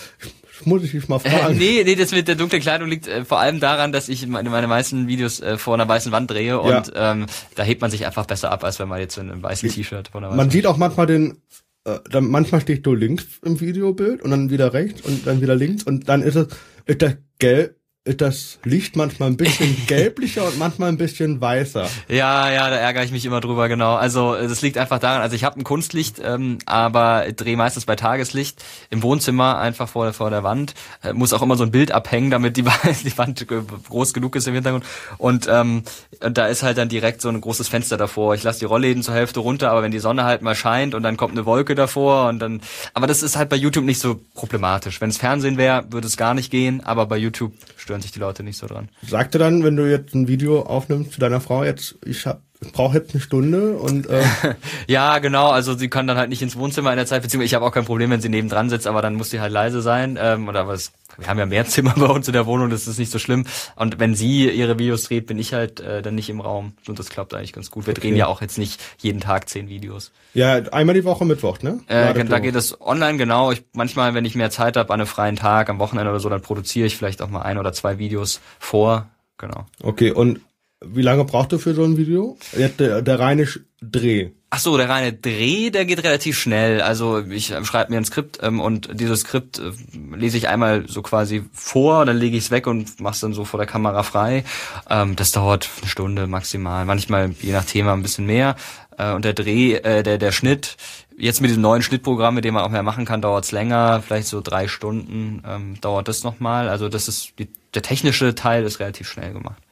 muss 0.65 0.83
ich 0.83 0.93
dich 0.93 1.09
mal 1.09 1.17
äh, 1.17 1.31
fragen. 1.31 1.55
Äh, 1.55 1.59
nee, 1.59 1.83
nee, 1.85 1.95
das 1.95 2.13
mit 2.13 2.29
der 2.29 2.35
dunklen 2.35 2.63
Kleidung 2.63 2.89
liegt 2.89 3.07
äh, 3.07 3.25
vor 3.25 3.41
allem 3.41 3.61
daran, 3.61 3.93
dass 3.93 4.09
ich 4.09 4.27
meine, 4.27 4.51
meine 4.51 4.67
meisten 4.67 5.07
Videos 5.09 5.41
äh, 5.41 5.59
vor 5.59 5.75
einer 5.75 5.89
weißen 5.89 6.13
Wand 6.13 6.31
drehe 6.31 6.61
und 6.61 6.71
ja. 6.71 7.13
ähm, 7.13 7.27
da 7.55 7.63
hebt 7.63 7.81
man 7.81 7.91
sich 7.91 8.07
einfach 8.07 8.27
besser 8.27 8.51
ab, 8.51 8.65
als 8.65 8.79
wenn 8.79 8.89
man 8.89 9.01
jetzt 9.01 9.19
in 9.19 9.31
einem 9.31 9.43
weißen 9.43 9.71
T-Shirt 9.71 10.09
vor 10.09 10.21
einer 10.21 10.29
weißen 10.29 10.37
Man 10.37 10.51
sieht 10.51 10.67
auch 10.67 10.77
manchmal 10.77 11.07
den, 11.07 11.43
äh, 11.85 11.99
dann 12.11 12.29
manchmal 12.29 12.61
steht 12.61 12.87
du 12.87 12.95
links 12.95 13.27
im 13.45 13.61
Videobild 13.61 14.23
und 14.23 14.31
dann 14.31 14.51
wieder 14.51 14.73
rechts 14.73 15.03
und 15.03 15.27
dann 15.27 15.41
wieder 15.41 15.55
links 15.55 15.83
und 15.83 16.09
dann 16.09 16.23
ist 16.23 16.37
es, 16.37 16.49
ist 16.87 17.03
das 17.03 17.17
gelb, 17.39 17.77
ist 18.07 18.21
das 18.21 18.59
Licht 18.63 18.95
manchmal 18.95 19.31
ein 19.31 19.37
bisschen 19.37 19.77
gelblicher 19.87 20.47
und 20.47 20.59
manchmal 20.59 20.89
ein 20.89 20.97
bisschen 20.97 21.41
weißer. 21.41 21.89
Ja, 22.09 22.51
ja, 22.51 22.71
da 22.71 22.77
ärgere 22.77 23.03
ich 23.03 23.11
mich 23.11 23.25
immer 23.27 23.41
drüber, 23.41 23.69
genau. 23.69 23.97
Also 23.97 24.35
das 24.35 24.63
liegt 24.63 24.79
einfach 24.79 25.01
daran, 25.01 25.23
also 25.23 25.35
ich 25.35 25.43
habe 25.43 25.59
ein 25.61 25.65
Kunstlicht, 25.65 26.21
ähm, 26.25 26.59
aber 26.67 27.27
drehe 27.35 27.57
meistens 27.57 27.85
bei 27.85 27.97
Tageslicht 27.97 28.65
im 28.91 29.03
Wohnzimmer 29.03 29.59
einfach 29.59 29.89
vor, 29.89 30.13
vor 30.13 30.31
der 30.31 30.45
Wand. 30.45 30.75
Äh, 31.03 31.15
muss 31.15 31.33
auch 31.33 31.43
immer 31.43 31.57
so 31.57 31.65
ein 31.65 31.73
Bild 31.73 31.91
abhängen, 31.91 32.31
damit 32.31 32.57
die, 32.57 32.63
die 33.05 33.19
Wand 33.19 33.45
groß 33.49 34.15
genug 34.15 34.37
ist 34.37 34.47
im 34.47 34.55
Hintergrund. 34.55 34.85
Und, 35.19 35.49
ähm, 35.51 35.83
und 36.23 36.39
da 36.39 36.47
ist 36.47 36.63
halt 36.63 36.79
dann 36.79 36.89
direkt 36.89 37.21
so 37.21 37.29
ein 37.29 37.41
großes 37.41 37.67
Fenster 37.67 37.97
davor. 37.97 38.35
Ich 38.35 38.45
lasse 38.45 38.61
die 38.61 38.67
Rollläden 38.67 39.03
zur 39.03 39.15
Hälfte 39.15 39.41
runter, 39.41 39.73
aber 39.73 39.83
wenn 39.83 39.91
die 39.91 39.99
Sonne 39.99 40.25
halt 40.25 40.43
mal 40.43 40.55
scheint 40.55 40.95
und 40.95 41.03
dann 41.03 41.17
kommt 41.17 41.33
eine 41.33 41.45
Wolke 41.45 41.75
davor 41.75 42.29
und 42.29 42.39
dann. 42.39 42.61
Aber 42.95 43.09
das 43.09 43.25
ist 43.25 43.37
halt 43.37 43.49
bei 43.49 43.57
YouTube 43.57 43.85
nicht 43.85 44.01
so 44.01 44.21
problematisch. 44.35 45.01
Wenn 45.01 45.11
es 45.11 45.19
Fernsehen 45.19 45.57
wäre, 45.57 45.87
würde 45.91 46.07
es 46.07 46.17
gar 46.17 46.35
nicht 46.35 46.53
gehen, 46.53 46.85
aber 46.85 47.07
bei 47.07 47.17
YouTube 47.17 47.53
stören 47.87 48.03
sich 48.03 48.11
die 48.11 48.19
Leute 48.19 48.43
nicht 48.43 48.59
so 48.59 48.67
dran. 48.67 48.89
Sagte 49.07 49.39
dann, 49.39 49.63
wenn 49.63 49.77
du 49.77 49.89
jetzt 49.89 50.13
ein 50.13 50.27
Video 50.27 50.63
aufnimmst 50.63 51.13
zu 51.13 51.21
deiner 51.21 51.41
Frau, 51.41 51.63
jetzt 51.63 51.95
ich 52.05 52.27
hab, 52.27 52.43
ich 52.61 52.73
brauche 52.73 52.99
jetzt 52.99 53.15
eine 53.15 53.21
Stunde 53.21 53.77
und 53.77 54.09
äh 54.11 54.25
ja 54.89 55.21
genau 55.21 55.51
also 55.51 55.75
sie 55.75 55.89
kann 55.89 56.09
dann 56.09 56.17
halt 56.17 56.29
nicht 56.29 56.43
ins 56.43 56.57
Wohnzimmer 56.57 56.91
in 56.91 56.97
der 56.97 57.07
Zeit 57.07 57.23
beziehungsweise 57.23 57.47
ich 57.47 57.55
habe 57.55 57.65
auch 57.65 57.71
kein 57.71 57.85
Problem 57.85 58.11
wenn 58.11 58.21
sie 58.21 58.31
nebendran 58.31 58.71
sitzt 58.71 58.87
aber 58.87 59.03
dann 59.03 59.15
muss 59.15 59.31
sie 59.31 59.41
halt 59.41 59.53
leise 59.53 59.83
sein 59.83 60.19
ähm, 60.21 60.49
oder 60.49 60.67
was 60.67 60.93
wir 61.19 61.29
haben 61.29 61.39
ja 61.39 61.47
mehr 61.47 61.65
Zimmer 61.67 61.95
bei 61.97 62.07
uns 62.07 62.27
in 62.27 62.33
der 62.33 62.47
Wohnung 62.47 62.71
das 62.71 62.87
ist 62.87 62.99
nicht 62.99 63.11
so 63.11 63.19
schlimm. 63.19 63.47
Und 63.75 63.99
wenn 63.99 64.15
sie 64.15 64.51
ihre 64.51 64.79
Videos 64.79 65.05
dreht 65.05 65.27
bin 65.27 65.39
ich 65.39 65.55
halt 65.55 65.81
äh, 65.81 66.03
dann 66.03 66.15
nicht 66.15 66.29
im 66.29 66.41
Raum. 66.41 66.75
Und 66.87 66.99
das 66.99 67.09
klappt 67.09 67.35
eigentlich 67.35 67.53
ganz 67.53 67.71
gut. 67.71 67.87
Wir 67.87 67.93
okay. 67.93 68.03
drehen 68.03 68.17
ja 68.17 68.27
auch 68.27 68.41
jetzt 68.41 68.59
nicht 68.59 68.81
jeden 68.99 69.21
Tag 69.21 69.49
zehn 69.49 69.69
Videos. 69.69 70.13
Ja 70.35 70.55
einmal 70.73 70.95
die 70.95 71.05
Woche 71.05 71.25
Mittwoch 71.25 71.61
ne? 71.63 71.81
Äh, 71.87 72.25
da 72.25 72.39
geht 72.39 72.55
es 72.55 72.81
online 72.81 73.19
genau. 73.19 73.53
Ich 73.53 73.65
manchmal 73.73 74.15
wenn 74.15 74.25
ich 74.25 74.35
mehr 74.35 74.51
Zeit 74.51 74.77
habe 74.77 74.93
an 74.93 75.01
einem 75.01 75.07
freien 75.07 75.37
Tag 75.37 75.71
am 75.71 75.79
Wochenende 75.79 76.11
oder 76.11 76.21
so 76.21 76.29
dann 76.29 76.43
produziere 76.43 76.87
ich 76.87 76.97
vielleicht 76.97 77.23
auch 77.23 77.29
mal 77.29 77.43
ein 77.43 77.59
oder 77.59 77.73
zwei 77.73 77.99
Videos 77.99 78.41
vor. 78.59 79.09
Genau. 79.39 79.67
Okay 79.83 80.13
und 80.13 80.41
wie 80.85 81.03
lange 81.03 81.25
brauchst 81.25 81.53
du 81.53 81.59
für 81.59 81.75
so 81.75 81.85
ein 81.85 81.97
Video? 81.97 82.37
Der, 82.53 83.03
der 83.03 83.19
reine 83.19 83.49
Dreh. 83.81 84.31
Ach 84.51 84.59
so, 84.59 84.77
der 84.77 84.89
reine 84.89 85.13
Dreh, 85.13 85.71
der 85.71 85.85
geht 85.85 86.03
relativ 86.05 86.39
schnell. 86.39 86.81
Also 86.81 87.21
ich 87.21 87.51
äh, 87.51 87.65
schreibe 87.65 87.93
mir 87.93 87.99
ein 87.99 88.05
Skript 88.05 88.39
ähm, 88.43 88.61
und 88.61 88.89
dieses 89.01 89.21
Skript 89.21 89.59
äh, 89.59 89.73
lese 90.15 90.37
ich 90.37 90.49
einmal 90.49 90.89
so 90.89 91.03
quasi 91.03 91.45
vor, 91.53 92.05
dann 92.05 92.17
lege 92.17 92.37
ich 92.37 92.45
es 92.45 92.51
weg 92.51 92.67
und 92.67 93.01
mach's 93.01 93.21
dann 93.21 93.33
so 93.33 93.45
vor 93.45 93.59
der 93.59 93.67
Kamera 93.67 94.03
frei. 94.03 94.45
Ähm, 94.89 95.17
das 95.17 95.33
dauert 95.33 95.69
eine 95.81 95.91
Stunde 95.91 96.27
maximal, 96.27 96.85
manchmal 96.85 97.31
je 97.41 97.53
nach 97.53 97.65
Thema 97.65 97.93
ein 97.93 98.03
bisschen 98.03 98.27
mehr. 98.27 98.57
Äh, 98.99 99.13
und 99.13 99.25
der 99.25 99.33
Dreh, 99.35 99.75
äh, 99.75 100.03
der 100.03 100.19
der 100.19 100.33
Schnitt, 100.33 100.77
jetzt 101.19 101.41
mit 101.41 101.51
diesem 101.51 101.63
neuen 101.63 101.83
Schnittprogramm, 101.83 102.35
mit 102.35 102.45
dem 102.45 102.55
man 102.55 102.65
auch 102.65 102.71
mehr 102.71 102.83
machen 102.83 103.05
kann, 103.05 103.23
dauert's 103.23 103.53
länger, 103.53 104.03
vielleicht 104.07 104.29
so 104.29 104.41
drei 104.41 104.69
Stunden 104.69 105.43
ähm, 105.47 105.81
dauert 105.81 106.09
das 106.09 106.23
nochmal. 106.23 106.69
Also 106.69 106.89
das 106.89 107.09
ist 107.09 107.33
die, 107.39 107.49
der 107.75 107.83
technische 107.83 108.35
Teil 108.35 108.65
ist 108.65 108.81
relativ 108.81 109.09
schnell 109.09 109.33
gemacht. 109.33 109.63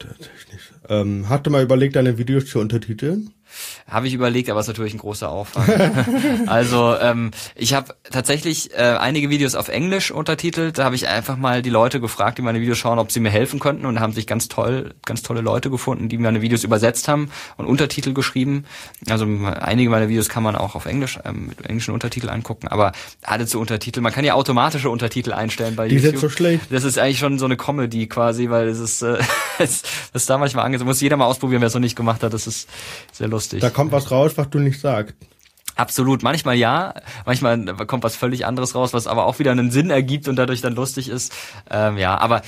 Tatsächlich. 0.00 0.60
Ähm, 0.88 1.28
hast 1.28 1.46
du 1.46 1.50
mal 1.50 1.62
überlegt, 1.62 1.94
deine 1.94 2.18
Videos 2.18 2.46
zu 2.46 2.58
untertiteln? 2.58 3.32
Habe 3.88 4.06
ich 4.06 4.14
überlegt, 4.14 4.48
aber 4.50 4.60
es 4.60 4.66
ist 4.66 4.68
natürlich 4.68 4.94
ein 4.94 4.98
großer 4.98 5.28
Aufwand. 5.28 5.68
also 6.46 6.96
ähm, 7.00 7.32
ich 7.56 7.74
habe 7.74 7.94
tatsächlich 8.10 8.72
äh, 8.72 8.96
einige 8.98 9.30
Videos 9.30 9.54
auf 9.54 9.68
Englisch 9.68 10.10
untertitelt. 10.10 10.78
Da 10.78 10.84
habe 10.84 10.94
ich 10.94 11.08
einfach 11.08 11.36
mal 11.36 11.60
die 11.62 11.70
Leute 11.70 12.00
gefragt, 12.00 12.38
die 12.38 12.42
meine 12.42 12.60
Videos 12.60 12.78
schauen, 12.78 12.98
ob 12.98 13.10
sie 13.10 13.20
mir 13.20 13.30
helfen 13.30 13.58
könnten 13.58 13.86
und 13.86 14.00
haben 14.00 14.12
sich 14.12 14.26
ganz 14.26 14.48
toll, 14.48 14.94
ganz 15.04 15.22
tolle 15.22 15.40
Leute 15.40 15.70
gefunden, 15.70 16.08
die 16.08 16.18
meine 16.18 16.40
Videos 16.40 16.62
übersetzt 16.62 17.08
haben 17.08 17.30
und 17.56 17.66
Untertitel 17.66 18.12
geschrieben. 18.12 18.64
Also 19.08 19.26
einige 19.60 19.90
meiner 19.90 20.08
Videos 20.08 20.28
kann 20.28 20.42
man 20.42 20.54
auch 20.54 20.76
auf 20.76 20.86
Englisch 20.86 21.18
ähm, 21.24 21.48
mit 21.48 21.66
englischen 21.66 21.92
Untertiteln 21.92 22.32
angucken, 22.32 22.68
aber 22.68 22.92
alle 23.22 23.46
zu 23.46 23.58
Untertitel. 23.58 24.00
Man 24.00 24.12
kann 24.12 24.24
ja 24.24 24.34
automatische 24.34 24.88
Untertitel 24.88 25.32
einstellen 25.32 25.74
bei 25.74 25.88
die 25.88 25.96
YouTube. 25.96 26.12
Die 26.12 26.18
sind 26.18 26.30
so 26.30 26.34
schlecht. 26.34 26.66
Das 26.70 26.84
ist 26.84 26.98
eigentlich 26.98 27.18
schon 27.18 27.38
so 27.38 27.44
eine 27.44 27.56
Comedy 27.56 28.06
quasi, 28.06 28.50
weil 28.50 28.68
es 28.68 28.78
ist 28.78 29.02
äh, 29.02 29.18
das 29.58 29.82
ist 30.14 30.30
da 30.30 30.38
manchmal 30.38 30.64
angesagt. 30.64 30.86
Muss 30.86 31.00
jeder 31.00 31.16
mal 31.16 31.26
ausprobieren, 31.26 31.60
wer 31.60 31.68
es 31.68 31.74
noch 31.74 31.80
nicht 31.80 31.96
gemacht 31.96 32.22
hat. 32.22 32.32
Das 32.32 32.46
ist 32.46 32.68
sehr 33.12 33.28
lustig 33.28 33.39
lustig. 33.40 33.60
Da 33.60 33.70
kommt 33.70 33.92
was 33.92 34.10
raus, 34.10 34.32
was 34.36 34.50
du 34.50 34.58
nicht 34.58 34.80
sagst. 34.80 35.14
Absolut. 35.76 36.22
Manchmal 36.22 36.56
ja, 36.56 36.94
manchmal 37.24 37.64
kommt 37.86 38.04
was 38.04 38.14
völlig 38.14 38.44
anderes 38.44 38.74
raus, 38.74 38.92
was 38.92 39.06
aber 39.06 39.24
auch 39.24 39.38
wieder 39.38 39.50
einen 39.50 39.70
Sinn 39.70 39.90
ergibt 39.90 40.28
und 40.28 40.36
dadurch 40.36 40.60
dann 40.60 40.74
lustig 40.74 41.08
ist. 41.08 41.32
Ähm, 41.70 41.96
ja, 41.96 42.18
aber 42.18 42.42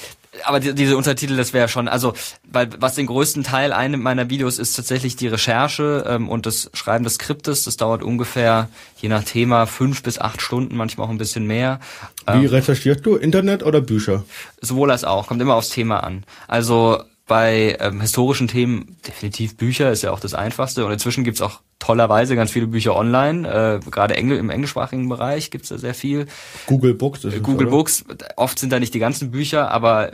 aber 0.44 0.60
die, 0.60 0.74
diese 0.74 0.96
Untertitel, 0.96 1.36
das 1.36 1.52
wäre 1.52 1.68
schon, 1.68 1.88
also, 1.88 2.14
weil 2.50 2.68
was 2.78 2.94
den 2.94 3.06
größten 3.06 3.42
Teil 3.42 3.72
einnimmt 3.72 4.02
meiner 4.02 4.30
Videos 4.30 4.58
ist 4.58 4.74
tatsächlich 4.74 5.16
die 5.16 5.28
Recherche 5.28 6.04
ähm, 6.08 6.28
und 6.28 6.46
das 6.46 6.70
Schreiben 6.74 7.04
des 7.04 7.14
Skriptes. 7.14 7.64
Das 7.64 7.76
dauert 7.76 8.02
ungefähr, 8.02 8.68
je 9.00 9.08
nach 9.08 9.24
Thema, 9.24 9.66
fünf 9.66 10.02
bis 10.02 10.18
acht 10.18 10.40
Stunden, 10.40 10.76
manchmal 10.76 11.06
auch 11.06 11.10
ein 11.10 11.18
bisschen 11.18 11.46
mehr. 11.46 11.80
Wie 12.26 12.44
ähm, 12.44 12.46
recherchierst 12.46 13.04
du? 13.04 13.16
Internet 13.16 13.62
oder 13.62 13.80
Bücher? 13.80 14.24
Sowohl 14.60 14.90
als 14.90 15.04
auch, 15.04 15.26
kommt 15.26 15.42
immer 15.42 15.54
aufs 15.54 15.68
Thema 15.70 16.02
an. 16.02 16.24
Also 16.48 17.02
bei 17.32 17.78
ähm, 17.80 18.02
historischen 18.02 18.46
Themen 18.46 18.98
definitiv 19.08 19.56
Bücher, 19.56 19.90
ist 19.90 20.02
ja 20.02 20.10
auch 20.10 20.20
das 20.20 20.34
Einfachste. 20.34 20.84
Und 20.84 20.92
inzwischen 20.92 21.24
gibt's 21.24 21.40
auch 21.40 21.62
tollerweise 21.78 22.36
ganz 22.36 22.50
viele 22.50 22.66
Bücher 22.66 22.94
online. 22.94 23.80
Äh, 23.82 23.90
gerade 23.90 24.16
Engl 24.16 24.36
im 24.36 24.50
englischsprachigen 24.50 25.08
Bereich 25.08 25.50
gibt's 25.50 25.70
da 25.70 25.78
sehr 25.78 25.94
viel. 25.94 26.26
Google 26.66 26.92
Books. 26.92 27.24
Ist 27.24 27.42
Google 27.42 27.68
es, 27.68 27.70
Books. 27.70 28.04
Oft 28.36 28.58
sind 28.58 28.70
da 28.70 28.78
nicht 28.78 28.92
die 28.92 28.98
ganzen 28.98 29.30
Bücher, 29.30 29.70
aber 29.70 30.12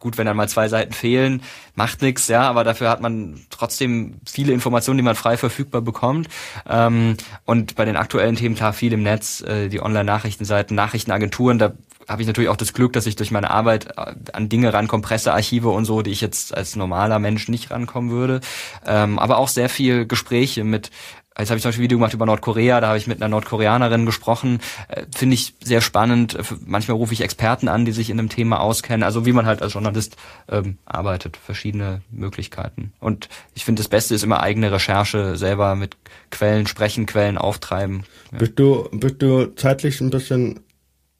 gut, 0.00 0.18
wenn 0.18 0.26
dann 0.26 0.36
mal 0.36 0.48
zwei 0.48 0.66
Seiten 0.66 0.92
fehlen, 0.92 1.40
macht 1.76 2.02
nix, 2.02 2.26
ja. 2.26 2.42
Aber 2.42 2.64
dafür 2.64 2.90
hat 2.90 3.00
man 3.00 3.46
trotzdem 3.50 4.14
viele 4.26 4.52
Informationen, 4.52 4.98
die 4.98 5.04
man 5.04 5.14
frei 5.14 5.36
verfügbar 5.36 5.82
bekommt. 5.82 6.26
Ähm, 6.68 7.16
und 7.44 7.76
bei 7.76 7.84
den 7.84 7.94
aktuellen 7.94 8.34
Themen 8.34 8.56
klar 8.56 8.72
viel 8.72 8.92
im 8.92 9.04
Netz, 9.04 9.40
äh, 9.40 9.68
die 9.68 9.80
Online-Nachrichtenseiten, 9.80 10.74
Nachrichtenagenturen, 10.74 11.60
da 11.60 11.74
habe 12.08 12.22
ich 12.22 12.28
natürlich 12.28 12.50
auch 12.50 12.56
das 12.56 12.72
Glück, 12.72 12.92
dass 12.92 13.06
ich 13.06 13.16
durch 13.16 13.30
meine 13.30 13.50
Arbeit 13.50 13.96
äh, 13.96 14.14
an 14.32 14.48
Dinge 14.48 14.72
rankomme, 14.72 15.02
Pressearchive 15.02 15.68
und 15.68 15.84
so, 15.84 16.02
die 16.02 16.10
ich 16.10 16.20
jetzt 16.20 16.56
als 16.56 16.76
normaler 16.76 17.18
Mensch 17.18 17.48
nicht 17.48 17.70
rankommen 17.70 18.10
würde. 18.10 18.40
Ähm, 18.86 19.18
aber 19.18 19.38
auch 19.38 19.48
sehr 19.48 19.68
viel 19.68 20.06
Gespräche 20.06 20.64
mit 20.64 20.90
Jetzt 21.38 21.50
habe 21.50 21.58
ich 21.58 21.62
zum 21.62 21.68
Beispiel 21.68 21.82
ein 21.82 21.84
Video 21.84 21.98
gemacht 21.98 22.14
über 22.14 22.24
Nordkorea, 22.24 22.80
da 22.80 22.88
habe 22.88 22.98
ich 22.98 23.06
mit 23.06 23.20
einer 23.20 23.28
Nordkoreanerin 23.28 24.06
gesprochen. 24.06 24.60
Äh, 24.88 25.02
Finde 25.14 25.34
ich 25.34 25.54
sehr 25.62 25.82
spannend. 25.82 26.38
Manchmal 26.64 26.96
rufe 26.96 27.12
ich 27.12 27.20
Experten 27.20 27.68
an, 27.68 27.84
die 27.84 27.92
sich 27.92 28.08
in 28.08 28.16
dem 28.16 28.30
Thema 28.30 28.60
auskennen. 28.60 29.02
Also 29.02 29.26
wie 29.26 29.32
man 29.32 29.44
halt 29.44 29.60
als 29.60 29.74
Journalist 29.74 30.16
ähm, 30.48 30.78
arbeitet, 30.86 31.36
verschiedene 31.36 32.00
Möglichkeiten. 32.10 32.92
Und 33.00 33.28
ich 33.54 33.66
finde, 33.66 33.80
das 33.80 33.88
Beste 33.88 34.14
ist 34.14 34.24
immer 34.24 34.40
eigene 34.40 34.72
Recherche, 34.72 35.36
selber 35.36 35.74
mit 35.74 35.98
Quellen 36.30 36.66
sprechen, 36.66 37.04
Quellen 37.04 37.36
auftreiben. 37.36 38.04
Ja. 38.32 38.38
Bist 38.38 38.58
du, 38.58 38.88
bist 38.92 39.20
du 39.20 39.54
zeitlich 39.56 40.00
ein 40.00 40.10
bisschen 40.10 40.60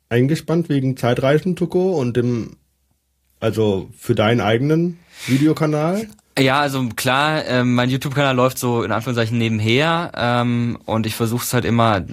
eingespannt 0.08 0.68
wegen 0.68 0.96
Zeitreisen 0.96 1.56
to 1.56 1.66
go 1.66 1.98
und 1.98 2.16
dem, 2.16 2.56
also 3.40 3.90
für 3.96 4.14
deinen 4.14 4.40
eigenen 4.40 4.98
Videokanal? 5.26 6.06
Ja, 6.38 6.60
also 6.60 6.86
klar, 6.94 7.46
äh, 7.46 7.64
mein 7.64 7.88
YouTube-Kanal 7.88 8.36
läuft 8.36 8.58
so 8.58 8.82
in 8.82 8.92
Anführungszeichen 8.92 9.38
nebenher 9.38 10.12
ähm, 10.14 10.78
und 10.84 11.06
ich 11.06 11.14
versuche 11.14 11.42
es 11.42 11.54
halt 11.54 11.64
immer 11.64 12.04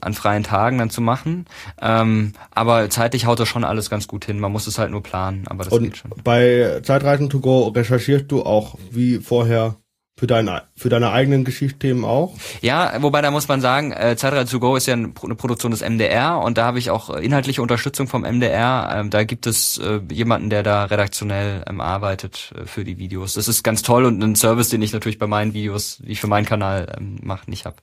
an 0.00 0.14
freien 0.14 0.44
Tagen 0.44 0.78
dann 0.78 0.88
zu 0.88 1.02
machen. 1.02 1.44
Ähm, 1.82 2.32
aber 2.52 2.88
zeitlich 2.88 3.26
haut 3.26 3.38
das 3.38 3.48
schon 3.48 3.64
alles 3.64 3.90
ganz 3.90 4.08
gut 4.08 4.24
hin. 4.24 4.40
Man 4.40 4.50
muss 4.50 4.66
es 4.66 4.78
halt 4.78 4.90
nur 4.90 5.02
planen, 5.02 5.44
aber 5.46 5.64
das 5.64 5.74
und 5.74 5.84
geht 5.84 5.98
schon. 5.98 6.10
Bei 6.24 6.80
Zeitreisen 6.82 7.28
to 7.28 7.40
go 7.40 7.68
recherchierst 7.68 8.32
du 8.32 8.44
auch 8.44 8.78
wie 8.90 9.18
vorher 9.18 9.76
für 10.18 10.26
deine, 10.26 10.62
für 10.74 10.88
deine 10.88 11.10
eigenen 11.10 11.44
Geschichtsthemen 11.44 12.04
auch? 12.04 12.34
Ja, 12.62 13.02
wobei 13.02 13.20
da 13.20 13.30
muss 13.30 13.48
man 13.48 13.60
sagen, 13.60 13.92
äh, 13.92 14.16
Zeitrad 14.16 14.50
to 14.50 14.58
go 14.58 14.74
ist 14.74 14.86
ja 14.86 14.94
eine 14.94 15.08
Produktion 15.08 15.72
des 15.72 15.82
MDR 15.82 16.40
und 16.40 16.56
da 16.56 16.64
habe 16.64 16.78
ich 16.78 16.90
auch 16.90 17.10
inhaltliche 17.10 17.60
Unterstützung 17.60 18.06
vom 18.06 18.22
MDR. 18.22 18.96
Ähm, 18.96 19.10
da 19.10 19.24
gibt 19.24 19.46
es 19.46 19.76
äh, 19.76 20.00
jemanden, 20.10 20.48
der 20.48 20.62
da 20.62 20.84
redaktionell 20.84 21.62
ähm, 21.68 21.82
arbeitet 21.82 22.52
äh, 22.56 22.64
für 22.64 22.84
die 22.84 22.96
Videos. 22.96 23.34
Das 23.34 23.46
ist 23.46 23.62
ganz 23.62 23.82
toll 23.82 24.06
und 24.06 24.22
ein 24.22 24.36
Service, 24.36 24.70
den 24.70 24.80
ich 24.80 24.94
natürlich 24.94 25.18
bei 25.18 25.26
meinen 25.26 25.52
Videos, 25.52 25.98
wie 26.02 26.12
ich 26.12 26.20
für 26.20 26.28
meinen 26.28 26.46
Kanal 26.46 26.94
ähm, 26.96 27.18
mache, 27.22 27.50
nicht 27.50 27.66
habe. 27.66 27.76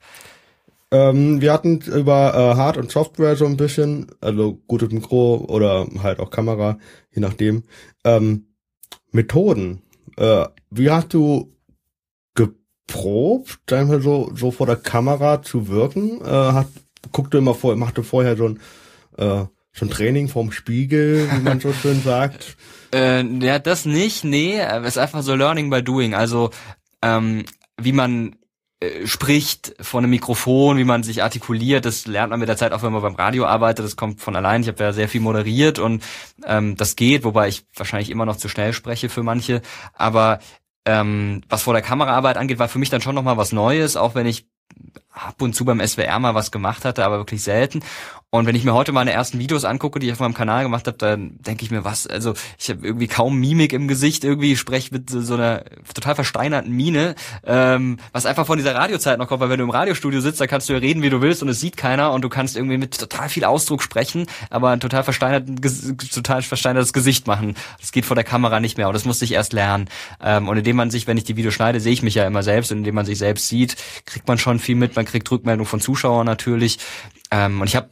Ähm, 0.90 1.40
wir 1.40 1.52
hatten 1.52 1.82
über 1.82 2.34
äh, 2.34 2.56
Hard- 2.56 2.78
und 2.78 2.90
Software 2.90 3.36
so 3.36 3.46
ein 3.46 3.56
bisschen, 3.56 4.08
also 4.20 4.58
gutes 4.66 4.90
Mikro 4.90 5.44
oder 5.48 5.86
halt 6.02 6.18
auch 6.18 6.30
Kamera, 6.30 6.78
je 7.14 7.20
nachdem. 7.20 7.62
Ähm, 8.02 8.46
Methoden. 9.12 9.82
Äh, 10.16 10.46
wie 10.70 10.90
hast 10.90 11.14
du 11.14 11.53
geprobt, 12.86 13.72
einmal 13.72 14.00
so, 14.00 14.32
so 14.34 14.50
vor 14.50 14.66
der 14.66 14.76
Kamera 14.76 15.42
zu 15.42 15.68
wirken? 15.68 16.20
Äh, 16.20 16.28
hat, 16.28 16.68
guckte 17.12 17.38
immer 17.38 17.54
vor, 17.54 17.76
machte 17.76 18.02
vorher 18.02 18.36
so 18.36 18.48
ein, 18.48 18.60
äh, 19.16 19.46
so 19.72 19.86
ein 19.86 19.90
Training 19.90 20.28
vorm 20.28 20.52
Spiegel, 20.52 21.28
wie 21.30 21.42
man 21.42 21.60
so 21.60 21.72
schön 21.72 22.02
sagt. 22.04 22.56
Äh, 22.94 23.24
ja, 23.44 23.58
das 23.58 23.84
nicht, 23.84 24.24
nee, 24.24 24.58
es 24.58 24.88
ist 24.88 24.98
einfach 24.98 25.22
so 25.22 25.34
Learning 25.34 25.70
by 25.70 25.82
Doing. 25.82 26.14
Also, 26.14 26.50
ähm, 27.02 27.44
wie 27.80 27.92
man 27.92 28.36
äh, 28.80 29.06
spricht 29.06 29.74
von 29.80 30.04
einem 30.04 30.10
Mikrofon, 30.10 30.78
wie 30.78 30.84
man 30.84 31.02
sich 31.02 31.22
artikuliert, 31.22 31.84
das 31.84 32.06
lernt 32.06 32.30
man 32.30 32.38
mit 32.38 32.48
der 32.48 32.56
Zeit 32.56 32.72
auch, 32.72 32.82
wenn 32.82 32.92
man 32.92 33.02
beim 33.02 33.16
Radio 33.16 33.46
arbeitet, 33.46 33.84
das 33.84 33.96
kommt 33.96 34.20
von 34.20 34.36
allein. 34.36 34.62
Ich 34.62 34.68
habe 34.68 34.82
ja 34.82 34.92
sehr 34.92 35.08
viel 35.08 35.20
moderiert 35.20 35.78
und 35.78 36.04
ähm, 36.46 36.76
das 36.76 36.94
geht, 36.94 37.24
wobei 37.24 37.48
ich 37.48 37.64
wahrscheinlich 37.74 38.10
immer 38.10 38.26
noch 38.26 38.36
zu 38.36 38.48
schnell 38.48 38.72
spreche 38.72 39.08
für 39.08 39.22
manche. 39.22 39.60
Aber 39.92 40.38
ähm, 40.86 41.42
was 41.48 41.62
vor 41.62 41.74
der 41.74 41.82
Kameraarbeit 41.82 42.36
angeht, 42.36 42.58
war 42.58 42.68
für 42.68 42.78
mich 42.78 42.90
dann 42.90 43.00
schon 43.00 43.14
nochmal 43.14 43.36
was 43.36 43.52
Neues, 43.52 43.96
auch 43.96 44.14
wenn 44.14 44.26
ich 44.26 44.46
ab 45.10 45.40
und 45.40 45.54
zu 45.54 45.64
beim 45.64 45.84
SWR 45.86 46.18
mal 46.18 46.34
was 46.34 46.50
gemacht 46.50 46.84
hatte, 46.84 47.04
aber 47.04 47.18
wirklich 47.18 47.42
selten. 47.42 47.82
Und 48.34 48.46
wenn 48.46 48.56
ich 48.56 48.64
mir 48.64 48.74
heute 48.74 48.90
meine 48.90 49.12
ersten 49.12 49.38
Videos 49.38 49.64
angucke, 49.64 50.00
die 50.00 50.06
ich 50.06 50.12
auf 50.12 50.18
meinem 50.18 50.34
Kanal 50.34 50.64
gemacht 50.64 50.88
habe, 50.88 50.98
dann 50.98 51.36
denke 51.38 51.64
ich 51.64 51.70
mir, 51.70 51.84
was, 51.84 52.08
also 52.08 52.34
ich 52.58 52.68
habe 52.68 52.84
irgendwie 52.84 53.06
kaum 53.06 53.38
Mimik 53.38 53.72
im 53.72 53.86
Gesicht, 53.86 54.24
irgendwie 54.24 54.56
spreche 54.56 54.92
mit 54.92 55.08
so 55.08 55.34
einer 55.34 55.62
total 55.94 56.16
versteinerten 56.16 56.72
Mine, 56.72 57.14
ähm, 57.46 57.98
was 58.10 58.26
einfach 58.26 58.44
von 58.44 58.58
dieser 58.58 58.74
Radiozeit 58.74 59.20
noch 59.20 59.28
kommt, 59.28 59.40
weil 59.40 59.50
wenn 59.50 59.58
du 59.58 59.62
im 59.62 59.70
Radiostudio 59.70 60.20
sitzt, 60.20 60.40
da 60.40 60.48
kannst 60.48 60.68
du 60.68 60.72
ja 60.72 60.80
reden, 60.80 61.00
wie 61.00 61.10
du 61.10 61.22
willst 61.22 61.44
und 61.44 61.48
es 61.48 61.60
sieht 61.60 61.76
keiner 61.76 62.10
und 62.10 62.22
du 62.22 62.28
kannst 62.28 62.56
irgendwie 62.56 62.76
mit 62.76 62.98
total 62.98 63.28
viel 63.28 63.44
Ausdruck 63.44 63.84
sprechen, 63.84 64.26
aber 64.50 64.70
ein 64.70 64.80
total 64.80 65.04
versteinerten, 65.04 65.54
total 66.12 66.42
versteinertes 66.42 66.92
Gesicht 66.92 67.28
machen. 67.28 67.54
Das 67.80 67.92
geht 67.92 68.04
vor 68.04 68.16
der 68.16 68.24
Kamera 68.24 68.58
nicht 68.58 68.78
mehr 68.78 68.88
und 68.88 68.94
das 68.94 69.04
musste 69.04 69.24
ich 69.26 69.30
erst 69.30 69.52
lernen. 69.52 69.88
Ähm, 70.20 70.48
und 70.48 70.56
indem 70.56 70.74
man 70.74 70.90
sich, 70.90 71.06
wenn 71.06 71.16
ich 71.16 71.22
die 71.22 71.36
Videos 71.36 71.54
schneide, 71.54 71.78
sehe 71.78 71.92
ich 71.92 72.02
mich 72.02 72.16
ja 72.16 72.26
immer 72.26 72.42
selbst 72.42 72.72
und 72.72 72.78
indem 72.78 72.96
man 72.96 73.06
sich 73.06 73.18
selbst 73.18 73.48
sieht, 73.48 73.76
kriegt 74.06 74.26
man 74.26 74.38
schon 74.38 74.58
viel 74.58 74.74
mit, 74.74 74.96
man 74.96 75.04
kriegt 75.04 75.30
Rückmeldung 75.30 75.66
von 75.66 75.80
Zuschauern 75.80 76.26
natürlich. 76.26 76.80
Ähm, 77.30 77.60
und 77.60 77.66
ich 77.66 77.76
habe 77.76 77.88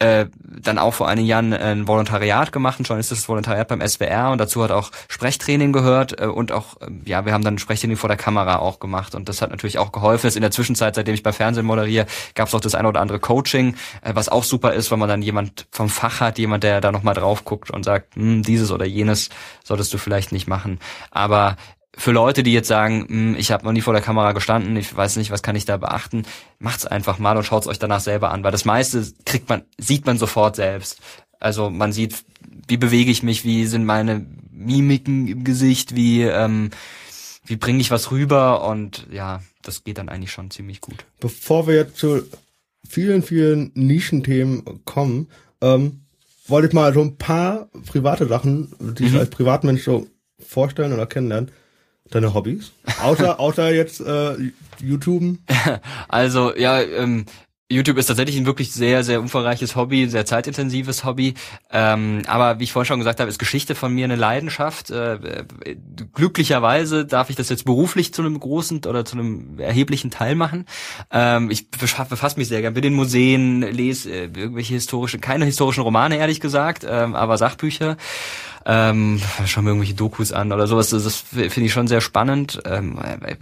äh, 0.00 0.26
dann 0.40 0.78
auch 0.78 0.94
vor 0.94 1.08
einigen 1.08 1.26
Jahren 1.26 1.52
ein 1.52 1.88
Volontariat 1.88 2.52
gemacht, 2.52 2.78
ein 2.78 2.84
journalistisches 2.84 3.28
Volontariat 3.28 3.66
beim 3.66 3.86
SWR 3.86 4.30
und 4.30 4.38
dazu 4.38 4.62
hat 4.62 4.70
auch 4.70 4.92
Sprechtraining 5.08 5.72
gehört 5.72 6.20
äh, 6.20 6.26
und 6.26 6.52
auch, 6.52 6.80
äh, 6.80 6.86
ja, 7.04 7.24
wir 7.24 7.32
haben 7.32 7.42
dann 7.42 7.58
Sprechtraining 7.58 7.96
vor 7.96 8.08
der 8.08 8.16
Kamera 8.16 8.58
auch 8.58 8.78
gemacht 8.78 9.16
und 9.16 9.28
das 9.28 9.42
hat 9.42 9.50
natürlich 9.50 9.78
auch 9.78 9.90
geholfen. 9.90 10.26
Jetzt 10.26 10.36
in 10.36 10.42
der 10.42 10.52
Zwischenzeit, 10.52 10.94
seitdem 10.94 11.14
ich 11.14 11.24
bei 11.24 11.32
Fernsehen 11.32 11.66
moderiere, 11.66 12.06
gab 12.34 12.46
es 12.46 12.54
auch 12.54 12.60
das 12.60 12.76
eine 12.76 12.88
oder 12.88 13.00
andere 13.00 13.18
Coaching, 13.18 13.74
äh, 14.02 14.14
was 14.14 14.28
auch 14.28 14.44
super 14.44 14.72
ist, 14.72 14.92
weil 14.92 14.98
man 14.98 15.08
dann 15.08 15.22
jemand 15.22 15.66
vom 15.72 15.88
Fach 15.88 16.20
hat, 16.20 16.38
jemand, 16.38 16.62
der 16.62 16.80
da 16.80 16.92
nochmal 16.92 17.14
drauf 17.14 17.44
guckt 17.44 17.70
und 17.72 17.84
sagt, 17.84 18.14
hm, 18.14 18.44
dieses 18.44 18.70
oder 18.70 18.86
jenes 18.86 19.30
solltest 19.64 19.92
du 19.92 19.98
vielleicht 19.98 20.30
nicht 20.30 20.46
machen. 20.46 20.78
Aber 21.10 21.56
für 21.98 22.12
Leute, 22.12 22.42
die 22.42 22.52
jetzt 22.52 22.68
sagen, 22.68 23.06
hm, 23.08 23.36
ich 23.36 23.50
habe 23.50 23.64
noch 23.64 23.72
nie 23.72 23.80
vor 23.80 23.92
der 23.92 24.02
Kamera 24.02 24.32
gestanden, 24.32 24.76
ich 24.76 24.94
weiß 24.94 25.16
nicht, 25.16 25.30
was 25.30 25.42
kann 25.42 25.56
ich 25.56 25.64
da 25.64 25.76
beachten, 25.76 26.22
macht's 26.58 26.86
einfach 26.86 27.18
mal 27.18 27.36
und 27.36 27.44
schaut's 27.44 27.66
euch 27.66 27.78
danach 27.78 28.00
selber 28.00 28.30
an, 28.30 28.44
weil 28.44 28.52
das 28.52 28.64
meiste 28.64 29.04
kriegt 29.26 29.48
man, 29.48 29.62
sieht 29.78 30.06
man 30.06 30.16
sofort 30.16 30.56
selbst. 30.56 31.00
Also 31.40 31.70
man 31.70 31.92
sieht, 31.92 32.24
wie 32.68 32.76
bewege 32.76 33.10
ich 33.10 33.22
mich, 33.22 33.44
wie 33.44 33.66
sind 33.66 33.84
meine 33.84 34.26
Mimiken 34.50 35.28
im 35.28 35.44
Gesicht, 35.44 35.94
wie 35.94 36.22
ähm, 36.22 36.70
wie 37.44 37.56
bringe 37.56 37.80
ich 37.80 37.90
was 37.90 38.10
rüber 38.10 38.68
und 38.68 39.06
ja, 39.10 39.42
das 39.62 39.84
geht 39.84 39.98
dann 39.98 40.08
eigentlich 40.08 40.32
schon 40.32 40.50
ziemlich 40.50 40.80
gut. 40.80 41.04
Bevor 41.20 41.66
wir 41.66 41.74
jetzt 41.74 41.96
zu 41.96 42.22
vielen, 42.86 43.22
vielen 43.22 43.72
Nischenthemen 43.74 44.84
kommen, 44.84 45.28
ähm, 45.60 46.02
wollte 46.46 46.68
ich 46.68 46.74
mal 46.74 46.92
so 46.92 47.00
ein 47.00 47.16
paar 47.16 47.68
private 47.86 48.26
Sachen, 48.26 48.72
die 48.78 49.04
mhm. 49.04 49.08
ich 49.08 49.14
als 49.16 49.30
Privatmensch 49.30 49.82
so 49.82 50.06
vorstellen 50.38 50.92
oder 50.92 51.06
kennenlernen. 51.06 51.50
Deine 52.10 52.34
Hobbys? 52.34 52.72
Außer, 53.02 53.38
außer 53.40 53.72
jetzt 53.72 54.00
äh, 54.00 54.36
YouTube? 54.80 55.38
Also, 56.08 56.56
ja, 56.56 56.80
ähm, 56.80 57.26
YouTube 57.70 57.98
ist 57.98 58.06
tatsächlich 58.06 58.38
ein 58.38 58.46
wirklich 58.46 58.72
sehr, 58.72 59.04
sehr 59.04 59.20
umfangreiches 59.20 59.76
Hobby, 59.76 60.08
sehr 60.08 60.24
zeitintensives 60.24 61.04
Hobby. 61.04 61.34
Ähm, 61.70 62.22
aber 62.26 62.58
wie 62.58 62.64
ich 62.64 62.72
vorhin 62.72 62.86
schon 62.86 62.98
gesagt 62.98 63.20
habe, 63.20 63.28
ist 63.28 63.38
Geschichte 63.38 63.74
von 63.74 63.92
mir 63.92 64.04
eine 64.04 64.16
Leidenschaft. 64.16 64.90
Äh, 64.90 65.14
äh 65.14 65.44
glücklicherweise 66.14 67.04
darf 67.04 67.28
ich 67.28 67.36
das 67.36 67.50
jetzt 67.50 67.66
beruflich 67.66 68.14
zu 68.14 68.22
einem 68.22 68.40
großen 68.40 68.86
oder 68.86 69.04
zu 69.04 69.18
einem 69.18 69.58
erheblichen 69.58 70.10
Teil 70.10 70.34
machen. 70.34 70.64
Ähm, 71.10 71.50
ich 71.50 71.70
befasse 71.70 72.38
mich 72.38 72.48
sehr 72.48 72.62
gern 72.62 72.72
mit 72.72 72.84
den 72.84 72.94
Museen, 72.94 73.60
lese 73.60 74.10
äh, 74.10 74.22
irgendwelche 74.24 74.72
historischen, 74.72 75.20
keine 75.20 75.44
historischen 75.44 75.82
Romane 75.82 76.16
ehrlich 76.16 76.40
gesagt, 76.40 76.86
ähm, 76.88 77.14
aber 77.14 77.36
Sachbücher 77.36 77.98
ähm, 78.70 79.18
schauen 79.46 79.64
mir 79.64 79.70
irgendwelche 79.70 79.94
Dokus 79.94 80.30
an 80.30 80.52
oder 80.52 80.66
sowas. 80.66 80.90
Das, 80.90 81.02
das 81.02 81.16
finde 81.16 81.62
ich 81.62 81.72
schon 81.72 81.88
sehr 81.88 82.02
spannend. 82.02 82.60
Ähm, 82.66 82.98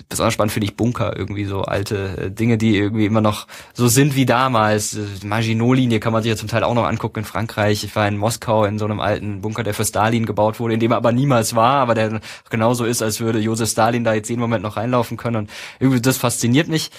besonders 0.09 0.33
spannend 0.33 0.53
finde 0.53 0.67
ich 0.67 0.77
Bunker, 0.77 1.17
irgendwie 1.17 1.47
so 1.47 1.63
alte 1.63 2.17
äh, 2.17 2.31
Dinge, 2.31 2.59
die 2.59 2.77
irgendwie 2.77 3.07
immer 3.07 3.21
noch 3.21 3.49
so 3.75 3.89
sind 3.89 4.15
wie 4.15 4.25
damals. 4.25 4.95
Äh, 4.95 5.01
Maginot-Linie 5.25 5.99
kann 5.99 6.13
man 6.13 6.23
sich 6.23 6.31
ja 6.31 6.37
zum 6.37 6.49
Teil 6.49 6.63
auch 6.63 6.75
noch 6.75 6.87
angucken 6.87 7.19
in 7.19 7.25
Frankreich. 7.25 7.83
Ich 7.83 7.97
war 7.97 8.07
in 8.07 8.19
Moskau 8.19 8.65
in 8.65 8.79
so 8.79 8.85
einem 8.85 9.01
alten 9.01 9.41
Bunker, 9.41 9.65
der 9.65 9.75
für 9.75 9.85
Stalin 9.85 10.27
gebaut 10.27 10.61
wurde, 10.61 10.75
in 10.75 10.81
dem 10.81 10.93
er 10.93 10.99
aber 10.99 11.11
niemals 11.11 11.57
war, 11.57 11.81
aber 11.81 11.97
der 11.97 12.21
genauso 12.49 12.85
ist, 12.85 13.03
als 13.03 13.19
würde 13.19 13.41
Josef 13.41 13.69
Stalin 13.69 14.05
da 14.05 14.15
jetzt 14.15 14.29
jeden 14.29 14.41
Moment 14.41 14.63
noch 14.63 14.77
reinlaufen 14.77 15.17
können. 15.17 15.37
Und 15.37 15.51
irgendwie 15.81 16.01
das 16.01 16.19
fasziniert 16.19 16.69
mich. 16.69 16.93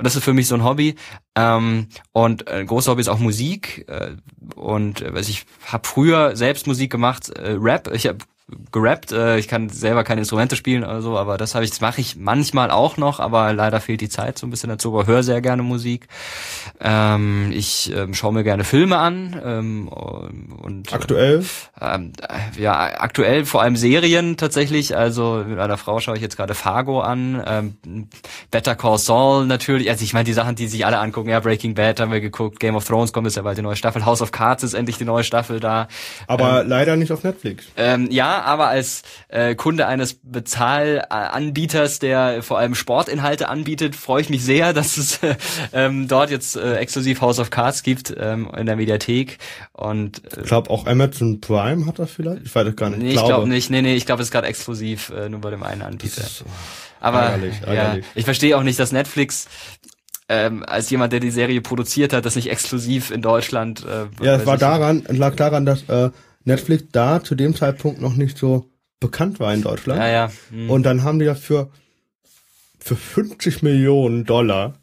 Und 0.00 0.06
das 0.06 0.16
ist 0.16 0.24
für 0.24 0.32
mich 0.32 0.48
so 0.48 0.54
ein 0.54 0.64
Hobby. 0.64 0.94
Ähm, 1.36 1.88
und 2.12 2.48
ein 2.48 2.66
großes 2.66 2.88
Hobby 2.88 3.02
ist 3.02 3.08
auch 3.08 3.18
Musik. 3.18 3.84
Äh, 3.86 4.12
und 4.54 5.02
äh, 5.02 5.20
ich 5.20 5.44
habe 5.66 5.86
früher 5.86 6.36
selbst 6.36 6.66
Musik 6.66 6.90
gemacht, 6.90 7.28
äh, 7.28 7.58
Rap. 7.60 7.90
Ich 7.92 8.06
habe 8.06 8.16
gerappt. 8.72 9.12
Äh, 9.12 9.38
ich 9.38 9.48
kann 9.48 9.68
selber 9.68 10.04
keine 10.04 10.20
Instrumente 10.20 10.56
spielen 10.56 10.84
oder 10.84 11.02
so, 11.02 11.18
aber 11.18 11.36
das 11.36 11.54
habe 11.54 11.64
ich, 11.64 11.70
das 11.70 11.80
mache 11.80 12.00
ich 12.00 12.16
manchmal 12.16 12.70
auch 12.70 12.96
noch, 12.96 13.20
aber 13.20 13.52
leider 13.52 13.80
fehlt 13.80 14.00
die 14.00 14.08
Zeit 14.08 14.38
so 14.38 14.46
ein 14.46 14.50
bisschen 14.50 14.70
dazu. 14.70 14.88
Aber 14.90 15.06
höre 15.06 15.22
sehr 15.22 15.40
gerne 15.40 15.62
Musik. 15.62 16.08
Ähm, 16.80 17.50
ich 17.52 17.92
ähm, 17.94 18.14
schaue 18.14 18.32
mir 18.32 18.44
gerne 18.44 18.64
Filme 18.64 18.98
an 18.98 19.40
ähm, 19.44 19.88
und 19.88 20.92
aktuell. 20.92 21.44
Ähm, 21.80 22.12
ja, 22.58 23.00
aktuell 23.00 23.44
vor 23.44 23.62
allem 23.62 23.76
Serien 23.76 24.36
tatsächlich. 24.36 24.96
Also 24.96 25.44
mit 25.46 25.58
einer 25.58 25.76
Frau 25.76 26.00
schaue 26.00 26.16
ich 26.16 26.22
jetzt 26.22 26.36
gerade 26.36 26.54
Fargo 26.54 27.00
an, 27.00 27.42
ähm, 27.46 28.08
Better 28.50 28.74
Call 28.74 28.98
Saul 28.98 29.46
natürlich. 29.46 29.90
Also 29.90 30.04
ich 30.04 30.12
meine 30.12 30.24
die 30.24 30.32
Sachen, 30.32 30.54
die 30.56 30.68
sich 30.68 30.86
alle 30.86 30.98
angucken. 30.98 31.28
Ja, 31.28 31.40
Breaking 31.40 31.74
Bad 31.74 32.00
haben 32.00 32.12
wir 32.12 32.20
geguckt, 32.20 32.60
Game 32.60 32.76
of 32.76 32.86
Thrones 32.86 33.12
kommt 33.12 33.26
jetzt 33.26 33.36
ja 33.36 33.42
bald 33.42 33.58
die 33.58 33.62
neue 33.62 33.76
Staffel, 33.76 34.04
House 34.04 34.22
of 34.22 34.32
Cards 34.32 34.62
ist 34.62 34.74
endlich 34.74 34.98
die 34.98 35.04
neue 35.04 35.24
Staffel 35.24 35.60
da. 35.60 35.88
Aber 36.26 36.62
ähm, 36.62 36.68
leider 36.68 36.96
nicht 36.96 37.12
auf 37.12 37.24
Netflix. 37.24 37.66
Ähm, 37.76 38.08
ja, 38.10 38.39
aber 38.44 38.68
als 38.68 39.02
äh, 39.28 39.54
Kunde 39.54 39.86
eines 39.86 40.18
Bezahlanbieters, 40.22 41.98
der 41.98 42.42
vor 42.42 42.58
allem 42.58 42.74
Sportinhalte 42.74 43.48
anbietet, 43.48 43.96
freue 43.96 44.22
ich 44.22 44.30
mich 44.30 44.44
sehr, 44.44 44.72
dass 44.80 44.96
es 44.96 45.22
äh, 45.22 45.36
ähm, 45.72 46.08
dort 46.08 46.30
jetzt 46.30 46.56
äh, 46.56 46.76
exklusiv 46.76 47.20
House 47.20 47.38
of 47.38 47.50
Cards 47.50 47.82
gibt 47.82 48.14
ähm, 48.18 48.50
in 48.56 48.66
der 48.66 48.76
Mediathek. 48.76 49.38
Und 49.72 50.22
äh, 50.36 50.40
ich 50.40 50.46
glaube 50.46 50.70
auch 50.70 50.86
Amazon 50.86 51.40
Prime 51.40 51.86
hat 51.86 51.98
das 51.98 52.10
vielleicht. 52.10 52.46
Ich 52.46 52.54
weiß 52.54 52.66
es 52.68 52.76
gar 52.76 52.90
nicht. 52.90 53.02
Nee, 53.02 53.08
ich 53.08 53.14
glaube 53.14 53.28
glaub 53.28 53.46
nicht. 53.46 53.70
Nee, 53.70 53.82
nee, 53.82 53.94
ich 53.94 54.06
glaube, 54.06 54.22
es 54.22 54.28
ist 54.28 54.32
gerade 54.32 54.46
exklusiv 54.46 55.10
äh, 55.10 55.28
nur 55.28 55.40
bei 55.40 55.50
dem 55.50 55.62
einen 55.62 55.82
Anbieter. 55.82 56.22
Aber 57.00 57.20
ärgerlich, 57.20 57.54
ärgerlich. 57.66 58.04
ja, 58.04 58.10
ich 58.14 58.24
verstehe 58.24 58.56
auch 58.56 58.62
nicht, 58.62 58.78
dass 58.78 58.92
Netflix 58.92 59.48
ähm, 60.30 60.64
als 60.64 60.88
jemand, 60.90 61.12
der 61.12 61.18
die 61.18 61.32
Serie 61.32 61.60
produziert 61.60 62.12
hat, 62.12 62.24
das 62.24 62.36
nicht 62.36 62.50
exklusiv 62.50 63.10
in 63.10 63.20
Deutschland. 63.20 63.84
Äh, 63.84 64.24
ja, 64.24 64.36
es 64.36 64.46
war 64.46 64.56
daran, 64.56 65.04
lag 65.08 65.34
daran, 65.34 65.66
dass 65.66 65.82
äh, 65.88 66.10
Netflix 66.44 66.84
da 66.92 67.22
zu 67.22 67.34
dem 67.34 67.54
Zeitpunkt 67.54 68.00
noch 68.00 68.14
nicht 68.14 68.38
so 68.38 68.70
bekannt 68.98 69.40
war 69.40 69.52
in 69.52 69.62
Deutschland. 69.62 70.00
Ja, 70.00 70.08
ja. 70.08 70.32
Hm. 70.50 70.70
Und 70.70 70.82
dann 70.84 71.02
haben 71.02 71.18
die 71.18 71.24
ja 71.26 71.34
für 71.34 71.70
für 72.78 72.96
50 72.96 73.62
Millionen 73.62 74.24
Dollar 74.24 74.74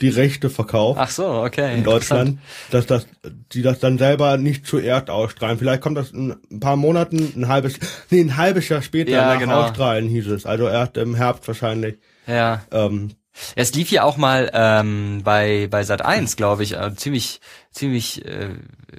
die 0.00 0.08
Rechte 0.08 0.50
verkauft. 0.50 1.00
Ach 1.02 1.10
so, 1.10 1.26
okay. 1.26 1.76
In 1.76 1.84
Deutschland, 1.84 2.38
dass 2.70 2.86
das, 2.86 3.06
die 3.52 3.62
das 3.62 3.80
dann 3.80 3.98
selber 3.98 4.36
nicht 4.36 4.66
zuerst 4.66 5.10
ausstrahlen. 5.10 5.58
Vielleicht 5.58 5.82
kommt 5.82 5.98
das 5.98 6.10
in 6.10 6.36
ein 6.50 6.60
paar 6.60 6.76
Monaten, 6.76 7.32
ein 7.36 7.48
halbes, 7.48 7.78
nee, 8.10 8.20
ein 8.20 8.36
halbes 8.36 8.68
Jahr 8.68 8.82
später 8.82 9.10
ja, 9.10 9.34
nach 9.34 9.40
genau. 9.40 9.62
Ausstrahlen 9.62 10.08
hieß 10.08 10.28
es. 10.28 10.46
Also 10.46 10.68
erst 10.68 10.96
im 10.96 11.14
Herbst 11.14 11.46
wahrscheinlich. 11.48 11.98
Ja. 12.26 12.62
Ähm, 12.70 13.10
es 13.56 13.74
lief 13.74 13.90
ja 13.90 14.02
auch 14.04 14.16
mal 14.16 14.50
ähm, 14.52 15.22
bei 15.24 15.68
bei 15.70 15.82
Sat 15.82 16.02
1, 16.02 16.36
glaube 16.36 16.62
ich, 16.62 16.74
äh, 16.74 16.94
ziemlich 16.96 17.40
ziemlich 17.70 18.24
äh, 18.24 18.54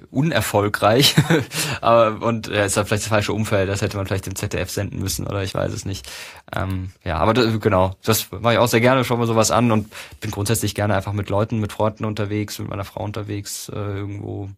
unerfolgreich. 0.09 1.15
Aber 1.81 2.25
und 2.25 2.47
ja, 2.47 2.65
ist 2.65 2.77
da 2.77 2.85
vielleicht 2.85 3.03
das 3.03 3.09
falsche 3.09 3.33
Umfeld, 3.33 3.69
das 3.69 3.81
hätte 3.81 3.97
man 3.97 4.07
vielleicht 4.07 4.27
im 4.27 4.35
ZDF 4.35 4.69
senden 4.69 4.99
müssen 4.99 5.27
oder 5.27 5.43
ich 5.43 5.53
weiß 5.53 5.73
es 5.73 5.85
nicht. 5.85 6.09
Ähm, 6.55 6.91
ja, 7.03 7.17
aber 7.17 7.33
das, 7.33 7.59
genau, 7.59 7.95
das 8.03 8.31
mache 8.31 8.53
ich 8.53 8.59
auch 8.59 8.67
sehr 8.67 8.81
gerne, 8.81 9.03
schau 9.03 9.17
mir 9.17 9.27
sowas 9.27 9.51
an 9.51 9.71
und 9.71 9.91
bin 10.21 10.31
grundsätzlich 10.31 10.75
gerne 10.75 10.95
einfach 10.95 11.13
mit 11.13 11.29
Leuten, 11.29 11.59
mit 11.59 11.73
Freunden 11.73 12.05
unterwegs, 12.05 12.59
mit 12.59 12.69
meiner 12.69 12.85
Frau 12.85 13.03
unterwegs, 13.03 13.69
äh, 13.69 13.75
irgendwo 13.75 14.49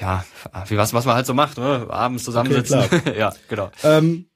ja, 0.00 0.24
wie 0.68 0.76
was 0.76 0.92
was 0.92 1.04
man 1.04 1.14
halt 1.14 1.26
so 1.26 1.34
macht, 1.34 1.58
ne? 1.58 1.86
abends 1.88 2.24
zusammensitzen. 2.24 2.80
Okay, 2.80 3.14
ja, 3.18 3.32
genau. 3.48 3.70
Ähm 3.82 4.26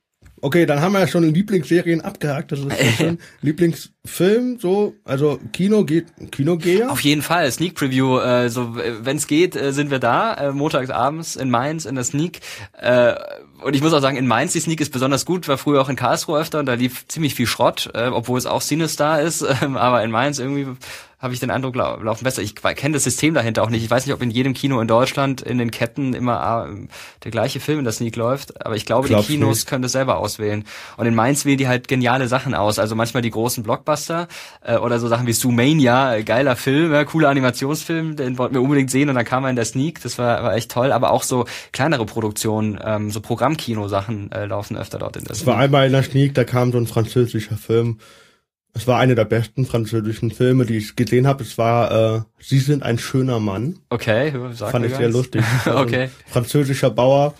Okay, 0.40 0.66
dann 0.66 0.80
haben 0.80 0.92
wir 0.92 1.00
ja 1.00 1.08
schon 1.08 1.24
Lieblingsserien 1.24 2.00
abgehakt. 2.00 2.52
Das 2.52 2.60
ist 2.60 2.96
schon 2.96 3.18
Lieblingsfilm, 3.42 4.58
so, 4.60 4.94
also 5.04 5.38
Kino 5.52 5.84
geht, 5.84 6.06
Kino 6.30 6.56
gehe. 6.56 6.88
Auf 6.90 7.00
jeden 7.00 7.22
Fall, 7.22 7.50
Sneak 7.50 7.74
Preview, 7.74 8.18
äh, 8.18 8.48
so, 8.48 8.76
wenn 8.76 9.16
es 9.16 9.26
geht, 9.26 9.56
äh, 9.56 9.72
sind 9.72 9.90
wir 9.90 9.98
da, 9.98 10.34
äh, 10.34 10.52
montags 10.52 10.90
abends 10.90 11.36
in 11.36 11.50
Mainz 11.50 11.84
in 11.84 11.94
der 11.94 12.04
Sneak. 12.04 12.40
Äh, 12.80 13.14
und 13.62 13.74
ich 13.74 13.82
muss 13.82 13.92
auch 13.92 14.00
sagen, 14.00 14.16
in 14.16 14.26
Mainz 14.26 14.52
die 14.52 14.60
Sneak 14.60 14.80
ist 14.80 14.92
besonders 14.92 15.24
gut, 15.24 15.48
war 15.48 15.58
früher 15.58 15.80
auch 15.80 15.88
in 15.88 15.96
Karlsruhe 15.96 16.38
öfter 16.38 16.60
und 16.60 16.66
da 16.66 16.74
lief 16.74 17.06
ziemlich 17.08 17.34
viel 17.34 17.46
Schrott, 17.46 17.90
äh, 17.94 18.06
obwohl 18.06 18.38
es 18.38 18.46
auch 18.46 18.62
Cinestar 18.62 19.20
ist, 19.20 19.42
äh, 19.42 19.54
aber 19.74 20.02
in 20.04 20.10
Mainz 20.10 20.38
irgendwie 20.38 20.66
habe 21.20 21.34
ich 21.34 21.40
den 21.40 21.50
Eindruck, 21.50 21.74
laufen 21.74 22.22
besser. 22.22 22.42
Ich 22.42 22.54
kenne 22.54 22.94
das 22.94 23.02
System 23.02 23.34
dahinter 23.34 23.64
auch 23.64 23.70
nicht. 23.70 23.82
Ich 23.82 23.90
weiß 23.90 24.06
nicht, 24.06 24.14
ob 24.14 24.22
in 24.22 24.30
jedem 24.30 24.54
Kino 24.54 24.80
in 24.80 24.86
Deutschland 24.86 25.42
in 25.42 25.58
den 25.58 25.72
Ketten 25.72 26.14
immer 26.14 26.68
äh, 26.68 26.86
der 27.24 27.32
gleiche 27.32 27.58
Film 27.58 27.80
in 27.80 27.84
der 27.84 27.92
Sneak 27.92 28.14
läuft, 28.14 28.64
aber 28.64 28.76
ich 28.76 28.86
glaube, 28.86 29.08
Glaub's 29.08 29.26
die 29.26 29.32
Kinos 29.34 29.58
nicht. 29.58 29.68
können 29.68 29.82
das 29.82 29.92
selber 29.92 30.18
auswählen. 30.18 30.64
Und 30.96 31.06
in 31.06 31.16
Mainz 31.16 31.44
wählen 31.44 31.58
die 31.58 31.66
halt 31.66 31.88
geniale 31.88 32.28
Sachen 32.28 32.54
aus. 32.54 32.78
Also 32.78 32.94
manchmal 32.94 33.22
die 33.22 33.30
großen 33.30 33.64
Blockbuster 33.64 34.28
äh, 34.62 34.76
oder 34.76 35.00
so 35.00 35.08
Sachen 35.08 35.26
wie 35.26 35.32
Zoomania, 35.32 36.14
äh, 36.14 36.22
geiler 36.22 36.54
Film, 36.54 36.92
ja, 36.92 37.04
cooler 37.04 37.30
Animationsfilm, 37.30 38.14
den 38.14 38.38
wollten 38.38 38.54
wir 38.54 38.62
unbedingt 38.62 38.92
sehen 38.92 39.08
und 39.08 39.16
dann 39.16 39.24
kam 39.24 39.42
er 39.42 39.50
in 39.50 39.56
der 39.56 39.64
Sneak, 39.64 40.00
das 40.02 40.18
war, 40.18 40.44
war 40.44 40.54
echt 40.54 40.70
toll. 40.70 40.92
Aber 40.92 41.10
auch 41.10 41.24
so 41.24 41.46
kleinere 41.72 42.06
Produktionen, 42.06 42.78
ähm, 42.84 43.10
so 43.10 43.20
Programmkino-Sachen 43.20 44.30
äh, 44.30 44.46
laufen 44.46 44.76
öfter 44.76 44.98
dort 45.00 45.16
in 45.16 45.24
der 45.24 45.34
Sneak. 45.34 45.42
Es 45.42 45.46
war 45.48 45.58
einmal 45.58 45.86
in 45.86 45.92
der 45.92 46.04
Sneak, 46.04 46.34
da 46.34 46.44
kam 46.44 46.70
so 46.70 46.78
ein 46.78 46.86
französischer 46.86 47.56
Film 47.56 47.98
es 48.78 48.86
war 48.86 48.98
einer 48.98 49.14
der 49.14 49.24
besten 49.24 49.66
französischen 49.66 50.30
Filme, 50.30 50.64
die 50.64 50.76
ich 50.76 50.96
gesehen 50.96 51.26
habe. 51.26 51.42
Es 51.42 51.58
war 51.58 52.16
äh, 52.16 52.20
Sie 52.40 52.58
sind 52.58 52.82
ein 52.82 52.98
schöner 52.98 53.40
Mann. 53.40 53.80
Okay, 53.90 54.32
sag 54.52 54.70
Fand 54.70 54.86
ich 54.86 54.94
sehr 54.94 55.08
lustig. 55.08 55.42
okay. 55.66 56.10
französischer 56.26 56.90
Bauer, 56.90 57.34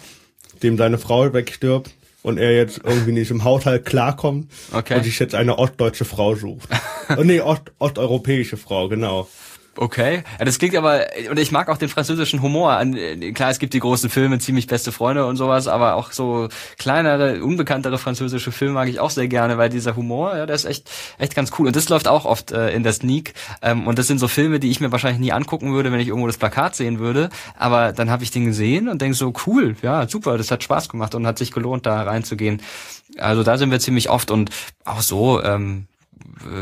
dem 0.63 0.77
seine 0.77 0.99
Frau 0.99 1.33
wegstirbt 1.33 1.91
und 2.23 2.39
er 2.39 2.55
jetzt 2.55 2.81
irgendwie 2.85 3.13
nicht 3.13 3.31
im 3.31 3.45
Haushalt 3.45 3.85
klarkommt 3.85 4.51
okay. 4.73 4.97
und 4.97 5.05
sich 5.05 5.19
jetzt 5.19 5.35
eine 5.35 5.59
ostdeutsche 5.59 6.05
Frau 6.05 6.35
sucht. 6.35 6.69
oh, 7.17 7.23
nee, 7.23 7.41
Ost, 7.41 7.63
osteuropäische 7.79 8.57
Frau, 8.57 8.89
genau. 8.89 9.29
Okay, 9.81 10.25
ja, 10.41 10.45
das 10.45 10.59
klingt 10.59 10.75
aber, 10.75 11.07
und 11.31 11.39
ich 11.39 11.53
mag 11.53 11.69
auch 11.69 11.77
den 11.77 11.89
französischen 11.89 12.43
Humor. 12.43 12.83
Klar, 13.33 13.51
es 13.51 13.61
gibt 13.61 13.75
die 13.75 13.79
großen 13.79 14.11
Filme, 14.11 14.41
ziemlich 14.41 14.67
beste 14.67 14.91
Freunde 14.91 15.25
und 15.25 15.37
sowas, 15.37 15.69
aber 15.69 15.95
auch 15.95 16.11
so 16.11 16.49
kleinere, 16.79 17.45
unbekanntere 17.45 17.97
französische 17.97 18.51
Filme 18.51 18.75
mag 18.75 18.89
ich 18.89 18.99
auch 18.99 19.11
sehr 19.11 19.29
gerne, 19.29 19.57
weil 19.57 19.69
dieser 19.69 19.95
Humor, 19.95 20.37
ja, 20.37 20.47
der 20.47 20.57
ist 20.57 20.65
echt, 20.65 20.91
echt 21.19 21.37
ganz 21.37 21.53
cool. 21.57 21.69
Und 21.69 21.77
das 21.77 21.89
läuft 21.89 22.09
auch 22.09 22.25
oft 22.25 22.51
äh, 22.51 22.71
in 22.71 22.83
der 22.83 22.93
Sneak. 22.93 23.35
Ähm, 23.63 23.87
und 23.87 24.01
das 24.01 24.09
sind 24.09 24.19
so 24.19 24.27
Filme, 24.27 24.59
die 24.59 24.69
ich 24.69 24.81
mir 24.81 24.91
wahrscheinlich 24.91 25.21
nie 25.21 25.31
angucken 25.31 25.73
würde, 25.73 25.93
wenn 25.93 26.01
ich 26.01 26.09
irgendwo 26.09 26.27
das 26.27 26.39
Plakat 26.39 26.75
sehen 26.75 26.99
würde. 26.99 27.29
Aber 27.57 27.93
dann 27.93 28.11
habe 28.11 28.25
ich 28.25 28.33
den 28.33 28.47
gesehen 28.47 28.89
und 28.89 29.01
denk 29.01 29.15
so, 29.15 29.33
cool, 29.47 29.77
ja, 29.83 30.09
super, 30.09 30.39
das 30.39 30.51
hat 30.51 30.65
Spaß 30.65 30.89
gemacht 30.89 31.15
und 31.15 31.25
hat 31.25 31.39
sich 31.39 31.53
gelohnt, 31.53 31.87
da 31.87 32.03
reinzugehen. 32.03 32.63
Also 33.17 33.45
da 33.45 33.57
sind 33.57 33.71
wir 33.71 33.79
ziemlich 33.79 34.11
oft 34.11 34.33
und 34.33 34.51
auch 34.85 35.03
so, 35.03 35.41
ähm, 35.41 35.87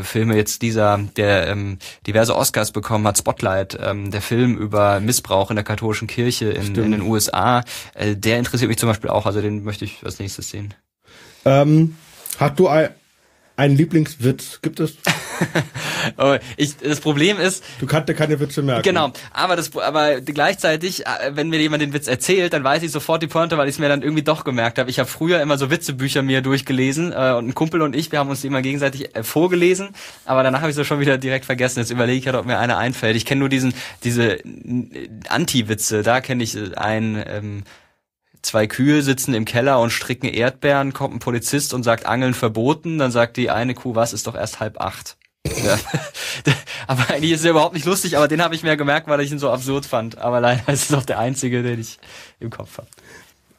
Filme 0.03 0.35
jetzt 0.35 0.61
dieser, 0.61 0.99
der 1.15 1.47
ähm, 1.47 1.77
diverse 2.05 2.35
Oscars 2.35 2.71
bekommen 2.71 3.07
hat, 3.07 3.17
Spotlight, 3.17 3.77
ähm, 3.81 4.11
der 4.11 4.21
Film 4.21 4.57
über 4.57 4.99
Missbrauch 4.99 5.49
in 5.49 5.55
der 5.55 5.65
katholischen 5.65 6.07
Kirche 6.07 6.49
in, 6.49 6.75
in 6.75 6.91
den 6.91 7.01
USA, 7.01 7.63
äh, 7.93 8.15
der 8.15 8.37
interessiert 8.39 8.69
mich 8.69 8.77
zum 8.77 8.89
Beispiel 8.89 9.09
auch, 9.09 9.25
also 9.25 9.41
den 9.41 9.63
möchte 9.63 9.85
ich 9.85 10.03
als 10.03 10.19
nächstes 10.19 10.49
sehen. 10.49 10.73
Ähm, 11.45 11.95
hast 12.39 12.59
du 12.59 12.67
ein, 12.67 12.89
ein 13.55 13.75
Lieblingswitz 13.75 14.59
gibt 14.61 14.79
es? 14.79 14.95
ich, 16.57 16.77
das 16.77 16.99
Problem 16.99 17.39
ist. 17.39 17.63
Du 17.79 17.85
kannst 17.85 18.09
dir 18.09 18.13
keine 18.13 18.39
Witze 18.39 18.61
merken. 18.61 18.83
Genau. 18.83 19.11
Aber 19.31 19.55
das, 19.55 19.75
aber 19.75 20.21
gleichzeitig, 20.21 21.05
äh, 21.05 21.31
wenn 21.31 21.49
mir 21.49 21.59
jemand 21.59 21.81
den 21.81 21.93
Witz 21.93 22.07
erzählt, 22.07 22.53
dann 22.53 22.63
weiß 22.63 22.83
ich 22.83 22.91
sofort 22.91 23.21
die 23.21 23.27
Pointe, 23.27 23.57
weil 23.57 23.67
ich 23.67 23.75
es 23.75 23.79
mir 23.79 23.89
dann 23.89 24.01
irgendwie 24.01 24.23
doch 24.23 24.43
gemerkt 24.43 24.79
habe. 24.79 24.89
Ich 24.89 24.99
habe 24.99 25.09
früher 25.09 25.41
immer 25.41 25.57
so 25.57 25.69
Witzebücher 25.69 26.21
mir 26.21 26.41
durchgelesen 26.41 27.11
äh, 27.11 27.33
und 27.37 27.47
ein 27.47 27.55
Kumpel 27.55 27.81
und 27.81 27.95
ich, 27.95 28.11
wir 28.11 28.19
haben 28.19 28.29
uns 28.29 28.41
die 28.41 28.47
immer 28.47 28.61
gegenseitig 28.61 29.15
äh, 29.15 29.23
vorgelesen. 29.23 29.89
Aber 30.25 30.43
danach 30.43 30.61
habe 30.61 30.71
ich 30.71 30.77
es 30.77 30.87
schon 30.87 30.99
wieder 30.99 31.17
direkt 31.17 31.45
vergessen. 31.45 31.79
Jetzt 31.79 31.91
überlege 31.91 32.19
ich 32.19 32.25
halt, 32.27 32.35
ob 32.35 32.45
mir 32.45 32.59
einer 32.59 32.77
einfällt. 32.77 33.15
Ich 33.15 33.25
kenne 33.25 33.39
nur 33.39 33.49
diesen, 33.49 33.73
diese 34.03 34.37
Anti-Witze. 35.29 36.03
Da 36.03 36.21
kenne 36.21 36.43
ich 36.43 36.55
äh, 36.55 36.75
einen. 36.75 37.23
Ähm, 37.27 37.63
zwei 38.41 38.67
Kühe 38.67 39.01
sitzen 39.01 39.33
im 39.33 39.45
Keller 39.45 39.79
und 39.79 39.91
stricken 39.91 40.27
Erdbeeren, 40.27 40.93
kommt 40.93 41.15
ein 41.15 41.19
Polizist 41.19 41.73
und 41.73 41.83
sagt 41.83 42.05
Angeln 42.05 42.33
verboten, 42.33 42.97
dann 42.97 43.11
sagt 43.11 43.37
die 43.37 43.49
eine 43.49 43.73
Kuh, 43.73 43.95
was 43.95 44.13
ist 44.13 44.27
doch 44.27 44.35
erst 44.35 44.59
halb 44.59 44.79
acht. 44.79 45.17
Ja. 45.63 45.79
aber 46.87 47.09
eigentlich 47.09 47.31
ist 47.31 47.45
er 47.45 47.51
überhaupt 47.51 47.73
nicht 47.73 47.85
lustig, 47.85 48.17
aber 48.17 48.27
den 48.27 48.41
habe 48.41 48.55
ich 48.55 48.63
mir 48.63 48.77
gemerkt, 48.77 49.07
weil 49.07 49.21
ich 49.21 49.31
ihn 49.31 49.39
so 49.39 49.49
absurd 49.49 49.85
fand. 49.85 50.17
Aber 50.17 50.39
leider 50.39 50.67
ist 50.73 50.83
es 50.83 50.87
doch 50.89 51.05
der 51.05 51.19
einzige, 51.19 51.63
den 51.63 51.79
ich 51.79 51.99
im 52.39 52.49
Kopf 52.49 52.77
habe. 52.77 52.87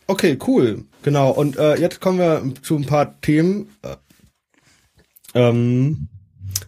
Okay, 0.06 0.38
cool. 0.46 0.84
Genau. 1.02 1.30
Und 1.30 1.56
äh, 1.58 1.76
jetzt 1.76 2.00
kommen 2.00 2.18
wir 2.18 2.42
zu 2.62 2.76
ein 2.76 2.86
paar 2.86 3.20
Themen, 3.20 3.68
äh, 3.82 3.96
ähm, 5.34 6.08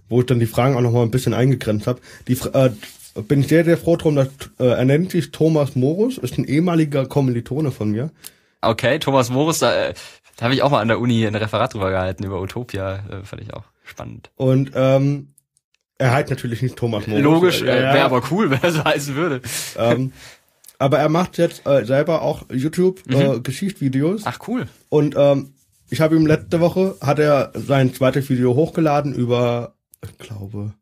wo 0.09 0.21
ich 0.21 0.27
dann 0.27 0.41
die 0.41 0.47
Fragen 0.47 0.77
auch 0.77 0.83
noch 0.83 0.93
mal 0.93 1.03
ein 1.03 1.11
bisschen 1.11 1.35
eingegrenzt 1.35 1.87
habe. 1.87 2.01
Die 2.29 2.35
äh, 2.53 2.71
bin 3.23 3.41
ich 3.41 3.49
sehr, 3.49 3.65
sehr 3.65 3.79
froh 3.79 3.97
drum, 3.97 4.17
dass 4.17 4.29
äh, 4.59 4.67
er 4.67 4.85
nennt 4.85 5.11
sich 5.13 5.31
Thomas 5.31 5.75
Morus, 5.75 6.19
ist 6.19 6.39
ein 6.39 6.45
ehemaliger 6.45 7.07
Kommilitone 7.07 7.71
von 7.71 7.91
mir. 7.91 8.11
Okay, 8.61 8.99
Thomas 8.99 9.31
Morus, 9.31 9.61
da, 9.61 9.89
äh, 9.89 9.95
da 10.37 10.45
habe 10.45 10.55
ich 10.55 10.63
auch 10.63 10.71
mal 10.71 10.81
an 10.81 10.89
der 10.89 11.01
Uni 11.01 11.27
ein 11.27 11.35
Referat 11.35 11.73
drüber 11.73 11.91
gehalten 11.91 12.25
über 12.25 12.41
Utopia, 12.41 12.97
äh, 13.11 13.25
fand 13.25 13.43
ich 13.43 13.55
auch 13.55 13.65
spannend. 13.91 14.31
Und 14.37 14.73
ähm, 14.75 15.35
er 15.99 16.13
heißt 16.13 16.31
natürlich 16.31 16.63
nicht 16.63 16.77
Thomas 16.77 17.07
Morus. 17.07 17.23
Logisch, 17.23 17.63
äh, 17.63 17.67
wäre 17.67 18.05
aber 18.05 18.23
cool, 18.31 18.51
wenn 18.51 18.63
er 18.63 18.73
so 18.73 18.85
heißen 18.85 19.15
würde. 19.15 19.43
Ähm, 19.77 20.13
aber 20.79 20.99
er 20.99 21.11
macht 21.11 21.37
jetzt 21.37 21.67
äh, 21.67 21.85
selber 21.85 22.23
auch 22.23 22.47
YouTube 22.51 23.03
mhm. 23.07 23.15
äh, 23.15 23.41
Geschichtsvideos. 23.41 24.23
Ach 24.25 24.39
cool. 24.49 24.67
Und 24.89 25.15
ähm, 25.19 25.53
ich 25.91 26.01
habe 26.01 26.17
ihm 26.17 26.27
letzte 26.27 26.61
Woche 26.61 26.97
hat 27.03 27.19
er 27.19 27.53
sein 27.55 27.93
zweites 27.93 28.31
Video 28.31 28.55
hochgeladen 28.55 29.15
über, 29.15 29.75
ich 30.03 30.17
glaube, 30.17 30.73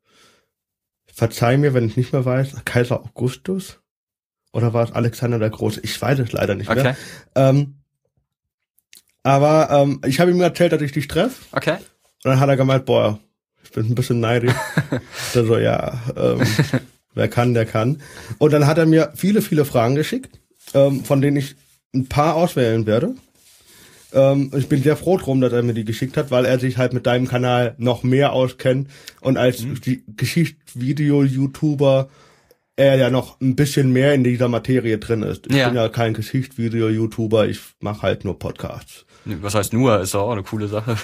verzeih 1.12 1.56
mir, 1.56 1.74
wenn 1.74 1.86
ich 1.86 1.96
nicht 1.96 2.12
mehr 2.12 2.24
weiß, 2.24 2.64
Kaiser 2.64 3.00
Augustus? 3.00 3.80
Oder 4.52 4.72
war 4.72 4.84
es 4.84 4.92
Alexander 4.92 5.38
der 5.38 5.50
Große? 5.50 5.80
Ich 5.82 6.00
weiß 6.00 6.20
es 6.20 6.32
leider 6.32 6.54
nicht 6.54 6.72
mehr. 6.72 6.96
Ähm, 7.34 7.80
Aber 9.24 9.68
ähm, 9.70 10.00
ich 10.06 10.20
habe 10.20 10.30
ihm 10.30 10.40
erzählt, 10.40 10.72
dass 10.72 10.80
ich 10.80 10.92
dich 10.92 11.08
treffe. 11.08 11.44
Okay. 11.52 11.78
Und 12.24 12.30
dann 12.32 12.40
hat 12.40 12.48
er 12.48 12.56
gemeint, 12.56 12.84
boah, 12.84 13.18
ich 13.62 13.70
bin 13.70 13.86
ein 13.86 13.94
bisschen 13.94 14.20
neidisch. 14.20 14.54
dann 15.34 15.46
so, 15.46 15.58
ja, 15.58 16.00
ähm, 16.16 16.40
wer 17.14 17.28
kann, 17.28 17.54
der 17.54 17.66
kann. 17.66 18.00
Und 18.38 18.52
dann 18.52 18.66
hat 18.66 18.78
er 18.78 18.86
mir 18.86 19.12
viele, 19.14 19.42
viele 19.42 19.64
Fragen 19.64 19.94
geschickt, 19.94 20.40
ähm, 20.74 21.04
von 21.04 21.20
denen 21.20 21.36
ich 21.36 21.54
ein 21.94 22.06
paar 22.06 22.34
auswählen 22.34 22.86
werde. 22.86 23.14
Ähm, 24.12 24.50
ich 24.56 24.68
bin 24.68 24.82
sehr 24.82 24.96
froh 24.96 25.16
drum, 25.18 25.40
dass 25.40 25.52
er 25.52 25.62
mir 25.62 25.74
die 25.74 25.84
geschickt 25.84 26.16
hat, 26.16 26.30
weil 26.30 26.44
er 26.44 26.58
sich 26.58 26.78
halt 26.78 26.92
mit 26.92 27.06
deinem 27.06 27.28
Kanal 27.28 27.74
noch 27.78 28.02
mehr 28.02 28.32
auskennt 28.32 28.88
und 29.20 29.36
als 29.36 29.62
mhm. 29.62 29.78
Geschichtsvideo-YouTuber 30.16 32.08
er 32.76 32.96
ja 32.96 33.10
noch 33.10 33.40
ein 33.40 33.56
bisschen 33.56 33.92
mehr 33.92 34.14
in 34.14 34.22
dieser 34.22 34.48
Materie 34.48 34.98
drin 34.98 35.22
ist. 35.22 35.48
Ich 35.48 35.56
ja. 35.56 35.68
bin 35.68 35.76
ja 35.76 35.88
kein 35.88 36.14
Geschichtsvideo-YouTuber, 36.14 37.48
ich 37.48 37.60
mache 37.80 38.02
halt 38.02 38.24
nur 38.24 38.38
Podcasts. 38.38 39.04
Was 39.24 39.54
heißt 39.54 39.72
nur? 39.72 40.00
Ist 40.00 40.14
auch 40.14 40.30
eine 40.30 40.44
coole 40.44 40.68
Sache. 40.68 40.96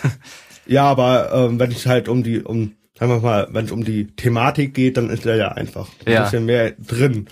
Ja, 0.67 0.85
aber 0.85 1.33
ähm, 1.33 1.59
wenn 1.59 1.71
es 1.71 1.87
halt 1.87 2.09
um 2.09 2.23
die, 2.23 2.41
um, 2.41 2.73
sagen 2.99 3.13
wir 3.13 3.21
mal, 3.21 3.49
wenn 3.51 3.67
es 3.67 3.73
um 3.73 3.85
die 3.85 4.07
Thematik 4.09 4.75
geht, 4.75 4.97
dann 4.97 5.11
ist 5.11 5.27
er 5.27 5.37
ja 5.37 5.49
einfach 5.49 5.89
ein 6.05 6.13
ja. 6.13 6.25
bisschen 6.25 6.47
mehr 6.47 6.73
drin. 6.73 7.29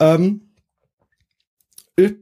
Ähm, 0.00 0.40
ich, 1.96 2.14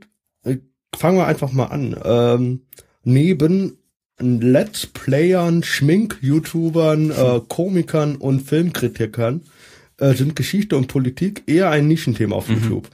ich, 0.45 0.59
fangen 0.95 1.19
wir 1.19 1.27
einfach 1.27 1.53
mal 1.53 1.67
an. 1.67 1.97
Ähm, 2.05 2.67
neben 3.05 3.79
Let's 4.19 4.87
Playern, 4.87 5.63
Schmink-YouTubern, 5.63 7.11
äh, 7.11 7.41
Komikern 7.49 8.17
und 8.17 8.41
Filmkritikern 8.41 9.43
äh, 9.99 10.15
sind 10.15 10.37
Geschichte 10.37 10.77
und 10.77 10.87
Politik 10.87 11.45
eher 11.47 11.71
ein 11.71 11.89
Nischenthema 11.89 12.37
auf 12.37 12.49
mhm. 12.49 12.57
YouTube. 12.57 12.89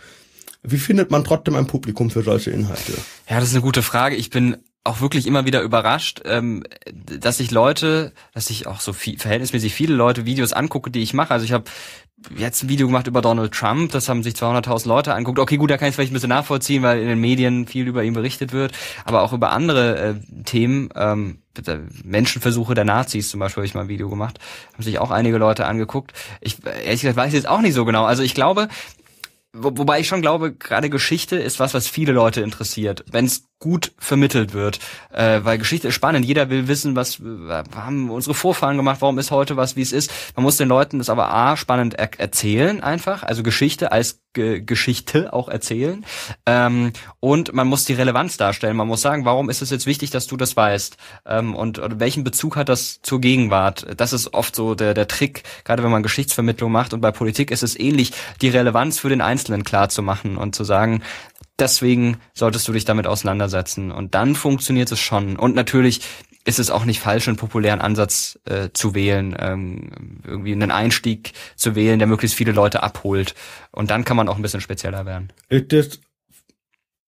Wie 0.62 0.78
findet 0.78 1.10
man 1.10 1.24
trotzdem 1.24 1.54
ein 1.54 1.66
Publikum 1.66 2.10
für 2.10 2.22
solche 2.22 2.50
Inhalte? 2.50 2.92
Ja, 3.28 3.40
das 3.40 3.48
ist 3.48 3.54
eine 3.54 3.62
gute 3.62 3.82
Frage. 3.82 4.16
Ich 4.16 4.30
bin 4.30 4.56
auch 4.88 5.00
wirklich 5.00 5.26
immer 5.26 5.44
wieder 5.44 5.62
überrascht, 5.62 6.22
ähm, 6.24 6.64
dass 6.92 7.38
sich 7.38 7.50
Leute, 7.50 8.12
dass 8.34 8.50
ich 8.50 8.66
auch 8.66 8.80
so 8.80 8.92
viel, 8.92 9.18
verhältnismäßig 9.18 9.74
viele 9.74 9.94
Leute 9.94 10.26
Videos 10.26 10.52
angucke, 10.52 10.90
die 10.90 11.02
ich 11.02 11.14
mache. 11.14 11.32
Also 11.32 11.44
ich 11.44 11.52
habe 11.52 11.64
jetzt 12.36 12.62
ein 12.62 12.68
Video 12.68 12.86
gemacht 12.86 13.06
über 13.06 13.20
Donald 13.20 13.52
Trump, 13.52 13.92
das 13.92 14.08
haben 14.08 14.22
sich 14.22 14.34
200.000 14.34 14.88
Leute 14.88 15.14
anguckt. 15.14 15.38
Okay, 15.38 15.56
gut, 15.56 15.70
da 15.70 15.76
kann 15.76 15.86
ich 15.86 15.90
es 15.90 15.96
vielleicht 15.96 16.10
ein 16.10 16.14
bisschen 16.14 16.30
nachvollziehen, 16.30 16.82
weil 16.82 17.00
in 17.00 17.08
den 17.08 17.20
Medien 17.20 17.66
viel 17.66 17.86
über 17.86 18.02
ihn 18.02 18.14
berichtet 18.14 18.52
wird, 18.52 18.72
aber 19.04 19.22
auch 19.22 19.32
über 19.32 19.52
andere 19.52 19.98
äh, 19.98 20.42
Themen, 20.44 20.88
ähm, 20.96 21.42
Menschenversuche 22.04 22.74
der 22.74 22.84
Nazis 22.84 23.30
zum 23.30 23.40
Beispiel 23.40 23.62
habe 23.62 23.66
ich 23.66 23.74
mal 23.74 23.82
ein 23.82 23.88
Video 23.88 24.08
gemacht, 24.08 24.38
haben 24.72 24.82
sich 24.82 24.98
auch 24.98 25.10
einige 25.10 25.38
Leute 25.38 25.66
angeguckt. 25.66 26.12
Ich 26.40 26.64
ehrlich 26.64 27.00
gesagt 27.00 27.16
weiß 27.16 27.32
jetzt 27.32 27.48
auch 27.48 27.60
nicht 27.60 27.74
so 27.74 27.84
genau. 27.84 28.04
Also 28.04 28.22
ich 28.22 28.34
glaube, 28.34 28.68
wo, 29.52 29.76
wobei 29.76 30.00
ich 30.00 30.08
schon 30.08 30.22
glaube, 30.22 30.52
gerade 30.52 30.90
Geschichte 30.90 31.36
ist 31.36 31.58
was, 31.58 31.74
was 31.74 31.88
viele 31.88 32.12
Leute 32.12 32.42
interessiert, 32.42 33.04
wenn 33.10 33.24
es 33.24 33.47
gut 33.58 33.92
vermittelt 33.98 34.52
wird. 34.52 34.78
Äh, 35.12 35.40
weil 35.42 35.58
Geschichte 35.58 35.88
ist 35.88 35.94
spannend. 35.94 36.24
Jeder 36.24 36.48
will 36.50 36.68
wissen, 36.68 36.94
was 36.94 37.18
äh, 37.18 37.64
haben 37.74 38.10
unsere 38.10 38.34
Vorfahren 38.34 38.76
gemacht, 38.76 38.98
warum 39.00 39.18
ist 39.18 39.30
heute 39.30 39.56
was, 39.56 39.74
wie 39.74 39.82
es 39.82 39.92
ist. 39.92 40.12
Man 40.36 40.44
muss 40.44 40.56
den 40.56 40.68
Leuten 40.68 40.98
das 40.98 41.10
aber 41.10 41.32
A, 41.32 41.56
spannend 41.56 41.94
er 41.94 42.10
erzählen 42.18 42.80
einfach, 42.80 43.22
also 43.22 43.42
Geschichte 43.42 43.90
als 43.92 44.20
Ge 44.34 44.60
Geschichte 44.60 45.32
auch 45.32 45.48
erzählen. 45.48 46.04
Ähm, 46.46 46.92
und 47.18 47.54
man 47.54 47.66
muss 47.66 47.86
die 47.86 47.94
Relevanz 47.94 48.36
darstellen. 48.36 48.76
Man 48.76 48.86
muss 48.86 49.00
sagen, 49.00 49.24
warum 49.24 49.48
ist 49.50 49.62
es 49.62 49.70
jetzt 49.70 49.86
wichtig, 49.86 50.10
dass 50.10 50.26
du 50.26 50.36
das 50.36 50.56
weißt? 50.56 50.96
Ähm, 51.26 51.54
und 51.54 51.80
welchen 51.98 52.24
Bezug 52.24 52.54
hat 52.54 52.68
das 52.68 53.00
zur 53.02 53.20
Gegenwart? 53.20 53.86
Das 53.96 54.12
ist 54.12 54.34
oft 54.34 54.54
so 54.54 54.74
der, 54.74 54.92
der 54.94 55.08
Trick, 55.08 55.42
gerade 55.64 55.82
wenn 55.82 55.90
man 55.90 56.02
Geschichtsvermittlung 56.02 56.70
macht. 56.70 56.92
Und 56.92 57.00
bei 57.00 57.10
Politik 57.10 57.50
ist 57.50 57.62
es 57.62 57.78
ähnlich, 57.78 58.12
die 58.42 58.50
Relevanz 58.50 59.00
für 59.00 59.08
den 59.08 59.22
Einzelnen 59.22 59.64
klar 59.64 59.88
zu 59.88 60.02
machen 60.02 60.36
und 60.36 60.54
zu 60.54 60.62
sagen, 60.62 61.02
deswegen 61.58 62.18
solltest 62.34 62.66
du 62.68 62.72
dich 62.72 62.84
damit 62.84 63.06
auseinandersetzen. 63.06 63.90
Und 63.90 64.14
dann 64.14 64.34
funktioniert 64.34 64.90
es 64.92 65.00
schon. 65.00 65.36
Und 65.36 65.54
natürlich 65.54 66.00
ist 66.44 66.58
es 66.58 66.70
auch 66.70 66.84
nicht 66.84 67.00
falsch, 67.00 67.28
einen 67.28 67.36
populären 67.36 67.80
Ansatz 67.80 68.38
äh, 68.46 68.70
zu 68.72 68.94
wählen, 68.94 69.36
ähm, 69.38 69.90
irgendwie 70.24 70.52
einen 70.52 70.70
Einstieg 70.70 71.32
zu 71.56 71.74
wählen, 71.74 71.98
der 71.98 72.08
möglichst 72.08 72.36
viele 72.36 72.52
Leute 72.52 72.82
abholt. 72.82 73.34
Und 73.70 73.90
dann 73.90 74.04
kann 74.04 74.16
man 74.16 74.28
auch 74.28 74.36
ein 74.36 74.42
bisschen 74.42 74.62
spezieller 74.62 75.04
werden. 75.04 75.28
Ist 75.48 75.72
es 75.72 76.00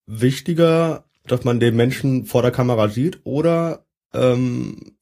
wichtiger, 0.06 1.04
dass 1.26 1.44
man 1.44 1.60
den 1.60 1.76
Menschen 1.76 2.26
vor 2.26 2.42
der 2.42 2.50
Kamera 2.50 2.88
sieht 2.88 3.20
oder 3.24 3.86
ähm, 4.12 4.96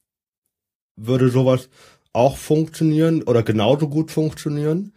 würde 0.94 1.30
sowas 1.30 1.68
auch 2.12 2.36
funktionieren 2.36 3.22
oder 3.22 3.42
genauso 3.42 3.88
gut 3.88 4.10
funktionieren, 4.10 4.92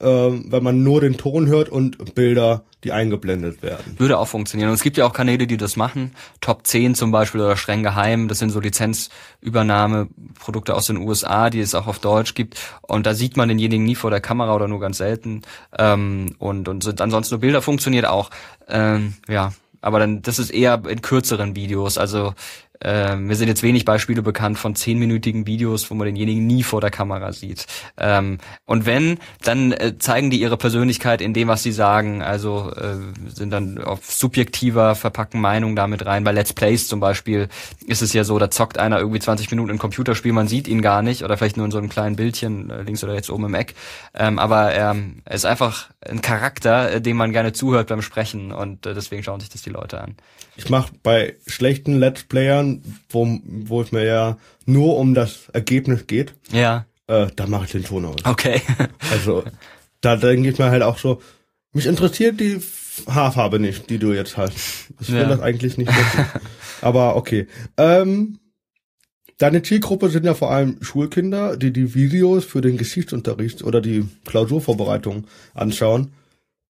ähm, 0.00 0.46
wenn 0.48 0.62
man 0.62 0.82
nur 0.82 1.02
den 1.02 1.18
Ton 1.18 1.46
hört 1.46 1.68
und 1.68 2.14
Bilder, 2.14 2.64
die 2.84 2.92
eingeblendet 2.92 3.62
werden. 3.62 3.96
Würde 3.98 4.18
auch 4.18 4.28
funktionieren. 4.28 4.70
Und 4.70 4.74
es 4.74 4.82
gibt 4.82 4.96
ja 4.96 5.04
auch 5.04 5.12
Kanäle, 5.12 5.46
die 5.46 5.58
das 5.58 5.76
machen. 5.76 6.12
Top 6.40 6.66
10 6.66 6.94
zum 6.94 7.10
Beispiel 7.10 7.42
oder 7.42 7.56
streng 7.56 7.82
geheim. 7.82 8.28
Das 8.28 8.38
sind 8.38 8.48
so 8.50 8.60
Lizenzübernahmeprodukte 8.60 10.74
aus 10.74 10.86
den 10.86 10.96
USA, 10.96 11.50
die 11.50 11.60
es 11.60 11.74
auch 11.74 11.86
auf 11.86 11.98
Deutsch 11.98 12.32
gibt. 12.34 12.58
Und 12.80 13.04
da 13.06 13.12
sieht 13.12 13.36
man 13.36 13.48
denjenigen 13.48 13.84
nie 13.84 13.94
vor 13.94 14.10
der 14.10 14.22
Kamera 14.22 14.54
oder 14.54 14.68
nur 14.68 14.80
ganz 14.80 14.96
selten. 14.98 15.42
Ähm, 15.78 16.34
und, 16.38 16.66
und 16.68 16.82
sind 16.82 17.02
ansonsten 17.02 17.34
nur 17.34 17.40
Bilder 17.40 17.60
funktioniert 17.60 18.06
auch. 18.06 18.30
Ähm, 18.68 19.14
ja. 19.28 19.52
Aber 19.82 19.98
dann, 19.98 20.22
das 20.22 20.38
ist 20.38 20.50
eher 20.50 20.82
in 20.88 21.00
kürzeren 21.00 21.56
Videos. 21.56 21.96
Also 21.96 22.34
ähm, 22.82 23.26
mir 23.26 23.36
sind 23.36 23.48
jetzt 23.48 23.62
wenig 23.62 23.84
Beispiele 23.84 24.22
bekannt 24.22 24.58
von 24.58 24.74
zehnminütigen 24.74 25.46
Videos, 25.46 25.90
wo 25.90 25.94
man 25.94 26.06
denjenigen 26.06 26.46
nie 26.46 26.62
vor 26.62 26.80
der 26.80 26.90
Kamera 26.90 27.32
sieht. 27.32 27.66
Ähm, 27.98 28.38
und 28.64 28.86
wenn, 28.86 29.18
dann 29.42 29.72
äh, 29.72 29.98
zeigen 29.98 30.30
die 30.30 30.40
ihre 30.40 30.56
Persönlichkeit 30.56 31.20
in 31.20 31.34
dem, 31.34 31.48
was 31.48 31.62
sie 31.62 31.72
sagen. 31.72 32.22
Also 32.22 32.72
äh, 32.74 32.96
sind 33.28 33.50
dann 33.50 33.78
auf 33.78 34.10
subjektiver 34.10 34.94
verpackten 34.94 35.40
Meinung 35.40 35.76
damit 35.76 36.06
rein. 36.06 36.24
Bei 36.24 36.32
Let's 36.32 36.52
Plays 36.52 36.88
zum 36.88 37.00
Beispiel 37.00 37.48
ist 37.86 38.02
es 38.02 38.12
ja 38.12 38.24
so, 38.24 38.38
da 38.38 38.50
zockt 38.50 38.78
einer 38.78 38.98
irgendwie 38.98 39.20
20 39.20 39.50
Minuten 39.50 39.70
ein 39.70 39.78
Computerspiel, 39.78 40.32
man 40.32 40.48
sieht 40.48 40.68
ihn 40.68 40.82
gar 40.82 41.02
nicht 41.02 41.22
oder 41.22 41.36
vielleicht 41.36 41.56
nur 41.56 41.66
in 41.66 41.72
so 41.72 41.78
einem 41.78 41.88
kleinen 41.88 42.16
Bildchen 42.16 42.70
äh, 42.70 42.82
links 42.82 43.04
oder 43.04 43.12
rechts 43.12 43.30
oben 43.30 43.44
im 43.44 43.54
Eck. 43.54 43.74
Ähm, 44.14 44.38
aber 44.38 44.74
ähm, 44.74 45.22
er 45.24 45.34
ist 45.34 45.44
einfach 45.44 45.90
ein 46.00 46.22
Charakter, 46.22 46.92
äh, 46.92 47.00
dem 47.00 47.16
man 47.16 47.32
gerne 47.32 47.52
zuhört 47.52 47.88
beim 47.88 48.02
Sprechen 48.02 48.52
und 48.52 48.86
äh, 48.86 48.94
deswegen 48.94 49.22
schauen 49.22 49.40
sich 49.40 49.50
das 49.50 49.62
die 49.62 49.70
Leute 49.70 50.00
an. 50.00 50.16
Ich 50.62 50.68
mache 50.68 50.92
bei 51.02 51.36
schlechten 51.46 51.98
Let's 51.98 52.24
Playern, 52.24 52.82
wo, 53.08 53.40
wo 53.44 53.80
es 53.80 53.92
mir 53.92 54.04
ja 54.04 54.36
nur 54.66 54.98
um 54.98 55.14
das 55.14 55.48
Ergebnis 55.54 56.06
geht, 56.06 56.34
ja. 56.52 56.84
äh, 57.06 57.28
da 57.34 57.46
mache 57.46 57.64
ich 57.64 57.70
den 57.72 57.84
Ton 57.84 58.04
aus. 58.04 58.22
Okay. 58.26 58.60
also 59.10 59.42
da 60.02 60.16
denke 60.16 60.50
ich 60.50 60.58
mir 60.58 60.70
halt 60.70 60.82
auch 60.82 60.98
so, 60.98 61.22
mich 61.72 61.86
interessiert 61.86 62.40
die 62.40 62.60
Haarfarbe 63.08 63.58
nicht, 63.58 63.88
die 63.88 63.96
du 63.96 64.12
jetzt 64.12 64.36
hast. 64.36 64.90
Ich 65.00 65.10
will 65.10 65.22
ja. 65.22 65.28
das 65.28 65.40
eigentlich 65.40 65.78
nicht 65.78 65.88
wissen. 65.88 66.26
Aber 66.82 67.16
okay. 67.16 67.46
Ähm, 67.78 68.38
deine 69.38 69.62
Zielgruppe 69.62 70.10
sind 70.10 70.26
ja 70.26 70.34
vor 70.34 70.50
allem 70.50 70.76
Schulkinder, 70.82 71.56
die 71.56 71.72
die 71.72 71.94
Videos 71.94 72.44
für 72.44 72.60
den 72.60 72.76
Geschichtsunterricht 72.76 73.62
oder 73.62 73.80
die 73.80 74.06
Klausurvorbereitung 74.26 75.26
anschauen. 75.54 76.12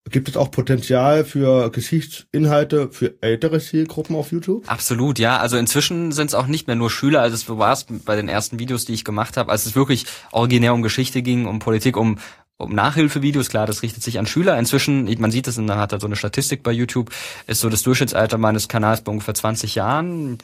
Gibt 0.09 0.28
es 0.28 0.36
auch 0.36 0.51
Potenzial 0.51 1.24
für 1.24 1.70
Geschichtsinhalte 1.70 2.88
für 2.90 3.14
ältere 3.20 3.61
Zielgruppen 3.61 4.16
auf 4.16 4.32
YouTube? 4.32 4.66
Absolut, 4.66 5.18
ja. 5.18 5.36
Also 5.36 5.57
inzwischen 5.57 6.11
sind 6.12 6.28
es 6.28 6.34
auch 6.34 6.46
nicht 6.46 6.66
mehr 6.66 6.76
nur 6.76 6.90
Schüler. 6.90 7.20
Also 7.20 7.34
es 7.34 7.48
war 7.48 7.72
es 7.72 7.84
bei 8.05 8.16
den 8.16 8.28
ersten 8.28 8.59
Videos, 8.59 8.86
die 8.86 8.94
ich 8.94 9.05
gemacht 9.05 9.36
habe, 9.36 9.53
als 9.53 9.66
es 9.66 9.76
wirklich 9.76 10.07
originär 10.32 10.72
um 10.72 10.82
Geschichte 10.82 11.22
ging, 11.22 11.46
um 11.46 11.59
Politik, 11.59 11.96
um 11.96 12.18
um 12.61 12.74
Nachhilfevideos, 12.74 13.48
klar, 13.48 13.66
das 13.66 13.82
richtet 13.82 14.02
sich 14.02 14.18
an 14.18 14.26
Schüler. 14.26 14.58
Inzwischen, 14.58 15.08
man 15.18 15.30
sieht 15.30 15.48
es, 15.48 15.56
man 15.56 15.78
hat 15.78 15.92
da 15.92 16.00
so 16.00 16.06
eine 16.06 16.16
Statistik 16.16 16.62
bei 16.62 16.72
YouTube, 16.72 17.11
ist 17.46 17.61
so 17.61 17.68
das 17.68 17.82
Durchschnittsalter 17.82 18.38
meines 18.38 18.68
Kanals 18.68 19.00
bei 19.00 19.11
ungefähr 19.11 19.34
20 19.34 19.74
Jahren, 19.74 20.38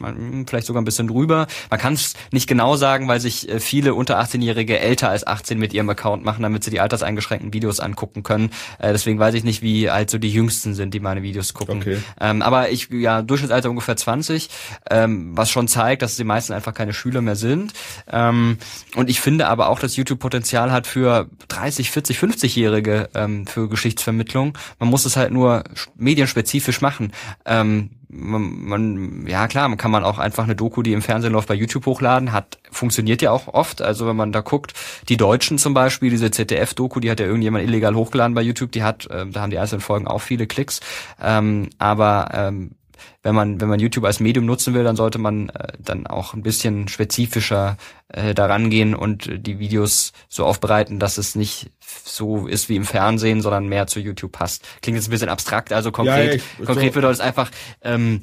vielleicht 0.48 0.66
sogar 0.66 0.80
ein 0.80 0.84
bisschen 0.84 1.08
drüber. 1.08 1.46
Man 1.70 1.78
kann 1.78 1.94
es 1.94 2.14
nicht 2.32 2.48
genau 2.48 2.76
sagen, 2.76 3.08
weil 3.08 3.20
sich 3.20 3.48
äh, 3.48 3.60
viele 3.60 3.94
unter 3.94 4.18
18-Jährige 4.20 4.78
älter 4.78 5.10
als 5.10 5.26
18 5.26 5.58
mit 5.58 5.74
ihrem 5.74 5.88
Account 5.90 6.24
machen, 6.24 6.42
damit 6.42 6.64
sie 6.64 6.70
die 6.70 6.80
alterseingeschränkten 6.80 7.52
Videos 7.52 7.80
angucken 7.80 8.22
können. 8.22 8.50
Äh, 8.78 8.92
deswegen 8.92 9.18
weiß 9.18 9.34
ich 9.34 9.44
nicht, 9.44 9.62
wie 9.62 9.90
alt 9.90 10.10
so 10.10 10.18
die 10.18 10.30
Jüngsten 10.30 10.74
sind, 10.74 10.94
die 10.94 11.00
meine 11.00 11.22
Videos 11.22 11.54
gucken. 11.54 11.78
Okay. 11.78 11.98
Ähm, 12.20 12.42
aber 12.42 12.70
ich, 12.70 12.88
ja, 12.90 13.22
Durchschnittsalter 13.22 13.70
ungefähr 13.70 13.96
20, 13.96 14.48
ähm, 14.90 15.36
was 15.36 15.50
schon 15.50 15.68
zeigt, 15.68 16.02
dass 16.02 16.16
die 16.16 16.24
meisten 16.24 16.52
einfach 16.52 16.74
keine 16.74 16.92
Schüler 16.92 17.20
mehr 17.20 17.36
sind. 17.36 17.72
Ähm, 18.10 18.58
und 18.94 19.10
ich 19.10 19.20
finde 19.20 19.48
aber 19.48 19.68
auch, 19.68 19.78
dass 19.78 19.96
YouTube 19.96 20.18
Potenzial 20.18 20.72
hat 20.72 20.86
für 20.86 21.28
30, 21.48 21.90
40 21.90 22.05
40, 22.14 22.18
50-Jährige 22.18 23.08
ähm, 23.14 23.46
für 23.46 23.68
Geschichtsvermittlung. 23.68 24.56
Man 24.78 24.88
muss 24.88 25.04
es 25.04 25.16
halt 25.16 25.32
nur 25.32 25.64
medienspezifisch 25.96 26.80
machen. 26.80 27.12
Ähm, 27.44 27.90
man, 28.08 28.64
man, 28.64 29.26
ja 29.26 29.48
klar, 29.48 29.68
man 29.68 29.78
kann 29.78 29.90
man 29.90 30.04
auch 30.04 30.18
einfach 30.18 30.44
eine 30.44 30.54
Doku, 30.54 30.82
die 30.82 30.92
im 30.92 31.02
Fernsehen 31.02 31.32
läuft, 31.32 31.48
bei 31.48 31.54
YouTube 31.54 31.86
hochladen, 31.86 32.32
hat, 32.32 32.58
funktioniert 32.70 33.20
ja 33.20 33.32
auch 33.32 33.48
oft. 33.48 33.82
Also 33.82 34.06
wenn 34.06 34.16
man 34.16 34.32
da 34.32 34.40
guckt, 34.40 34.74
die 35.08 35.16
Deutschen 35.16 35.58
zum 35.58 35.74
Beispiel, 35.74 36.10
diese 36.10 36.30
ZDF-Doku, 36.30 37.00
die 37.00 37.10
hat 37.10 37.20
ja 37.20 37.26
irgendjemand 37.26 37.64
illegal 37.64 37.94
hochgeladen 37.94 38.34
bei 38.34 38.42
YouTube, 38.42 38.72
die 38.72 38.82
hat, 38.82 39.06
äh, 39.10 39.26
da 39.26 39.40
haben 39.40 39.50
die 39.50 39.58
einzelnen 39.58 39.80
Folgen 39.80 40.06
auch 40.06 40.20
viele 40.20 40.46
Klicks. 40.46 40.80
Ähm, 41.20 41.70
aber 41.78 42.30
ähm, 42.32 42.72
wenn 43.22 43.34
man, 43.34 43.60
wenn 43.60 43.68
man 43.68 43.80
YouTube 43.80 44.04
als 44.04 44.20
Medium 44.20 44.46
nutzen 44.46 44.74
will, 44.74 44.84
dann 44.84 44.96
sollte 44.96 45.18
man 45.18 45.48
äh, 45.50 45.72
dann 45.78 46.06
auch 46.06 46.34
ein 46.34 46.42
bisschen 46.42 46.88
spezifischer 46.88 47.76
äh, 48.08 48.34
daran 48.34 48.70
gehen 48.70 48.94
und 48.94 49.30
die 49.46 49.58
Videos 49.58 50.12
so 50.28 50.44
aufbereiten, 50.44 50.98
dass 50.98 51.18
es 51.18 51.34
nicht 51.34 51.70
so 52.04 52.46
ist 52.46 52.68
wie 52.68 52.76
im 52.76 52.84
Fernsehen, 52.84 53.40
sondern 53.40 53.68
mehr 53.68 53.86
zu 53.86 54.00
YouTube 54.00 54.32
passt. 54.32 54.64
Klingt 54.82 54.96
jetzt 54.96 55.08
ein 55.08 55.10
bisschen 55.12 55.28
abstrakt, 55.28 55.72
also 55.72 55.92
konkret, 55.92 56.34
ja, 56.34 56.40
ja, 56.58 56.64
konkret 56.64 56.92
so. 56.92 57.00
bedeutet 57.00 57.20
es 57.20 57.26
einfach, 57.26 57.50
ähm, 57.82 58.20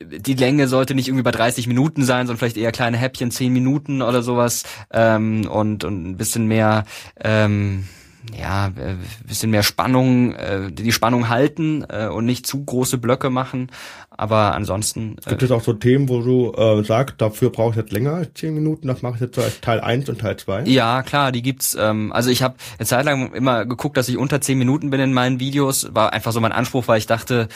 die 0.00 0.34
Länge 0.34 0.68
sollte 0.68 0.94
nicht 0.94 1.08
irgendwie 1.08 1.22
bei 1.22 1.30
30 1.30 1.66
Minuten 1.68 2.04
sein, 2.04 2.26
sondern 2.26 2.38
vielleicht 2.38 2.58
eher 2.58 2.72
kleine 2.72 2.98
Häppchen, 2.98 3.30
10 3.30 3.52
Minuten 3.52 4.02
oder 4.02 4.22
sowas 4.22 4.64
ähm, 4.92 5.48
und, 5.48 5.84
und 5.84 6.06
ein 6.06 6.16
bisschen 6.16 6.46
mehr 6.46 6.84
ähm, 7.18 7.86
ja, 8.34 8.68
äh, 8.68 8.96
bisschen 9.24 9.50
mehr 9.50 9.62
Spannung, 9.62 10.34
äh, 10.34 10.72
die 10.72 10.92
Spannung 10.92 11.28
halten 11.28 11.84
äh, 11.88 12.06
und 12.06 12.24
nicht 12.24 12.46
zu 12.46 12.64
große 12.64 12.98
Blöcke 12.98 13.30
machen. 13.30 13.70
Aber 14.16 14.54
ansonsten. 14.54 15.16
Äh, 15.24 15.30
Gibt 15.30 15.42
es 15.42 15.50
auch 15.50 15.62
so 15.62 15.72
Themen, 15.72 16.08
wo 16.08 16.20
du 16.20 16.52
äh, 16.52 16.84
sagst, 16.84 17.16
dafür 17.18 17.50
brauche 17.50 17.70
ich 17.70 17.76
jetzt 17.76 17.92
länger 17.92 18.14
als 18.14 18.34
zehn 18.34 18.54
Minuten, 18.54 18.88
das 18.88 19.02
mache 19.02 19.16
ich 19.16 19.20
jetzt 19.20 19.34
so 19.36 19.42
als 19.42 19.60
Teil 19.60 19.80
1 19.80 20.08
und 20.08 20.20
Teil 20.20 20.36
2? 20.36 20.64
Ja, 20.64 21.02
klar, 21.02 21.32
die 21.32 21.42
gipt's. 21.42 21.76
Ähm, 21.78 22.12
also 22.12 22.30
ich 22.30 22.42
habe 22.42 22.54
eine 22.78 22.86
Zeit 22.86 23.04
lang 23.04 23.32
immer 23.32 23.66
geguckt, 23.66 23.96
dass 23.96 24.08
ich 24.08 24.16
unter 24.16 24.40
zehn 24.40 24.58
Minuten 24.58 24.90
bin 24.90 25.00
in 25.00 25.12
meinen 25.12 25.40
Videos. 25.40 25.94
War 25.94 26.12
einfach 26.12 26.32
so 26.32 26.40
mein 26.40 26.52
Anspruch, 26.52 26.88
weil 26.88 26.98
ich 26.98 27.06
dachte, 27.06 27.48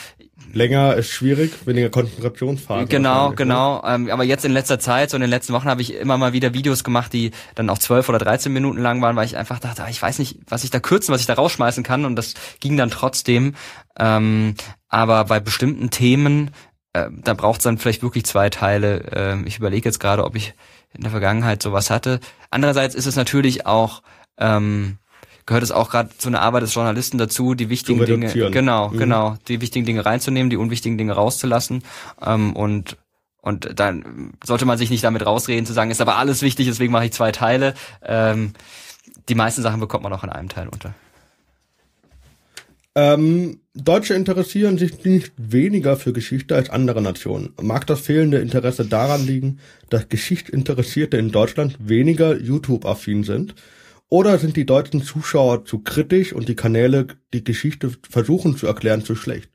länger 0.53 0.95
ist 0.95 1.09
schwierig, 1.09 1.51
weniger 1.65 1.89
Konzentrationsphase. 1.89 2.87
Genau, 2.87 3.29
ne? 3.29 3.35
genau. 3.35 3.83
Ähm, 3.85 4.09
aber 4.09 4.23
jetzt 4.23 4.45
in 4.45 4.51
letzter 4.51 4.79
Zeit, 4.79 5.09
so 5.09 5.17
in 5.17 5.21
den 5.21 5.29
letzten 5.29 5.53
Wochen, 5.53 5.67
habe 5.67 5.81
ich 5.81 5.93
immer 5.95 6.17
mal 6.17 6.33
wieder 6.33 6.53
Videos 6.53 6.83
gemacht, 6.83 7.13
die 7.13 7.31
dann 7.55 7.69
auch 7.69 7.77
zwölf 7.77 8.09
oder 8.09 8.19
dreizehn 8.19 8.53
Minuten 8.53 8.79
lang 8.79 9.01
waren, 9.01 9.15
weil 9.15 9.25
ich 9.25 9.37
einfach 9.37 9.59
dachte, 9.59 9.83
ah, 9.83 9.89
ich 9.89 10.01
weiß 10.01 10.19
nicht, 10.19 10.39
was 10.47 10.63
ich 10.63 10.69
da 10.69 10.79
kürzen, 10.79 11.13
was 11.13 11.21
ich 11.21 11.27
da 11.27 11.33
rausschmeißen 11.33 11.83
kann. 11.83 12.05
Und 12.05 12.15
das 12.15 12.33
ging 12.59 12.77
dann 12.77 12.89
trotzdem. 12.89 13.55
Ähm, 13.97 14.55
aber 14.91 15.25
bei 15.25 15.39
bestimmten 15.39 15.89
Themen, 15.89 16.51
äh, 16.93 17.09
da 17.23 17.33
braucht 17.33 17.61
es 17.61 17.63
dann 17.63 17.79
vielleicht 17.79 18.03
wirklich 18.03 18.25
zwei 18.25 18.49
Teile. 18.49 19.11
Äh, 19.11 19.47
ich 19.47 19.57
überlege 19.57 19.89
jetzt 19.89 19.99
gerade, 19.99 20.23
ob 20.23 20.35
ich 20.35 20.53
in 20.93 21.01
der 21.01 21.11
Vergangenheit 21.11 21.63
sowas 21.63 21.89
hatte. 21.89 22.19
Andererseits 22.51 22.93
ist 22.93 23.07
es 23.07 23.15
natürlich 23.15 23.65
auch 23.65 24.03
ähm, 24.37 24.97
gehört 25.45 25.63
es 25.63 25.71
auch 25.71 25.89
gerade 25.89 26.09
zu 26.17 26.29
einer 26.29 26.41
Arbeit 26.41 26.63
des 26.63 26.73
Journalisten 26.73 27.17
dazu, 27.17 27.55
die 27.55 27.69
wichtigen 27.69 28.05
Dinge, 28.05 28.31
genau, 28.51 28.89
mhm. 28.89 28.97
genau, 28.97 29.37
die 29.47 29.61
wichtigen 29.61 29.85
Dinge 29.85 30.05
reinzunehmen, 30.05 30.49
die 30.49 30.57
unwichtigen 30.57 30.97
Dinge 30.97 31.13
rauszulassen 31.13 31.83
ähm, 32.21 32.55
und 32.55 32.97
und 33.43 33.79
dann 33.79 34.33
sollte 34.43 34.65
man 34.65 34.77
sich 34.77 34.91
nicht 34.91 35.03
damit 35.03 35.25
rausreden 35.25 35.65
zu 35.65 35.73
sagen, 35.73 35.89
ist 35.89 35.99
aber 35.99 36.17
alles 36.17 36.43
wichtig, 36.43 36.67
deswegen 36.67 36.93
mache 36.93 37.05
ich 37.05 37.11
zwei 37.11 37.31
Teile. 37.31 37.73
Ähm, 38.03 38.53
die 39.29 39.33
meisten 39.33 39.63
Sachen 39.63 39.79
bekommt 39.79 40.03
man 40.03 40.13
auch 40.13 40.23
in 40.23 40.29
einem 40.29 40.47
Teil 40.47 40.67
unter. 40.67 40.93
Ähm, 42.93 43.61
Deutsche 43.73 44.15
interessieren 44.15 44.77
sich 44.77 45.05
nicht 45.05 45.33
weniger 45.37 45.95
für 45.95 46.11
Geschichte 46.11 46.55
als 46.55 46.69
andere 46.69 47.01
Nationen. 47.01 47.53
Mag 47.61 47.87
das 47.87 48.01
fehlende 48.01 48.39
Interesse 48.39 48.85
daran 48.85 49.25
liegen, 49.25 49.59
dass 49.89 50.09
Geschichtsinteressierte 50.09 51.15
in 51.15 51.31
Deutschland 51.31 51.77
weniger 51.79 52.37
YouTube-affin 52.37 53.23
sind 53.23 53.55
oder 54.09 54.37
sind 54.39 54.57
die 54.57 54.65
deutschen 54.65 55.03
Zuschauer 55.03 55.63
zu 55.63 55.79
kritisch 55.79 56.33
und 56.33 56.49
die 56.49 56.55
Kanäle, 56.55 57.07
die 57.33 57.45
Geschichte 57.45 57.91
versuchen 58.09 58.57
zu 58.57 58.67
erklären, 58.67 59.05
zu 59.05 59.15
schlecht? 59.15 59.50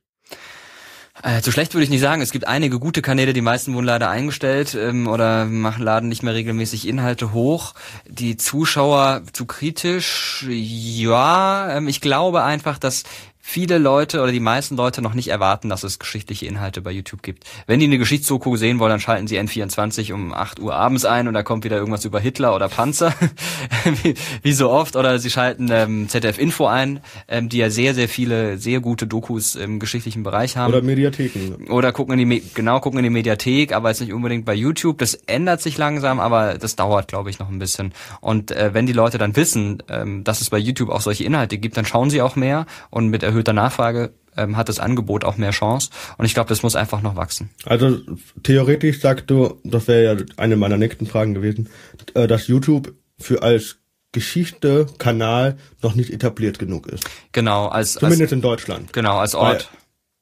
Äh, 1.23 1.41
zu 1.41 1.51
schlecht 1.51 1.75
würde 1.75 1.85
ich 1.85 1.91
nicht 1.91 2.01
sagen. 2.01 2.23
Es 2.23 2.31
gibt 2.31 2.47
einige 2.47 2.79
gute 2.79 3.03
Kanäle, 3.03 3.33
die 3.33 3.41
meisten 3.41 3.75
wurden 3.75 3.87
leider 3.87 4.11
eingestellt 4.11 4.75
ähm, 4.75 5.07
oder 5.07 5.47
machen 5.47 5.83
laden 5.83 6.09
nicht 6.09 6.23
mehr 6.23 6.35
regelmäßig 6.35 6.87
Inhalte 6.87 7.33
hoch. 7.33 7.75
Die 8.07 8.37
Zuschauer 8.37 9.23
zu 9.33 9.47
kritisch, 9.47 10.47
ja. 10.49 11.77
Ähm, 11.77 11.89
ich 11.89 12.01
glaube 12.01 12.43
einfach, 12.43 12.79
dass 12.79 13.05
viele 13.49 13.79
Leute 13.79 14.23
oder 14.23 14.33
die 14.33 14.41
meisten 14.41 14.75
Leute 14.75 15.01
noch 15.01 15.15
nicht 15.15 15.29
erwarten, 15.29 15.69
dass 15.69 15.85
es 15.85 16.01
geschichtliche 16.01 16.47
Inhalte 16.47 16.81
bei 16.81 16.91
YouTube 16.91 17.23
gibt. 17.23 17.45
Wenn 17.69 17.79
die 17.79 17.87
eine 17.87 17.97
Geschichtsdoku 17.97 18.57
sehen 18.57 18.81
wollen, 18.81 18.91
dann 18.91 19.01
schalten 19.01 19.29
sie 19.29 19.39
N24 19.39 20.13
um 20.13 20.35
8 20.35 20.59
Uhr 20.59 20.75
abends 20.75 21.05
ein 21.05 21.29
und 21.29 21.35
da 21.35 21.45
kommt 21.45 21.63
wieder 21.63 21.77
irgendwas 21.77 22.05
über 22.05 22.19
Hitler 22.19 22.57
oder 22.57 22.69
Panzer, 22.69 23.15
wie, 24.03 24.15
wie, 24.43 24.53
so 24.53 24.69
oft. 24.69 24.97
Oder 24.97 25.21
sie 25.21 25.31
schalten 25.31 25.69
ähm, 25.71 26.09
ZDF 26.09 26.39
Info 26.39 26.67
ein, 26.67 26.99
ähm, 27.29 27.49
die 27.49 27.59
ja 27.59 27.71
sehr, 27.71 27.95
sehr 27.95 28.09
viele, 28.09 28.59
sehr 28.59 28.81
gute 28.81 29.07
Dokus 29.07 29.55
im 29.55 29.79
geschichtlichen 29.79 30.25
Bereich 30.25 30.57
haben. 30.57 30.73
Oder 30.73 30.83
Mediatheken. 30.83 31.71
Oder 31.71 31.93
gucken 31.93 32.19
in 32.19 32.29
die, 32.29 32.43
genau, 32.53 32.81
gucken 32.81 32.99
in 32.99 33.05
die 33.05 33.11
Mediathek, 33.11 33.73
aber 33.73 33.91
jetzt 33.91 34.01
nicht 34.01 34.13
unbedingt 34.13 34.45
bei 34.45 34.55
YouTube. 34.55 34.99
Das 34.99 35.15
ändert 35.15 35.63
sich 35.63 35.79
langsam, 35.79 36.19
aber 36.19 36.59
das 36.59 36.75
dauert, 36.75 37.07
glaube 37.07 37.31
ich, 37.31 37.39
noch 37.39 37.49
ein 37.49 37.61
bisschen. 37.61 37.95
Und 38.21 38.51
äh, 38.51 38.75
wenn 38.75 38.87
die 38.87 38.93
Leute 38.93 39.19
dann 39.19 39.37
wissen, 39.37 39.85
ähm, 39.89 40.25
dass 40.25 40.41
es 40.41 40.51
bei 40.51 40.59
YouTube 40.59 40.91
auch 40.91 41.01
solche 41.01 41.23
Inhalte 41.23 41.59
gibt, 41.59 41.77
dann 41.77 41.87
schauen 41.87 42.11
sie 42.11 42.21
auch 42.21 42.35
mehr 42.35 42.67
und 42.91 43.07
mit 43.07 43.23
erhöhter 43.23 43.36
Nachfrage 43.45 44.13
ähm, 44.37 44.57
hat 44.57 44.69
das 44.69 44.79
Angebot 44.79 45.25
auch 45.25 45.37
mehr 45.37 45.51
Chance. 45.51 45.91
Und 46.19 46.27
ich 46.27 46.35
glaube, 46.35 46.49
das 46.49 46.63
muss 46.63 46.77
einfach 46.77 47.03
noch 47.03 47.17
wachsen. 47.17 47.51
Also 47.65 47.99
theoretisch 48.43 49.01
sagst 49.01 49.31
du, 49.31 49.61
das 49.65 49.89
wäre 49.89 50.17
ja 50.17 50.25
eine 50.37 50.57
meiner 50.57 50.77
nächsten 50.77 51.07
Fragen 51.07 51.35
gewesen, 51.35 51.69
äh, 52.15 52.27
dass 52.27 52.47
YouTube 52.47 52.95
für 53.19 53.43
als 53.43 53.79
Geschichte 54.13 54.87
Kanal 54.99 55.59
noch 55.83 55.95
nicht 55.95 56.11
etabliert 56.11 56.59
genug 56.59 56.87
ist. 56.87 57.05
Genau, 57.33 57.67
als 57.67 57.95
zumindest 57.95 58.23
als, 58.23 58.33
in 58.33 58.41
Deutschland. 58.41 58.93
Genau, 58.93 59.19
als 59.19 59.35
Ort. 59.35 59.69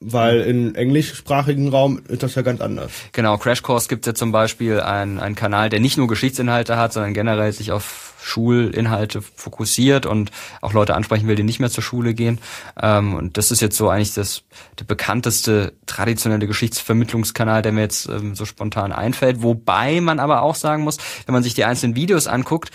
Weil, 0.01 0.41
weil 0.41 0.49
im 0.49 0.75
englischsprachigen 0.75 1.69
Raum 1.69 2.01
ist 2.09 2.23
das 2.23 2.35
ja 2.35 2.43
ganz 2.43 2.61
anders. 2.61 2.91
Genau, 3.12 3.37
Crash 3.39 3.62
Course 3.62 3.89
gibt 3.89 4.07
ja 4.07 4.15
zum 4.15 4.33
Beispiel 4.33 4.81
einen, 4.81 5.21
einen 5.21 5.37
Kanal, 5.37 5.69
der 5.69 5.81
nicht 5.81 5.97
nur 5.97 6.09
Geschichtsinhalte 6.09 6.77
hat, 6.77 6.93
sondern 6.93 7.15
generell 7.15 7.53
sich 7.53 7.71
auf 7.71 8.14
Schulinhalte 8.25 9.22
fokussiert 9.22 10.07
und 10.07 10.31
auch 10.61 10.72
Leute 10.72 10.95
ansprechen 10.95 11.29
will, 11.29 11.37
die 11.37 11.43
nicht 11.43 11.61
mehr 11.61 11.70
zur 11.70 11.85
Schule 11.85 12.14
gehen. 12.14 12.41
Ähm, 12.81 13.14
und 13.14 13.37
das 13.37 13.51
ist 13.51 13.61
jetzt 13.61 13.77
so 13.77 13.89
eigentlich 13.89 14.14
das 14.14 14.43
der 14.79 14.85
bekannteste 14.85 15.75
traditionelle 15.87 16.47
Geschichtsvermittlungskanal, 16.47 17.62
der 17.62 17.72
mir 17.72 17.83
jetzt 17.83 18.09
ähm, 18.09 18.35
so 18.35 18.45
spontan 18.45 18.93
einfällt. 18.93 19.43
Wobei 19.43 20.01
man 20.01 20.18
aber 20.18 20.43
auch 20.43 20.55
sagen 20.55 20.85
muss, 20.85 20.99
wenn 21.27 21.33
man 21.33 21.43
sich 21.43 21.55
die 21.55 21.64
einzelnen 21.64 21.97
Videos 21.97 22.27
anguckt, 22.27 22.70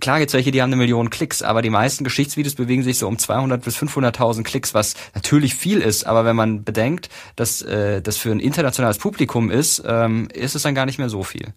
Klar 0.00 0.20
gibt's 0.20 0.34
welche, 0.34 0.52
die 0.52 0.62
haben 0.62 0.68
eine 0.68 0.76
Million 0.76 1.10
Klicks, 1.10 1.42
aber 1.42 1.60
die 1.60 1.70
meisten 1.70 2.04
Geschichtsvideos 2.04 2.54
bewegen 2.54 2.84
sich 2.84 2.98
so 2.98 3.08
um 3.08 3.18
200 3.18 3.64
bis 3.64 3.76
500.000 3.76 4.44
Klicks, 4.44 4.72
was 4.72 4.94
natürlich 5.14 5.56
viel 5.56 5.80
ist. 5.80 6.06
Aber 6.06 6.24
wenn 6.24 6.36
man 6.36 6.62
bedenkt, 6.62 7.08
dass 7.34 7.62
äh, 7.62 8.00
das 8.00 8.16
für 8.16 8.30
ein 8.30 8.38
internationales 8.38 8.98
Publikum 8.98 9.50
ist, 9.50 9.82
ähm, 9.84 10.28
ist 10.32 10.54
es 10.54 10.62
dann 10.62 10.76
gar 10.76 10.86
nicht 10.86 10.98
mehr 10.98 11.08
so 11.08 11.24
viel. 11.24 11.52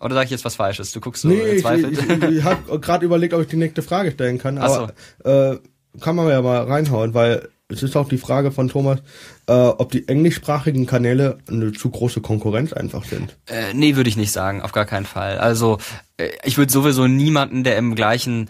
Oder 0.00 0.14
sage 0.14 0.26
ich 0.26 0.30
jetzt 0.30 0.44
was 0.44 0.56
Falsches? 0.56 0.92
Du 0.92 1.00
guckst 1.00 1.22
so 1.22 1.28
nee, 1.28 1.56
zweifelt. 1.58 1.92
Ich, 1.92 2.08
ich, 2.08 2.22
ich 2.38 2.44
habe 2.44 2.78
gerade 2.80 3.04
überlegt, 3.04 3.34
ob 3.34 3.42
ich 3.42 3.48
die 3.48 3.56
nächste 3.56 3.82
Frage 3.82 4.12
stellen 4.12 4.38
kann, 4.38 4.58
aber 4.58 4.92
so. 5.24 5.30
äh, 5.30 5.58
kann 6.00 6.16
man 6.16 6.28
ja 6.28 6.42
mal 6.42 6.64
reinhauen, 6.64 7.14
weil 7.14 7.48
es 7.68 7.82
ist 7.82 7.96
auch 7.96 8.08
die 8.08 8.18
Frage 8.18 8.52
von 8.52 8.68
Thomas, 8.68 9.00
äh, 9.48 9.52
ob 9.52 9.90
die 9.90 10.06
englischsprachigen 10.06 10.86
Kanäle 10.86 11.38
eine 11.48 11.72
zu 11.72 11.90
große 11.90 12.20
Konkurrenz 12.20 12.72
einfach 12.72 13.04
sind. 13.04 13.36
Äh, 13.46 13.74
nee, 13.74 13.96
würde 13.96 14.08
ich 14.08 14.16
nicht 14.16 14.30
sagen, 14.30 14.62
auf 14.62 14.72
gar 14.72 14.84
keinen 14.84 15.06
Fall. 15.06 15.38
Also 15.38 15.78
äh, 16.16 16.30
ich 16.44 16.58
würde 16.58 16.72
sowieso 16.72 17.08
niemanden, 17.08 17.64
der 17.64 17.76
im 17.76 17.94
gleichen 17.94 18.48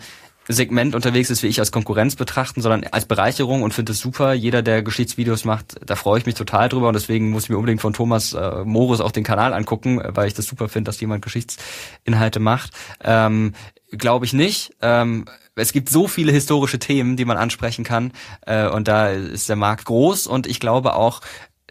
Segment 0.49 0.95
unterwegs 0.95 1.31
ist 1.31 1.43
wie 1.43 1.49
ich 1.49 1.59
als 1.59 1.73
Konkurrenz 1.73 2.17
betrachten, 2.17 2.61
sondern 2.61 2.85
als 2.91 3.07
Bereicherung 3.07 3.63
und 3.63 3.75
finde 3.75 3.93
es 3.93 4.01
super. 4.01 4.33
Jeder, 4.33 4.63
der 4.63 4.83
Geschichtsvideos 4.83 5.45
macht, 5.45 5.77
da 5.85 5.97
freue 5.97 6.19
ich 6.19 6.27
mich 6.27 6.35
total 6.35 6.69
drüber 6.69 6.89
und 6.89 6.95
deswegen 6.95 7.31
muss 7.31 7.45
ich 7.45 7.51
mir 7.51 7.57
unbedingt 7.57 7.81
von 7.81 7.93
Thomas 7.93 8.33
äh, 8.33 8.65
Morus 8.65 9.01
auch 9.01 9.13
den 9.13 9.25
Kanal 9.25 9.53
angucken, 9.53 10.01
weil 10.05 10.29
ich 10.29 10.35
das 10.35 10.47
super 10.47 10.69
finde, 10.69 10.89
dass 10.89 11.01
jemand 11.01 11.23
Geschichtsinhalte 11.23 12.41
macht. 12.41 12.71
Ähm, 13.03 13.55
Glaube 13.93 14.25
ich 14.25 14.33
nicht. 14.33 14.75
Ähm, 14.83 15.27
es 15.55 15.73
gibt 15.73 15.89
so 15.89 16.07
viele 16.07 16.33
historische 16.33 16.79
Themen, 16.79 17.17
die 17.17 17.25
man 17.25 17.39
ansprechen 17.39 17.85
kann 17.85 18.13
äh, 18.43 18.69
und 18.69 18.89
da 18.89 19.09
ist 19.09 19.49
der 19.49 19.57
Markt 19.57 19.87
groß 19.87 20.27
und 20.27 20.47
ich 20.47 20.61
glaube 20.61 20.95
auch, 20.95 21.23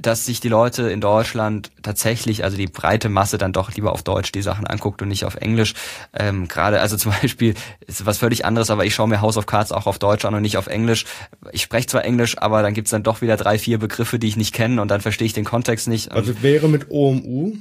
dass 0.02 0.26
sich 0.26 0.42
die 0.42 0.50
Leute 0.50 0.90
in 0.90 1.00
Deutschland 1.00 1.72
tatsächlich, 1.82 2.44
also 2.44 2.58
die 2.58 2.68
breite 2.68 3.08
Masse 3.08 3.38
dann 3.38 3.54
doch 3.54 3.74
lieber 3.74 3.94
auf 3.94 4.04
Deutsch 4.04 4.32
die 4.34 4.42
Sachen 4.42 4.68
anguckt 4.68 5.02
und 5.02 5.08
nicht 5.08 5.24
auf 5.24 5.36
Englisch. 5.36 5.74
Ähm, 6.14 6.48
Gerade, 6.48 6.82
also 6.82 6.98
zum 6.98 7.14
Beispiel 7.22 7.54
ist 7.88 8.06
was 8.06 8.18
völlig 8.18 8.46
anderes, 8.46 8.70
aber 8.70 8.86
ich 8.86 8.94
schaue 8.94 9.08
mir 9.08 9.22
House 9.22 9.38
of 9.38 9.46
Cards 9.46 9.72
auch 9.72 9.88
auf 9.88 9.98
Deutsch 9.98 10.26
an 10.26 10.36
und 10.36 10.42
nicht 10.42 10.58
auf 10.58 10.68
Englisch. 10.68 11.06
Ich 11.52 11.62
spreche 11.62 11.88
zwar 11.88 12.04
Englisch, 12.04 12.38
aber 12.38 12.62
dann 12.62 12.74
gibt's 12.74 12.92
dann 12.92 13.04
doch 13.04 13.22
wieder 13.22 13.38
drei, 13.38 13.58
vier 13.58 13.78
Begriffe, 13.78 14.20
die 14.20 14.28
ich 14.28 14.38
nicht 14.38 14.54
kenne 14.54 14.82
und 14.82 14.90
dann 14.90 15.02
verstehe 15.02 15.28
ich 15.28 15.34
den 15.34 15.46
Kontext 15.46 15.88
nicht. 15.88 16.12
Also 16.12 16.42
wäre 16.42 16.68
mit 16.68 16.92
OMU 16.92 17.54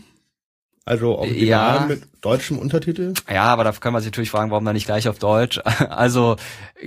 also 0.87 1.17
original 1.17 1.81
ja. 1.81 1.87
mit 1.87 2.03
deutschem 2.21 2.59
Untertitel? 2.59 3.15
Ja, 3.31 3.45
aber 3.45 3.65
da 3.65 3.73
kann 3.73 3.95
man 3.95 4.03
sich 4.03 4.11
natürlich 4.11 4.31
fragen, 4.31 4.51
warum 4.51 4.65
dann 4.67 4.75
nicht 4.75 4.87
gleich 4.87 5.09
auf 5.09 5.19
Deutsch. 5.19 5.61
Also 5.89 6.37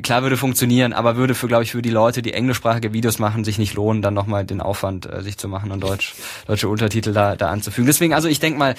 klar 0.03 0.21
würde 0.21 0.37
funktionieren, 0.37 0.93
aber 0.93 1.15
würde 1.15 1.33
für, 1.33 1.47
glaube 1.47 1.63
ich, 1.63 1.71
für 1.71 1.81
die 1.81 1.89
Leute, 1.89 2.21
die 2.21 2.33
englischsprachige 2.33 2.93
Videos 2.93 3.19
machen, 3.19 3.43
sich 3.43 3.57
nicht 3.57 3.73
lohnen, 3.73 4.01
dann 4.01 4.13
nochmal 4.13 4.45
den 4.45 4.61
Aufwand, 4.61 5.11
äh, 5.11 5.23
sich 5.23 5.37
zu 5.37 5.47
machen 5.47 5.71
und 5.71 5.81
Deutsch, 5.81 6.13
deutsche 6.45 6.67
Untertitel 6.67 7.13
da, 7.13 7.35
da 7.35 7.49
anzufügen. 7.49 7.87
Deswegen, 7.87 8.13
also 8.13 8.27
ich 8.27 8.39
denke 8.39 8.59
mal, 8.59 8.75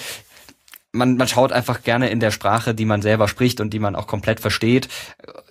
man, 0.91 1.17
man 1.17 1.27
schaut 1.27 1.51
einfach 1.51 1.83
gerne 1.83 2.09
in 2.09 2.19
der 2.19 2.31
Sprache, 2.31 2.73
die 2.73 2.85
man 2.85 3.01
selber 3.01 3.27
spricht 3.27 3.59
und 3.59 3.71
die 3.71 3.79
man 3.79 3.95
auch 3.95 4.07
komplett 4.07 4.39
versteht, 4.39 4.87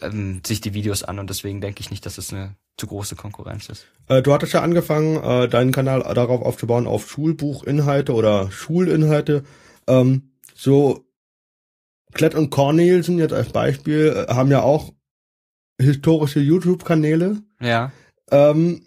ähm, 0.01 0.41
sich 0.47 0.61
die 0.61 0.75
Videos 0.75 1.03
an 1.03 1.19
und 1.19 1.29
deswegen 1.31 1.61
denke 1.61 1.81
ich 1.81 1.91
nicht, 1.91 2.07
dass 2.07 2.19
es 2.19 2.33
eine 2.33 2.55
zu 2.79 2.87
große 2.87 3.17
Konkurrenz 3.17 3.69
ist. 3.69 3.87
Äh, 4.09 4.23
du 4.23 4.33
hattest 4.33 4.55
ja 4.55 4.63
angefangen, 4.63 5.23
äh, 5.23 5.49
deinen 5.49 5.73
Kanal 5.73 6.01
darauf 6.15 6.43
aufzubauen, 6.43 6.87
auf 6.87 7.11
Schulbuchinhalte 7.11 8.15
oder 8.15 8.51
Schulinhalte. 8.51 9.45
Ähm, 9.87 10.31
so 10.55 11.05
Klett 12.13 12.35
und 12.35 12.51
Cornelsen 12.51 13.19
jetzt 13.19 13.35
als 13.35 13.51
Beispiel 13.51 14.27
äh, 14.29 14.33
haben 14.33 14.51
ja 14.51 14.63
auch 14.63 14.93
historische 15.81 16.41
YouTube-Kanäle. 16.41 17.43
Ja. 17.61 17.93
Ähm, 18.31 18.87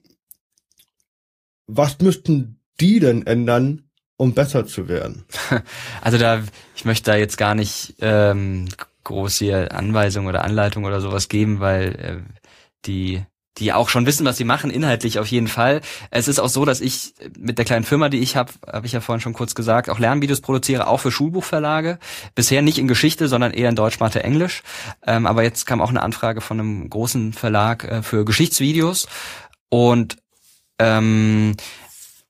was 1.67 1.99
müssten 1.99 2.59
die 2.79 2.99
denn 2.99 3.25
ändern, 3.27 3.89
um 4.17 4.33
besser 4.33 4.65
zu 4.65 4.87
werden? 4.87 5.25
Also 6.01 6.17
da, 6.17 6.41
ich 6.75 6.83
möchte 6.83 7.11
da 7.11 7.17
jetzt 7.17 7.37
gar 7.37 7.53
nicht 7.53 7.95
ähm, 7.99 8.67
groß 9.03 9.37
hier 9.37 9.71
Anweisungen 9.71 10.27
oder 10.27 10.43
Anleitungen 10.43 10.87
oder 10.87 10.99
sowas 10.99 11.29
geben, 11.29 11.59
weil 11.59 11.95
äh, 11.95 12.17
die 12.85 13.23
die 13.57 13.73
auch 13.73 13.89
schon 13.89 14.05
wissen, 14.05 14.25
was 14.25 14.37
sie 14.37 14.45
machen, 14.45 14.71
inhaltlich 14.71 15.19
auf 15.19 15.27
jeden 15.27 15.47
Fall. 15.47 15.81
Es 16.09 16.27
ist 16.27 16.39
auch 16.39 16.47
so, 16.47 16.63
dass 16.63 16.79
ich 16.79 17.13
mit 17.37 17.57
der 17.57 17.65
kleinen 17.65 17.83
Firma, 17.83 18.07
die 18.09 18.19
ich 18.19 18.35
habe, 18.35 18.53
habe 18.65 18.85
ich 18.85 18.93
ja 18.93 19.01
vorhin 19.01 19.21
schon 19.21 19.33
kurz 19.33 19.55
gesagt, 19.55 19.89
auch 19.89 19.99
Lernvideos 19.99 20.41
produziere, 20.41 20.87
auch 20.87 20.99
für 20.99 21.11
Schulbuchverlage. 21.11 21.99
Bisher 22.33 22.61
nicht 22.61 22.77
in 22.77 22.87
Geschichte, 22.87 23.27
sondern 23.27 23.51
eher 23.51 23.69
in 23.69 23.75
Deutsch, 23.75 23.99
Mathe, 23.99 24.23
Englisch. 24.23 24.63
Ähm, 25.05 25.27
aber 25.27 25.43
jetzt 25.43 25.65
kam 25.65 25.81
auch 25.81 25.89
eine 25.89 26.01
Anfrage 26.01 26.39
von 26.39 26.59
einem 26.59 26.89
großen 26.89 27.33
Verlag 27.33 27.83
äh, 27.83 28.03
für 28.03 28.23
Geschichtsvideos. 28.23 29.07
Und 29.69 30.17
ähm, 30.79 31.55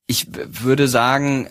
ich 0.07 0.27
würde 0.33 0.87
sagen, 0.87 1.49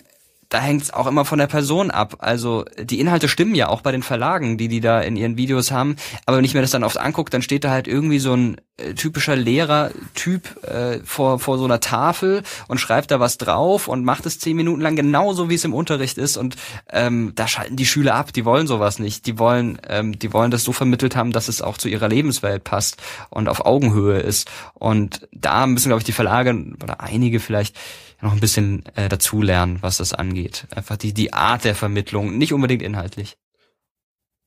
da 0.51 0.59
hängt 0.59 0.83
es 0.83 0.93
auch 0.93 1.07
immer 1.07 1.23
von 1.23 1.39
der 1.39 1.47
Person 1.47 1.91
ab. 1.91 2.17
Also 2.19 2.65
die 2.77 2.99
Inhalte 2.99 3.29
stimmen 3.29 3.55
ja 3.55 3.69
auch 3.69 3.79
bei 3.79 3.93
den 3.93 4.03
Verlagen, 4.03 4.57
die 4.57 4.67
die 4.67 4.81
da 4.81 4.99
in 4.99 5.15
ihren 5.15 5.37
Videos 5.37 5.71
haben. 5.71 5.95
Aber 6.25 6.37
wenn 6.37 6.43
ich 6.43 6.53
mir 6.53 6.59
das 6.59 6.71
dann 6.71 6.83
oft 6.83 6.97
angucke, 6.97 7.31
dann 7.31 7.41
steht 7.41 7.63
da 7.63 7.71
halt 7.71 7.87
irgendwie 7.87 8.19
so 8.19 8.33
ein 8.33 8.57
äh, 8.75 8.93
typischer 8.93 9.37
Lehrer-Typ 9.37 10.63
äh, 10.65 10.99
vor, 11.05 11.39
vor 11.39 11.57
so 11.57 11.63
einer 11.63 11.79
Tafel 11.79 12.43
und 12.67 12.79
schreibt 12.79 13.11
da 13.11 13.21
was 13.21 13.37
drauf 13.37 13.87
und 13.87 14.03
macht 14.03 14.25
es 14.25 14.39
zehn 14.39 14.57
Minuten 14.57 14.81
lang 14.81 14.97
genauso, 14.97 15.49
wie 15.49 15.55
es 15.55 15.63
im 15.63 15.73
Unterricht 15.73 16.17
ist. 16.17 16.35
Und 16.35 16.57
ähm, 16.91 17.31
da 17.35 17.47
schalten 17.47 17.77
die 17.77 17.85
Schüler 17.85 18.15
ab. 18.15 18.33
Die 18.33 18.43
wollen 18.43 18.67
sowas 18.67 18.99
nicht. 18.99 19.27
Die 19.27 19.39
wollen, 19.39 19.79
ähm, 19.87 20.19
die 20.19 20.33
wollen 20.33 20.51
das 20.51 20.65
so 20.65 20.73
vermittelt 20.73 21.15
haben, 21.15 21.31
dass 21.31 21.47
es 21.47 21.61
auch 21.61 21.77
zu 21.77 21.87
ihrer 21.87 22.09
Lebenswelt 22.09 22.65
passt 22.65 23.01
und 23.29 23.47
auf 23.47 23.65
Augenhöhe 23.65 24.19
ist. 24.19 24.51
Und 24.73 25.29
da 25.31 25.65
müssen, 25.65 25.87
glaube 25.87 26.01
ich, 26.01 26.05
die 26.05 26.11
Verlage 26.11 26.53
oder 26.83 26.99
einige 26.99 27.39
vielleicht 27.39 27.77
noch 28.21 28.33
ein 28.33 28.39
bisschen 28.39 28.85
äh, 28.95 29.09
dazulernen, 29.09 29.79
was 29.81 29.97
das 29.97 30.13
angeht. 30.13 30.67
Einfach 30.75 30.97
die, 30.97 31.13
die 31.13 31.33
Art 31.33 31.63
der 31.63 31.75
Vermittlung, 31.75 32.37
nicht 32.37 32.53
unbedingt 32.53 32.81
inhaltlich. 32.81 33.37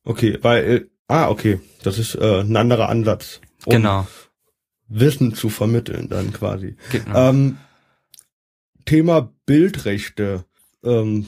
Okay, 0.03 0.37
weil, 0.41 0.63
äh, 0.63 0.85
ah, 1.07 1.29
okay, 1.29 1.59
das 1.83 1.97
ist 1.97 2.15
äh, 2.15 2.41
ein 2.41 2.55
anderer 2.55 2.89
Ansatz. 2.89 3.41
Um 3.65 3.73
genau. 3.73 4.07
Wissen 4.87 5.33
zu 5.33 5.49
vermitteln 5.49 6.09
dann 6.09 6.31
quasi. 6.31 6.75
genau. 6.91 7.29
Ähm, 7.29 7.57
Thema 8.85 9.33
Bildrechte. 9.45 10.45
Ähm, 10.83 11.25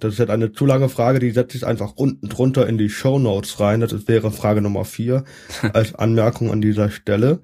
das 0.00 0.14
ist 0.14 0.18
jetzt 0.18 0.30
eine 0.30 0.52
zu 0.52 0.66
lange 0.66 0.88
Frage, 0.88 1.20
die 1.20 1.30
setze 1.30 1.56
ich 1.56 1.66
einfach 1.66 1.92
unten 1.94 2.28
drunter 2.28 2.66
in 2.66 2.76
die 2.76 2.90
Show 2.90 3.18
Notes 3.18 3.60
rein. 3.60 3.80
Das 3.80 3.92
ist, 3.92 4.08
wäre 4.08 4.30
Frage 4.30 4.60
Nummer 4.60 4.84
vier 4.84 5.24
als 5.72 5.94
Anmerkung 5.94 6.50
an 6.50 6.60
dieser 6.60 6.90
Stelle. 6.90 7.40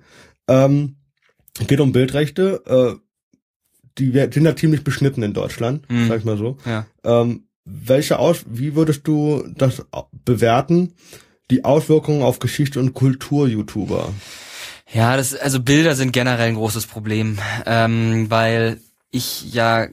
Ähm, 0.49 0.97
geht 1.67 1.81
um 1.81 1.93
Bildrechte. 1.93 2.63
Äh, 2.67 3.12
die 3.99 4.13
sind 4.13 4.45
ja 4.45 4.57
ziemlich 4.57 4.85
beschnitten 4.85 5.23
in 5.23 5.33
Deutschland, 5.35 5.91
Mhm. 5.91 6.09
sag 6.09 6.19
ich 6.19 6.25
mal 6.25 6.39
so. 6.39 6.57
Ja. 6.65 6.87
Ähm, 7.05 7.45
welche 7.65 8.19
Aus, 8.19 8.45
wie 8.49 8.75
würdest 8.75 9.07
du 9.07 9.45
das 9.57 9.83
bewerten? 10.25 10.95
Die 11.51 11.65
Auswirkungen 11.65 12.23
auf 12.23 12.39
Geschichte 12.39 12.81
und 12.81 12.95
Kultur-YouTuber. 12.95 14.13
Ja, 14.93 15.17
das, 15.17 15.35
also 15.35 15.61
Bilder 15.61 15.95
sind 15.95 16.13
generell 16.13 16.49
ein 16.49 16.55
großes 16.55 16.87
Problem, 16.87 17.39
ähm, 17.67 18.27
weil 18.31 18.81
ich 19.11 19.53
ja, 19.53 19.87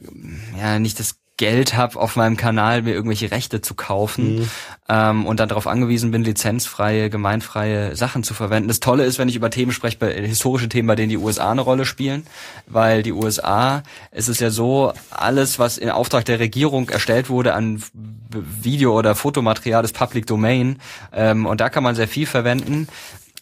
ja 0.57 0.79
nicht 0.79 0.99
das 0.99 1.18
Geld 1.39 1.73
habe, 1.77 1.97
auf 1.97 2.17
meinem 2.17 2.35
Kanal 2.35 2.81
mir 2.81 2.93
irgendwelche 2.93 3.31
Rechte 3.31 3.61
zu 3.61 3.73
kaufen 3.73 4.39
Mhm. 4.39 4.49
ähm, 4.89 5.25
und 5.25 5.39
dann 5.39 5.47
darauf 5.47 5.67
angewiesen 5.67 6.11
bin, 6.11 6.21
lizenzfreie, 6.25 7.09
gemeinfreie 7.09 7.95
Sachen 7.95 8.23
zu 8.23 8.33
verwenden. 8.33 8.67
Das 8.67 8.81
Tolle 8.81 9.05
ist, 9.05 9.19
wenn 9.19 9.29
ich 9.29 9.37
über 9.37 9.49
Themen 9.49 9.71
spreche, 9.71 9.97
bei, 9.97 10.11
historische 10.11 10.67
Themen, 10.67 10.89
bei 10.89 10.95
denen 10.95 11.07
die 11.07 11.17
USA 11.17 11.49
eine 11.51 11.61
Rolle 11.61 11.85
spielen, 11.85 12.27
weil 12.67 13.03
die 13.03 13.13
USA, 13.13 13.83
es 14.11 14.27
ist 14.27 14.41
ja 14.41 14.49
so, 14.49 14.91
alles, 15.11 15.59
was 15.59 15.77
in 15.77 15.89
Auftrag 15.89 16.25
der 16.25 16.39
Regierung 16.39 16.89
erstellt 16.89 17.29
wurde 17.29 17.53
an 17.53 17.81
Video- 18.61 18.97
oder 18.99 19.15
Fotomaterial, 19.15 19.85
ist 19.85 19.95
Public 19.97 20.27
Domain 20.27 20.79
ähm, 21.13 21.45
und 21.45 21.61
da 21.61 21.69
kann 21.69 21.83
man 21.83 21.95
sehr 21.95 22.09
viel 22.09 22.25
verwenden. 22.25 22.89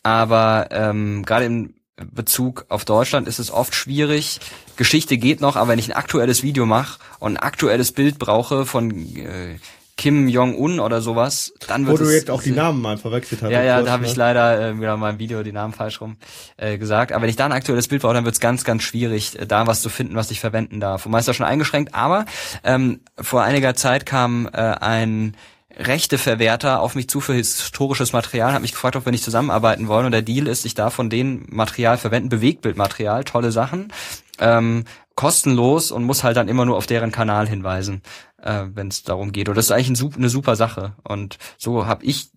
Aber 0.03 0.67
ähm, 0.69 1.25
gerade 1.25 1.45
im 1.45 1.73
Bezug 2.05 2.65
auf 2.69 2.85
Deutschland 2.85 3.27
ist 3.27 3.39
es 3.39 3.51
oft 3.51 3.73
schwierig. 3.73 4.39
Geschichte 4.75 5.17
geht 5.17 5.41
noch, 5.41 5.55
aber 5.55 5.69
wenn 5.69 5.79
ich 5.79 5.89
ein 5.89 5.97
aktuelles 5.97 6.43
Video 6.43 6.65
mache 6.65 6.99
und 7.19 7.33
ein 7.33 7.37
aktuelles 7.37 7.91
Bild 7.91 8.19
brauche 8.19 8.65
von 8.65 8.91
äh, 8.91 9.57
Kim 9.97 10.27
Jong-un 10.27 10.79
oder 10.79 11.01
sowas, 11.01 11.53
dann 11.67 11.87
Wo 11.87 11.91
wird 11.91 12.01
du 12.01 12.05
es 12.05 12.13
jetzt 12.13 12.29
auch 12.29 12.43
die 12.43 12.51
Namen 12.55 12.81
mal 12.83 12.97
verwechselt 12.99 13.41
hast. 13.41 13.49
ja, 13.49 13.63
ja, 13.63 13.81
da 13.81 13.91
habe 13.91 14.03
ne? 14.03 14.09
ich 14.09 14.15
leider 14.15 14.69
äh, 14.69 14.79
wieder 14.79 14.93
in 14.93 14.99
meinem 14.99 15.17
Video 15.17 15.41
die 15.41 15.51
Namen 15.51 15.73
falsch 15.73 15.99
rum 15.99 16.17
äh, 16.57 16.77
gesagt. 16.77 17.11
Aber 17.11 17.23
wenn 17.23 17.31
ich 17.31 17.35
da 17.35 17.45
ein 17.45 17.51
aktuelles 17.51 17.87
Bild 17.87 18.03
brauche, 18.03 18.13
dann 18.13 18.25
wird 18.25 18.35
es 18.35 18.39
ganz, 18.39 18.63
ganz 18.63 18.83
schwierig, 18.83 19.39
äh, 19.39 19.47
da 19.47 19.65
was 19.65 19.81
zu 19.81 19.89
finden, 19.89 20.15
was 20.15 20.29
ich 20.29 20.39
verwenden 20.39 20.79
darf. 20.79 21.07
Und 21.07 21.13
meist 21.13 21.27
auch 21.29 21.33
schon 21.33 21.47
eingeschränkt. 21.47 21.95
Aber 21.95 22.25
ähm, 22.63 22.99
vor 23.19 23.41
einiger 23.41 23.73
Zeit 23.73 24.05
kam 24.05 24.47
äh, 24.53 24.57
ein 24.59 25.35
Rechteverwerter 25.77 26.81
auf 26.81 26.95
mich 26.95 27.07
zu 27.07 27.19
für 27.21 27.33
historisches 27.33 28.13
Material, 28.13 28.53
hat 28.53 28.61
mich 28.61 28.71
gefragt, 28.71 28.95
ob 28.95 29.05
wir 29.05 29.11
nicht 29.11 29.23
zusammenarbeiten 29.23 29.87
wollen. 29.87 30.05
Und 30.05 30.11
der 30.11 30.21
Deal 30.21 30.47
ist, 30.47 30.65
ich 30.65 30.73
darf 30.73 30.93
von 30.93 31.09
denen 31.09 31.45
Material 31.49 31.97
verwenden, 31.97 32.29
Bewegtbildmaterial, 32.29 33.23
tolle 33.23 33.51
Sachen, 33.51 33.91
ähm, 34.39 34.85
kostenlos 35.15 35.91
und 35.91 36.03
muss 36.03 36.23
halt 36.23 36.37
dann 36.37 36.47
immer 36.47 36.65
nur 36.65 36.77
auf 36.77 36.87
deren 36.87 37.11
Kanal 37.11 37.47
hinweisen, 37.47 38.01
äh, 38.47 38.65
wenn 38.73 38.87
es 38.87 39.03
darum 39.03 39.31
geht. 39.31 39.49
Und 39.49 39.55
das 39.57 39.65
ist 39.65 39.71
eigentlich 39.71 39.99
ein, 39.99 40.13
eine 40.15 40.29
super 40.29 40.55
Sache. 40.55 40.93
Und 41.03 41.37
so 41.57 41.85
habe 41.85 42.05
ich 42.05 42.29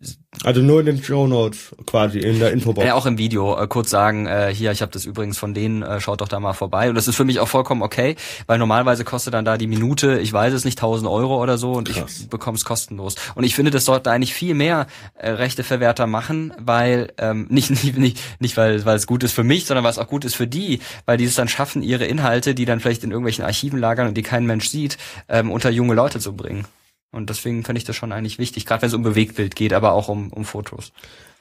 Also 0.45 0.61
nur 0.61 0.81
in 0.81 0.87
den 0.87 1.03
Show 1.03 1.27
Notes 1.27 1.75
quasi, 1.87 2.19
in 2.19 2.41
der 2.41 2.53
Infobox. 2.53 2.85
ja, 2.87 2.95
auch 2.95 3.07
im 3.07 3.17
Video 3.19 3.57
äh, 3.57 3.67
kurz 3.69 3.91
sagen, 3.91 4.27
äh, 4.27 4.53
hier, 4.53 4.73
ich 4.73 4.83
habe 4.83 4.91
das 4.91 5.05
übrigens 5.05 5.39
von 5.39 5.55
denen, 5.55 5.83
äh, 5.83 6.01
schaut 6.01 6.21
doch 6.21 6.29
da 6.29 6.41
mal 6.41 6.53
vorbei. 6.53 6.89
Und 6.89 6.97
das 6.97 7.07
ist 7.07 7.15
für 7.17 7.25
mich 7.25 7.39
auch 7.39 7.49
vollkommen 7.49 7.83
okay, 7.83 8.17
weil 8.47 8.59
normalerweise 8.59 9.05
kostet 9.05 9.35
dann 9.35 9.45
da 9.45 9.57
die 9.57 9.69
Minute, 9.69 10.19
ich 10.19 10.33
weiß 10.33 10.53
es 10.53 10.65
nicht, 10.65 10.79
1000 10.79 11.09
Euro 11.09 11.41
oder 11.41 11.59
so 11.59 11.73
und 11.73 11.89
Krass. 11.89 12.21
ich 12.21 12.29
bekomme 12.29 12.57
es 12.57 12.65
kostenlos. 12.65 13.15
Und 13.37 13.45
ich 13.45 13.55
finde, 13.55 13.71
das 13.71 13.85
sollte 13.85 14.11
eigentlich 14.11 14.35
viel 14.35 14.55
mehr 14.55 14.87
äh, 15.15 15.31
Rechteverwerter 15.31 16.07
machen, 16.09 16.53
weil 16.59 17.13
ähm, 17.19 17.47
nicht 17.51 17.71
nicht 17.71 17.97
nicht, 17.97 18.21
nicht 18.41 18.57
weil 18.57 18.85
weil 18.85 18.97
es 18.97 19.07
gut 19.07 19.23
ist 19.23 19.33
für 19.33 19.45
mich, 19.45 19.67
sondern 19.67 19.85
weil 19.85 19.93
es 19.93 19.99
auch 19.99 20.09
gut 20.09 20.25
ist 20.25 20.35
für 20.35 20.47
die, 20.49 20.81
weil 21.07 21.17
die 21.19 21.25
es 21.25 21.37
dann 21.37 21.49
schaffen, 21.49 21.83
ihre 21.83 22.07
Inhalte, 22.07 22.55
die 22.55 22.65
dann 22.65 22.81
vielleicht 22.81 23.05
in 23.05 23.11
irgendwelchen 23.11 23.45
Archiven 23.45 23.79
lagern 23.79 24.09
und 24.09 24.15
die 24.17 24.23
kein 24.23 24.47
Mensch 24.47 24.69
sieht, 24.69 24.99
ähm, 25.29 25.51
unter 25.53 25.71
junge 25.71 25.95
Leute 26.01 26.19
zu 26.19 26.35
bringen. 26.35 26.67
Und 27.13 27.29
deswegen 27.29 27.65
finde 27.65 27.79
ich 27.79 27.85
das 27.85 27.97
schon 27.97 28.13
eigentlich 28.13 28.39
wichtig, 28.39 28.67
gerade 28.67 28.83
wenn 28.83 28.89
es 28.89 28.95
um 28.95 29.03
Bewegtbild 29.03 29.57
geht, 29.57 29.73
aber 29.73 29.93
auch 29.93 30.09
um, 30.09 30.33
um 30.33 30.45
Fotos. 30.45 30.93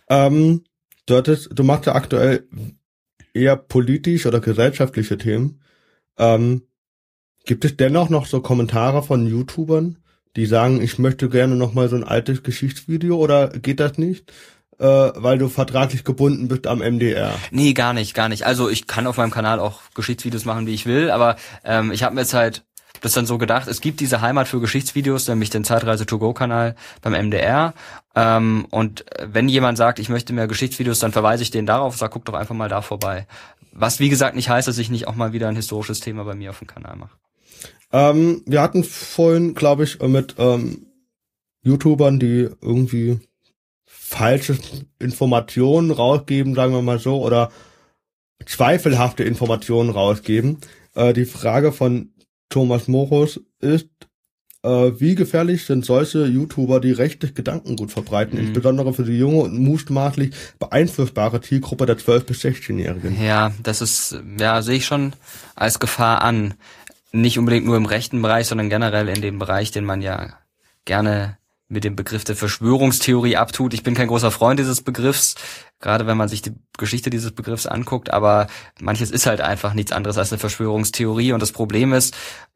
Ähm, 0.09 0.63
du 1.05 1.15
hattest, 1.15 1.49
du 1.53 1.63
machst 1.63 1.85
ja 1.85 1.93
aktuell 1.93 2.47
eher 3.33 3.55
politisch 3.55 4.25
oder 4.25 4.39
gesellschaftliche 4.39 5.17
Themen. 5.17 5.61
Ähm, 6.17 6.63
gibt 7.45 7.65
es 7.65 7.77
dennoch 7.77 8.09
noch 8.09 8.25
so 8.25 8.41
Kommentare 8.41 9.03
von 9.03 9.27
YouTubern, 9.27 9.97
die 10.35 10.45
sagen, 10.45 10.81
ich 10.81 10.99
möchte 10.99 11.29
gerne 11.29 11.55
noch 11.55 11.73
mal 11.73 11.89
so 11.89 11.95
ein 11.95 12.03
altes 12.03 12.43
Geschichtsvideo 12.43 13.17
oder 13.17 13.49
geht 13.49 13.79
das 13.79 13.97
nicht? 13.97 14.31
Äh, 14.79 14.85
weil 14.85 15.37
du 15.37 15.49
vertraglich 15.49 16.05
gebunden 16.05 16.47
bist 16.47 16.65
am 16.65 16.79
MDR. 16.79 17.37
Nee, 17.51 17.73
gar 17.73 17.91
nicht, 17.93 18.13
gar 18.13 18.29
nicht. 18.29 18.45
Also 18.45 18.69
ich 18.69 18.87
kann 18.87 19.07
auf 19.07 19.17
meinem 19.17 19.31
Kanal 19.31 19.59
auch 19.59 19.81
Geschichtsvideos 19.93 20.45
machen, 20.45 20.67
wie 20.67 20.73
ich 20.73 20.85
will, 20.85 21.11
aber 21.11 21.35
ähm, 21.65 21.91
ich 21.91 22.03
habe 22.03 22.15
mir 22.15 22.21
jetzt 22.21 22.33
halt 22.33 22.63
das 23.01 23.13
dann 23.13 23.25
so 23.25 23.37
gedacht, 23.37 23.67
es 23.67 23.81
gibt 23.81 23.99
diese 23.99 24.21
Heimat 24.21 24.47
für 24.47 24.59
Geschichtsvideos, 24.59 25.27
nämlich 25.27 25.49
den 25.49 25.63
Zeitreise 25.63 26.05
to 26.05 26.19
go 26.19 26.33
Kanal 26.33 26.75
beim 27.01 27.13
MDR. 27.13 27.73
Ähm, 28.15 28.65
und 28.69 29.05
wenn 29.21 29.49
jemand 29.49 29.77
sagt, 29.77 29.99
ich 29.99 30.09
möchte 30.09 30.33
mehr 30.33 30.47
Geschichtsvideos, 30.47 30.99
dann 30.99 31.11
verweise 31.11 31.43
ich 31.43 31.51
den 31.51 31.65
darauf, 31.65 31.97
sag, 31.97 32.11
guck 32.11 32.25
doch 32.25 32.33
einfach 32.33 32.55
mal 32.55 32.69
da 32.69 32.81
vorbei. 32.81 33.27
Was 33.71 33.99
wie 33.99 34.09
gesagt 34.09 34.35
nicht 34.35 34.49
heißt, 34.49 34.67
dass 34.67 34.77
ich 34.77 34.89
nicht 34.89 35.07
auch 35.07 35.15
mal 35.15 35.33
wieder 35.33 35.47
ein 35.47 35.55
historisches 35.55 35.99
Thema 35.99 36.23
bei 36.23 36.35
mir 36.35 36.49
auf 36.49 36.59
dem 36.59 36.67
Kanal 36.67 36.95
mache. 36.95 37.17
Ähm, 37.91 38.43
wir 38.45 38.61
hatten 38.61 38.83
vorhin, 38.83 39.53
glaube 39.55 39.83
ich, 39.83 39.99
mit 39.99 40.35
ähm, 40.37 40.87
YouTubern, 41.61 42.19
die 42.19 42.49
irgendwie 42.61 43.19
falsche 43.85 44.57
Informationen 44.97 45.91
rausgeben, 45.91 46.55
sagen 46.55 46.73
wir 46.73 46.81
mal 46.81 46.99
so, 46.99 47.21
oder 47.21 47.51
zweifelhafte 48.45 49.23
Informationen 49.23 49.89
rausgeben. 49.89 50.57
Äh, 50.95 51.13
die 51.13 51.25
Frage 51.25 51.71
von 51.71 52.11
Thomas 52.49 52.87
Morus 52.87 53.39
ist, 53.59 53.87
äh, 54.63 54.91
wie 54.99 55.15
gefährlich 55.15 55.65
sind 55.65 55.85
solche 55.85 56.25
YouTuber, 56.25 56.79
die 56.81 56.91
rechtes 56.91 57.33
Gedankengut 57.33 57.91
verbreiten, 57.91 58.37
Mhm. 58.37 58.47
insbesondere 58.47 58.93
für 58.93 59.03
die 59.05 59.17
junge 59.17 59.43
und 59.43 59.57
mutmaßlich 59.57 60.35
beeinflussbare 60.59 61.39
Zielgruppe 61.41 61.85
der 61.85 61.97
12- 61.97 62.25
bis 62.25 62.41
16-Jährigen? 62.41 63.23
Ja, 63.23 63.53
das 63.63 63.81
ist, 63.81 64.17
ja, 64.39 64.61
sehe 64.61 64.77
ich 64.77 64.85
schon 64.85 65.13
als 65.55 65.79
Gefahr 65.79 66.21
an. 66.21 66.55
Nicht 67.11 67.39
unbedingt 67.39 67.65
nur 67.65 67.77
im 67.77 67.85
rechten 67.87 68.21
Bereich, 68.21 68.45
sondern 68.47 68.69
generell 68.69 69.07
in 69.09 69.21
dem 69.21 69.39
Bereich, 69.39 69.71
den 69.71 69.83
man 69.85 70.01
ja 70.01 70.33
gerne 70.85 71.38
mit 71.69 71.83
dem 71.83 71.95
Begriff 71.95 72.23
der 72.23 72.35
Verschwörungstheorie 72.35 73.37
abtut. 73.37 73.73
Ich 73.73 73.83
bin 73.83 73.93
kein 73.93 74.07
großer 74.07 74.31
Freund 74.31 74.59
dieses 74.59 74.81
Begriffs, 74.81 75.35
gerade 75.79 76.07
wenn 76.07 76.17
man 76.17 76.27
sich 76.27 76.41
die 76.41 76.53
Geschichte 76.77 77.09
dieses 77.09 77.31
Begriffs 77.31 77.67
anguckt, 77.67 78.11
aber 78.11 78.47
manches 78.81 79.11
ist 79.11 79.27
halt 79.27 79.39
einfach 79.39 79.73
nichts 79.73 79.91
anderes 79.91 80.17
als 80.17 80.31
eine 80.31 80.39
Verschwörungstheorie 80.39 81.31
und 81.31 81.41
das 81.41 81.51
Problem 81.51 81.93
ist, 81.93 82.15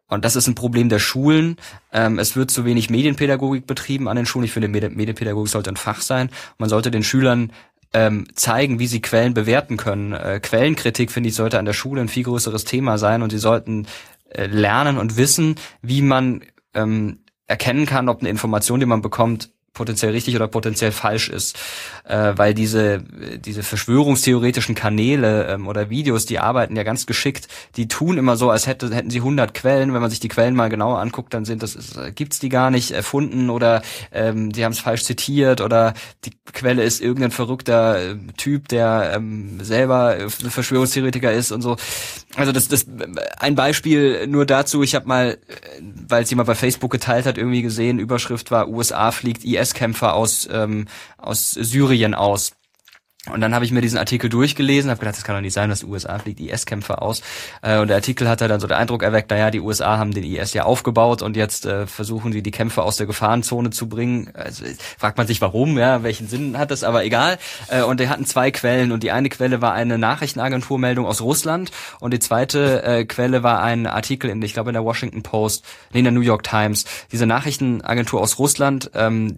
und 0.09 0.25
das 0.25 0.35
ist 0.35 0.47
ein 0.47 0.53
Problem 0.53 0.89
der 0.89 0.99
Schulen. 0.99 1.55
Ähm, 1.91 2.19
es 2.19 2.35
wird 2.35 2.51
zu 2.51 2.65
wenig 2.65 2.89
Medienpädagogik 2.89 3.65
betrieben 3.65 4.07
an 4.07 4.15
den 4.15 4.25
Schulen. 4.27 4.45
Ich 4.45 4.51
finde, 4.51 4.67
Medi- 4.67 4.89
Medienpädagogik 4.89 5.49
sollte 5.49 5.71
ein 5.71 5.77
Fach 5.77 6.01
sein. 6.01 6.29
Man 6.59 6.69
sollte 6.69 6.91
den 6.91 7.03
Schülern 7.03 7.51
ähm, 7.93 8.27
zeigen, 8.35 8.77
wie 8.77 8.85
sie 8.85 9.01
Quellen 9.01 9.33
bewerten 9.33 9.77
können. 9.77 10.11
Äh, 10.11 10.39
Quellenkritik, 10.39 11.09
finde 11.09 11.29
ich, 11.29 11.35
sollte 11.35 11.57
an 11.57 11.65
der 11.65 11.73
Schule 11.73 12.01
ein 12.01 12.09
viel 12.09 12.23
größeres 12.23 12.65
Thema 12.65 12.99
sein 12.99 13.23
und 13.23 13.31
sie 13.31 13.39
sollten 13.39 13.87
äh, 14.29 14.45
lernen 14.45 14.99
und 14.99 15.17
wissen, 15.17 15.55
wie 15.81 16.03
man 16.03 16.43
ähm, 16.75 17.22
erkennen 17.47 17.85
kann, 17.85 18.09
ob 18.09 18.21
eine 18.21 18.29
Information, 18.29 18.79
die 18.79 18.85
man 18.85 19.01
bekommt, 19.01 19.49
potenziell 19.73 20.11
richtig 20.11 20.35
oder 20.35 20.47
potenziell 20.47 20.91
falsch 20.91 21.29
ist, 21.29 21.57
äh, 22.07 22.33
weil 22.35 22.53
diese 22.53 23.03
diese 23.39 23.63
Verschwörungstheoretischen 23.63 24.75
Kanäle 24.75 25.47
ähm, 25.47 25.67
oder 25.67 25.89
Videos, 25.89 26.25
die 26.25 26.39
arbeiten 26.39 26.75
ja 26.75 26.83
ganz 26.83 27.05
geschickt, 27.05 27.47
die 27.75 27.87
tun 27.87 28.17
immer 28.17 28.37
so, 28.37 28.51
als 28.51 28.67
hätte, 28.67 28.93
hätten 28.93 29.09
sie 29.09 29.19
100 29.19 29.53
Quellen. 29.53 29.93
Wenn 29.93 30.01
man 30.01 30.11
sich 30.11 30.19
die 30.19 30.27
Quellen 30.27 30.55
mal 30.55 30.69
genauer 30.69 30.99
anguckt, 30.99 31.33
dann 31.33 31.45
sind 31.45 31.63
das 31.63 31.77
gibt's 32.15 32.39
die 32.39 32.49
gar 32.49 32.69
nicht 32.69 32.91
erfunden 32.91 33.49
oder 33.49 33.81
ähm, 34.11 34.53
sie 34.53 34.63
haben 34.63 34.73
es 34.73 34.79
falsch 34.79 35.03
zitiert 35.03 35.59
oder 35.59 35.93
die 36.25 36.33
Quelle 36.53 36.83
ist 36.83 37.01
irgendein 37.01 37.31
verrückter 37.31 38.11
äh, 38.11 38.15
Typ, 38.37 38.67
der 38.67 39.13
ähm, 39.15 39.59
selber 39.63 40.29
Verschwörungstheoretiker 40.29 41.33
ist 41.33 41.51
und 41.51 41.63
so. 41.63 41.77
Also 42.35 42.51
das 42.51 42.67
das 42.67 42.87
ein 43.39 43.55
Beispiel 43.55 44.25
nur 44.27 44.45
dazu. 44.45 44.81
Ich 44.81 44.95
habe 44.95 45.07
mal, 45.07 45.37
weil 46.07 46.23
es 46.23 46.29
jemand 46.29 46.47
bei 46.47 46.55
Facebook 46.55 46.91
geteilt 46.91 47.25
hat, 47.25 47.37
irgendwie 47.37 47.61
gesehen, 47.61 47.99
Überschrift 47.99 48.49
war 48.49 48.69
USA 48.69 49.11
fliegt 49.11 49.43
IS 49.43 49.73
IS-Kämpfer 49.73 50.13
aus, 50.13 50.47
ähm, 50.51 50.87
aus 51.17 51.51
Syrien 51.51 52.13
aus. 52.13 52.53
Und 53.31 53.39
dann 53.39 53.55
habe 53.55 53.63
ich 53.63 53.71
mir 53.71 53.79
diesen 53.79 53.97
Artikel 53.97 54.29
durchgelesen, 54.29 54.89
habe 54.89 54.99
gedacht, 54.99 55.15
das 55.15 55.23
kann 55.23 55.33
doch 55.35 55.41
nicht 55.41 55.53
sein, 55.53 55.69
dass 55.69 55.79
die 55.79 55.85
USA 55.85 56.19
fliegt 56.19 56.41
IS-Kämpfer 56.41 57.01
aus. 57.01 57.21
Äh, 57.61 57.79
und 57.79 57.87
der 57.87 57.95
Artikel 57.95 58.27
hat 58.27 58.41
dann 58.41 58.59
so 58.59 58.67
den 58.67 58.75
Eindruck 58.75 59.01
erweckt, 59.01 59.31
naja, 59.31 59.49
die 59.49 59.61
USA 59.61 59.97
haben 59.97 60.11
den 60.11 60.25
IS 60.25 60.51
ja 60.53 60.63
aufgebaut 60.63 61.21
und 61.21 61.37
jetzt 61.37 61.65
äh, 61.65 61.87
versuchen 61.87 62.33
sie 62.33 62.43
die 62.43 62.51
Kämpfer 62.51 62.83
aus 62.83 62.97
der 62.97 63.07
Gefahrenzone 63.07 63.69
zu 63.69 63.87
bringen. 63.87 64.29
Also 64.33 64.65
fragt 64.97 65.17
man 65.17 65.25
sich 65.25 65.39
warum, 65.39 65.77
ja, 65.77 66.03
welchen 66.03 66.27
Sinn 66.27 66.57
hat 66.57 66.69
das, 66.69 66.83
aber 66.83 67.05
egal. 67.05 67.37
Äh, 67.69 67.83
und 67.83 68.01
die 68.01 68.09
hatten 68.09 68.25
zwei 68.25 68.51
Quellen 68.51 68.91
und 68.91 69.03
die 69.03 69.11
eine 69.11 69.29
Quelle 69.29 69.61
war 69.61 69.71
eine 69.71 69.97
Nachrichtenagenturmeldung 69.97 71.05
aus 71.05 71.21
Russland 71.21 71.71
und 72.01 72.13
die 72.13 72.19
zweite 72.19 72.83
äh, 72.83 73.05
Quelle 73.05 73.41
war 73.41 73.63
ein 73.63 73.87
Artikel 73.87 74.31
in, 74.31 74.41
ich 74.41 74.51
glaube 74.51 74.71
in 74.71 74.73
der 74.73 74.83
Washington 74.83 75.23
Post, 75.23 75.63
nee, 75.93 75.99
in 75.99 76.05
der 76.05 76.11
New 76.11 76.19
York 76.19 76.43
Times. 76.43 76.83
Diese 77.13 77.25
Nachrichtenagentur 77.25 78.19
aus 78.19 78.37
Russland, 78.37 78.91
ähm, 78.95 79.37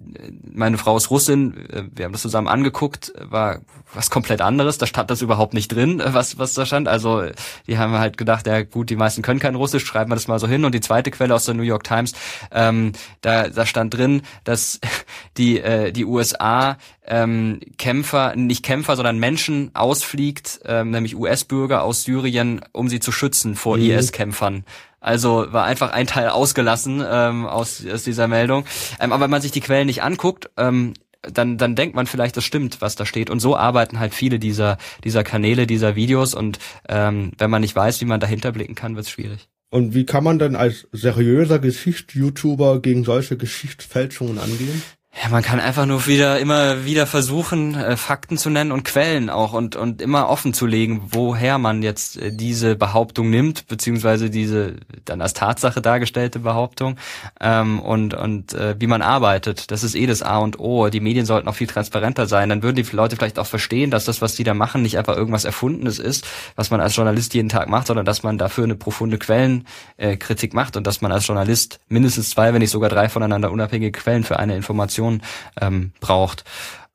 meine 0.51 0.79
Frau 0.79 0.97
ist 0.97 1.11
Russin, 1.11 1.69
äh, 1.69 1.83
wir 1.93 2.05
haben 2.05 2.13
das 2.13 2.23
zusammen 2.23 2.47
angeguckt, 2.47 3.13
war 3.19 3.59
was 3.93 4.09
komplett 4.09 4.41
anderes. 4.41 4.78
Da 4.78 4.86
stand 4.86 5.09
das 5.09 5.21
überhaupt 5.21 5.53
nicht 5.53 5.69
drin, 5.69 6.01
was, 6.05 6.38
was 6.38 6.53
da 6.53 6.65
stand. 6.65 6.88
Also 6.88 7.23
die 7.67 7.78
haben 7.78 7.93
halt 7.93 8.17
gedacht, 8.17 8.47
ja 8.47 8.63
gut, 8.63 8.89
die 8.89 8.95
meisten 8.95 9.21
können 9.21 9.39
kein 9.39 9.55
Russisch, 9.55 9.86
schreiben 9.86 10.11
wir 10.11 10.15
das 10.15 10.28
mal 10.28 10.39
so 10.39 10.47
hin. 10.47 10.65
Und 10.65 10.73
die 10.73 10.82
zweite 10.82 11.11
Quelle 11.11 11.34
aus 11.34 11.45
der 11.45 11.55
New 11.55 11.63
York 11.63 11.84
Times, 11.84 12.13
ähm, 12.51 12.93
da, 13.21 13.47
da 13.49 13.65
stand 13.65 13.93
drin, 13.93 14.21
dass 14.43 14.80
die, 15.38 15.59
äh, 15.59 15.91
die 15.91 16.05
USA 16.05 16.78
ähm, 17.07 17.59
Kämpfer, 17.78 18.36
nicht 18.36 18.63
Kämpfer, 18.63 18.95
sondern 18.95 19.19
Menschen 19.19 19.71
ausfliegt, 19.73 20.61
ähm, 20.65 20.91
nämlich 20.91 21.15
US-Bürger 21.15 21.84
aus 21.84 22.03
Syrien, 22.03 22.61
um 22.71 22.89
sie 22.89 22.99
zu 22.99 23.11
schützen 23.11 23.55
vor 23.55 23.78
mhm. 23.78 23.91
IS-Kämpfern. 23.91 24.65
Also 25.05 25.45
war 25.51 25.65
einfach 25.65 25.91
ein 25.91 26.07
Teil 26.07 26.30
ausgelassen 26.30 27.03
ähm, 27.07 27.45
aus, 27.45 27.86
aus 27.86 28.03
dieser 28.03 28.28
Meldung. 28.28 28.65
Ähm, 28.99 29.13
aber 29.13 29.26
wenn 29.26 29.30
man 29.30 29.41
sich 29.41 29.51
die 29.51 29.61
Quellen 29.61 29.86
nicht 29.86 30.01
anguckt, 30.01 30.49
ähm, 30.57 30.95
dann, 31.32 31.57
dann 31.57 31.76
denkt 31.76 31.95
man 31.95 32.07
vielleicht, 32.07 32.38
das 32.38 32.43
stimmt, 32.43 32.82
was 32.82 32.95
da 32.95 33.05
steht. 33.05 33.30
Und 33.30 33.39
so 33.39 33.55
arbeiten 33.55 33.99
halt 33.99 34.13
viele 34.13 34.39
dieser, 34.39 34.78
dieser 35.03 35.23
Kanäle, 35.23 35.67
dieser 35.67 35.95
Videos. 35.95 36.34
Und 36.34 36.59
ähm, 36.88 37.32
wenn 37.38 37.49
man 37.49 37.61
nicht 37.61 37.76
weiß, 37.76 38.01
wie 38.01 38.05
man 38.05 38.19
dahinter 38.19 38.51
blicken 38.51 38.76
kann, 38.76 38.95
wird 38.95 39.05
es 39.05 39.11
schwierig. 39.11 39.47
Und 39.69 39.93
wie 39.93 40.05
kann 40.05 40.23
man 40.23 40.39
denn 40.39 40.55
als 40.55 40.88
seriöser 40.91 41.59
Geschichts-YouTuber 41.59 42.82
gegen 42.82 43.03
solche 43.03 43.36
Geschichtsfälschungen 43.36 44.39
angehen? 44.39 44.82
Ja, 45.24 45.30
man 45.30 45.43
kann 45.43 45.61
einfach 45.61 45.86
nur 45.86 46.07
wieder 46.07 46.39
immer 46.39 46.84
wieder 46.84 47.07
versuchen, 47.07 47.74
äh, 47.74 47.95
Fakten 47.95 48.38
zu 48.38 48.49
nennen 48.49 48.74
und 48.74 48.84
Quellen 48.84 49.30
auch 49.30 49.53
und 49.53 49.78
und 49.78 50.01
immer 50.01 50.28
offen 50.28 50.53
zu 50.53 50.66
legen, 50.66 51.03
woher 51.11 51.57
man 51.57 51.84
jetzt 51.84 52.18
äh, 52.18 52.34
diese 52.34 52.76
Behauptung 52.76 53.30
nimmt, 53.30 53.66
beziehungsweise 53.68 54.30
diese 54.30 54.76
dann 55.05 55.22
als 55.22 55.34
Tatsache 55.34 55.82
dargestellte 55.82 56.39
Behauptung 56.39 56.97
ähm, 57.39 57.80
und 57.80 58.13
und 58.13 58.53
äh, 58.55 58.76
wie 58.78 58.88
man 58.88 59.01
arbeitet. 59.01 59.72
Das 59.72 59.84
ist 59.84 59.95
eh 59.95 60.05
das 60.05 60.22
A 60.22 60.39
und 60.39 60.59
O. 60.59 60.89
Die 60.89 60.99
Medien 60.99 61.26
sollten 61.26 61.47
auch 61.47 61.55
viel 61.55 61.68
transparenter 61.68 62.28
sein. 62.28 62.49
Dann 62.49 62.61
würden 62.61 62.76
die 62.76 62.95
Leute 62.95 63.16
vielleicht 63.16 63.39
auch 63.39 63.47
verstehen, 63.47 63.91
dass 63.91 64.03
das, 64.03 64.22
was 64.22 64.36
die 64.36 64.43
da 64.43 64.53
machen, 64.53 64.82
nicht 64.82 64.97
einfach 64.97 65.16
irgendwas 65.16 65.45
Erfundenes 65.45 65.97
ist, 65.97 66.28
was 66.57 66.72
man 66.72 66.82
als 66.82 66.93
Journalist 66.93 67.34
jeden 67.34 67.47
Tag 67.49 67.70
macht, 67.70 67.88
sondern 67.88 68.05
dass 68.05 68.24
man 68.24 68.38
dafür 68.38 68.66
eine 68.66 68.76
profunde 68.76 69.18
Quellenkritik 69.18 70.51
äh, 70.51 70.55
macht 70.55 70.76
und 70.76 70.86
dass 70.86 70.99
man 70.99 71.13
als 71.13 71.26
Journalist 71.26 71.80
mindestens 71.88 72.32
zwei, 72.32 72.53
wenn 72.53 72.59
nicht 72.59 72.72
sogar 72.72 72.89
drei 72.89 73.07
voneinander 73.07 73.49
unabhängige 73.49 73.93
Quellen 73.97 74.26
für 74.26 74.39
eine 74.39 74.57
Information 74.57 75.05
Informationen 75.06 75.22
ähm, 75.62 75.91
braucht. 75.99 76.43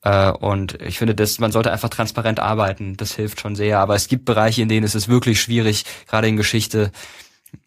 Äh, 0.03 0.31
und 0.31 0.81
ich 0.81 0.99
finde, 0.99 1.15
dass 1.15 1.39
man 1.39 1.53
sollte 1.53 1.73
einfach 1.73 1.89
transparent 1.89 2.41
arbeiten. 2.41 2.97
Das 2.97 3.15
hilft 3.15 3.41
schon 3.41 3.57
sehr. 3.57 3.79
Aber 3.79 3.95
es 3.95 4.09
gibt 4.09 4.25
Bereiche, 4.25 4.63
in 4.63 4.69
denen 4.69 4.85
ist 4.85 4.95
es 4.95 5.09
wirklich 5.09 5.41
schwierig, 5.41 5.85
gerade 6.09 6.29
in 6.29 6.37
Geschichte, 6.37 6.91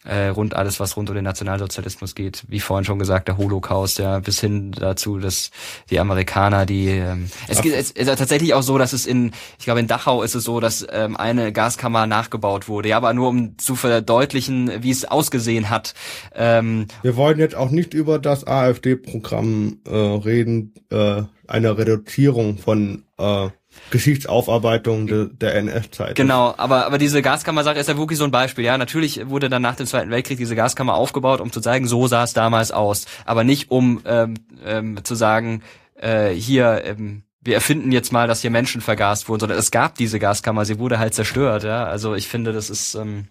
äh, 0.06 0.28
rund 0.28 0.56
alles, 0.56 0.80
was 0.80 0.98
rund 0.98 1.10
um 1.10 1.16
den 1.16 1.24
Nationalsozialismus 1.24 2.16
geht. 2.16 2.44
Wie 2.48 2.60
vorhin 2.60 2.86
schon 2.86 3.00
gesagt, 3.00 3.28
der 3.28 3.38
Holocaust, 3.38 4.00
ja, 4.00 4.20
bis 4.20 4.40
hin 4.40 4.72
dazu, 4.72 5.18
dass 5.18 5.52
die 5.90 6.00
Amerikaner, 6.00 6.66
die 6.66 6.88
ähm, 6.88 7.30
es, 7.48 7.62
geht, 7.62 7.74
es 7.74 7.92
ist 7.92 8.08
tatsächlich 8.08 8.54
auch 8.54 8.64
so, 8.64 8.78
dass 8.78 8.94
es 8.94 9.06
in, 9.06 9.32
ich 9.58 9.66
glaube 9.66 9.80
in 9.80 9.88
Dachau 9.88 10.24
ist 10.24 10.36
es 10.36 10.44
so, 10.44 10.60
dass 10.60 10.86
ähm, 10.92 11.16
eine 11.16 11.54
Gaskammer 11.54 12.06
nachgebaut 12.06 12.68
wurde, 12.68 12.90
ja, 12.90 12.98
aber 12.98 13.14
nur 13.14 13.30
um 13.30 13.58
zu 13.58 13.76
verdeutlichen, 13.76 14.84
wie 14.84 14.92
es 14.92 15.06
ausgesehen 15.06 15.70
hat. 15.70 15.94
Ähm, 16.36 16.88
Wir 17.02 17.16
wollen 17.16 17.40
jetzt 17.40 17.56
auch 17.56 17.72
nicht 17.72 17.94
über 17.94 18.20
das 18.20 18.46
AfD-Programm 18.46 19.80
äh, 19.86 19.96
reden, 19.96 20.74
äh, 20.90 21.24
eine 21.48 21.78
Reduzierung 21.78 22.58
von 22.58 23.04
äh, 23.18 23.50
Geschichtsaufarbeitung 23.90 25.08
de, 25.08 25.30
der 25.32 25.56
NS-Zeit. 25.56 26.16
Genau, 26.16 26.54
aber, 26.58 26.86
aber 26.86 26.98
diese 26.98 27.22
Gaskammer-Sache 27.22 27.78
ist 27.78 27.90
ja 27.90 27.98
wirklich 27.98 28.18
so 28.18 28.26
ein 28.26 28.32
Beispiel. 28.32 28.66
Ja, 28.66 28.78
natürlich 28.78 29.30
wurde 29.30 29.50
dann 29.50 29.62
nach 29.62 29.76
dem 29.76 29.86
Zweiten 29.86 30.10
Weltkrieg 30.10 30.38
diese 30.38 30.56
Gaskammer 30.56 30.96
aufgebaut, 30.96 31.42
um 31.42 31.52
zu 31.52 31.62
zeigen, 31.62 31.88
so 31.88 32.08
sah 32.08 32.24
es 32.24 32.34
damals 32.34 32.72
aus. 32.72 33.06
Aber 33.26 33.44
nicht 33.44 33.70
um 33.72 34.02
ähm, 34.06 34.36
ähm, 34.66 35.04
zu 35.04 35.16
sagen, 35.16 35.62
äh, 35.96 36.30
hier, 36.32 36.84
ähm, 36.86 37.24
wir 37.42 37.56
erfinden 37.56 37.92
jetzt 37.92 38.12
mal, 38.12 38.28
dass 38.28 38.42
hier 38.42 38.52
Menschen 38.52 38.82
vergast 38.82 39.30
wurden, 39.30 39.42
sondern 39.42 39.60
es 39.60 39.70
gab 39.70 39.96
diese 39.96 40.20
Gaskammer, 40.20 40.66
sie 40.66 40.80
wurde 40.80 40.98
halt 40.98 41.14
zerstört. 41.14 41.64
Ja, 41.64 41.86
also 41.86 42.16
ich 42.16 42.28
finde, 42.28 42.54
das 42.54 42.70
ist 42.70 42.96
ähm, 42.96 43.28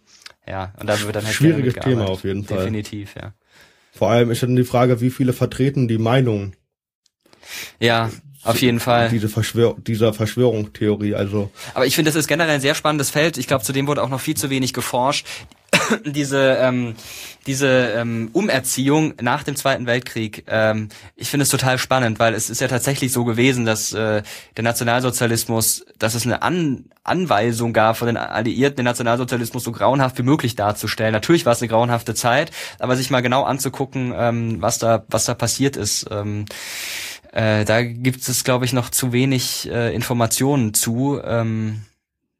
ja 0.46 0.72
und 0.78 0.86
da 0.86 1.00
wird 1.00 1.16
dann 1.16 1.24
halt 1.24 1.34
schwieriges 1.34 1.74
Thema 1.74 2.08
auf 2.08 2.24
jeden 2.24 2.44
Fall. 2.44 2.58
Definitiv, 2.58 3.14
ja. 3.16 3.32
Vor 3.92 4.10
allem 4.10 4.30
ist 4.30 4.42
dann 4.42 4.56
die 4.56 4.64
Frage, 4.64 5.00
wie 5.00 5.10
viele 5.10 5.32
vertreten 5.32 5.88
die 5.88 5.98
Meinung. 5.98 6.54
Ja, 7.78 8.10
auf 8.44 8.60
jeden 8.60 8.80
Fall. 8.80 9.08
Diese 9.08 9.28
Verschwör 9.28 9.76
dieser 9.78 10.12
Verschwörungstheorie, 10.12 11.14
also. 11.14 11.50
Aber 11.74 11.86
ich 11.86 11.94
finde, 11.94 12.10
das 12.10 12.16
ist 12.16 12.26
generell 12.26 12.54
ein 12.54 12.60
sehr 12.60 12.74
spannendes 12.74 13.10
Feld. 13.10 13.38
Ich 13.38 13.46
glaube, 13.46 13.64
zu 13.64 13.72
dem 13.72 13.86
wurde 13.86 14.02
auch 14.02 14.08
noch 14.08 14.20
viel 14.20 14.36
zu 14.36 14.50
wenig 14.50 14.72
geforscht. 14.72 15.26
diese 16.04 16.58
ähm, 16.60 16.94
diese 17.46 17.92
ähm, 17.96 18.30
Umerziehung 18.32 19.14
nach 19.20 19.42
dem 19.42 19.56
Zweiten 19.56 19.86
Weltkrieg, 19.86 20.44
ähm, 20.48 20.88
ich 21.16 21.28
finde 21.28 21.42
es 21.42 21.48
total 21.48 21.78
spannend, 21.78 22.18
weil 22.18 22.34
es 22.34 22.50
ist 22.50 22.60
ja 22.60 22.68
tatsächlich 22.68 23.12
so 23.12 23.24
gewesen, 23.24 23.64
dass 23.64 23.92
äh, 23.92 24.22
der 24.56 24.64
Nationalsozialismus, 24.64 25.84
dass 25.98 26.14
es 26.14 26.24
eine 26.24 26.42
An 26.42 26.84
Anweisung 27.04 27.72
gab 27.72 27.96
von 27.96 28.06
den 28.06 28.16
Alliierten, 28.16 28.76
den 28.76 28.84
Nationalsozialismus 28.84 29.64
so 29.64 29.72
grauenhaft 29.72 30.18
wie 30.18 30.22
möglich 30.22 30.54
darzustellen. 30.54 31.12
Natürlich 31.12 31.44
war 31.44 31.52
es 31.52 31.60
eine 31.60 31.68
grauenhafte 31.68 32.14
Zeit, 32.14 32.52
aber 32.78 32.94
sich 32.94 33.10
mal 33.10 33.22
genau 33.22 33.42
anzugucken, 33.42 34.14
ähm, 34.16 34.62
was 34.62 34.78
da 34.78 35.04
was 35.08 35.24
da 35.24 35.34
passiert 35.34 35.76
ist. 35.76 36.06
Ähm, 36.12 36.44
äh, 37.32 37.64
da 37.64 37.82
gibt 37.82 38.28
es, 38.28 38.44
glaube 38.44 38.64
ich, 38.64 38.72
noch 38.72 38.90
zu 38.90 39.12
wenig 39.12 39.68
äh, 39.70 39.94
Informationen 39.94 40.74
zu. 40.74 41.20
Ähm, 41.24 41.82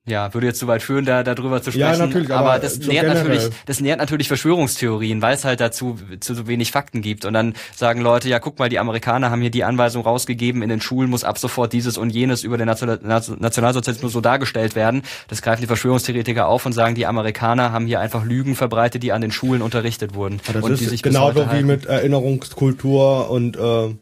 ja, 0.05 0.35
würde 0.35 0.49
jetzt 0.49 0.59
zu 0.59 0.67
weit 0.67 0.83
führen, 0.83 1.05
da 1.05 1.23
darüber 1.23 1.63
zu 1.63 1.71
sprechen. 1.71 1.93
Ja, 1.93 1.97
natürlich, 1.97 2.33
aber, 2.33 2.55
aber 2.55 2.59
das 2.59 2.79
nährt 2.79 3.07
natürlich, 3.07 3.49
das 3.67 3.79
nährt 3.79 4.01
natürlich 4.01 4.27
Verschwörungstheorien, 4.27 5.23
weil 5.23 5.37
es 5.37 5.45
halt 5.45 5.61
dazu 5.61 5.97
zu 6.19 6.35
so 6.35 6.49
wenig 6.49 6.73
Fakten 6.73 7.03
gibt. 7.03 7.25
Und 7.25 7.35
dann 7.35 7.55
sagen 7.77 8.01
Leute, 8.01 8.29
ja, 8.29 8.41
guck 8.41 8.59
mal, 8.59 8.69
die 8.69 8.81
Amerikaner 8.81 9.31
haben 9.31 9.41
hier 9.41 9.53
die 9.53 9.63
Anweisung 9.63 10.03
rausgegeben, 10.03 10.61
in 10.61 10.71
den 10.71 10.81
Schulen 10.81 11.09
muss 11.09 11.23
ab 11.23 11.39
sofort 11.39 11.73
dieses 11.73 11.99
und 11.99 12.11
jenes 12.11 12.43
über 12.43 12.59
den 12.59 12.67
Nationalsozialismus 12.67 14.13
so 14.13 14.21
dargestellt 14.21 14.75
werden. 14.75 15.03
Das 15.29 15.41
greifen 15.41 15.61
die 15.61 15.69
Verschwörungstheoretiker 15.69 16.49
auf 16.49 16.67
und 16.67 16.73
sagen, 16.73 16.97
die 16.97 17.07
Amerikaner 17.07 17.71
haben 17.71 17.87
hier 17.87 18.01
einfach 18.01 18.25
Lügen 18.25 18.57
verbreitet, 18.57 19.05
die 19.05 19.13
an 19.13 19.21
den 19.21 19.31
Schulen 19.31 19.63
unterrichtet 19.63 20.15
wurden. 20.15 20.41
Ja, 20.49 20.55
das 20.55 20.65
und 20.65 20.81
ist 20.81 21.03
genauso 21.05 21.47
wie 21.53 21.63
mit 21.63 21.87
Erinnerungskultur 21.87 23.31
und 23.31 23.57
äh, 23.57 23.95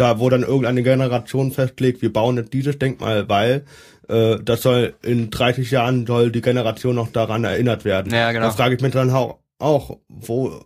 da 0.00 0.18
wo 0.18 0.30
dann 0.30 0.42
irgendeine 0.42 0.82
Generation 0.82 1.52
festlegt, 1.52 2.02
wir 2.02 2.12
bauen 2.12 2.36
jetzt 2.36 2.52
dieses 2.52 2.78
Denkmal, 2.78 3.28
weil 3.28 3.64
äh, 4.08 4.38
das 4.42 4.62
soll 4.62 4.94
in 5.02 5.30
30 5.30 5.70
Jahren 5.70 6.06
soll 6.06 6.30
die 6.30 6.40
Generation 6.40 6.94
noch 6.94 7.12
daran 7.12 7.44
erinnert 7.44 7.84
werden. 7.84 8.12
Ja, 8.12 8.32
genau. 8.32 8.46
Da 8.46 8.52
frage 8.52 8.74
ich 8.74 8.80
mich 8.80 8.92
dann 8.92 9.10
auch, 9.10 9.38
auch 9.58 9.98
wo 10.08 10.60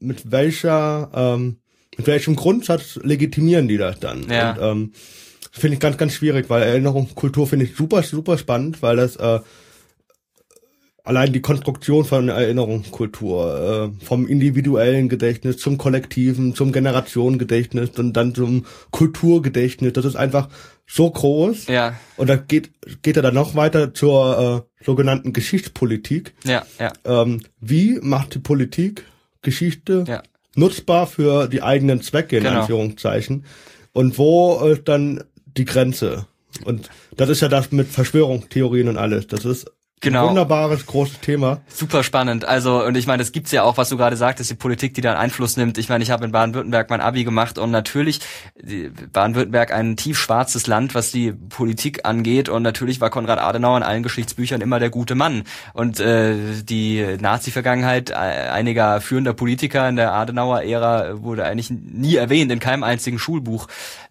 mit 0.00 0.32
welcher 0.32 1.10
ähm, 1.14 1.58
mit 1.96 2.06
welchem 2.06 2.36
Grundsatz 2.36 2.98
legitimieren 3.02 3.68
die 3.68 3.76
das 3.76 4.00
dann? 4.00 4.26
Ja. 4.30 4.52
Und, 4.52 4.58
ähm, 4.62 4.92
finde 5.52 5.74
ich 5.74 5.80
ganz, 5.80 5.96
ganz 5.96 6.14
schwierig, 6.14 6.48
weil 6.48 6.62
Erinnerungskultur 6.62 7.46
finde 7.46 7.66
ich 7.66 7.74
super, 7.74 8.02
super 8.02 8.38
spannend, 8.38 8.82
weil 8.82 8.96
das 8.96 9.16
äh, 9.16 9.40
allein 11.04 11.32
die 11.32 11.40
Konstruktion 11.40 12.04
von 12.04 12.28
Erinnerungskultur, 12.28 13.92
äh, 14.00 14.04
vom 14.04 14.26
individuellen 14.26 15.08
Gedächtnis 15.08 15.58
zum 15.58 15.78
kollektiven, 15.78 16.54
zum 16.54 16.72
Generationengedächtnis 16.72 17.90
und 17.98 18.12
dann 18.14 18.34
zum 18.34 18.66
Kulturgedächtnis, 18.90 19.92
das 19.92 20.04
ist 20.04 20.16
einfach 20.16 20.48
so 20.86 21.10
groß. 21.10 21.66
Ja. 21.68 21.94
Und 22.16 22.28
da 22.28 22.36
geht, 22.36 22.70
geht 23.02 23.16
er 23.16 23.22
dann 23.22 23.34
noch 23.34 23.54
weiter 23.54 23.94
zur 23.94 24.66
äh, 24.80 24.84
sogenannten 24.84 25.32
Geschichtspolitik. 25.32 26.34
Ja, 26.44 26.64
ja. 26.78 26.92
Ähm, 27.04 27.42
wie 27.60 27.98
macht 28.02 28.34
die 28.34 28.40
Politik 28.40 29.04
Geschichte 29.42 30.04
ja. 30.06 30.22
nutzbar 30.54 31.06
für 31.06 31.48
die 31.48 31.62
eigenen 31.62 32.02
Zwecke 32.02 32.36
in 32.36 32.42
Genau. 32.44 32.60
Anführungszeichen 32.60 33.44
und 33.92 34.18
wo 34.18 34.60
äh, 34.66 34.80
dann 34.84 35.24
die 35.46 35.64
Grenze. 35.64 36.26
Und 36.64 36.90
das 37.16 37.28
ist 37.28 37.40
ja 37.40 37.48
das 37.48 37.72
mit 37.72 37.88
Verschwörungstheorien 37.88 38.88
und 38.88 38.96
alles. 38.96 39.26
Das 39.28 39.44
ist 39.44 39.70
Genau. 40.02 40.22
ein 40.22 40.28
wunderbares 40.30 40.86
großes 40.86 41.20
Thema. 41.20 41.60
Super 41.68 42.02
spannend. 42.02 42.46
Also, 42.46 42.82
und 42.82 42.96
ich 42.96 43.06
meine, 43.06 43.22
das 43.22 43.32
gibt's 43.32 43.52
ja 43.52 43.64
auch, 43.64 43.76
was 43.76 43.90
du 43.90 43.98
gerade 43.98 44.16
sagtest, 44.16 44.50
die 44.50 44.54
Politik, 44.54 44.94
die 44.94 45.02
dann 45.02 45.18
Einfluss 45.18 45.58
nimmt. 45.58 45.76
Ich 45.76 45.90
meine, 45.90 46.02
ich 46.02 46.10
habe 46.10 46.24
in 46.24 46.32
Baden-Württemberg 46.32 46.88
mein 46.88 47.02
Abi 47.02 47.22
gemacht 47.22 47.58
und 47.58 47.70
natürlich 47.70 48.20
Baden-Württemberg 49.12 49.72
ein 49.72 49.96
tiefschwarzes 49.96 50.66
Land, 50.66 50.94
was 50.94 51.12
die 51.12 51.32
Politik 51.32 52.06
angeht. 52.06 52.48
Und 52.48 52.62
natürlich 52.62 53.02
war 53.02 53.10
Konrad 53.10 53.38
Adenauer 53.38 53.76
in 53.76 53.82
allen 53.82 54.02
Geschichtsbüchern 54.02 54.62
immer 54.62 54.80
der 54.80 54.88
gute 54.88 55.14
Mann. 55.14 55.42
Und 55.74 56.00
äh, 56.00 56.34
die 56.62 57.04
Nazi-Vergangenheit 57.20 58.08
äh, 58.08 58.14
einiger 58.14 59.02
führender 59.02 59.34
Politiker 59.34 59.86
in 59.86 59.96
der 59.96 60.14
Adenauer-Ära 60.14 61.22
wurde 61.22 61.44
eigentlich 61.44 61.68
nie 61.68 62.16
erwähnt, 62.16 62.50
in 62.50 62.58
keinem 62.58 62.84
einzigen 62.84 63.18
Schulbuch. 63.18 63.66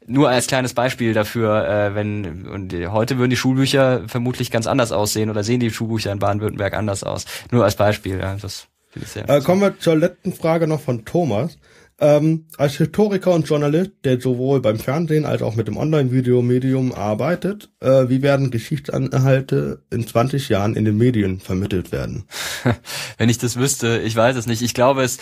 Nur 0.09 0.29
als 0.29 0.47
kleines 0.47 0.73
Beispiel 0.73 1.13
dafür, 1.13 1.67
äh, 1.67 1.95
wenn 1.95 2.47
und 2.47 2.73
heute 2.73 3.19
würden 3.19 3.29
die 3.29 3.37
Schulbücher 3.37 4.07
vermutlich 4.07 4.49
ganz 4.49 4.65
anders 4.65 4.91
aussehen 4.91 5.29
oder 5.29 5.43
sehen 5.43 5.59
die 5.59 5.69
Schulbücher 5.69 6.11
in 6.11 6.17
Baden-Württemberg 6.17 6.73
anders 6.73 7.03
aus. 7.03 7.25
Nur 7.51 7.63
als 7.63 7.75
Beispiel, 7.75 8.19
ja, 8.19 8.35
das 8.35 8.67
finde 8.89 9.05
ich 9.05 9.11
sehr 9.11 9.29
Äh, 9.29 9.41
kommen 9.41 9.61
wir 9.61 9.77
zur 9.77 9.95
letzten 9.95 10.33
Frage 10.33 10.65
noch 10.65 10.81
von 10.81 11.05
Thomas. 11.05 11.57
Ähm, 12.01 12.45
als 12.57 12.77
Historiker 12.77 13.33
und 13.33 13.47
Journalist, 13.47 13.91
der 14.03 14.19
sowohl 14.19 14.61
beim 14.61 14.79
Fernsehen 14.79 15.25
als 15.25 15.41
auch 15.41 15.55
mit 15.55 15.67
dem 15.67 15.77
Online-Video-Medium 15.77 16.93
arbeitet, 16.93 17.69
äh, 17.81 18.07
wie 18.07 18.21
werden 18.21 18.51
Geschichtsanhalte 18.51 19.83
in 19.91 20.07
20 20.07 20.47
Jahren 20.49 20.75
in 20.75 20.85
den 20.85 20.97
Medien 20.97 21.39
vermittelt 21.39 21.91
werden? 21.91 22.23
Wenn 23.17 23.29
ich 23.29 23.37
das 23.37 23.57
wüsste, 23.57 23.99
ich 23.99 24.15
weiß 24.15 24.37
es 24.37 24.47
nicht. 24.47 24.61
Ich 24.61 24.73
glaube, 24.73 25.03
es 25.03 25.19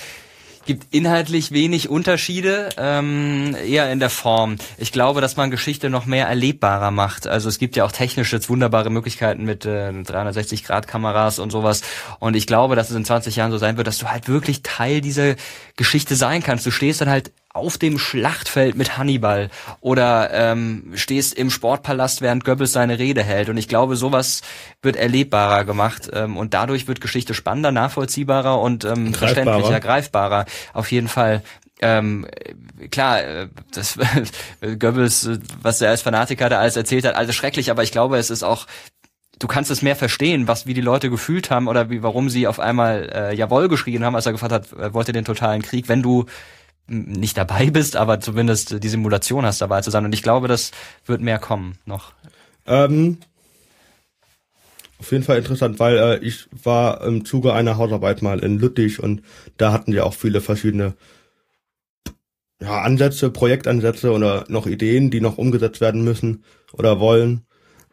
gibt 0.68 0.94
inhaltlich 0.94 1.52
wenig 1.52 1.90
Unterschiede, 1.90 2.70
ähm, 2.78 3.56
eher 3.66 3.92
in 3.92 4.00
der 4.00 4.12
Form. 4.12 4.58
Ich 4.78 4.92
glaube, 4.92 5.22
dass 5.22 5.36
man 5.38 5.50
Geschichte 5.50 5.90
noch 5.90 6.06
mehr 6.06 6.28
erlebbarer 6.28 6.92
macht. 6.92 7.26
Also 7.26 7.50
es 7.50 7.58
gibt 7.58 7.76
ja 7.76 7.86
auch 7.86 7.92
technisch 7.92 8.32
jetzt 8.32 8.50
wunderbare 8.50 8.92
Möglichkeiten 8.92 9.46
mit 9.46 9.66
äh, 9.66 9.90
360-Grad-Kameras 9.90 11.40
und 11.40 11.52
sowas. 11.52 11.82
Und 12.20 12.36
ich 12.36 12.46
glaube, 12.46 12.76
dass 12.76 12.92
es 12.92 12.96
in 12.96 13.06
20 13.06 13.36
Jahren 13.36 13.52
so 13.52 13.58
sein 13.58 13.78
wird, 13.78 13.88
dass 13.88 13.98
du 13.98 14.08
halt 14.08 14.28
wirklich 14.28 14.62
Teil 14.62 15.02
dieser 15.02 15.36
Geschichte 15.76 16.16
sein 16.16 16.44
kannst. 16.44 16.66
Du 16.66 16.72
stehst 16.72 17.02
dann 17.02 17.10
halt 17.10 17.32
auf 17.58 17.78
dem 17.78 18.00
Schlachtfeld 18.00 18.76
mit 18.76 18.98
Hannibal 18.98 19.50
oder 19.82 20.30
ähm, 20.34 20.92
stehst 20.96 21.34
im 21.34 21.50
Sportpalast, 21.50 22.22
während 22.22 22.46
Goebbels 22.46 22.72
seine 22.72 23.00
Rede 23.00 23.24
hält. 23.24 23.50
Und 23.50 23.58
ich 23.58 23.68
glaube, 23.68 23.96
sowas 23.96 24.42
wird 24.82 24.96
erlebbarer 24.96 25.66
gemacht 25.66 26.10
ähm, 26.14 26.38
und 26.38 26.54
dadurch 26.54 26.88
wird 26.88 27.02
Geschichte 27.02 27.34
spannender, 27.34 27.72
nachvollziehbarer 27.72 28.62
und 28.62 28.86
ähm, 28.86 29.12
Greifbarer. 29.12 29.18
verständlicher, 29.18 29.80
greifbarer. 29.80 30.46
Auf 30.74 30.92
jeden 30.92 31.08
Fall. 31.08 31.44
Ähm, 31.80 32.26
äh, 32.80 32.88
klar, 32.88 33.24
äh, 33.24 33.48
das 33.72 33.98
Goebbels, 34.62 35.26
äh, 35.26 35.40
was 35.62 35.82
er 35.82 35.90
als 35.90 36.02
Fanatiker 36.02 36.50
da 36.50 36.60
alles 36.60 36.76
erzählt 36.76 37.06
hat, 37.06 37.16
alles 37.16 37.36
schrecklich, 37.36 37.70
aber 37.70 37.84
ich 37.84 37.92
glaube, 37.92 38.18
es 38.18 38.30
ist 38.30 38.44
auch 38.44 38.66
du 39.40 39.48
kannst 39.48 39.72
es 39.72 39.82
mehr 39.82 39.96
verstehen, 39.96 40.48
was 40.48 40.66
wie 40.66 40.74
die 40.74 40.82
Leute 40.82 41.10
gefühlt 41.10 41.52
haben 41.52 41.68
oder 41.68 41.90
wie 41.90 42.04
warum 42.04 42.30
sie 42.30 42.48
auf 42.48 42.60
einmal 42.60 43.10
äh, 43.14 43.36
Jawohl 43.36 43.68
geschrien 43.68 44.04
haben, 44.04 44.16
als 44.16 44.26
er 44.26 44.32
gefragt 44.32 44.52
hat, 44.52 44.74
äh, 44.74 44.94
wollt 44.94 45.08
ihr 45.08 45.14
den 45.14 45.26
totalen 45.26 45.62
Krieg, 45.62 45.90
wenn 45.90 46.02
du 46.02 46.26
nicht 46.88 47.38
dabei 47.38 47.70
bist, 47.72 47.96
aber 47.96 48.20
zumindest 48.20 48.84
die 48.84 48.90
Simulation 48.90 49.46
hast 49.46 49.62
dabei 49.62 49.82
zu 49.82 49.92
sein. 49.92 50.06
Und 50.06 50.14
ich 50.14 50.24
glaube, 50.24 50.48
das 50.48 50.72
wird 51.06 51.22
mehr 51.22 51.40
kommen 51.40 51.78
noch. 51.86 52.14
Ähm, 52.66 53.18
auf 55.00 55.12
jeden 55.12 55.24
Fall 55.24 55.38
interessant, 55.38 55.80
weil 55.80 55.98
äh, 55.98 56.18
ich 56.20 56.48
war 56.64 57.04
im 57.04 57.24
Zuge 57.24 57.54
einer 57.54 57.78
Hausarbeit 57.78 58.22
mal 58.22 58.40
in 58.40 58.60
Lüttich 58.60 59.02
und 59.02 59.22
da 59.58 59.72
hatten 59.72 59.94
wir 59.94 60.06
auch 60.06 60.14
viele 60.14 60.42
verschiedene 60.42 60.96
ja, 62.60 62.82
Ansätze, 62.82 63.30
Projektansätze 63.30 64.12
oder 64.12 64.46
noch 64.48 64.66
Ideen, 64.66 65.12
die 65.12 65.22
noch 65.22 65.38
umgesetzt 65.38 65.82
werden 65.82 66.04
müssen 66.04 66.44
oder 66.74 67.00
wollen, 67.00 67.46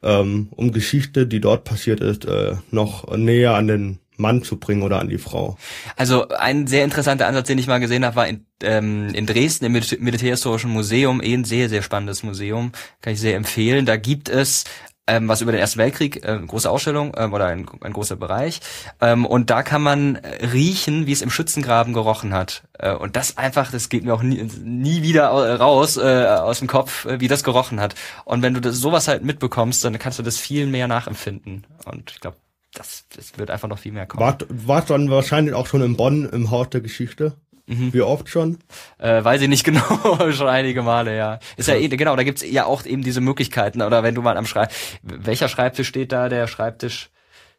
ähm, 0.02 0.48
um 0.52 0.72
Geschichte, 0.72 1.26
die 1.26 1.40
dort 1.40 1.64
passiert 1.64 2.00
ist, 2.00 2.24
äh, 2.24 2.56
noch 2.70 3.14
näher 3.14 3.54
an 3.54 3.66
den 3.66 3.98
Mann 4.16 4.42
zu 4.42 4.58
bringen 4.58 4.82
oder 4.82 5.00
an 5.00 5.08
die 5.08 5.18
Frau. 5.18 5.56
Also 5.96 6.28
ein 6.28 6.66
sehr 6.66 6.84
interessanter 6.84 7.26
Ansatz, 7.26 7.46
den 7.48 7.58
ich 7.58 7.66
mal 7.66 7.80
gesehen 7.80 8.04
habe, 8.04 8.16
war 8.16 8.28
in, 8.28 8.46
ähm, 8.62 9.08
in 9.14 9.26
Dresden 9.26 9.64
im 9.66 9.72
Mil- 9.72 9.98
Militärhistorischen 9.98 10.70
Museum, 10.70 11.20
eh 11.22 11.34
ein 11.34 11.44
sehr, 11.44 11.68
sehr 11.68 11.82
spannendes 11.82 12.22
Museum, 12.22 12.72
kann 13.00 13.12
ich 13.12 13.20
sehr 13.20 13.36
empfehlen. 13.36 13.86
Da 13.86 13.96
gibt 13.96 14.28
es 14.28 14.64
ähm, 15.06 15.28
was 15.28 15.42
über 15.42 15.52
den 15.52 15.60
Ersten 15.60 15.78
Weltkrieg, 15.78 16.24
äh, 16.24 16.38
große 16.46 16.70
Ausstellung 16.70 17.12
ähm, 17.18 17.34
oder 17.34 17.44
ein, 17.44 17.66
ein 17.82 17.92
großer 17.92 18.16
Bereich. 18.16 18.60
Ähm, 19.02 19.26
und 19.26 19.50
da 19.50 19.62
kann 19.62 19.82
man 19.82 20.16
riechen, 20.16 21.06
wie 21.06 21.12
es 21.12 21.20
im 21.20 21.28
Schützengraben 21.28 21.92
gerochen 21.92 22.32
hat. 22.32 22.62
Äh, 22.78 22.94
und 22.94 23.14
das 23.14 23.36
einfach, 23.36 23.70
das 23.70 23.90
geht 23.90 24.04
mir 24.04 24.14
auch 24.14 24.22
nie, 24.22 24.48
nie 24.62 25.02
wieder 25.02 25.30
au- 25.32 25.56
raus 25.56 25.98
äh, 25.98 26.24
aus 26.26 26.60
dem 26.60 26.68
Kopf, 26.68 27.04
äh, 27.04 27.20
wie 27.20 27.28
das 27.28 27.44
gerochen 27.44 27.80
hat. 27.80 27.94
Und 28.24 28.40
wenn 28.40 28.54
du 28.54 28.60
das, 28.60 28.76
sowas 28.76 29.06
halt 29.06 29.22
mitbekommst, 29.24 29.84
dann 29.84 29.98
kannst 29.98 30.18
du 30.18 30.22
das 30.22 30.38
viel 30.38 30.66
mehr 30.66 30.88
nachempfinden. 30.88 31.66
Und 31.84 32.12
ich 32.12 32.20
glaube, 32.20 32.38
das, 32.74 33.06
das 33.14 33.38
wird 33.38 33.50
einfach 33.50 33.68
noch 33.68 33.78
viel 33.78 33.92
mehr 33.92 34.06
kommen. 34.06 34.20
War, 34.20 34.38
warst 34.48 34.90
dann 34.90 35.10
wahrscheinlich 35.10 35.54
auch 35.54 35.66
schon 35.66 35.82
in 35.82 35.96
Bonn 35.96 36.28
im 36.28 36.50
Haus 36.50 36.70
der 36.70 36.80
Geschichte? 36.80 37.36
Wie 37.66 38.02
oft 38.02 38.28
schon? 38.28 38.58
Äh, 38.98 39.24
weiß 39.24 39.40
ich 39.40 39.48
nicht 39.48 39.64
genau, 39.64 40.30
schon 40.32 40.48
einige 40.48 40.82
Male, 40.82 41.16
ja. 41.16 41.38
Ist 41.56 41.68
ja 41.68 41.76
eh, 41.76 41.88
genau, 41.88 42.14
da 42.14 42.22
gibt's 42.22 42.44
ja 42.46 42.66
auch 42.66 42.84
eben 42.84 43.02
diese 43.02 43.22
Möglichkeiten. 43.22 43.80
Oder 43.80 44.02
wenn 44.02 44.14
du 44.14 44.20
mal 44.20 44.36
am 44.36 44.46
Schreib... 44.46 44.70
Welcher 45.02 45.48
Schreibtisch 45.48 45.88
steht 45.88 46.12
da? 46.12 46.28
Der 46.28 46.46
Schreibtisch 46.46 47.10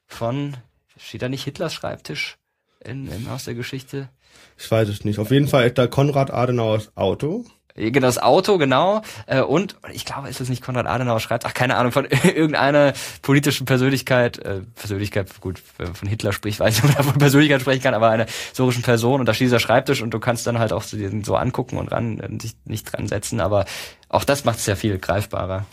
von... 0.05 0.57
Steht 0.97 1.24
da 1.24 1.30
nicht 1.30 1.43
Hitlers 1.43 1.74
Schreibtisch 1.74 2.38
in, 2.84 3.11
im 3.11 3.30
Haus 3.30 3.45
der 3.45 3.55
Geschichte? 3.55 4.09
Ich 4.57 4.70
weiß 4.70 4.88
es 4.89 5.03
nicht. 5.03 5.18
Auf 5.20 5.32
jeden 5.32 5.47
Fall 5.47 5.68
ist 5.68 5.78
da 5.78 5.88
Konrad 5.88 6.32
Adenauers 6.32 6.95
Auto. 6.95 7.45
Genau, 7.78 8.08
das 8.08 8.18
Auto, 8.18 8.58
genau. 8.58 9.02
Äh, 9.28 9.42
und 9.42 9.76
ich 9.92 10.06
glaube, 10.06 10.30
ist 10.30 10.40
es 10.40 10.48
nicht 10.48 10.64
Konrad 10.64 10.86
Adenauer 10.86 11.20
schreibt, 11.20 11.46
ach, 11.46 11.54
keine 11.54 11.76
Ahnung, 11.76 11.92
von 11.92 12.06
irgendeiner 12.24 12.94
politischen 13.22 13.66
Persönlichkeit, 13.66 14.40
äh, 14.40 14.62
Persönlichkeit, 14.76 15.30
gut, 15.42 15.60
von 15.60 16.08
Hitler 16.08 16.32
spricht, 16.32 16.62
weiß 16.62 16.78
ich 16.78 16.84
nicht, 16.84 16.98
ob 16.98 17.06
man 17.06 17.14
von 17.14 17.20
Persönlichkeit 17.20 17.60
sprechen 17.60 17.84
kann, 17.84 17.94
aber 17.94 18.10
einer 18.10 18.28
historischen 18.28 18.82
Person 18.82 19.20
und 19.20 19.26
da 19.26 19.34
steht 19.34 19.48
dieser 19.48 19.60
Schreibtisch 19.60 20.02
und 20.02 20.14
du 20.14 20.20
kannst 20.20 20.48
dann 20.48 20.58
halt 20.58 20.72
auch 20.72 20.84
so 20.84 21.36
angucken 21.36 21.78
und 21.78 21.92
ran, 21.92 22.20
äh, 22.20 22.30
dich 22.30 22.56
nicht 22.64 22.86
dran 22.86 23.08
setzen, 23.08 23.42
aber 23.42 23.66
auch 24.08 24.24
das 24.24 24.46
macht 24.46 24.60
es 24.60 24.66
ja 24.68 24.76
viel 24.78 24.98
greifbarer. 24.98 25.66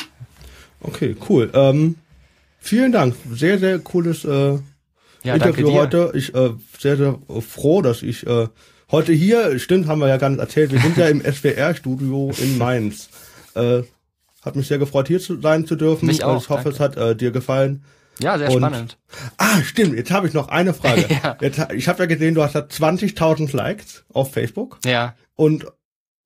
Okay, 0.80 1.14
cool. 1.28 1.50
Ähm, 1.54 1.94
vielen 2.58 2.90
Dank. 2.90 3.14
Sehr, 3.30 3.60
sehr 3.60 3.78
cooles 3.78 4.24
äh, 4.24 4.58
Ja, 5.22 5.34
Interview 5.34 5.72
heute. 5.72 6.10
Ich 6.14 6.34
äh, 6.34 6.50
sehr, 6.80 6.96
sehr 6.96 7.18
äh, 7.28 7.40
froh, 7.40 7.80
dass 7.80 8.02
ich 8.02 8.26
äh, 8.26 8.48
heute 8.92 9.12
hier, 9.12 9.58
stimmt, 9.58 9.88
haben 9.88 10.00
wir 10.00 10.08
ja 10.08 10.16
gar 10.18 10.28
nicht 10.30 10.38
erzählt, 10.38 10.70
wir 10.72 10.80
sind 10.80 10.96
ja 10.96 11.08
im 11.08 11.20
SWR-Studio 11.22 12.30
in 12.38 12.58
Mainz. 12.58 13.08
Äh, 13.54 13.82
hat 14.42 14.56
mich 14.56 14.68
sehr 14.68 14.78
gefreut, 14.78 15.08
hier 15.08 15.20
zu 15.20 15.40
sein 15.40 15.66
zu 15.66 15.76
dürfen. 15.76 16.06
Mich 16.06 16.22
auch, 16.24 16.40
Ich 16.42 16.48
hoffe, 16.48 16.64
danke. 16.64 16.70
es 16.76 16.80
hat 16.80 16.96
äh, 16.96 17.16
dir 17.16 17.30
gefallen. 17.30 17.84
Ja, 18.20 18.36
sehr 18.38 18.50
Und- 18.50 18.58
spannend. 18.58 18.98
Ah, 19.38 19.62
stimmt, 19.62 19.94
jetzt 19.96 20.10
habe 20.10 20.26
ich 20.28 20.34
noch 20.34 20.48
eine 20.48 20.74
Frage. 20.74 21.06
Ja. 21.22 21.36
jetzt, 21.40 21.60
ich 21.74 21.88
habe 21.88 22.00
ja 22.00 22.06
gesehen, 22.06 22.34
du 22.34 22.42
hast 22.42 22.54
da 22.54 22.60
20.000 22.60 23.56
Likes 23.56 24.04
auf 24.12 24.32
Facebook 24.32 24.78
Ja, 24.84 25.14
und 25.34 25.66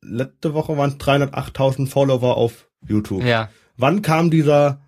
letzte 0.02 0.52
Woche 0.54 0.76
waren 0.76 0.90
es 0.90 0.96
308.000 0.96 1.88
Follower 1.88 2.36
auf 2.36 2.66
YouTube. 2.86 3.22
ja. 3.24 3.48
Wann 3.78 4.00
kam 4.02 4.30
dieser 4.30 4.80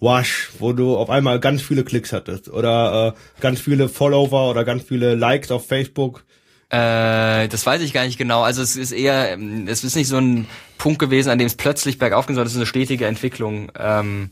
Wash, 0.00 0.50
wo 0.58 0.72
du 0.72 0.96
auf 0.96 1.10
einmal 1.10 1.38
ganz 1.40 1.62
viele 1.62 1.84
Klicks 1.84 2.12
hattest 2.12 2.48
oder 2.48 3.14
äh, 3.14 3.40
ganz 3.40 3.60
viele 3.60 3.88
Follower 3.88 4.50
oder 4.50 4.64
ganz 4.64 4.82
viele 4.82 5.14
Likes 5.14 5.50
auf 5.52 5.66
Facebook? 5.68 6.24
Äh, 6.70 7.48
das 7.48 7.66
weiß 7.66 7.82
ich 7.82 7.92
gar 7.92 8.04
nicht 8.04 8.18
genau. 8.18 8.42
Also 8.42 8.62
es 8.62 8.76
ist 8.76 8.92
eher, 8.92 9.32
ähm, 9.32 9.66
es 9.66 9.82
ist 9.82 9.96
nicht 9.96 10.08
so 10.08 10.18
ein 10.18 10.46
Punkt 10.78 10.98
gewesen, 10.98 11.30
an 11.30 11.38
dem 11.38 11.46
es 11.46 11.56
plötzlich 11.56 11.98
bergauf 11.98 12.26
ging, 12.26 12.36
sondern 12.36 12.46
es 12.46 12.52
ist 12.52 12.58
eine 12.58 12.66
stetige 12.66 13.06
Entwicklung. 13.06 13.72
Ähm, 13.78 14.30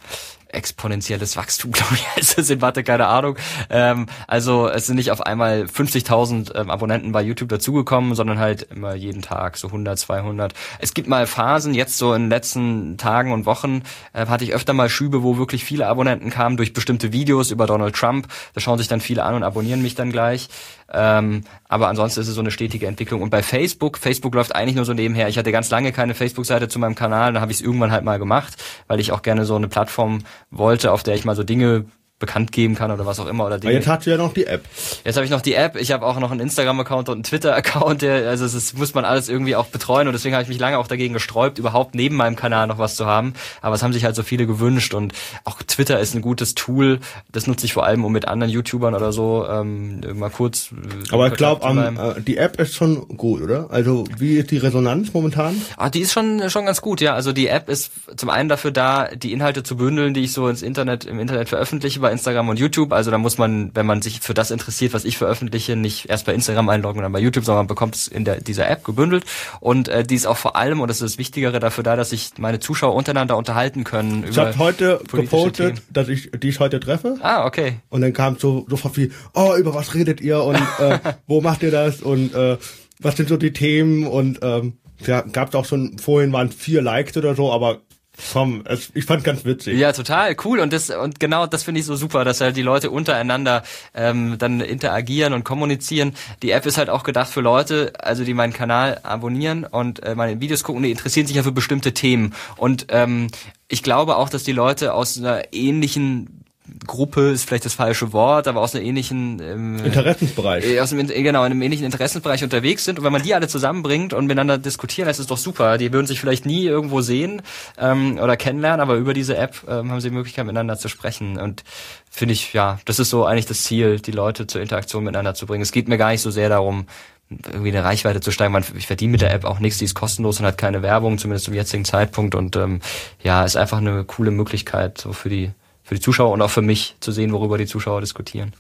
exponentielles 0.51 1.37
Wachstum, 1.37 1.73
glaube 1.73 1.95
ich, 1.95 2.17
heißt 2.17 2.39
das 2.39 2.51
in 2.51 2.61
Mathe, 2.61 2.83
keine 2.83 3.07
Ahnung. 3.07 3.37
Ähm, 3.71 4.07
also 4.27 4.69
es 4.69 4.87
sind 4.87 4.97
nicht 4.97 5.11
auf 5.11 5.21
einmal 5.21 5.65
50.000 5.65 6.55
ähm, 6.55 6.71
Abonnenten 6.71 7.13
bei 7.13 7.23
YouTube 7.23 7.49
dazugekommen, 7.49 8.15
sondern 8.15 8.39
halt 8.39 8.63
immer 8.63 8.95
jeden 8.95 9.23
Tag 9.23 9.57
so 9.57 9.69
100, 9.69 9.99
200. 9.99 10.55
Es 10.79 10.95
gibt 10.95 11.09
mal 11.09 11.27
Phasen, 11.27 11.75
jetzt 11.75 11.99
so 11.99 12.15
in 12.15 12.25
den 12.25 12.31
letzten 12.31 12.97
Tagen 12.97 13.33
und 13.33 13.47
Wochen 13.47 13.83
äh, 14.13 14.27
hatte 14.27 14.45
ich 14.45 14.55
öfter 14.55 14.73
mal 14.73 14.89
Schübe, 14.89 15.23
wo 15.23 15.39
wirklich 15.39 15.65
viele 15.65 15.87
Abonnenten 15.87 16.31
kamen 16.31 16.57
durch 16.57 16.73
bestimmte 16.73 17.13
Videos 17.13 17.51
über 17.51 17.67
Donald 17.67 17.95
Trump. 17.95 18.29
Da 18.55 18.61
schauen 18.61 18.79
sich 18.79 18.89
dann 18.89 19.01
viele 19.01 19.25
an 19.25 19.35
und 19.35 19.43
abonnieren 19.43 19.83
mich 19.83 19.95
dann 19.95 20.11
gleich. 20.11 20.49
Ähm, 20.93 21.43
aber 21.69 21.89
ansonsten 21.89 22.21
ist 22.21 22.29
es 22.29 22.35
so 22.35 22.41
eine 22.41 22.51
stetige 22.51 22.87
Entwicklung. 22.87 23.23
Und 23.23 23.31
bei 23.31 23.43
Facebook, 23.43 23.99
Facebook 23.99 24.35
läuft 24.35 24.55
eigentlich 24.55 24.77
nur 24.77 24.85
so 24.85 24.95
nebenher. 24.95 25.29
Ich 25.29 25.39
hatte 25.39 25.53
ganz 25.53 25.71
lange 25.71 25.93
keine 25.93 26.15
Facebook-Seite 26.15 26.69
zu 26.69 26.79
meinem 26.79 26.95
Kanal, 26.95 27.33
dann 27.33 27.43
habe 27.43 27.53
ich 27.53 27.59
es 27.59 27.65
irgendwann 27.65 27.93
halt 27.93 28.05
mal 28.05 28.19
gemacht, 28.19 28.57
weil 28.87 29.01
ich 29.01 29.13
auch 29.13 29.23
gerne 29.23 29.45
so 29.45 29.57
eine 29.57 29.69
Plattform 29.69 30.21
wollte, 30.51 30.93
auf 30.93 31.03
der 31.03 31.15
ich 31.15 31.25
mal 31.25 31.37
so 31.37 31.45
Dinge 31.45 31.87
bekannt 32.19 32.51
geben 32.51 32.75
kann 32.75 32.91
oder 32.91 33.07
was 33.07 33.21
auch 33.21 33.27
immer. 33.27 33.47
Oder 33.47 33.57
Aber 33.57 33.71
jetzt 33.71 33.87
hast 33.87 34.07
du 34.07 34.11
ja 34.11 34.17
noch 34.17 34.35
die 34.35 34.47
App. 34.47 34.65
Jetzt 35.05 35.17
habe 35.17 35.25
ich 35.25 35.31
noch 35.31 35.41
die 35.41 35.55
App, 35.55 35.77
ich 35.77 35.93
habe 35.93 36.05
auch 36.05 36.19
noch 36.19 36.31
einen 36.31 36.41
Instagram-Account 36.41 37.09
und 37.09 37.15
einen 37.15 37.23
Twitter-Account, 37.23 38.03
der, 38.03 38.29
also 38.29 38.45
das 38.47 38.75
muss 38.75 38.95
man 38.95 39.05
alles 39.05 39.29
irgendwie 39.29 39.55
auch 39.55 39.67
betreuen 39.67 40.09
und 40.09 40.15
deswegen 40.15 40.35
habe 40.35 40.43
ich 40.43 40.49
mich 40.49 40.59
lange 40.59 40.79
auch 40.79 40.89
dagegen 40.89 41.15
gesträubt, 41.15 41.59
überhaupt 41.59 41.95
neben 41.95 42.17
meinem 42.17 42.35
Kanal 42.35 42.67
noch 42.67 42.79
was 42.79 42.97
zu 42.97 43.07
haben. 43.07 43.35
Aber 43.61 43.77
es 43.77 43.83
haben 43.83 43.93
sich 43.93 44.05
halt 44.05 44.17
so 44.17 44.23
viele 44.23 44.47
gewünscht 44.47 44.95
und 44.95 45.13
auch 45.45 45.63
Twitter 45.63 46.01
ist 46.01 46.15
ein 46.15 46.23
gutes 46.23 46.55
Tool. 46.55 46.99
Das 47.31 47.47
nutze 47.47 47.67
ich 47.67 47.73
vor 47.73 47.85
allem, 47.87 48.05
um 48.05 48.13
mit 48.13 48.27
anderen 48.27 48.53
YouTubern 48.53 48.95
oder 48.95 49.13
so 49.13 49.47
ähm, 49.49 50.01
mal 50.15 50.31
kurz. 50.31 50.71
Äh, 50.73 51.13
Aber 51.15 51.29
ich 51.29 51.35
glaube, 51.35 51.65
äh, 51.67 52.21
die 52.21 52.37
App 52.39 52.59
ist 52.59 52.75
schon 52.75 53.07
gut, 53.17 53.43
oder? 53.43 53.71
Also 53.71 54.05
wie 54.19 54.39
ist 54.39 54.51
die 54.51 54.59
Resonanz 54.59 55.13
momentan? 55.15 55.61
Ah, 55.77 55.89
die 55.89 56.01
ist 56.01 56.13
schon 56.13 56.51
schon 56.51 56.67
ganz 56.67 56.81
gut, 56.81 57.01
ja. 57.01 57.15
Also 57.15 57.33
die 57.33 57.47
App 57.47 57.69
ist 57.69 57.93
zum 58.17 58.29
einen 58.29 58.49
dafür 58.49 58.73
da, 58.73 59.09
die 59.15 59.33
Inhalte 59.33 59.63
zu 59.63 59.77
bündeln, 59.77 60.15
die 60.15 60.25
ich 60.25 60.33
so 60.33 60.49
ins 60.49 60.63
Internet 60.63 61.05
im 61.05 61.21
Internet 61.21 61.49
veröffentliche 61.49 62.01
bei 62.09 62.13
Instagram 62.13 62.49
und 62.49 62.59
YouTube. 62.59 62.93
Also 62.93 63.11
da 63.11 63.19
muss 63.19 63.37
man, 63.37 63.71
wenn 63.75 63.85
man 63.85 64.01
sich 64.01 64.21
für 64.21 64.33
das 64.33 64.51
interessiert, 64.51 64.95
was 64.95 65.05
ich 65.05 65.19
veröffentliche, 65.19 65.77
nicht 65.77 66.09
erst 66.09 66.25
bei 66.25 66.33
Instagram 66.33 66.71
einloggen 66.71 66.99
und 66.99 67.03
dann 67.03 67.13
bei 67.13 67.21
YouTube, 67.21 67.45
sondern 67.45 67.61
man 67.61 67.67
bekommt 67.67 67.95
es 67.95 68.09
in 68.09 68.25
der, 68.25 68.41
dieser 68.41 68.69
App 68.69 68.83
gebündelt. 68.83 69.25
Und 69.61 69.89
äh, 69.89 70.05
die 70.05 70.15
ist 70.15 70.27
auch 70.27 70.39
vor 70.39 70.57
allem, 70.57 70.81
und 70.81 70.89
das 70.89 71.03
ist 71.03 71.13
das 71.13 71.19
Wichtigere, 71.19 71.61
dafür 71.61 71.85
da, 71.85 71.97
dass 71.97 72.11
sich 72.11 72.31
meine 72.39 72.61
Zuschauer 72.61 72.95
untereinander 72.95 73.37
unterhalten 73.37 73.85
können. 73.85 74.25
Ich 74.29 74.39
habe 74.39 74.57
heute 74.59 75.01
gepostet, 75.13 75.55
Themen. 75.57 75.81
dass 75.93 76.09
ich 76.09 76.31
dich 76.31 76.61
heute 76.61 76.81
treffe. 76.81 77.19
Ah, 77.21 77.45
okay. 77.45 77.81
Und 77.91 78.01
dann 78.01 78.15
kam 78.15 78.39
so 78.39 78.65
sofort 78.71 78.97
wie, 78.97 79.13
oh, 79.35 79.55
über 79.59 79.75
was 79.75 79.95
redet 79.95 80.23
ihr 80.23 80.43
und 80.43 80.57
äh, 80.79 80.99
wo 81.27 81.43
macht 81.43 81.63
ihr 81.63 81.71
das 81.71 82.01
und 82.01 82.35
äh, 82.35 82.57
was 83.01 83.17
sind 83.17 83.29
so 83.29 83.37
die 83.37 83.53
Themen 83.53 84.07
und 84.07 84.39
ähm, 84.43 84.79
ja, 85.07 85.21
gab 85.21 85.49
es 85.49 85.55
auch 85.55 85.67
schon, 85.67 85.99
vorhin 85.99 86.33
waren 86.33 86.51
vier 86.51 86.83
Likes 86.83 87.17
oder 87.17 87.35
so, 87.35 87.53
aber 87.53 87.83
Komm, 88.33 88.65
ich 88.95 89.05
fand 89.05 89.23
ganz 89.23 89.45
witzig. 89.45 89.79
Ja, 89.79 89.93
total 89.93 90.37
cool 90.45 90.59
und 90.59 90.73
das 90.73 90.91
und 90.91 91.21
genau 91.21 91.47
das 91.47 91.63
finde 91.63 91.81
ich 91.81 91.87
so 91.87 91.95
super, 91.95 92.25
dass 92.25 92.41
halt 92.41 92.57
die 92.57 92.63
Leute 92.63 92.91
untereinander 92.91 93.63
ähm, 93.95 94.37
dann 94.39 94.61
interagieren 94.61 95.33
und 95.33 95.45
kommunizieren. 95.45 96.15
Die 96.43 96.51
App 96.51 96.67
ist 96.67 96.79
halt 96.79 96.91
auch 96.91 97.05
gedacht 97.05 97.31
für 97.31 97.41
Leute, 97.41 97.93
also 97.99 98.25
die 98.25 98.35
meinen 98.35 98.53
Kanal 98.53 99.01
abonnieren 99.05 99.65
und 99.65 100.03
äh, 100.03 100.15
meine 100.15 100.41
Videos 100.41 100.65
gucken, 100.65 100.83
die 100.83 100.91
interessieren 100.91 101.27
sich 101.27 101.37
ja 101.37 101.43
für 101.43 101.53
bestimmte 101.53 101.95
Themen 101.95 102.35
und 102.57 102.87
ähm, 102.91 103.29
ich 103.69 103.83
glaube 103.83 104.17
auch, 104.17 104.31
dass 104.31 104.43
die 104.43 104.53
Leute 104.53 104.95
aus 104.95 105.19
einer 105.19 105.53
ähnlichen 105.53 106.38
Gruppe 106.87 107.31
ist 107.31 107.45
vielleicht 107.47 107.65
das 107.65 107.75
falsche 107.75 108.13
Wort, 108.13 108.49
aber 108.49 108.61
aus 108.61 108.75
einem 108.75 108.85
ähnlichen 108.85 109.41
ähm, 109.41 109.85
Interessensbereich. 109.85 110.65
Äh, 110.67 110.81
aus 110.81 110.93
einem, 110.93 111.07
genau, 111.07 111.45
in 111.45 111.53
einem 111.53 111.63
ähnlichen 111.63 111.87
Interessensbereich 111.87 112.43
unterwegs 112.45 112.85
sind. 112.85 112.99
Und 112.99 113.05
wenn 113.05 113.13
man 113.13 113.23
die 113.23 113.35
alle 113.35 113.49
zusammenbringt 113.49 114.13
und 114.13 114.27
miteinander 114.27 114.59
diskutieren, 114.59 115.09
das 115.09 115.19
ist 115.19 115.31
doch 115.31 115.39
super. 115.39 115.79
Die 115.79 115.93
würden 115.93 116.07
sich 116.07 116.21
vielleicht 116.21 116.47
nie 116.47 116.65
irgendwo 116.65 117.01
sehen 117.01 117.43
ähm, 117.79 118.19
oder 118.19 118.37
kennenlernen, 118.37 118.81
aber 118.81 118.97
über 118.97 119.15
diese 119.15 119.37
App 119.37 119.63
ähm, 119.69 119.91
haben 119.91 120.01
sie 120.01 120.11
die 120.11 120.15
Möglichkeit, 120.15 120.47
miteinander 120.47 120.79
zu 120.79 120.89
sprechen. 120.89 121.39
Und 121.39 121.65
finde 122.11 122.33
ich, 122.35 122.53
ja, 122.53 122.79
das 122.85 122.99
ist 122.99 123.11
so 123.11 123.25
eigentlich 123.25 123.47
das 123.47 123.63
Ziel, 123.63 124.01
die 124.01 124.13
Leute 124.13 124.47
zur 124.47 124.61
Interaktion 124.61 125.05
miteinander 125.05 125.35
zu 125.35 125.47
bringen. 125.47 125.63
Es 125.63 125.73
geht 125.73 125.89
mir 125.89 125.99
gar 125.99 126.11
nicht 126.11 126.23
so 126.23 126.31
sehr 126.31 126.49
darum, 126.49 126.87
irgendwie 127.31 127.69
eine 127.69 127.85
Reichweite 127.85 128.21
zu 128.21 128.31
steigen. 128.31 128.57
Ich 128.77 128.87
verdiene 128.87 129.13
mit 129.13 129.21
der 129.21 129.33
App 129.33 129.45
auch 129.45 129.59
nichts, 129.59 129.79
die 129.79 129.85
ist 129.85 129.95
kostenlos 129.95 130.41
und 130.41 130.47
hat 130.47 130.57
keine 130.57 130.83
Werbung, 130.83 131.19
zumindest 131.19 131.45
zum 131.45 131.55
jetzigen 131.55 131.85
Zeitpunkt. 131.85 132.35
Und 132.35 132.57
ähm, 132.57 132.81
ja, 133.23 133.45
ist 133.45 133.57
einfach 133.57 133.79
eine 133.79 134.05
coole 134.05 134.31
Möglichkeit 134.31 134.99
so 134.99 135.13
für 135.13 135.29
die 135.29 135.51
für 135.89 135.95
die 135.95 136.01
Zuschauer 136.03 136.33
und 136.33 136.43
auch 136.43 136.51
für 136.51 136.61
mich 136.61 136.97
zu 137.01 137.13
sehen, 137.13 137.33
worüber 137.33 137.57
die 137.57 137.67
Zuschauer 137.67 138.03
diskutieren. 138.03 138.53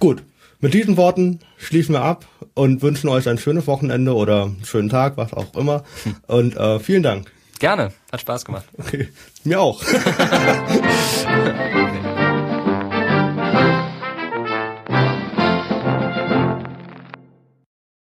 Gut. 0.00 0.22
Mit 0.58 0.74
diesen 0.74 0.96
Worten 0.96 1.40
schließen 1.56 1.94
wir 1.94 2.02
ab 2.02 2.26
und 2.54 2.82
wünschen 2.82 3.08
euch 3.08 3.28
ein 3.28 3.38
schönes 3.38 3.66
Wochenende 3.66 4.14
oder 4.14 4.44
einen 4.44 4.64
schönen 4.64 4.88
Tag, 4.88 5.16
was 5.16 5.32
auch 5.32 5.54
immer. 5.54 5.84
Hm. 6.02 6.16
Und 6.26 6.56
äh, 6.56 6.80
vielen 6.80 7.02
Dank. 7.02 7.30
Gerne, 7.60 7.92
hat 8.10 8.20
Spaß 8.20 8.44
gemacht. 8.44 8.64
Okay, 8.78 9.08
mir 9.44 9.60
auch. 9.60 9.82